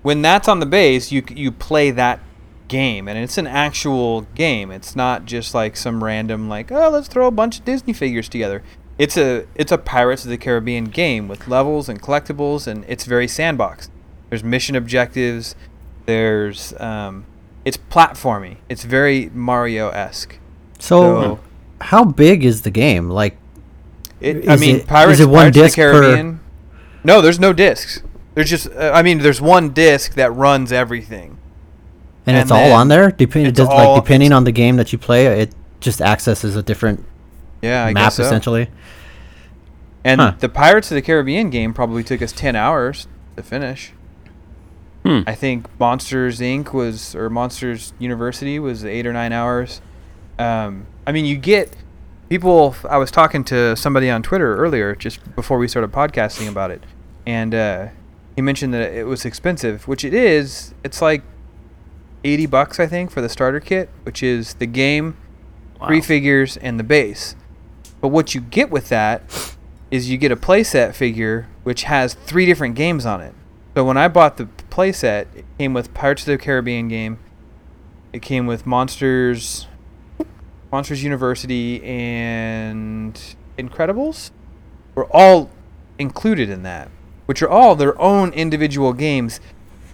when 0.03 0.23
that's 0.23 0.49
on 0.49 0.61
the 0.61 0.67
base, 0.67 1.11
you 1.13 1.23
you 1.31 1.51
play 1.53 1.91
that 1.93 2.21
game, 2.69 3.09
and 3.09 3.19
it's 3.19 3.39
an 3.39 3.47
actual 3.47 4.23
game. 4.35 4.71
It's 4.71 4.95
not 4.97 5.25
just 5.25 5.55
like 5.55 5.77
some 5.77 6.03
random 6.03 6.49
like 6.49 6.71
oh 6.73 6.89
let's 6.91 7.09
throw 7.09 7.27
a 7.27 7.31
bunch 7.31 7.59
of 7.59 7.65
Disney 7.65 7.93
figures 7.93 8.29
together. 8.29 8.63
It's 8.99 9.17
a 9.17 9.47
it's 9.55 9.73
a 9.73 9.79
Pirates 9.79 10.25
of 10.25 10.31
the 10.31 10.39
Caribbean 10.39 10.85
game 10.87 11.27
with 11.29 11.49
levels 11.49 11.89
and 11.89 12.01
collectibles, 12.03 12.67
and 12.67 12.85
it's 12.89 13.05
very 13.05 13.27
sandbox. 13.29 13.91
There's 14.29 14.45
mission 14.45 14.77
objectives. 14.77 15.55
There's 16.07 16.75
um, 16.81 17.25
it's 17.65 17.77
platformy. 17.77 18.57
It's 18.69 18.85
very 18.85 19.31
Mario 19.33 19.89
esque. 19.91 20.39
So, 20.79 21.01
So- 21.23 21.41
how 21.81 22.05
big 22.05 22.45
is 22.45 22.63
the 22.63 22.71
game? 22.71 23.09
Like, 23.11 23.37
It, 24.23 24.49
I 24.49 24.57
mean, 24.57 24.77
it- 24.77 24.87
Pirates, 24.87 25.15
is 25.15 25.21
it 25.21 25.29
one 25.29 25.53
Pirates 25.53 25.57
of 25.57 25.61
the 25.63 25.67
disc 25.67 25.77
per- 25.77 25.93
Caribbean. 26.03 26.41
No, 27.05 27.21
there's 27.21 27.41
no 27.41 27.53
discs. 27.53 28.03
There's 28.35 28.49
just, 28.49 28.69
uh, 28.71 28.93
I 28.95 29.03
mean, 29.03 29.19
there's 29.19 29.41
one 29.41 29.71
disc 29.71 30.15
that 30.15 30.33
runs 30.35 30.73
everything. 30.73 31.39
and, 32.27 32.37
And 32.37 32.43
it's 32.43 32.51
all 32.53 32.73
on 32.73 32.89
there. 32.89 33.11
Depending, 33.11 33.49
it's 33.51 33.57
does, 33.59 33.69
all- 33.69 33.95
like 33.95 34.05
depending 34.05 34.33
on 34.33 34.45
the 34.45 34.53
game 34.53 34.77
that 34.77 34.93
you 34.93 34.99
play, 34.99 35.27
it 35.27 35.53
just 35.81 36.01
accesses 36.01 36.55
a 36.55 36.63
different 36.63 37.05
Yeah, 37.61 37.85
I 37.85 37.93
map 37.93 38.05
guess 38.05 38.15
so. 38.15 38.23
essentially. 38.23 38.69
And 40.05 40.21
Huh. 40.21 40.35
the 40.39 40.49
Pirates 40.49 40.91
of 40.91 40.95
the 40.97 41.03
Caribbean 41.03 41.51
game 41.51 41.73
probably 41.75 42.03
took 42.05 42.23
us 42.23 42.33
ten 42.33 42.55
hours 42.57 43.07
to 43.37 43.43
finish. 43.43 43.93
Hmm. 45.05 45.21
I 45.27 45.35
think 45.35 45.67
Monsters 45.81 46.39
Inc. 46.39 46.73
was 46.73 47.15
or 47.17 47.29
Monsters 47.29 47.93
University 47.99 48.59
was 48.61 48.85
eight 48.85 49.05
or 49.07 49.13
nine 49.13 49.33
hours. 49.33 49.81
Um, 50.39 50.87
I 51.07 51.11
mean, 51.13 51.25
you 51.25 51.37
get 51.37 51.73
people. 52.33 52.75
I 52.89 52.97
was 52.97 53.11
talking 53.11 53.45
to 53.45 53.77
somebody 53.77 54.09
on 54.09 54.23
Twitter 54.23 54.57
earlier, 54.57 54.95
just 54.95 55.21
before 55.37 55.59
we 55.59 55.69
started 55.69 55.93
podcasting 55.93 56.49
about 56.49 56.71
it, 56.71 56.83
and 57.27 57.55
uh, 57.55 57.89
he 58.35 58.41
mentioned 58.41 58.73
that 58.73 58.91
it 58.91 59.05
was 59.05 59.27
expensive, 59.27 59.87
which 59.87 60.03
it 60.03 60.15
is. 60.15 60.73
It's 60.83 61.03
like 61.03 61.23
eighty 62.25 62.47
bucks, 62.47 62.81
I 62.81 62.87
think, 62.87 63.11
for 63.11 63.21
the 63.21 63.29
starter 63.29 63.61
kit, 63.61 63.91
which 64.05 64.23
is 64.23 64.55
the 64.55 64.65
game, 64.65 65.19
three 65.87 66.01
figures 66.01 66.57
and 66.57 66.81
the 66.81 66.85
base. 66.85 67.37
But 68.01 68.09
what 68.09 68.35
you 68.35 68.41
get 68.41 68.71
with 68.71 68.89
that 68.89 69.55
is 69.91 70.09
you 70.09 70.17
get 70.17 70.33
a 70.33 70.37
playset 70.37 70.95
figure 70.95 71.49
which 71.65 71.83
has 71.83 72.15
three 72.15 72.47
different 72.47 72.77
games 72.77 73.05
on 73.05 73.21
it. 73.21 73.35
So 73.75 73.85
when 73.85 73.99
I 73.99 74.09
bought 74.09 74.39
the 74.39 74.47
playset, 74.71 75.27
it 75.37 75.45
came 75.59 75.75
with 75.75 75.93
Pirates 75.93 76.23
of 76.23 76.29
the 76.29 76.39
Caribbean 76.39 76.89
game. 76.89 77.19
It 78.11 78.23
came 78.23 78.47
with 78.47 78.65
Monsters, 78.65 79.67
Monsters 80.73 81.05
University, 81.05 81.83
and 81.85 83.37
Incredibles. 83.59 84.31
Were 84.95 85.07
all 85.15 85.51
included 85.99 86.51
in 86.51 86.63
that, 86.65 86.91
which 87.27 87.43
are 87.43 87.49
all 87.49 87.77
their 87.77 87.99
own 88.01 88.33
individual 88.33 88.93
games, 88.93 89.41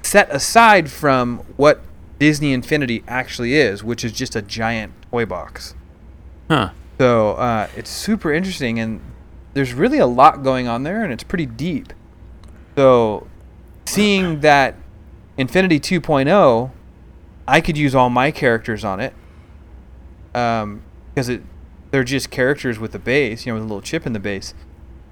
set 0.03 0.29
aside 0.31 0.91
from 0.91 1.39
what 1.57 1.81
Disney 2.19 2.53
Infinity 2.53 3.05
actually 3.07 3.55
is, 3.55 3.85
which 3.85 4.05
is 4.05 4.13
just 4.13 4.35
a 4.35 4.43
giant 4.43 4.93
toy 5.11 5.27
box. 5.27 5.75
Huh. 6.49 6.71
So 6.99 7.33
uh, 7.33 7.69
it's 7.77 7.91
super 7.91 8.33
interesting, 8.33 8.81
and 8.81 9.01
there's 9.55 9.73
really 9.73 9.99
a 9.99 10.07
lot 10.07 10.43
going 10.43 10.67
on 10.67 10.83
there, 10.83 11.05
and 11.05 11.13
it's 11.13 11.23
pretty 11.23 11.47
deep. 11.47 11.93
So 12.75 13.29
seeing 13.87 14.41
that 14.41 14.75
Infinity 15.37 15.79
2.0, 15.79 16.71
I 17.47 17.61
could 17.61 17.77
use 17.77 17.95
all 17.95 18.11
my 18.11 18.31
characters 18.33 18.85
on 18.85 18.99
it, 18.99 19.15
um, 20.35 20.83
because 21.15 21.29
it 21.29 21.43
they're 21.91 22.05
just 22.05 22.31
characters 22.31 22.79
with 22.79 22.95
a 22.95 22.99
base, 22.99 23.47
you 23.47 23.53
know, 23.53 23.55
with 23.55 23.65
a 23.65 23.67
little 23.67 23.83
chip 23.83 24.07
in 24.07 24.13
the 24.13 24.21
base. 24.21 24.55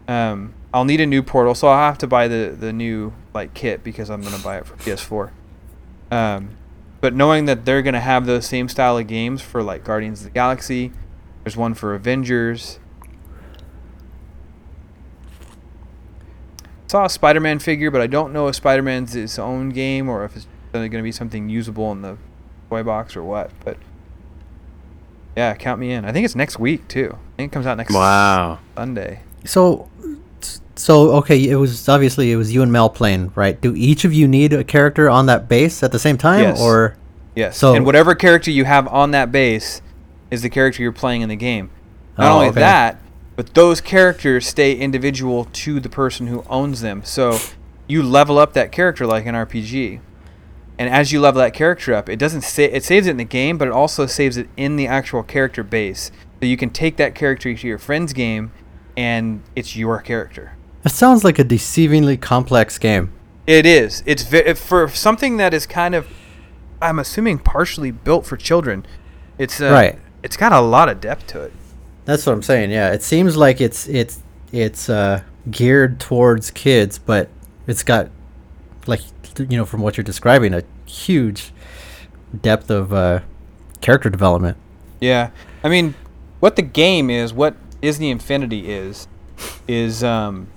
Um, 0.08 0.54
I'll 0.74 0.84
need 0.84 1.00
a 1.00 1.06
new 1.06 1.22
portal, 1.22 1.54
so 1.54 1.68
I'll 1.68 1.86
have 1.88 1.98
to 1.98 2.06
buy 2.06 2.28
the 2.28 2.54
the 2.58 2.72
new 2.72 3.12
like 3.34 3.54
kit 3.54 3.82
because 3.82 4.10
I'm 4.10 4.22
gonna 4.22 4.38
buy 4.38 4.58
it 4.58 4.66
for 4.66 4.76
PS4. 4.76 5.30
Um, 6.10 6.56
but 7.00 7.14
knowing 7.14 7.46
that 7.46 7.64
they're 7.64 7.82
gonna 7.82 8.00
have 8.00 8.26
those 8.26 8.46
same 8.46 8.68
style 8.68 8.98
of 8.98 9.06
games 9.06 9.42
for 9.42 9.62
like 9.62 9.84
Guardians 9.84 10.20
of 10.20 10.24
the 10.24 10.30
Galaxy, 10.30 10.92
there's 11.44 11.56
one 11.56 11.74
for 11.74 11.94
Avengers. 11.94 12.78
Saw 16.88 17.05
a 17.05 17.10
Spider-Man 17.10 17.59
figure, 17.59 17.90
but 17.90 18.01
I 18.01 18.06
don't 18.06 18.32
know 18.32 18.47
if 18.47 18.55
Spider-Man's 18.55 19.16
its 19.16 19.40
own 19.40 19.70
game 19.70 20.09
or 20.09 20.24
if 20.24 20.36
it's 20.36 20.47
going 20.72 20.90
to 20.90 21.02
be 21.02 21.10
something 21.10 21.48
usable 21.48 21.90
in 21.90 22.02
the 22.02 22.16
toy 22.70 22.84
box 22.84 23.16
or 23.16 23.24
what. 23.24 23.51
But 23.64 23.76
yeah, 25.36 25.54
count 25.54 25.78
me 25.80 25.92
in. 25.92 26.04
I 26.04 26.12
think 26.12 26.24
it's 26.24 26.34
next 26.34 26.58
week 26.58 26.86
too. 26.88 27.10
I 27.12 27.36
think 27.36 27.52
it 27.52 27.54
comes 27.54 27.66
out 27.66 27.76
next 27.76 27.92
Wow. 27.94 28.58
Sunday. 28.76 29.20
So, 29.44 29.88
so 30.74 31.12
okay, 31.16 31.48
it 31.48 31.56
was 31.56 31.88
obviously 31.88 32.32
it 32.32 32.36
was 32.36 32.52
you 32.52 32.62
and 32.62 32.72
Mel 32.72 32.88
playing, 32.90 33.32
right? 33.34 33.60
Do 33.60 33.74
each 33.76 34.04
of 34.04 34.12
you 34.12 34.26
need 34.26 34.52
a 34.52 34.64
character 34.64 35.08
on 35.10 35.26
that 35.26 35.48
base 35.48 35.82
at 35.82 35.92
the 35.92 35.98
same 35.98 36.16
time, 36.18 36.42
Yes. 36.42 36.60
or 36.60 36.96
Yes. 37.34 37.56
So- 37.58 37.74
and 37.74 37.84
whatever 37.84 38.14
character 38.14 38.50
you 38.50 38.64
have 38.64 38.88
on 38.88 39.10
that 39.10 39.30
base 39.30 39.82
is 40.30 40.42
the 40.42 40.48
character 40.50 40.82
you're 40.82 40.92
playing 40.92 41.20
in 41.22 41.28
the 41.28 41.36
game. 41.36 41.70
Not 42.18 42.32
Oh, 42.32 42.34
only 42.36 42.48
okay. 42.48 42.60
that, 42.60 42.98
but 43.36 43.52
those 43.54 43.80
characters 43.82 44.46
stay 44.46 44.72
individual 44.72 45.46
to 45.52 45.78
the 45.80 45.90
person 45.90 46.28
who 46.28 46.44
owns 46.48 46.80
them. 46.80 47.02
So 47.04 47.38
you 47.86 48.02
level 48.02 48.38
up 48.38 48.54
that 48.54 48.72
character 48.72 49.06
like 49.06 49.26
an 49.26 49.34
RPG. 49.34 50.00
And 50.78 50.90
as 50.90 51.11
you 51.11 51.20
level 51.20 51.40
that 51.40 51.55
character 51.55 51.94
up, 51.94 52.09
it 52.09 52.19
doesn't 52.19 52.43
sa- 52.43 52.62
it 52.62 52.85
saves 52.85 53.07
it 53.07 53.11
in 53.12 53.16
the 53.16 53.24
game, 53.24 53.57
but 53.59 53.69
it 53.69 53.73
also 53.73 54.07
saves 54.07 54.36
it 54.36 54.48
in 54.57 54.77
the 54.77 54.86
actual 54.86 55.23
character 55.23 55.62
base. 55.62 56.11
So 56.40 56.47
you 56.47 56.57
can 56.57 56.70
take 56.70 56.97
that 56.97 57.15
character 57.15 57.55
to 57.55 57.66
your 57.66 57.78
friend's 57.78 58.12
game 58.12 58.53
and 58.97 59.43
it's 59.55 59.74
your 59.74 60.01
character. 60.01 60.53
That 60.82 60.90
sounds 60.90 61.24
like 61.24 61.39
a 61.39 61.44
deceivingly 61.44 62.20
complex 62.20 62.78
game. 62.78 63.11
It 63.47 63.65
is. 63.65 64.03
It's 64.07 64.23
ve- 64.23 64.53
for 64.55 64.89
something 64.89 65.36
that 65.39 65.55
is 65.55 65.66
kind 65.66 65.94
of, 65.94 66.09
I'm 66.82 66.98
assuming, 66.98 67.39
partially 67.39 67.90
built 67.90 68.27
for 68.27 68.36
children. 68.36 68.85
It's 69.39 69.61
uh, 69.61 69.70
Right. 69.70 69.98
It's 70.23 70.36
got 70.36 70.53
a 70.53 70.61
lot 70.61 70.89
of 70.89 71.01
depth 71.01 71.27
to 71.28 71.43
it. 71.43 71.53
That's 72.05 72.27
what 72.27 72.32
I'm 72.32 72.43
saying. 72.43 72.70
Yeah, 72.70 72.93
it 72.93 73.03
seems 73.03 73.36
like 73.36 73.61
it's 73.61 73.89
it's 73.89 74.20
it's 74.53 74.89
uh, 74.89 75.23
geared 75.51 76.01
towards 76.01 76.51
kids, 76.51 76.98
but 76.98 77.28
it's 77.66 77.82
got 77.82 78.11
like 78.86 79.01
you 79.38 79.56
know 79.56 79.64
from 79.64 79.82
what 79.82 79.96
you're 79.96 80.04
describing 80.04 80.54
a 80.54 80.62
huge 80.86 81.52
depth 82.42 82.70
of 82.70 82.92
uh, 82.92 83.20
character 83.80 84.10
development. 84.10 84.56
Yeah. 85.00 85.30
I 85.62 85.68
mean, 85.68 85.94
what 86.40 86.56
the 86.56 86.62
game 86.62 87.10
is, 87.10 87.32
what 87.32 87.56
Disney 87.80 88.10
Infinity 88.10 88.70
is, 88.70 89.08
is 89.68 90.02
um, 90.02 90.48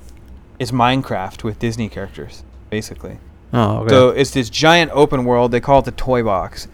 is 0.58 0.72
Minecraft 0.72 1.44
with 1.44 1.60
Disney 1.60 1.90
characters, 1.90 2.44
basically. 2.70 3.20
Oh, 3.54 3.80
okay. 3.80 3.90
So 3.90 4.10
it's 4.10 4.32
this 4.32 4.50
giant 4.50 4.92
open 4.94 5.26
world. 5.26 5.52
They 5.52 5.60
call 5.60 5.80
it 5.80 5.86
the 5.86 5.92
toy 5.92 6.24
box, 6.24 6.68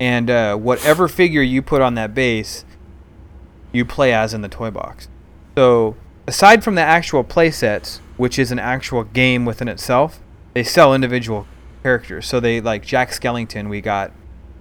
and 0.00 0.30
uh, 0.30 0.56
whatever 0.56 1.08
figure 1.08 1.42
you 1.42 1.62
put 1.62 1.82
on 1.82 1.94
that 1.94 2.14
base, 2.14 2.64
you 3.72 3.84
play 3.84 4.12
as 4.12 4.32
in 4.32 4.40
the 4.40 4.48
toy 4.48 4.70
box. 4.70 5.08
So 5.56 5.96
aside 6.26 6.64
from 6.64 6.74
the 6.74 6.82
actual 6.82 7.24
play 7.24 7.50
sets, 7.50 8.00
which 8.16 8.38
is 8.38 8.50
an 8.50 8.58
actual 8.58 9.04
game 9.04 9.44
within 9.44 9.68
itself, 9.68 10.20
they 10.54 10.62
sell 10.64 10.94
individual 10.94 11.46
characters. 11.82 12.26
So 12.26 12.40
they 12.40 12.60
like 12.60 12.84
Jack 12.84 13.10
Skellington. 13.10 13.68
We 13.68 13.80
got 13.80 14.12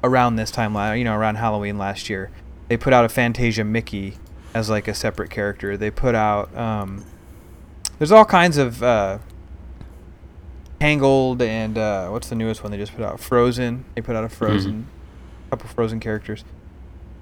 around 0.04 0.36
this 0.36 0.52
time, 0.52 0.74
la- 0.74 0.92
you 0.94 1.04
know, 1.04 1.16
around 1.16 1.36
Halloween 1.36 1.78
last 1.78 2.10
year. 2.10 2.30
They 2.68 2.78
put 2.78 2.92
out 2.94 3.06
a 3.06 3.10
Fantasia 3.10 3.64
Mickey 3.64 4.18
as 4.54 4.70
like 4.70 4.88
a 4.88 4.94
separate 4.94 5.30
character. 5.30 5.78
They 5.78 5.92
put 5.92 6.16
out 6.16 6.56
um, 6.58 7.06
there's 8.00 8.12
all 8.12 8.26
kinds 8.26 8.58
of 8.58 8.82
uh, 8.84 9.20
Tangled 10.80 11.42
and 11.42 11.78
uh, 11.78 12.10
what's 12.10 12.28
the 12.28 12.36
newest 12.36 12.62
one 12.62 12.72
they 12.72 12.78
just 12.78 12.94
put 12.94 13.06
out? 13.06 13.18
Frozen. 13.20 13.86
They 13.96 14.02
put 14.02 14.18
out 14.18 14.26
a 14.26 14.30
Frozen, 14.30 14.88
couple 15.50 15.70
Frozen 15.70 16.02
characters. 16.02 16.44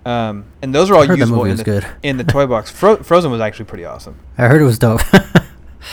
Um, 0.03 0.45
and 0.63 0.73
those 0.73 0.89
are 0.89 0.95
all 0.95 1.03
I 1.03 1.05
heard 1.05 1.19
that 1.19 1.27
usable 1.27 1.39
movie 1.39 1.51
in 1.51 1.57
the 1.57 1.63
good. 1.63 1.85
in 2.01 2.17
the 2.17 2.23
toy 2.23 2.47
box. 2.47 2.71
Fro- 2.71 3.03
Frozen 3.03 3.29
was 3.29 3.39
actually 3.39 3.65
pretty 3.65 3.85
awesome. 3.85 4.17
I 4.39 4.47
heard 4.47 4.61
it 4.61 4.65
was 4.65 4.79
dope. 4.79 5.01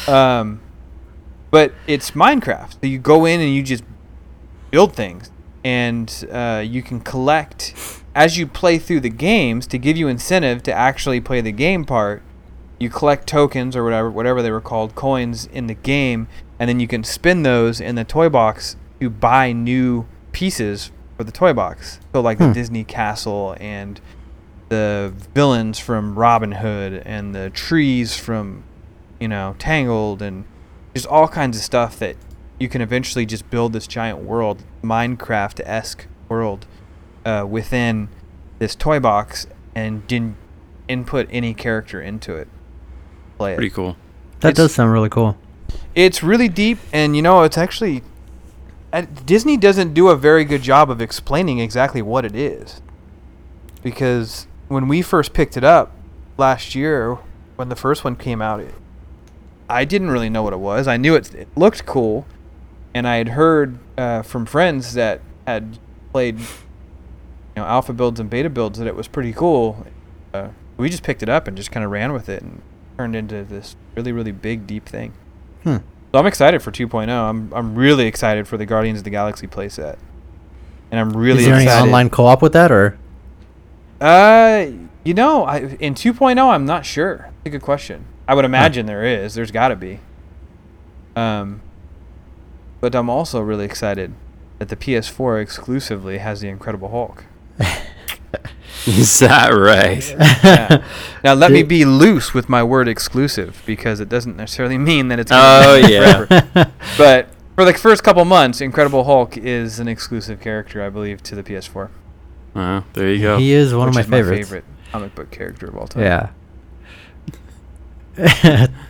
Um, 0.07 0.61
but 1.51 1.73
it's 1.87 2.13
Minecraft. 2.13 2.73
So 2.75 2.79
you 2.83 2.99
go 2.99 3.25
in 3.25 3.41
and 3.41 3.55
you 3.55 3.63
just 3.63 3.85
build 4.71 4.95
things, 4.95 5.31
and 5.65 6.27
uh, 6.31 6.63
you 6.67 6.83
can 6.83 7.01
collect 7.01 7.75
as 8.15 8.37
you 8.37 8.47
play 8.47 8.79
through 8.79 9.01
the 9.01 9.11
games 9.11 9.67
to 9.69 9.79
give 9.79 9.97
you 9.97 10.09
incentive 10.09 10.63
to 10.65 10.73
actually 10.73 11.21
play 11.21 11.41
the 11.41 11.53
game 11.53 11.85
part. 11.85 12.23
You 12.81 12.91
collect 12.91 13.27
tokens 13.27 13.75
or 13.75 13.83
whatever, 13.85 14.11
whatever 14.11 14.41
they 14.43 14.51
were 14.51 14.61
called, 14.61 14.95
coins 14.95 15.47
in 15.47 15.67
the 15.67 15.75
game, 15.75 16.29
and 16.59 16.69
then 16.69 16.81
you 16.81 16.87
can 16.87 17.03
spin 17.05 17.43
those 17.43 17.81
in 17.81 17.95
the 17.97 18.05
toy 18.05 18.29
box 18.29 18.77
to 19.01 19.11
buy 19.11 19.53
new 19.53 20.07
pieces 20.33 20.91
for 21.17 21.25
the 21.25 21.33
toy 21.33 21.53
box. 21.53 21.99
So 22.13 22.21
like 22.21 22.39
the 22.39 22.47
Hmm. 22.47 22.53
Disney 22.53 22.85
castle 22.85 23.57
and 23.61 24.01
the 24.69 25.13
villains 25.35 25.79
from 25.79 26.15
Robin 26.17 26.53
Hood 26.53 27.03
and 27.05 27.35
the 27.35 27.51
trees 27.51 28.17
from, 28.17 28.63
you 29.19 29.27
know, 29.27 29.57
Tangled 29.59 30.23
and 30.23 30.45
just 30.95 31.07
all 31.07 31.29
kinds 31.29 31.57
of 31.57 31.63
stuff 31.63 31.99
that 31.99 32.17
you 32.59 32.69
can 32.69 32.81
eventually 32.81 33.25
just 33.27 33.49
build 33.51 33.73
this 33.73 33.87
giant 33.87 34.19
world, 34.21 34.65
Minecraft 34.83 35.61
esque 35.65 36.07
world, 36.29 36.67
uh, 37.25 37.47
within 37.49 38.09
this 38.59 38.75
toy 38.75 38.99
box 38.99 39.47
and 39.75 40.07
didn't 40.07 40.37
input 40.89 41.29
any 41.31 41.55
character 41.55 42.01
into 42.01 42.35
it. 42.35 42.49
Play 43.37 43.53
it. 43.53 43.57
Pretty 43.57 43.71
cool. 43.71 43.97
That 44.41 44.51
It's- 44.51 44.57
does 44.67 44.75
sound 44.75 44.93
really 44.93 45.09
cool. 45.09 45.37
It's 45.95 46.23
really 46.23 46.49
deep, 46.49 46.79
and 46.93 47.15
you 47.15 47.23
know, 47.23 47.43
it's 47.43 47.59
actually 47.59 48.03
uh, 48.91 49.03
Disney 49.27 49.57
doesn't 49.59 49.93
do 49.93 50.09
a 50.09 50.17
very 50.17 50.45
good 50.47 50.63
job 50.63 50.91
of 50.91 51.03
explaining 51.03 51.59
exactly 51.59 52.01
what 52.01 52.25
it 52.25 52.35
is. 52.35 52.81
Because 53.83 54.47
when 54.69 54.89
we 54.89 55.03
first 55.03 55.35
picked 55.35 55.57
it 55.59 55.65
up 55.65 55.93
last 56.39 56.75
year, 56.75 57.19
when 57.57 57.69
the 57.69 57.77
first 57.77 58.03
one 58.03 58.17
came 58.17 58.41
out, 58.41 58.61
it, 58.61 58.75
I 59.69 59.85
didn't 59.85 60.11
really 60.11 60.31
know 60.31 60.43
what 60.43 60.53
it 60.53 60.59
was. 60.61 60.89
I 60.89 60.97
knew 60.97 61.15
it, 61.15 61.35
it 61.35 61.49
looked 61.57 61.85
cool, 61.87 62.27
and 62.95 63.07
I 63.07 63.17
had 63.17 63.29
heard 63.31 63.79
uh, 63.99 64.23
from 64.23 64.47
friends 64.47 64.95
that 64.95 65.21
had 65.47 65.79
played, 66.13 66.39
you 66.39 66.45
know, 67.57 67.65
alpha 67.65 67.93
builds 67.93 68.19
and 68.21 68.31
beta 68.31 68.49
builds 68.51 68.79
that 68.79 68.87
it 68.87 68.97
was 68.97 69.09
pretty 69.09 69.33
cool. 69.33 69.87
Uh, 70.33 70.49
we 70.77 70.89
just 70.89 71.03
picked 71.03 71.23
it 71.23 71.29
up 71.29 71.49
and 71.49 71.57
just 71.57 71.71
kind 71.71 71.85
of 71.85 71.91
ran 71.91 72.13
with 72.13 72.29
it 72.29 72.43
and 72.43 72.63
turned 72.97 73.15
into 73.17 73.45
this 73.45 73.77
really, 73.95 74.13
really 74.13 74.33
big, 74.33 74.67
deep 74.67 74.87
thing. 74.87 75.13
Hmm. 75.65 75.79
So 76.13 76.19
I'm 76.19 76.27
excited 76.27 76.63
for 76.63 76.71
2.0. 76.71 77.09
I'm 77.11 77.53
I'm 77.53 77.75
really 77.75 78.07
excited 78.07 78.49
for 78.49 78.57
the 78.57 78.65
Guardians 78.65 78.99
of 79.01 79.05
the 79.05 79.11
Galaxy 79.11 79.47
playset, 79.47 79.99
and 80.91 80.99
I'm 80.99 81.15
really 81.15 81.41
Is 81.41 81.47
there 81.47 81.57
excited. 81.57 81.71
any 81.81 81.87
online 81.89 82.09
co-op 82.09 82.41
with 82.41 82.55
that, 82.55 82.73
or 82.73 82.97
Uh, 84.01 84.67
you 85.05 85.13
know, 85.15 85.45
I 85.45 85.77
in 85.81 85.95
2.0, 85.95 86.39
I'm 86.43 86.65
not 86.65 86.87
sure. 86.87 87.17
That's 87.19 87.47
a 87.47 87.51
good 87.51 87.63
question. 87.63 88.07
I 88.29 88.35
would 88.35 88.45
imagine 88.45 88.87
there 88.87 89.05
is. 89.05 89.35
There's 89.35 89.51
got 89.51 89.69
to 89.69 89.77
be. 89.77 90.01
Um, 91.17 91.63
but 92.81 92.95
I'm 92.95 93.09
also 93.11 93.41
really 93.41 93.65
excited 93.65 94.13
that 94.59 94.69
the 94.69 94.77
PS4 94.77 95.41
exclusively 95.43 96.19
has 96.19 96.41
the 96.41 96.49
Incredible 96.49 96.91
Hulk. 96.91 97.25
Is 98.87 99.19
that 99.19 99.49
right? 99.51 100.09
Yeah. 100.45 100.85
now 101.25 101.35
let 101.35 101.51
me 101.51 101.63
be 101.63 101.85
loose 101.85 102.33
with 102.33 102.49
my 102.49 102.63
word 102.63 102.87
exclusive 102.87 103.63
because 103.67 103.99
it 103.99 104.09
doesn't 104.09 104.37
necessarily 104.37 104.79
mean 104.79 105.09
that 105.09 105.19
it's. 105.19 105.33
Oh, 105.35 105.81
gonna 105.83 105.87
be 105.87 105.93
yeah. 106.55 106.71
But 106.99 107.29
for 107.55 107.65
the 107.65 107.75
first 107.75 108.05
couple 108.05 108.25
months, 108.25 108.61
Incredible 108.61 109.05
Hulk 109.05 109.37
is 109.37 109.79
an 109.81 109.89
exclusive 109.89 110.41
character, 110.41 110.83
I 110.83 110.91
believe, 110.91 111.23
to 111.25 111.35
the 111.35 111.43
PS4. 111.43 111.89
Uh, 112.55 112.83
there 112.93 113.13
you 113.13 113.21
go. 113.23 113.39
he 113.39 113.53
is 113.53 113.75
one 113.75 113.89
which 113.89 113.99
of 113.99 114.09
my 114.11 114.19
is 114.19 114.23
favorites. 114.27 114.49
favorite 114.49 114.65
comic 114.93 115.15
book 115.15 115.31
character 115.31 115.67
of 115.67 115.77
all 115.77 115.87
time. 115.89 116.03
Yeah. 116.05 116.29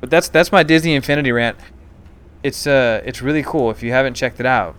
But 0.00 0.10
that's 0.10 0.28
that's 0.28 0.52
my 0.52 0.62
Disney 0.62 0.94
Infinity 0.94 1.32
rant. 1.32 1.56
It's 2.42 2.66
uh 2.66 3.02
it's 3.04 3.22
really 3.22 3.42
cool. 3.42 3.70
If 3.70 3.82
you 3.82 3.92
haven't 3.92 4.14
checked 4.14 4.40
it 4.40 4.46
out, 4.46 4.76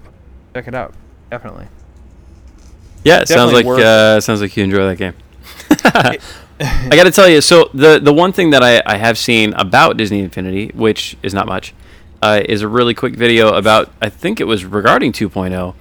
check 0.54 0.68
it 0.68 0.76
out. 0.76 0.94
Definitely. 1.30 1.68
Yeah, 3.04 3.22
it 3.22 3.28
sounds 3.28 3.54
like 3.54 3.66
uh, 3.66 4.20
sounds 4.22 4.42
like 4.42 4.56
you 4.56 4.64
enjoy 4.64 4.88
that 4.88 4.98
game. 4.98 5.14
I 6.60 6.96
got 6.96 7.04
to 7.04 7.12
tell 7.12 7.28
you, 7.28 7.42
so 7.42 7.70
the 7.74 8.00
the 8.00 8.14
one 8.14 8.32
thing 8.32 8.50
that 8.52 8.64
I, 8.64 8.82
I 8.86 8.98
have 8.98 9.18
seen 9.18 9.54
about 9.54 9.98
Disney 9.98 10.22
Infinity, 10.22 10.72
which 10.74 11.16
is 11.22 11.34
not 11.34 11.46
much, 11.46 11.74
uh, 12.22 12.42
is 12.46 12.62
a 12.62 12.68
really 12.68 12.94
quick 12.94 13.16
video 13.16 13.54
about 13.54 13.92
I 14.02 14.10
think 14.10 14.40
it 14.40 14.46
was 14.46 14.66
regarding 14.66 15.12
2.0, 15.12 15.76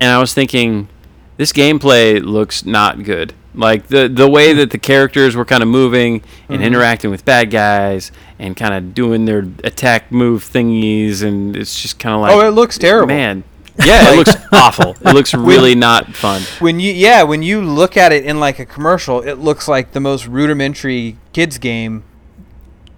and 0.00 0.10
I 0.10 0.18
was 0.18 0.32
thinking 0.32 0.88
this 1.36 1.52
gameplay 1.52 2.22
looks 2.22 2.64
not 2.64 3.02
good. 3.02 3.34
Like 3.56 3.86
the 3.88 4.08
the 4.08 4.28
way 4.28 4.52
that 4.52 4.70
the 4.70 4.78
characters 4.78 5.34
were 5.34 5.44
kind 5.44 5.62
of 5.62 5.68
moving 5.68 6.22
and 6.48 6.60
Mhm. 6.60 6.64
interacting 6.64 7.10
with 7.10 7.24
bad 7.24 7.50
guys 7.50 8.12
and 8.38 8.56
kind 8.56 8.74
of 8.74 8.94
doing 8.94 9.24
their 9.24 9.46
attack 9.64 10.12
move 10.12 10.42
thingies, 10.44 11.22
and 11.22 11.56
it's 11.56 11.80
just 11.80 11.98
kind 11.98 12.14
of 12.14 12.20
like 12.20 12.32
oh, 12.32 12.46
it 12.46 12.50
looks 12.50 12.76
terrible. 12.78 13.08
man. 13.08 13.44
Yeah, 13.84 14.12
it 14.12 14.16
looks 14.16 14.34
awful. 14.52 14.96
It 15.04 15.12
looks 15.14 15.34
really 15.34 15.74
not 15.74 16.14
fun. 16.14 16.40
When 16.60 16.80
you 16.80 16.92
yeah, 16.92 17.22
when 17.24 17.42
you 17.42 17.60
look 17.60 17.96
at 17.96 18.10
it 18.12 18.24
in 18.24 18.40
like 18.40 18.58
a 18.58 18.64
commercial, 18.64 19.20
it 19.20 19.34
looks 19.38 19.68
like 19.68 19.92
the 19.92 20.00
most 20.00 20.26
rudimentary 20.26 21.16
kids 21.34 21.58
game 21.58 22.02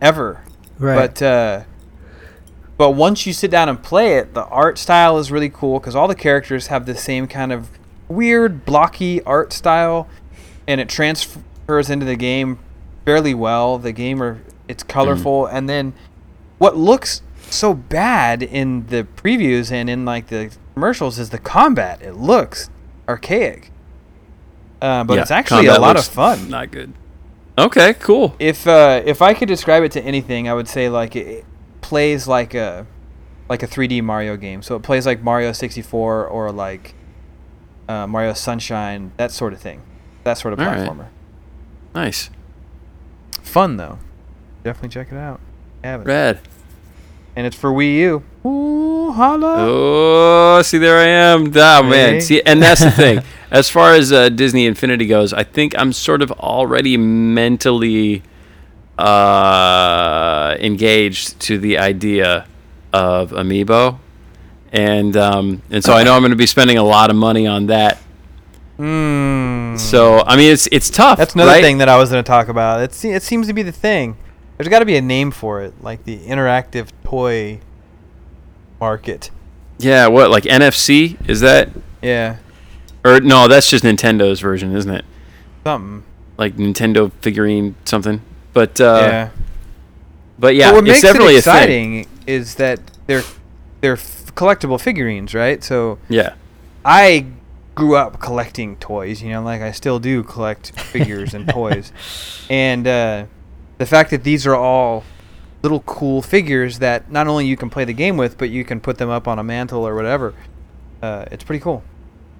ever. 0.01 0.40
right. 0.78 0.94
But 0.94 1.22
uh, 1.22 1.60
but 2.76 2.93
once 2.93 3.26
you 3.26 3.32
sit 3.32 3.51
down 3.51 3.68
and 3.68 3.82
play 3.82 4.18
it, 4.18 4.35
the 4.35 4.44
art 4.44 4.78
style 4.78 5.18
is 5.18 5.32
really 5.32 5.48
cool 5.51 5.80
because 5.80 5.97
all 5.97 6.06
the 6.06 6.14
characters 6.14 6.68
have 6.68 6.86
the 6.86 6.94
same 6.94 7.26
kind 7.26 7.52
of 7.52 7.70
weird 8.06 8.64
blocky 8.64 9.20
art 9.24 9.52
style, 9.52 10.06
and 10.69 10.81
it 10.81 10.89
transfers 10.89 11.90
into 11.90 12.07
the 12.07 12.15
game 12.15 12.61
fairly 13.05 13.35
well. 13.35 13.78
The 13.78 13.93
game 13.93 14.23
are 14.23 14.40
it's 14.69 14.85
colorful, 14.85 15.47
and 15.47 15.69
then 15.69 15.95
what 16.59 16.77
looks 16.77 17.23
so 17.51 17.73
bad 17.73 18.43
in 18.43 18.86
the 18.89 19.07
previews 19.16 19.73
and 19.73 19.89
in 19.89 20.05
like 20.05 20.28
the 20.28 20.55
commercials 20.74 21.19
is 21.19 21.31
the 21.31 21.39
combat. 21.39 22.03
It 22.03 22.12
looks 22.12 22.70
archaic, 23.09 23.73
uh, 24.82 25.05
but 25.05 25.15
Yeah, 25.15 25.23
it's 25.23 25.31
actually 25.31 25.66
a 25.66 25.78
lot 25.81 25.97
of 25.99 26.05
fun 26.05 26.51
Not 26.51 26.70
good. 26.70 26.93
Okay, 27.57 27.95
cool. 27.95 28.36
if 28.39 28.69
uh, 28.69 29.03
if 29.05 29.20
I 29.23 29.35
could 29.35 29.49
describe 29.49 29.82
it 29.82 29.93
to 29.93 30.03
anything, 30.03 30.49
I 30.49 30.55
would 30.55 30.69
say 30.69 30.89
like 30.89 31.16
it, 31.16 31.27
it 31.27 31.45
plays 31.81 32.28
like 32.28 32.55
a 32.55 32.86
like 33.49 33.62
a 33.62 33.66
3D 33.66 34.03
Mario 34.03 34.36
game. 34.36 34.62
So 34.62 34.77
it 34.77 34.82
plays 34.82 35.07
like 35.07 35.23
Mario 35.23 35.53
64 35.53 36.27
or 36.27 36.53
like 36.53 36.95
uh, 37.89 38.07
Mario 38.07 38.35
Sunshine, 38.35 39.12
that 39.16 39.32
sort 39.32 39.55
of 39.55 39.61
thing. 39.61 39.81
That 40.28 40.36
sort 40.36 40.52
of 40.52 40.60
All 40.60 40.66
right. 40.66 40.78
platformer. 40.78 41.06
Nice. 41.94 42.28
Fun 43.42 43.78
though. 43.78 43.98
Definitely 44.62 44.90
check 44.90 45.10
it 45.10 45.16
out. 45.16 45.40
Have 45.82 46.02
it. 46.02 46.06
Rad. 46.06 46.40
And 47.34 47.46
it's 47.46 47.56
for 47.56 47.70
Wii 47.72 47.96
U. 47.96 48.22
Ooh, 48.46 49.10
holla. 49.12 49.55
Oh, 49.59 50.60
see, 50.62 50.76
there 50.76 50.98
I 50.98 51.06
am. 51.32 51.50
Ah, 51.56 51.80
Hey. 51.82 51.88
man. 51.88 52.20
See, 52.20 52.42
and 52.42 52.60
that's 52.60 52.82
the 52.82 52.90
thing. 52.90 53.22
As 53.50 53.70
far 53.70 53.94
as 53.94 54.12
uh, 54.12 54.28
Disney 54.28 54.66
Infinity 54.66 55.06
goes, 55.06 55.32
I 55.32 55.44
think 55.44 55.72
I'm 55.78 55.94
sort 55.94 56.20
of 56.20 56.30
already 56.32 56.98
mentally 56.98 58.22
uh, 58.98 60.56
engaged 60.60 61.40
to 61.40 61.56
the 61.59 61.78
idea 61.78 62.46
of 62.92 63.30
Amiibo, 63.30 63.98
and 64.72 65.16
um, 65.16 65.62
and 65.70 65.82
so 65.82 65.94
I 65.94 66.02
know 66.05 66.12
I'm 66.14 66.20
going 66.20 66.30
to 66.30 66.36
be 66.36 66.46
spending 66.46 66.76
a 66.76 66.82
lot 66.82 67.09
of 67.09 67.16
money 67.16 67.46
on 67.46 67.66
that. 67.68 67.98
Mm. 68.78 69.78
So 69.78 70.22
I 70.26 70.36
mean, 70.36 70.52
it's 70.52 70.68
it's 70.70 70.88
tough. 70.90 71.18
That's 71.18 71.34
another 71.34 71.50
right? 71.52 71.62
thing 71.62 71.78
that 71.78 71.88
I 71.88 71.96
was 71.98 72.10
going 72.10 72.22
to 72.22 72.26
talk 72.26 72.48
about. 72.48 72.80
It, 72.80 72.92
se- 72.94 73.12
it 73.12 73.22
seems 73.22 73.46
to 73.48 73.52
be 73.52 73.62
the 73.62 73.72
thing. 73.72 74.16
There's 74.56 74.68
got 74.68 74.80
to 74.80 74.84
be 74.84 74.96
a 74.96 75.02
name 75.02 75.30
for 75.30 75.62
it, 75.62 75.82
like 75.82 76.05
the 76.05 76.18
interactive 76.18 76.88
toy 77.05 77.60
market. 78.80 79.30
Yeah. 79.78 80.06
What 80.09 80.30
like 80.30 80.44
NFC? 80.44 81.16
Is 81.28 81.40
that 81.40 81.70
Yeah, 82.02 82.36
or 83.05 83.20
no? 83.20 83.48
That's 83.48 83.68
just 83.68 83.84
Nintendo's 83.84 84.40
version, 84.40 84.74
isn't 84.76 84.90
it? 84.92 85.05
something. 85.64 86.05
Like 86.36 86.56
Nintendo 86.56 87.12
figurine 87.20 87.74
something. 87.84 88.22
But 88.52 88.80
uh, 88.80 88.98
yeah. 89.02 89.30
but 90.38 90.55
yeah, 90.55 90.70
but 90.70 90.74
what 90.76 90.84
it's 90.84 90.88
makes 90.88 91.02
definitely 91.02 91.34
it 91.34 91.38
a 91.38 91.42
thing. 91.42 91.98
exciting 91.98 92.06
is 92.26 92.55
that 92.56 92.80
they're 93.06 93.22
they're 93.80 93.92
f- 93.94 94.32
collectible 94.34 94.80
figurines, 94.80 95.34
right? 95.34 95.62
So 95.62 95.98
Yeah. 96.09 96.34
I 96.84 97.26
grew 97.78 97.94
up 97.94 98.20
collecting 98.20 98.76
toys, 98.76 99.22
you 99.22 99.30
know, 99.30 99.40
like 99.40 99.62
I 99.62 99.70
still 99.70 100.00
do 100.00 100.24
collect 100.24 100.78
figures 100.92 101.32
and 101.32 101.48
toys, 101.48 101.92
and 102.50 102.86
uh, 102.86 103.26
the 103.78 103.86
fact 103.86 104.10
that 104.10 104.24
these 104.24 104.46
are 104.46 104.56
all 104.56 105.05
little 105.62 105.80
cool 105.80 106.20
figures 106.20 106.80
that 106.80 107.10
not 107.10 107.28
only 107.28 107.46
you 107.46 107.56
can 107.56 107.70
play 107.70 107.84
the 107.84 107.92
game 107.92 108.16
with, 108.16 108.36
but 108.36 108.50
you 108.50 108.64
can 108.64 108.80
put 108.80 108.98
them 108.98 109.09
up 109.09 109.28
on 109.28 109.38
a 109.38 109.44
mantle 109.44 109.86
or 109.86 109.94
whatever. 109.94 110.34
Uh, 111.00 111.24
it's 111.30 111.44
pretty 111.44 111.62
cool. 111.62 111.84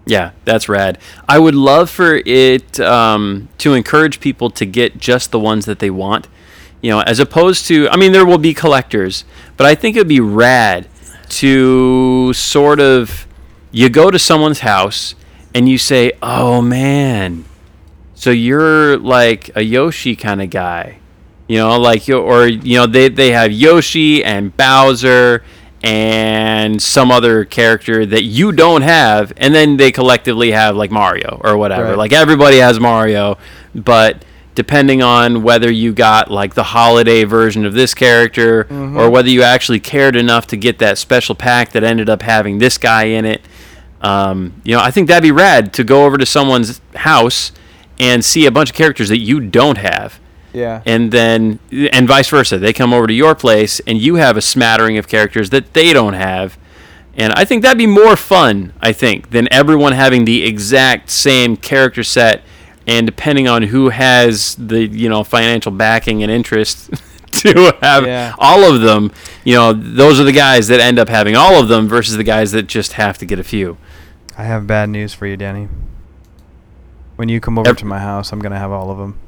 Yeah, 0.07 0.33
that's 0.45 0.69
rad. 0.69 0.99
I 1.29 1.39
would 1.39 1.55
love 1.55 1.89
for 1.89 2.17
it 2.27 2.81
um, 2.81 3.49
to 3.59 3.75
encourage 3.75 4.21
people 4.21 4.51
to 4.51 4.67
get 4.67 4.99
just 4.99 5.31
the 5.31 5.39
ones 5.39 5.67
that 5.67 5.79
they 5.79 5.91
want, 5.91 6.27
you 6.81 6.91
know, 6.91 7.01
as 7.01 7.21
opposed 7.21 7.67
to. 7.69 7.89
I 7.91 7.97
mean, 7.97 8.11
there 8.11 8.27
will 8.27 8.39
be 8.39 8.55
collectors, 8.55 9.25
but 9.57 9.67
I 9.67 9.77
think 9.77 9.97
it 9.97 10.01
would 10.01 10.09
be 10.09 10.21
rad 10.21 10.89
to 11.31 12.33
sort 12.33 12.81
of. 12.81 13.27
You 13.71 13.91
go 13.91 14.11
to 14.11 14.19
someone's 14.19 14.61
house 14.61 15.15
and 15.55 15.69
you 15.69 15.79
say, 15.79 16.13
"Oh 16.23 16.61
man, 16.61 17.45
so 18.15 18.31
you're 18.31 18.99
like 18.99 19.51
a 19.55 19.63
Yoshi 19.63 20.17
kind 20.17 20.43
of 20.43 20.51
guy." 20.51 20.99
You 21.47 21.59
know, 21.59 21.79
like 21.79 22.09
you 22.09 22.19
or 22.19 22.47
you 22.47 22.79
know 22.79 22.87
they 22.87 23.09
they 23.09 23.33
have 23.33 23.53
Yoshi 23.53 24.23
and 24.23 24.57
Bowser 24.57 25.43
and 25.83 26.83
some 26.83 27.11
other 27.11 27.45
character 27.45 28.05
that 28.05 28.25
you 28.25 28.53
don't 28.53 28.83
have, 28.83 29.33
and 29.37 29.55
then 29.55 29.77
they 29.77 29.93
collectively 29.93 30.51
have 30.51 30.77
like 30.77 30.91
Mario 30.91 31.41
or 31.43 31.57
whatever. 31.57 31.91
Right. 31.91 31.99
Like 31.99 32.13
everybody 32.13 32.59
has 32.59 32.81
Mario, 32.81 33.39
but 33.75 34.25
depending 34.59 35.03
on 35.03 35.45
whether 35.45 35.71
you 35.71 35.93
got 35.93 36.33
like 36.33 36.55
the 36.55 36.65
holiday 36.65 37.23
version 37.23 37.65
of 37.65 37.75
this 37.75 37.95
character 37.95 38.65
mm-hmm. 38.65 38.97
or 38.99 39.09
whether 39.09 39.29
you 39.29 39.41
actually 39.41 39.79
cared 39.79 40.17
enough 40.17 40.49
to 40.49 40.57
get 40.57 40.81
that 40.81 40.99
special 40.99 41.37
pack 41.37 41.71
that 41.71 41.85
ended 41.85 42.11
up 42.11 42.23
having 42.23 42.59
this 42.59 42.77
guy 42.77 43.05
in 43.05 43.25
it. 43.25 43.41
Um, 44.01 44.61
you 44.65 44.77
know, 44.77 44.81
I 44.83 44.91
think 44.91 45.09
that'd 45.09 45.23
be 45.23 45.33
rad 45.33 45.73
to 45.75 45.85
go 45.85 46.05
over 46.05 46.17
to 46.19 46.27
someone's 46.27 46.81
house 46.95 47.53
and 47.99 48.25
see 48.25 48.47
a 48.47 48.51
bunch 48.51 48.71
of 48.71 48.77
characters 48.77 49.09
that 49.09 49.19
you 49.19 49.41
don't 49.41 49.77
have 49.79 50.21
Yeah. 50.53 50.83
and 50.87 51.11
then 51.11 51.59
and 51.73 52.07
vice 52.07 52.29
versa 52.29 52.57
they 52.59 52.73
come 52.73 52.93
over 52.95 53.09
to 53.09 53.13
your 53.13 53.35
place 53.35 53.81
and 53.89 53.99
you 54.01 54.15
have 54.17 54.37
a 54.37 54.41
smattering 54.41 54.99
of 54.99 55.09
characters 55.09 55.51
that 55.51 55.73
they 55.75 55.93
don't 55.93 56.13
have 56.15 56.57
and 57.17 57.33
i 57.33 57.45
think 57.45 57.63
that'd 57.65 57.77
be 57.77 57.89
more 57.89 58.15
fun 58.15 58.73
i 58.81 58.93
think 58.93 59.31
than 59.31 59.49
everyone 59.53 59.93
having 59.95 60.27
the 60.27 60.45
exact 60.45 61.11
same 61.11 61.57
character 61.57 62.05
set 62.05 62.43
and 62.87 63.05
depending 63.05 63.49
on 63.49 63.65
who 63.65 63.89
has 63.89 64.55
the 64.55 64.87
you 64.87 65.09
know 65.09 65.25
financial 65.25 65.73
backing 65.73 66.23
and 66.23 66.31
interest 66.31 66.91
to 67.33 67.77
have 67.83 68.07
Yeah. 68.07 68.33
all 68.39 68.63
of 68.63 68.81
them 68.81 69.11
you 69.43 69.55
know 69.57 69.73
those 69.73 70.21
are 70.21 70.25
the 70.25 70.31
guys 70.33 70.69
that 70.69 70.79
end 70.79 71.01
up 71.01 71.09
having 71.09 71.35
all 71.35 71.61
of 71.61 71.67
them 71.67 71.89
versus 71.89 72.17
the 72.17 72.23
guys 72.25 72.53
that 72.53 72.69
just 72.69 72.93
have 72.93 73.19
to 73.19 73.27
get 73.27 73.41
a 73.41 73.45
few 73.45 73.77
I 74.39 74.45
have 74.45 74.67
bad 74.67 74.89
news 74.89 75.13
for 75.15 75.27
you, 75.27 75.37
Danny. 75.37 75.69
When 77.17 77.29
you 77.29 77.41
come 77.41 77.59
over 77.59 77.69
Ev- 77.71 77.77
to 77.79 77.85
my 77.85 77.99
house, 77.99 78.33
I'm 78.33 78.39
gonna 78.39 78.59
have 78.59 78.71
all 78.71 78.91
of 78.91 78.99
them. 78.99 79.19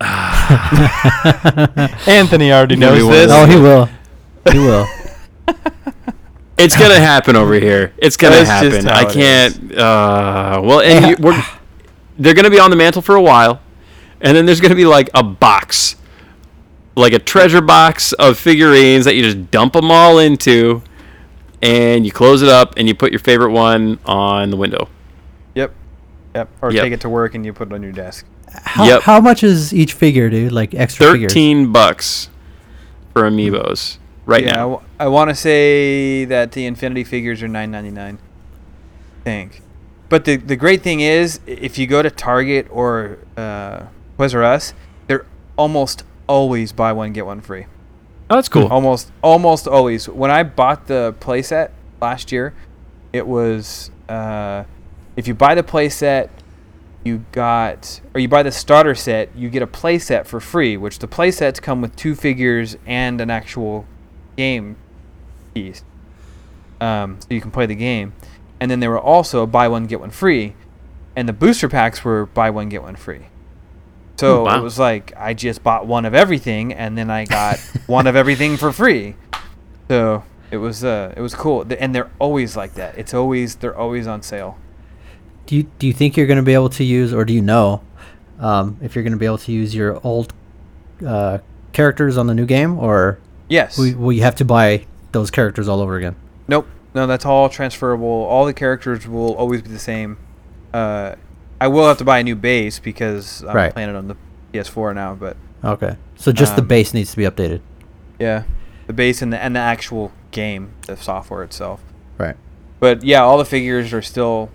Anthony 2.06 2.52
already 2.52 2.74
You're 2.74 2.90
gonna 2.90 2.98
knows 2.98 3.04
one 3.04 3.12
this. 3.12 3.30
oh, 3.32 3.46
he 3.46 3.56
will. 3.56 3.88
He 4.52 4.58
will. 4.58 4.86
It's 6.58 6.76
gonna 6.76 7.00
happen 7.00 7.34
over 7.34 7.54
here. 7.54 7.92
It's 7.98 8.16
gonna 8.16 8.36
That's 8.36 8.62
just 8.62 8.86
happen. 8.86 8.86
how 8.86 9.00
I 9.00 9.10
it 9.10 9.12
can't. 9.12 9.72
Uh, 9.76 10.60
well, 10.62 10.80
and 10.80 11.06
you, 11.06 11.16
we're 11.18 11.42
they're 12.18 12.34
gonna 12.34 12.50
be 12.50 12.60
on 12.60 12.70
the 12.70 12.76
mantle 12.76 13.02
for 13.02 13.16
a 13.16 13.22
while, 13.22 13.60
and 14.20 14.36
then 14.36 14.46
there's 14.46 14.60
gonna 14.60 14.76
be 14.76 14.84
like 14.84 15.10
a 15.12 15.24
box, 15.24 15.96
like 16.94 17.14
a 17.14 17.18
treasure 17.18 17.62
box 17.62 18.12
of 18.12 18.38
figurines 18.38 19.06
that 19.06 19.16
you 19.16 19.22
just 19.22 19.50
dump 19.50 19.72
them 19.72 19.90
all 19.90 20.18
into, 20.20 20.82
and 21.62 22.04
you 22.04 22.12
close 22.12 22.42
it 22.42 22.48
up 22.48 22.74
and 22.76 22.88
you 22.88 22.94
put 22.94 23.12
your 23.12 23.20
favorite 23.20 23.52
one 23.52 23.98
on 24.04 24.50
the 24.50 24.56
window. 24.56 24.88
Yep. 25.54 25.72
Yep. 26.34 26.48
Or 26.60 26.72
Yep. 26.72 26.82
take 26.82 26.92
it 26.92 27.00
to 27.02 27.08
work 27.08 27.34
and 27.34 27.46
you 27.46 27.52
put 27.52 27.68
it 27.68 27.74
on 27.74 27.82
your 27.82 27.92
desk. 27.92 28.26
How, 28.52 28.84
Yep. 28.84 29.02
how 29.02 29.20
much 29.20 29.42
is 29.42 29.72
each 29.72 29.94
figure, 29.94 30.28
dude? 30.28 30.52
Like 30.52 30.74
extra 30.74 31.12
figures? 31.12 31.32
Thirteen 31.32 31.72
bucks 31.72 32.28
for 33.12 33.22
amiibos 33.22 33.98
right 34.26 34.44
yeah, 34.44 34.52
now. 34.52 34.82
I, 34.98 35.08
want 35.08 35.30
to 35.30 35.34
say 35.34 36.24
that 36.26 36.52
the 36.52 36.66
Infinity 36.66 37.04
figures 37.04 37.42
are 37.42 37.48
9.99. 37.48 37.98
I 37.98 39.24
think. 39.24 39.62
But 40.08 40.26
the 40.26 40.36
the 40.36 40.56
great 40.56 40.82
thing 40.82 41.00
is, 41.00 41.40
if 41.46 41.78
you 41.78 41.86
go 41.86 42.02
to 42.02 42.10
Target 42.10 42.66
or 42.70 43.18
uh, 43.36 43.84
Toys 44.18 44.34
R 44.34 44.42
Us, 44.42 44.74
they're 45.06 45.24
almost 45.56 46.04
always 46.26 46.72
buy 46.72 46.92
one 46.92 47.14
get 47.14 47.24
one 47.24 47.40
free. 47.40 47.64
Oh, 48.32 48.36
that's 48.36 48.48
cool. 48.48 48.66
Almost 48.68 49.12
almost 49.22 49.68
always. 49.68 50.08
When 50.08 50.30
I 50.30 50.42
bought 50.42 50.86
the 50.86 51.14
playset 51.20 51.70
last 52.00 52.32
year, 52.32 52.54
it 53.12 53.26
was 53.26 53.90
uh, 54.08 54.64
if 55.16 55.28
you 55.28 55.34
buy 55.34 55.54
the 55.54 55.62
playset, 55.62 56.30
you 57.04 57.26
got 57.32 58.00
or 58.14 58.20
you 58.20 58.28
buy 58.28 58.42
the 58.42 58.50
starter 58.50 58.94
set, 58.94 59.36
you 59.36 59.50
get 59.50 59.60
a 59.60 59.66
playset 59.66 60.24
for 60.24 60.40
free, 60.40 60.78
which 60.78 61.00
the 61.00 61.06
playsets 61.06 61.60
come 61.60 61.82
with 61.82 61.94
two 61.94 62.14
figures 62.14 62.78
and 62.86 63.20
an 63.20 63.28
actual 63.28 63.84
game 64.38 64.76
piece. 65.52 65.84
Um, 66.80 67.18
so 67.20 67.26
you 67.28 67.40
can 67.42 67.50
play 67.50 67.66
the 67.66 67.74
game. 67.74 68.14
And 68.60 68.70
then 68.70 68.80
there 68.80 68.88
were 68.88 68.98
also 68.98 69.44
buy 69.46 69.68
one 69.68 69.84
get 69.84 70.00
one 70.00 70.10
free, 70.10 70.54
and 71.14 71.28
the 71.28 71.34
booster 71.34 71.68
packs 71.68 72.02
were 72.02 72.24
buy 72.24 72.48
one 72.48 72.70
get 72.70 72.82
one 72.82 72.96
free. 72.96 73.26
So 74.22 74.44
wow. 74.44 74.56
it 74.56 74.62
was 74.62 74.78
like 74.78 75.12
I 75.16 75.34
just 75.34 75.64
bought 75.64 75.88
one 75.88 76.04
of 76.04 76.14
everything, 76.14 76.72
and 76.72 76.96
then 76.96 77.10
I 77.10 77.24
got 77.24 77.58
one 77.88 78.06
of 78.06 78.14
everything 78.14 78.56
for 78.56 78.70
free. 78.70 79.16
So 79.88 80.22
it 80.52 80.58
was 80.58 80.84
uh, 80.84 81.12
it 81.16 81.20
was 81.20 81.34
cool, 81.34 81.66
and 81.76 81.92
they're 81.92 82.08
always 82.20 82.56
like 82.56 82.74
that. 82.74 82.96
It's 82.96 83.14
always 83.14 83.56
they're 83.56 83.76
always 83.76 84.06
on 84.06 84.22
sale. 84.22 84.58
Do 85.46 85.56
you 85.56 85.64
do 85.80 85.88
you 85.88 85.92
think 85.92 86.16
you're 86.16 86.28
going 86.28 86.36
to 86.36 86.44
be 86.44 86.54
able 86.54 86.68
to 86.68 86.84
use, 86.84 87.12
or 87.12 87.24
do 87.24 87.32
you 87.32 87.42
know, 87.42 87.82
um, 88.38 88.78
if 88.80 88.94
you're 88.94 89.02
going 89.02 89.12
to 89.12 89.18
be 89.18 89.26
able 89.26 89.38
to 89.38 89.50
use 89.50 89.74
your 89.74 90.00
old 90.06 90.32
uh, 91.04 91.38
characters 91.72 92.16
on 92.16 92.28
the 92.28 92.34
new 92.34 92.46
game, 92.46 92.78
or 92.78 93.18
Yes. 93.48 93.76
will, 93.76 93.92
will 93.96 94.12
you 94.12 94.22
have 94.22 94.36
to 94.36 94.44
buy 94.44 94.86
those 95.10 95.32
characters 95.32 95.66
all 95.66 95.80
over 95.80 95.96
again? 95.96 96.14
Nope. 96.46 96.68
No, 96.94 97.08
that's 97.08 97.26
all 97.26 97.48
transferable. 97.48 98.06
All 98.06 98.46
the 98.46 98.54
characters 98.54 99.08
will 99.08 99.34
always 99.34 99.62
be 99.62 99.70
the 99.70 99.80
same. 99.80 100.16
Uh, 100.72 101.16
I 101.62 101.68
will 101.68 101.86
have 101.86 101.98
to 101.98 102.04
buy 102.04 102.18
a 102.18 102.24
new 102.24 102.34
base 102.34 102.80
because 102.80 103.44
I'm 103.48 103.54
Right. 103.54 103.72
playing 103.72 103.90
it 103.90 103.94
on 103.96 104.08
the 104.08 104.16
PS4 104.52 104.92
now. 104.94 105.14
But 105.14 105.36
Okay, 105.64 105.96
so 106.16 106.32
just 106.32 106.56
the 106.56 106.62
Um, 106.62 106.68
base 106.68 106.92
needs 106.92 107.12
to 107.12 107.16
be 107.16 107.22
updated. 107.22 107.60
yeah, 108.18 108.42
the 108.88 108.92
base 108.92 109.22
and 109.22 109.32
the 109.32 109.40
and 109.42 109.54
the 109.54 109.60
actual 109.60 110.10
game, 110.32 110.70
the 110.88 110.96
software 110.96 111.44
itself. 111.44 111.80
Right. 112.18 112.34
But 112.80 113.04
yeah, 113.04 113.22
all 113.22 113.38
the 113.38 113.44
figures 113.44 113.92
are 113.92 114.02
still 114.02 114.50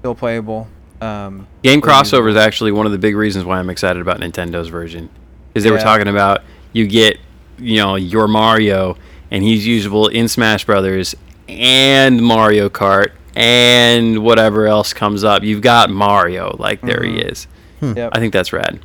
still 0.00 0.14
playable. 0.14 0.68
Um, 1.00 1.46
Game 1.62 1.80
still 1.80 1.90
crossover 1.92 2.28
is 2.28 2.36
actually 2.36 2.70
one 2.70 2.84
of 2.86 2.92
the 2.92 2.98
big 2.98 3.16
reasons 3.16 3.44
why 3.46 3.58
I'm 3.58 3.70
excited 3.70 4.02
about 4.02 4.20
Nintendo's 4.20 4.68
version. 4.68 5.08
Because 5.48 5.64
they 5.64 5.70
were 5.70 5.78
talking 5.78 6.06
about 6.08 6.42
you 6.74 6.86
get, 6.86 7.16
you 7.58 7.78
know, 7.78 7.96
your 7.96 8.28
Mario, 8.28 8.96
and 9.30 9.42
he's 9.42 9.66
usable 9.66 10.08
in 10.08 10.28
Smash 10.28 10.64
Brothers 10.66 11.14
and 11.48 12.20
Mario 12.22 12.68
Kart 12.68 13.08
and 13.36 14.18
whatever 14.22 14.66
else 14.66 14.92
comes 14.92 15.24
up. 15.24 15.42
You've 15.42 15.62
got 15.62 15.90
Mario, 15.90 16.56
like 16.58 16.80
there 16.82 17.02
he 17.02 17.18
Mhm. 17.18 17.30
is. 17.32 17.46
Yep. 17.80 18.10
I 18.12 18.18
think 18.18 18.32
that's 18.32 18.52
rad. 18.52 18.80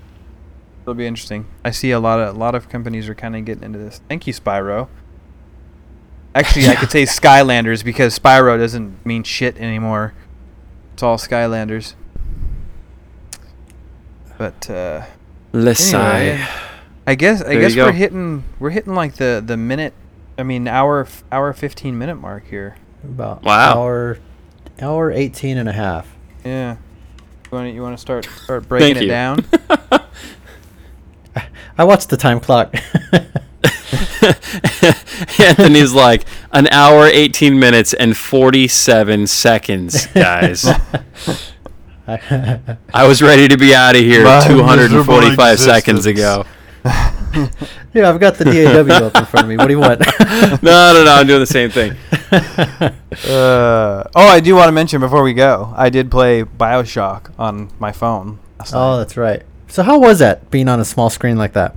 It'll 0.83 0.93
be 0.93 1.05
interesting. 1.05 1.45
I 1.65 1.71
see 1.71 1.91
a 1.91 1.99
lot 1.99 2.19
of 2.19 2.35
a 2.35 2.39
lot 2.39 2.55
of 2.55 2.69
companies 2.69 3.09
are 3.09 3.15
kind 3.15 3.35
of 3.35 3.43
getting 3.45 3.63
into 3.63 3.79
this. 3.79 4.01
Thank 4.07 4.25
you, 4.27 4.33
Spyro. 4.33 4.87
Actually, 6.33 6.67
I 6.69 6.75
could 6.75 6.91
say 6.91 7.03
Skylanders 7.05 7.83
because 7.83 8.17
Spyro 8.17 8.57
doesn't 8.57 9.05
mean 9.05 9.23
shit 9.23 9.57
anymore. 9.57 10.13
It's 10.93 11.03
all 11.03 11.17
Skylanders. 11.17 11.93
But 14.37 14.69
uh, 14.69 15.01
Let's 15.51 15.93
anyway, 15.93 16.45
I 17.07 17.15
guess 17.15 17.41
I 17.41 17.49
There 17.49 17.61
guess 17.61 17.75
we're 17.75 17.91
hitting 17.91 18.43
we're 18.59 18.69
hitting 18.69 18.93
like 18.93 19.15
the 19.15 19.41
the 19.45 19.57
minute. 19.57 19.93
I 20.37 20.43
mean, 20.43 20.67
hour 20.67 21.07
hour 21.31 21.53
fifteen 21.53 21.97
minute 21.97 22.15
mark 22.15 22.47
here. 22.47 22.75
About 23.03 23.43
Wow. 23.43 23.73
hour, 23.79 24.17
hour 24.81 25.11
18 25.11 25.57
and 25.57 25.67
a 25.69 25.73
half. 25.73 26.07
Yeah. 26.45 26.77
You 27.45 27.49
want 27.51 27.67
to 27.69 27.73
you 27.73 27.81
want 27.81 27.97
to 27.97 28.01
start 28.01 28.25
start 28.43 28.67
breaking 28.67 28.95
Thank 28.95 28.97
it 28.97 29.03
you. 29.05 29.09
down? 29.09 29.45
I 31.77 31.83
watched 31.83 32.09
the 32.09 32.17
time 32.17 32.39
clock. 32.39 32.73
Anthony's 35.39 35.93
like 35.93 36.23
an 36.51 36.67
hour, 36.69 37.05
18 37.05 37.59
minutes, 37.59 37.93
and 37.93 38.17
47 38.17 39.27
seconds, 39.27 40.07
guys. 40.07 40.65
I 42.07 43.05
was 43.07 43.21
ready 43.21 43.47
to 43.47 43.57
be 43.57 43.75
out 43.75 43.95
of 43.95 44.01
here 44.01 44.23
My 44.23 44.45
245 44.47 45.59
seconds 45.59 46.05
existence. 46.05 46.19
ago. 46.19 46.45
yeah, 47.93 48.09
I've 48.09 48.19
got 48.19 48.35
the 48.35 48.45
DAW 48.45 49.05
up 49.05 49.15
in 49.15 49.25
front 49.25 49.45
of 49.45 49.49
me. 49.49 49.57
What 49.57 49.67
do 49.67 49.73
you 49.73 49.79
want? 49.79 50.01
No, 50.61 50.93
no, 50.93 51.03
no, 51.03 51.13
I'm 51.13 51.27
doing 51.27 51.39
the 51.39 51.45
same 51.45 51.69
thing. 51.69 51.95
Uh, 53.27 54.03
oh, 54.15 54.27
I 54.27 54.39
do 54.39 54.53
want 54.55 54.67
to 54.67 54.71
mention 54.71 54.99
before 54.99 55.23
we 55.23 55.33
go, 55.33 55.73
I 55.75 55.89
did 55.89 56.11
play 56.11 56.43
Bioshock 56.43 57.31
on 57.39 57.71
my 57.79 57.91
phone. 57.91 58.37
last 58.59 58.73
oh, 58.75 58.91
night. 58.91 58.97
that's 58.97 59.17
right. 59.17 59.43
So 59.67 59.81
how 59.81 59.97
was 59.97 60.19
that 60.19 60.51
being 60.51 60.69
on 60.69 60.79
a 60.79 60.85
small 60.85 61.09
screen 61.09 61.35
like 61.37 61.53
that? 61.53 61.75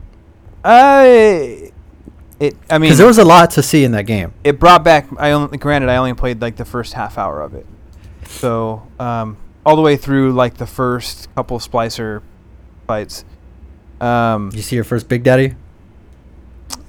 I, 0.62 1.72
it. 2.38 2.56
I 2.68 2.74
mean, 2.78 2.88
Because 2.88 2.98
there 2.98 3.06
was 3.06 3.16
a 3.18 3.24
lot 3.24 3.50
to 3.52 3.62
see 3.62 3.84
in 3.84 3.92
that 3.92 4.04
game. 4.04 4.34
it 4.44 4.58
brought 4.60 4.84
back. 4.84 5.06
I 5.18 5.30
only, 5.30 5.56
granted, 5.56 5.88
I 5.88 5.96
only 5.96 6.12
played 6.14 6.42
like 6.42 6.56
the 6.56 6.64
first 6.66 6.92
half 6.92 7.16
hour 7.16 7.40
of 7.40 7.54
it, 7.54 7.66
so 8.26 8.86
um, 8.98 9.38
all 9.64 9.76
the 9.76 9.82
way 9.82 9.96
through 9.96 10.32
like 10.32 10.58
the 10.58 10.66
first 10.66 11.34
couple 11.34 11.58
splicer 11.58 12.22
fights. 12.86 13.24
Um, 14.00 14.50
you 14.54 14.62
see 14.62 14.76
your 14.76 14.84
first 14.84 15.08
Big 15.08 15.22
Daddy? 15.22 15.54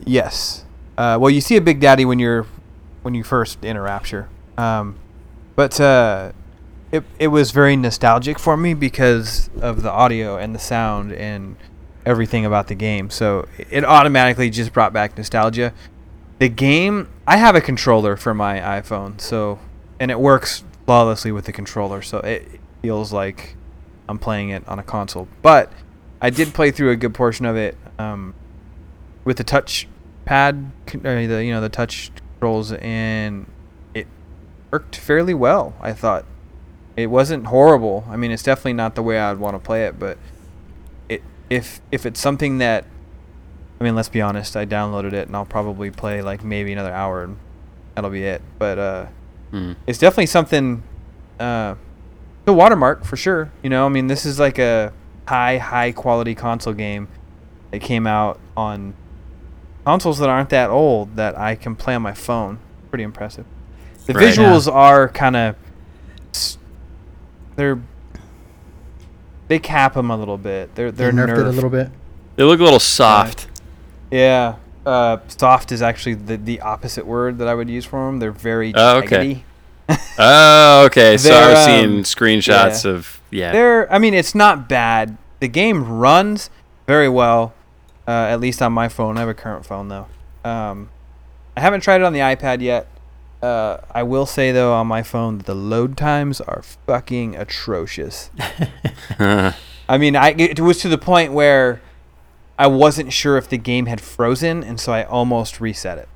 Yes. 0.05 0.65
Uh, 0.97 1.17
well, 1.19 1.29
you 1.29 1.41
see 1.41 1.57
a 1.57 1.61
Big 1.61 1.79
Daddy 1.79 2.05
when 2.05 2.19
you're 2.19 2.45
when 3.01 3.15
you 3.15 3.23
first 3.23 3.65
enter 3.65 3.81
Rapture, 3.81 4.29
um, 4.57 4.95
but 5.55 5.79
uh, 5.79 6.31
it 6.91 7.03
it 7.17 7.27
was 7.27 7.51
very 7.51 7.75
nostalgic 7.75 8.37
for 8.37 8.55
me 8.55 8.73
because 8.73 9.49
of 9.61 9.81
the 9.81 9.91
audio 9.91 10.37
and 10.37 10.53
the 10.53 10.59
sound 10.59 11.11
and 11.13 11.55
everything 12.05 12.45
about 12.45 12.67
the 12.67 12.75
game. 12.75 13.09
So 13.09 13.47
it 13.57 13.83
automatically 13.83 14.49
just 14.49 14.73
brought 14.73 14.93
back 14.93 15.17
nostalgia. 15.17 15.73
The 16.39 16.49
game, 16.49 17.07
I 17.27 17.37
have 17.37 17.55
a 17.55 17.61
controller 17.61 18.17
for 18.17 18.33
my 18.33 18.59
iPhone, 18.59 19.21
so 19.21 19.59
and 19.99 20.11
it 20.11 20.19
works 20.19 20.63
flawlessly 20.85 21.31
with 21.31 21.45
the 21.45 21.51
controller, 21.51 22.01
so 22.01 22.19
it 22.19 22.47
feels 22.81 23.13
like 23.13 23.55
I'm 24.09 24.19
playing 24.19 24.49
it 24.49 24.67
on 24.67 24.79
a 24.79 24.83
console. 24.83 25.27
But 25.41 25.71
I 26.21 26.29
did 26.29 26.53
play 26.53 26.71
through 26.71 26.91
a 26.91 26.95
good 26.95 27.13
portion 27.13 27.45
of 27.45 27.55
it 27.55 27.75
um, 27.97 28.33
with 29.23 29.37
the 29.37 29.43
touch 29.43 29.87
pad, 30.25 30.71
con- 30.85 31.01
the 31.01 31.43
you 31.43 31.51
know 31.51 31.61
the 31.61 31.69
touch 31.69 32.11
controls, 32.39 32.71
and 32.73 33.47
it 33.93 34.07
worked 34.71 34.95
fairly 34.95 35.33
well. 35.33 35.73
I 35.81 35.93
thought 35.93 36.25
it 36.95 37.07
wasn't 37.07 37.47
horrible. 37.47 38.05
I 38.09 38.17
mean, 38.17 38.31
it's 38.31 38.43
definitely 38.43 38.73
not 38.73 38.95
the 38.95 39.03
way 39.03 39.19
I'd 39.19 39.37
want 39.39 39.55
to 39.55 39.59
play 39.59 39.85
it, 39.85 39.97
but 39.97 40.17
it 41.09 41.23
if 41.49 41.81
if 41.91 42.05
it's 42.05 42.19
something 42.19 42.59
that 42.59 42.85
I 43.79 43.83
mean, 43.83 43.95
let's 43.95 44.09
be 44.09 44.21
honest, 44.21 44.55
I 44.55 44.65
downloaded 44.67 45.13
it 45.13 45.27
and 45.27 45.35
I'll 45.35 45.45
probably 45.45 45.89
play 45.89 46.21
like 46.21 46.43
maybe 46.43 46.71
another 46.71 46.93
hour 46.93 47.23
and 47.23 47.37
that'll 47.95 48.11
be 48.11 48.23
it. 48.23 48.41
But 48.59 48.77
uh 48.79 49.05
Hmm. 49.49 49.73
it's 49.85 49.97
definitely 49.99 50.27
something 50.27 50.81
uh 51.39 51.75
the 52.45 52.53
watermark 52.53 53.03
for 53.03 53.17
sure. 53.17 53.51
You 53.63 53.69
know, 53.69 53.85
I 53.85 53.89
mean, 53.89 54.07
this 54.07 54.25
is 54.25 54.39
like 54.39 54.57
a 54.59 54.93
high 55.31 55.57
high 55.57 55.91
quality 55.93 56.35
console 56.35 56.73
game 56.73 57.07
that 57.71 57.79
came 57.79 58.05
out 58.05 58.37
on 58.57 58.93
consoles 59.85 60.19
that 60.19 60.29
aren't 60.29 60.49
that 60.49 60.69
old 60.69 61.15
that 61.15 61.37
I 61.37 61.55
can 61.55 61.75
play 61.75 61.95
on 61.95 62.01
my 62.01 62.13
phone. 62.13 62.59
Pretty 62.89 63.03
impressive. 63.05 63.45
The 64.05 64.13
Right. 64.13 64.33
visuals 64.33 64.71
are 64.71 65.07
kind 65.09 65.35
of 65.37 65.55
they're 67.55 67.79
they 69.47 69.59
cap 69.59 69.93
them 69.95 70.09
a 70.11 70.17
little 70.17 70.37
bit. 70.37 70.75
They're 70.75 70.91
They 70.91 71.11
they're 71.11 71.27
nerfed 71.27 71.39
it 71.39 71.47
a 71.47 71.49
little 71.49 71.69
bit. 71.69 71.89
They 72.35 72.43
look 72.43 72.59
a 72.59 72.63
little 72.63 72.79
soft. 72.79 73.47
Yeah. 74.09 74.55
Uh, 74.85 75.17
soft 75.27 75.71
is 75.71 75.81
actually 75.81 76.15
the, 76.15 76.37
the 76.37 76.59
opposite 76.61 77.05
word 77.05 77.37
that 77.37 77.47
I 77.47 77.53
would 77.53 77.69
use 77.69 77.85
for 77.85 78.05
them. 78.07 78.19
They're 78.19 78.31
very 78.31 78.73
Oh, 78.75 78.97
okay. 78.99 79.43
jaggedy. 79.89 79.97
Oh, 80.17 80.85
okay. 80.87 81.17
So 81.17 81.33
I 81.33 81.49
was 81.49 81.53
They're, 81.53 81.65
seeing 81.65 81.97
um, 81.97 82.03
screenshots 82.03 82.85
yeah. 82.85 82.91
of 82.91 83.21
yeah. 83.29 83.51
They're 83.51 83.93
I 83.93 83.99
mean 83.99 84.13
it's 84.13 84.33
not 84.35 84.67
bad. 84.69 85.17
The 85.41 85.47
game 85.49 85.83
runs 85.83 86.49
very 86.87 87.09
well, 87.09 87.53
uh, 88.07 88.11
at 88.11 88.39
least 88.39 88.61
on 88.61 88.71
my 88.73 88.87
phone. 88.87 89.17
I 89.17 89.21
have 89.21 89.29
a 89.29 89.33
current 89.33 89.65
phone 89.65 89.89
though. 89.89 90.07
Um, 90.45 90.89
I 91.57 91.61
haven't 91.61 91.81
tried 91.81 91.99
it 92.01 92.05
on 92.05 92.13
the 92.13 92.19
iPad 92.19 92.61
yet. 92.61 92.87
Uh, 93.41 93.77
I 93.91 94.03
will 94.03 94.25
say 94.27 94.51
though 94.51 94.73
on 94.73 94.85
my 94.87 95.01
phone 95.03 95.39
the 95.39 95.55
load 95.55 95.97
times 95.97 96.39
are 96.41 96.61
fucking 96.85 97.35
atrocious. 97.35 98.29
I 99.19 99.97
mean, 99.97 100.15
I 100.15 100.29
it 100.37 100.59
was 100.59 100.77
to 100.81 100.89
the 100.89 100.97
point 100.97 101.33
where 101.33 101.81
I 102.59 102.67
wasn't 102.67 103.11
sure 103.11 103.37
if 103.37 103.49
the 103.49 103.57
game 103.57 103.87
had 103.87 103.99
frozen, 103.99 104.63
and 104.63 104.79
so 104.79 104.93
I 104.93 105.03
almost 105.03 105.59
reset 105.59 105.97
it 105.97 106.07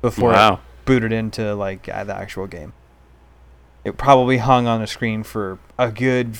before 0.00 0.30
Wow. 0.30 0.54
it 0.54 0.60
booted 0.84 1.12
into 1.12 1.52
like 1.54 1.88
uh, 1.88 2.04
the 2.04 2.14
actual 2.14 2.46
game. 2.46 2.72
It 3.84 3.96
probably 3.96 4.38
hung 4.38 4.66
on 4.68 4.80
the 4.80 4.86
screen 4.86 5.24
for 5.24 5.58
a 5.78 5.90
good 5.90 6.36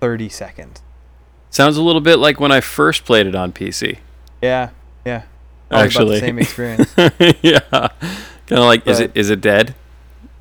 thirty 0.00 0.28
seconds. 0.28 0.82
Sounds 1.56 1.78
a 1.78 1.82
little 1.82 2.02
bit 2.02 2.18
like 2.18 2.38
when 2.38 2.52
I 2.52 2.60
first 2.60 3.06
played 3.06 3.26
it 3.26 3.34
on 3.34 3.50
PC. 3.50 3.96
Yeah, 4.42 4.68
yeah. 5.06 5.22
Actually, 5.70 6.20
the 6.20 6.26
same 6.26 6.38
experience. 6.38 6.94
yeah. 7.42 7.60
Kind 7.70 8.60
of 8.60 8.66
like, 8.66 8.86
is 8.86 9.00
it 9.00 9.12
is 9.14 9.30
it 9.30 9.40
dead? 9.40 9.74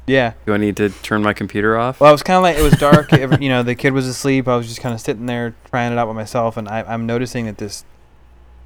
Yeah. 0.07 0.33
Do 0.45 0.53
I 0.53 0.57
need 0.57 0.75
to 0.75 0.89
turn 0.89 1.23
my 1.23 1.31
computer 1.31 1.77
off? 1.77 2.01
Well, 2.01 2.09
it 2.09 2.11
was 2.11 2.21
kind 2.21 2.35
of 2.35 2.43
like 2.43 2.57
it 2.57 2.63
was 2.63 2.73
dark. 2.73 3.13
every- 3.13 3.37
you 3.41 3.47
know, 3.47 3.63
the 3.63 3.75
kid 3.75 3.93
was 3.93 4.05
asleep. 4.07 4.45
I 4.49 4.57
was 4.57 4.67
just 4.67 4.81
kind 4.81 4.93
of 4.93 4.99
sitting 4.99 5.25
there 5.25 5.55
trying 5.69 5.93
it 5.93 5.97
out 5.97 6.09
with 6.09 6.17
myself, 6.17 6.57
and 6.57 6.67
I, 6.67 6.81
I'm 6.81 7.05
noticing 7.05 7.45
that 7.45 7.59
this 7.59 7.85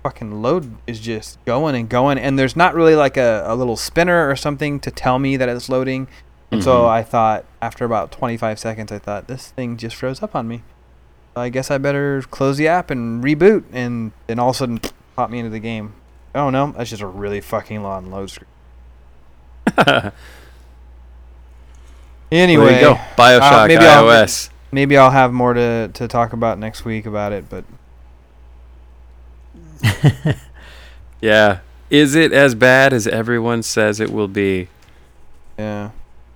fucking 0.02 0.42
load 0.42 0.76
is 0.88 1.00
just 1.00 1.38
going 1.46 1.76
and 1.76 1.88
going, 1.88 2.18
and 2.18 2.40
there's 2.40 2.56
not 2.56 2.74
really 2.74 2.96
like 2.96 3.16
a, 3.16 3.44
a 3.46 3.54
little 3.56 3.78
spinner 3.78 4.28
or 4.28 4.36
something 4.36 4.80
to 4.80 4.90
tell 4.90 5.20
me 5.20 5.38
that 5.38 5.50
it's 5.50 5.70
loading. 5.70 6.08
And 6.50 6.64
so 6.64 6.82
Mhm. 6.82 6.90
I 6.90 7.04
thought, 7.04 7.46
after 7.62 7.86
about 7.86 8.12
25 8.12 8.58
seconds, 8.58 8.92
I 8.92 8.98
thought 8.98 9.28
this 9.28 9.50
thing 9.50 9.78
just 9.78 9.96
froze 9.96 10.24
up 10.24 10.36
on 10.36 10.48
me. 10.48 10.64
I 11.40 11.50
guess 11.50 11.72
I 11.72 11.78
better 11.78 12.22
close 12.30 12.58
the 12.58 12.68
app 12.68 12.92
and 12.92 13.24
reboot, 13.24 13.64
and 13.74 14.12
then 14.28 14.40
all 14.40 14.50
of 14.50 14.56
a 14.56 14.60
sudden, 14.60 14.80
pop 15.16 15.30
me 15.30 15.40
into 15.40 15.50
the 15.52 15.60
game. 15.60 15.94
Oh 16.36 16.50
no, 16.50 16.72
that's 16.72 16.90
just 16.90 17.02
a 17.02 17.08
really 17.08 17.42
fucking 17.42 17.82
long 17.82 18.12
load 18.12 18.30
screen. 18.30 18.48
Anyway, 22.32 22.66
there 22.70 22.76
you 22.76 22.80
go. 22.82 22.96
Bioshock 23.18 23.64
uh, 23.64 23.68
maybe 23.68 23.86
I'll- 23.86 24.06
iOS. 24.06 24.50
maybe 24.72 24.98
I'll 24.98 25.12
have 25.12 25.34
more 25.34 25.54
to, 25.54 25.90
to 25.94 26.08
talk 26.08 26.34
about 26.34 26.60
next 26.60 26.86
week 26.86 27.06
about 27.06 27.32
it, 27.34 27.46
but 27.50 27.64
Yeah. 31.22 31.60
Is 31.90 32.14
it 32.16 32.32
as 32.32 32.54
bad 32.54 32.94
as 32.94 33.08
everyone 33.08 33.64
says 33.64 34.00
it 34.00 34.12
will 34.12 34.28
be? 34.28 34.68
yeah. 35.58 35.92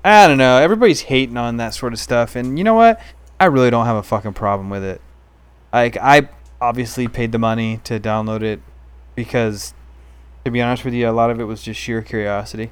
I 0.06 0.28
don't 0.28 0.38
know. 0.38 0.58
Everybody's 0.58 1.02
hating 1.02 1.38
on 1.38 1.56
that 1.58 1.74
sort 1.74 1.94
of 1.94 2.00
stuff, 2.00 2.36
and 2.36 2.58
you 2.58 2.64
know 2.66 2.74
what? 2.74 3.00
I 3.40 3.46
really 3.46 3.70
don't 3.70 3.86
have 3.86 3.96
a 3.98 4.04
fucking 4.04 4.34
problem 4.34 4.70
with 4.70 4.84
it. 4.84 5.02
Like 5.72 5.98
I 5.98 6.30
obviously 6.62 7.08
paid 7.08 7.32
the 7.32 7.40
money 7.40 7.80
to 7.84 8.00
download 8.00 8.42
it 8.42 8.62
because, 9.16 9.74
to 10.46 10.52
be 10.52 10.62
honest 10.62 10.86
with 10.86 10.94
you, 10.94 11.10
a 11.10 11.12
lot 11.12 11.30
of 11.30 11.40
it 11.40 11.44
was 11.46 11.62
just 11.62 11.80
sheer 11.80 12.02
curiosity. 12.02 12.72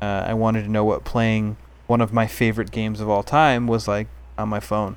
Uh, 0.00 0.24
I 0.26 0.34
wanted 0.34 0.62
to 0.62 0.70
know 0.70 0.84
what 0.84 1.04
playing 1.04 1.56
one 1.86 2.00
of 2.00 2.12
my 2.12 2.26
favorite 2.26 2.70
games 2.70 3.00
of 3.00 3.08
all 3.08 3.22
time 3.22 3.66
was 3.66 3.88
like 3.88 4.06
on 4.38 4.48
my 4.48 4.60
phone, 4.60 4.96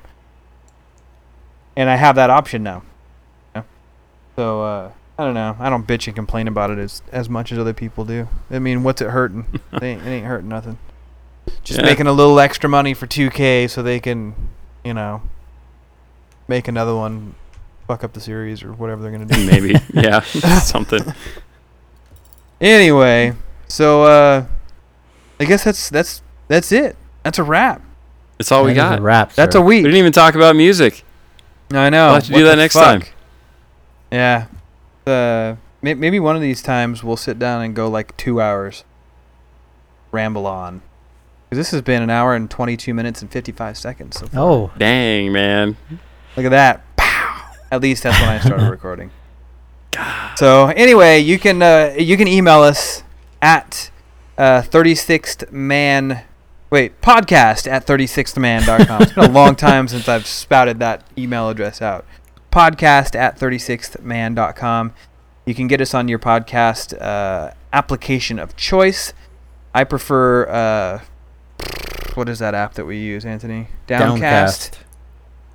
and 1.76 1.90
I 1.90 1.96
have 1.96 2.14
that 2.16 2.30
option 2.30 2.62
now. 2.62 2.82
Yeah. 3.54 3.62
So 4.36 4.62
uh, 4.62 4.92
I 5.18 5.24
don't 5.24 5.34
know. 5.34 5.56
I 5.58 5.68
don't 5.70 5.86
bitch 5.86 6.06
and 6.06 6.14
complain 6.16 6.46
about 6.48 6.70
it 6.70 6.78
as 6.78 7.02
as 7.10 7.28
much 7.28 7.50
as 7.52 7.58
other 7.58 7.72
people 7.74 8.04
do. 8.04 8.28
I 8.50 8.58
mean, 8.60 8.82
what's 8.82 9.02
it 9.02 9.10
hurting? 9.10 9.46
it, 9.72 9.82
ain't, 9.82 10.02
it 10.02 10.08
ain't 10.08 10.26
hurting 10.26 10.48
nothing. 10.48 10.78
Just 11.64 11.80
Yeah. 11.80 11.86
making 11.86 12.06
a 12.06 12.12
little 12.12 12.38
extra 12.38 12.68
money 12.70 12.94
for 12.94 13.06
2K 13.08 13.68
so 13.68 13.82
they 13.82 13.98
can, 13.98 14.34
you 14.84 14.94
know, 14.94 15.22
make 16.48 16.68
another 16.68 16.94
one, 16.94 17.34
fuck 17.86 18.04
up 18.04 18.12
the 18.12 18.20
series 18.20 18.62
or 18.62 18.72
whatever 18.72 19.02
they're 19.02 19.12
gonna 19.12 19.26
do. 19.26 19.46
Maybe. 19.46 19.74
yeah. 19.94 20.20
Something. 20.60 21.02
anyway, 22.60 23.34
so 23.68 24.04
uh, 24.04 24.46
I 25.40 25.44
guess 25.44 25.64
that's 25.64 25.88
that's 25.90 26.22
that's 26.48 26.72
it. 26.72 26.96
That's 27.22 27.38
a 27.38 27.42
wrap. 27.44 27.82
That's 28.38 28.50
all 28.50 28.64
we 28.64 28.74
got. 28.74 28.98
a 28.98 29.02
wrap. 29.02 29.32
That's 29.34 29.54
sir. 29.54 29.60
a 29.60 29.62
week. 29.62 29.84
We 29.84 29.90
didn't 29.90 29.98
even 29.98 30.12
talk 30.12 30.34
about 30.34 30.56
music. 30.56 31.04
I 31.72 31.88
know. 31.90 32.06
We'll 32.06 32.14
have 32.14 32.24
to 32.24 32.32
What 32.32 32.38
do 32.38 32.44
that 32.44 32.56
next 32.56 32.74
fuck? 32.74 33.02
time. 33.02 33.12
Yeah. 34.10 34.46
Uh, 35.06 35.56
maybe 35.80 36.18
one 36.20 36.36
of 36.36 36.42
these 36.42 36.60
times 36.62 37.02
we'll 37.02 37.16
sit 37.16 37.38
down 37.38 37.62
and 37.62 37.74
go 37.74 37.88
like 37.88 38.16
two 38.16 38.40
hours. 38.40 38.84
Ramble 40.10 40.46
on. 40.46 40.82
'Cause 41.52 41.58
this 41.58 41.70
has 41.72 41.82
been 41.82 42.00
an 42.00 42.08
hour 42.08 42.34
and 42.34 42.48
22 42.50 42.94
minutes 42.94 43.20
and 43.20 43.30
55 43.30 43.76
seconds. 43.76 44.18
So 44.18 44.26
far. 44.26 44.40
Oh, 44.42 44.70
Dang, 44.78 45.30
man. 45.32 45.76
Look 46.34 46.46
at 46.46 46.50
that. 46.50 46.80
Pow. 46.96 47.50
At 47.70 47.82
least 47.82 48.04
that's 48.04 48.18
when 48.18 48.30
I 48.30 48.38
started 48.38 48.70
recording. 48.70 49.10
God. 49.90 50.38
So 50.38 50.68
anyway, 50.68 51.18
you 51.18 51.38
can 51.38 51.60
uh, 51.60 51.94
you 51.98 52.16
can 52.16 52.26
email 52.26 52.62
us 52.62 53.02
at 53.42 53.90
uh, 54.38 54.62
36th 54.62 55.52
man 55.52 56.22
wait 56.70 56.98
podcast 57.02 57.70
at 57.70 57.86
36thman.com. 57.86 59.02
It's 59.02 59.12
been 59.12 59.24
a 59.24 59.28
long 59.30 59.54
time 59.54 59.88
since 59.88 60.08
I've 60.08 60.26
spouted 60.26 60.78
that 60.78 61.04
email 61.18 61.50
address 61.50 61.82
out. 61.82 62.06
Podcast 62.50 63.14
at 63.14 63.38
36thman.com. 63.38 64.94
You 65.44 65.54
can 65.54 65.66
get 65.66 65.82
us 65.82 65.92
on 65.92 66.08
your 66.08 66.18
podcast 66.18 66.98
uh, 66.98 67.50
application 67.74 68.38
of 68.38 68.56
choice. 68.56 69.12
I 69.74 69.84
prefer 69.84 70.48
uh, 70.48 71.00
what 72.14 72.28
is 72.28 72.38
that 72.40 72.54
app 72.54 72.74
that 72.74 72.84
we 72.84 72.98
use, 72.98 73.24
Anthony? 73.24 73.68
downcast. 73.86 74.78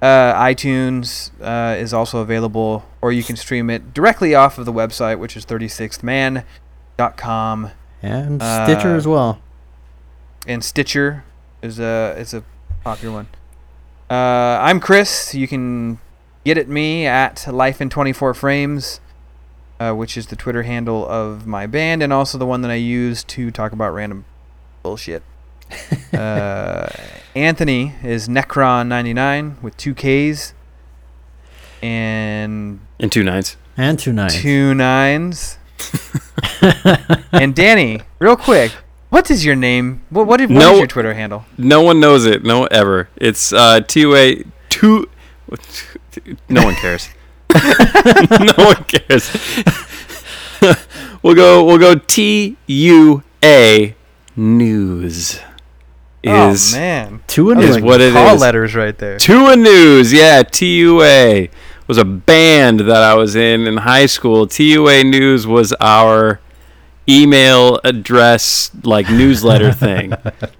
uh, 0.01 0.33
iTunes 0.35 1.31
uh, 1.41 1.75
is 1.77 1.93
also 1.93 2.19
available, 2.19 2.85
or 3.01 3.11
you 3.11 3.23
can 3.23 3.35
stream 3.35 3.69
it 3.69 3.93
directly 3.93 4.33
off 4.35 4.57
of 4.57 4.65
the 4.65 4.73
website, 4.73 5.19
which 5.19 5.35
is 5.37 5.45
36thman.com. 5.45 7.71
And 8.01 8.41
Stitcher 8.41 8.93
Uh, 8.93 8.97
as 8.97 9.07
well. 9.07 9.39
And 10.45 10.63
Stitcher 10.63 11.23
is 11.61 11.79
a, 11.79 12.15
is 12.17 12.33
a 12.33 12.43
popular 12.83 13.13
one. 13.15 13.27
Uh, 14.09 14.59
I'm 14.61 14.79
Kris. 14.79 15.35
You 15.35 15.47
can 15.47 15.99
get 16.45 16.57
at 16.57 16.69
me 16.69 17.05
at 17.05 17.45
Life 17.51 17.81
in 17.81 17.89
24 17.89 18.33
Frames, 18.33 19.01
uh, 19.79 19.93
which 19.93 20.15
is 20.15 20.27
the 20.27 20.35
Twitter 20.35 20.63
handle 20.63 21.05
of 21.07 21.45
my 21.45 21.67
band, 21.67 22.01
and 22.01 22.13
also 22.13 22.37
the 22.37 22.45
one 22.45 22.61
that 22.61 22.71
I 22.71 22.75
use 22.75 23.23
to 23.25 23.51
talk 23.51 23.71
about 23.73 23.93
random 23.93 24.23
bullshit. 24.83 25.23
uh, 26.13 26.87
Anthony 27.35 27.93
is 28.03 28.27
Necron99 28.27 29.61
with 29.61 29.75
two 29.77 29.93
Ks 29.93 30.53
and 31.81 32.79
In 32.99 33.09
two 33.09 33.23
nines. 33.23 33.57
And 33.77 33.99
two 33.99 34.11
nines. 34.13 34.33
two 34.35 34.73
nines. 34.73 35.57
and 37.31 37.53
Danny, 37.55 38.01
real 38.19 38.35
quick, 38.35 38.71
what 39.09 39.29
is 39.29 39.45
your 39.45 39.55
name? 39.55 40.01
What 40.09 40.25
what, 40.27 40.41
what 40.41 40.49
No- 40.49 40.73
is 40.73 40.77
your 40.79 40.87
Twitter 40.87 41.13
handle? 41.13 41.45
No 41.57 41.81
one 41.83 41.99
knows 41.99 42.25
it. 42.25 42.43
No 42.43 42.65
ever. 42.65 43.09
It's 43.15 43.53
uh 43.53 43.81
T-U-A 43.81 44.43
two. 44.69 45.09
No 46.49 46.65
one 46.65 46.73
cares. 46.75 47.09
no 47.53 48.53
one 48.57 48.83
cares. 48.85 49.29
we'll 51.21 51.35
go. 51.35 51.63
We'll 51.63 51.77
go. 51.77 51.95
T 51.95 52.57
U 52.65 53.23
A 53.43 53.95
news 54.35 55.39
Oh, 56.25 56.49
is 56.49 56.73
oh 56.73 56.77
man, 56.77 57.21
Tua 57.27 57.51
and 57.53 57.61
Those 57.61 57.69
is 57.69 57.77
are 57.77 57.81
what 57.83 58.01
it 58.01 58.13
call 58.13 58.35
is. 58.35 58.41
letters 58.41 58.75
right 58.75 58.97
there. 58.97 59.17
Tua 59.17 59.55
News. 59.55 60.11
Yeah, 60.11 60.43
T 60.43 60.77
U 60.79 61.01
A. 61.03 61.49
was 61.87 61.97
a 61.97 62.05
band 62.05 62.81
that 62.81 63.01
I 63.03 63.13
was 63.13 63.35
in 63.35 63.67
in 63.67 63.77
high 63.77 64.07
school. 64.07 64.47
TUA 64.47 65.03
News 65.05 65.45
was 65.47 65.73
our 65.79 66.39
email 67.07 67.79
address 67.85 68.71
like 68.83 69.09
newsletter 69.09 69.71
thing. 69.85 70.13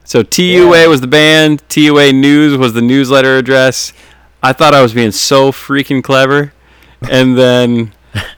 So 0.06 0.24
TUA 0.24 0.88
was 0.88 1.02
the 1.02 1.08
band, 1.08 1.68
TUA 1.70 2.14
News 2.14 2.58
was 2.58 2.74
the 2.74 2.82
newsletter 2.82 3.38
address. 3.38 3.92
I 4.42 4.54
thought 4.54 4.74
I 4.74 4.82
was 4.82 4.94
being 4.94 5.12
so 5.12 5.52
freaking 5.52 6.02
clever, 6.04 6.54
and 7.10 7.38
then 7.38 7.92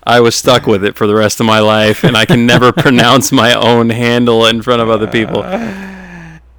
I 0.04 0.22
was 0.22 0.36
stuck 0.36 0.66
with 0.66 0.84
it 0.84 0.96
for 0.96 1.06
the 1.06 1.14
rest 1.14 1.40
of 1.40 1.46
my 1.46 1.60
life, 1.60 2.04
and 2.04 2.16
I 2.18 2.26
can 2.26 2.46
never 2.48 2.72
pronounce 2.86 3.32
my 3.32 3.54
own 3.54 3.90
handle 3.92 4.46
in 4.48 4.62
front 4.64 4.82
of 4.82 4.90
other 4.90 5.08
people. 5.08 5.44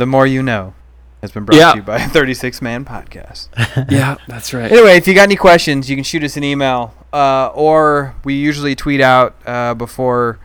The 0.00 0.06
more 0.06 0.26
you 0.26 0.42
know 0.42 0.72
has 1.20 1.30
been 1.30 1.44
brought 1.44 1.58
Yeah. 1.58 1.72
to 1.72 1.76
you 1.76 1.82
by 1.82 1.98
36th 1.98 2.62
Man 2.62 2.86
Podcast. 2.86 3.48
Yeah, 3.90 4.16
that's 4.26 4.54
right. 4.54 4.72
Anyway, 4.72 4.96
if 4.96 5.06
you 5.06 5.12
got 5.14 5.24
any 5.24 5.36
questions, 5.36 5.90
you 5.90 5.94
can 5.94 6.04
shoot 6.04 6.24
us 6.24 6.38
an 6.38 6.42
email, 6.42 6.94
uh, 7.12 7.48
or 7.48 8.14
we 8.24 8.32
usually 8.32 8.74
tweet 8.74 9.02
out 9.02 9.36
uh, 9.44 9.74
before 9.74 10.38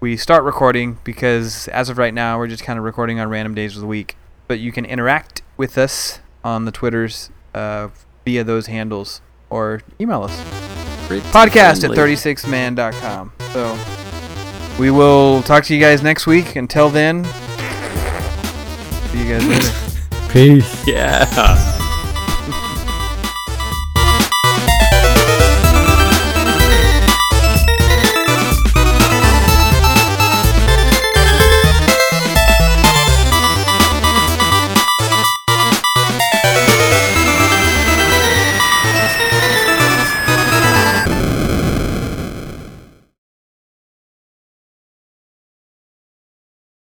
we 0.00 0.14
start 0.18 0.44
recording 0.44 0.98
because 1.04 1.68
as 1.68 1.88
of 1.88 1.96
right 1.96 2.12
now, 2.12 2.36
we're 2.36 2.48
just 2.48 2.62
kind 2.62 2.78
of 2.78 2.84
recording 2.84 3.18
on 3.18 3.30
random 3.30 3.54
days 3.54 3.76
of 3.76 3.80
the 3.80 3.86
week. 3.86 4.14
But 4.46 4.58
you 4.60 4.72
can 4.72 4.84
interact 4.84 5.40
with 5.56 5.78
us 5.78 6.18
on 6.44 6.66
the 6.66 6.70
Twitters 6.70 7.30
uh, 7.54 7.88
via 8.26 8.44
those 8.44 8.66
handles 8.66 9.22
or 9.48 9.80
email 9.98 10.22
us. 10.22 10.38
Podcast 11.32 11.82
at 11.82 11.92
36thman.com. 11.92 13.32
So 13.54 13.78
we 14.78 14.90
will 14.90 15.40
talk 15.44 15.64
to 15.64 15.74
you 15.74 15.80
guys 15.80 16.02
next 16.02 16.26
week. 16.26 16.56
Until 16.56 16.90
then, 16.90 17.26
see 19.10 19.26
you 19.26 19.38
guys 19.38 19.46
later. 19.46 20.32
Peace. 20.32 20.86
Yeah. 20.86 21.74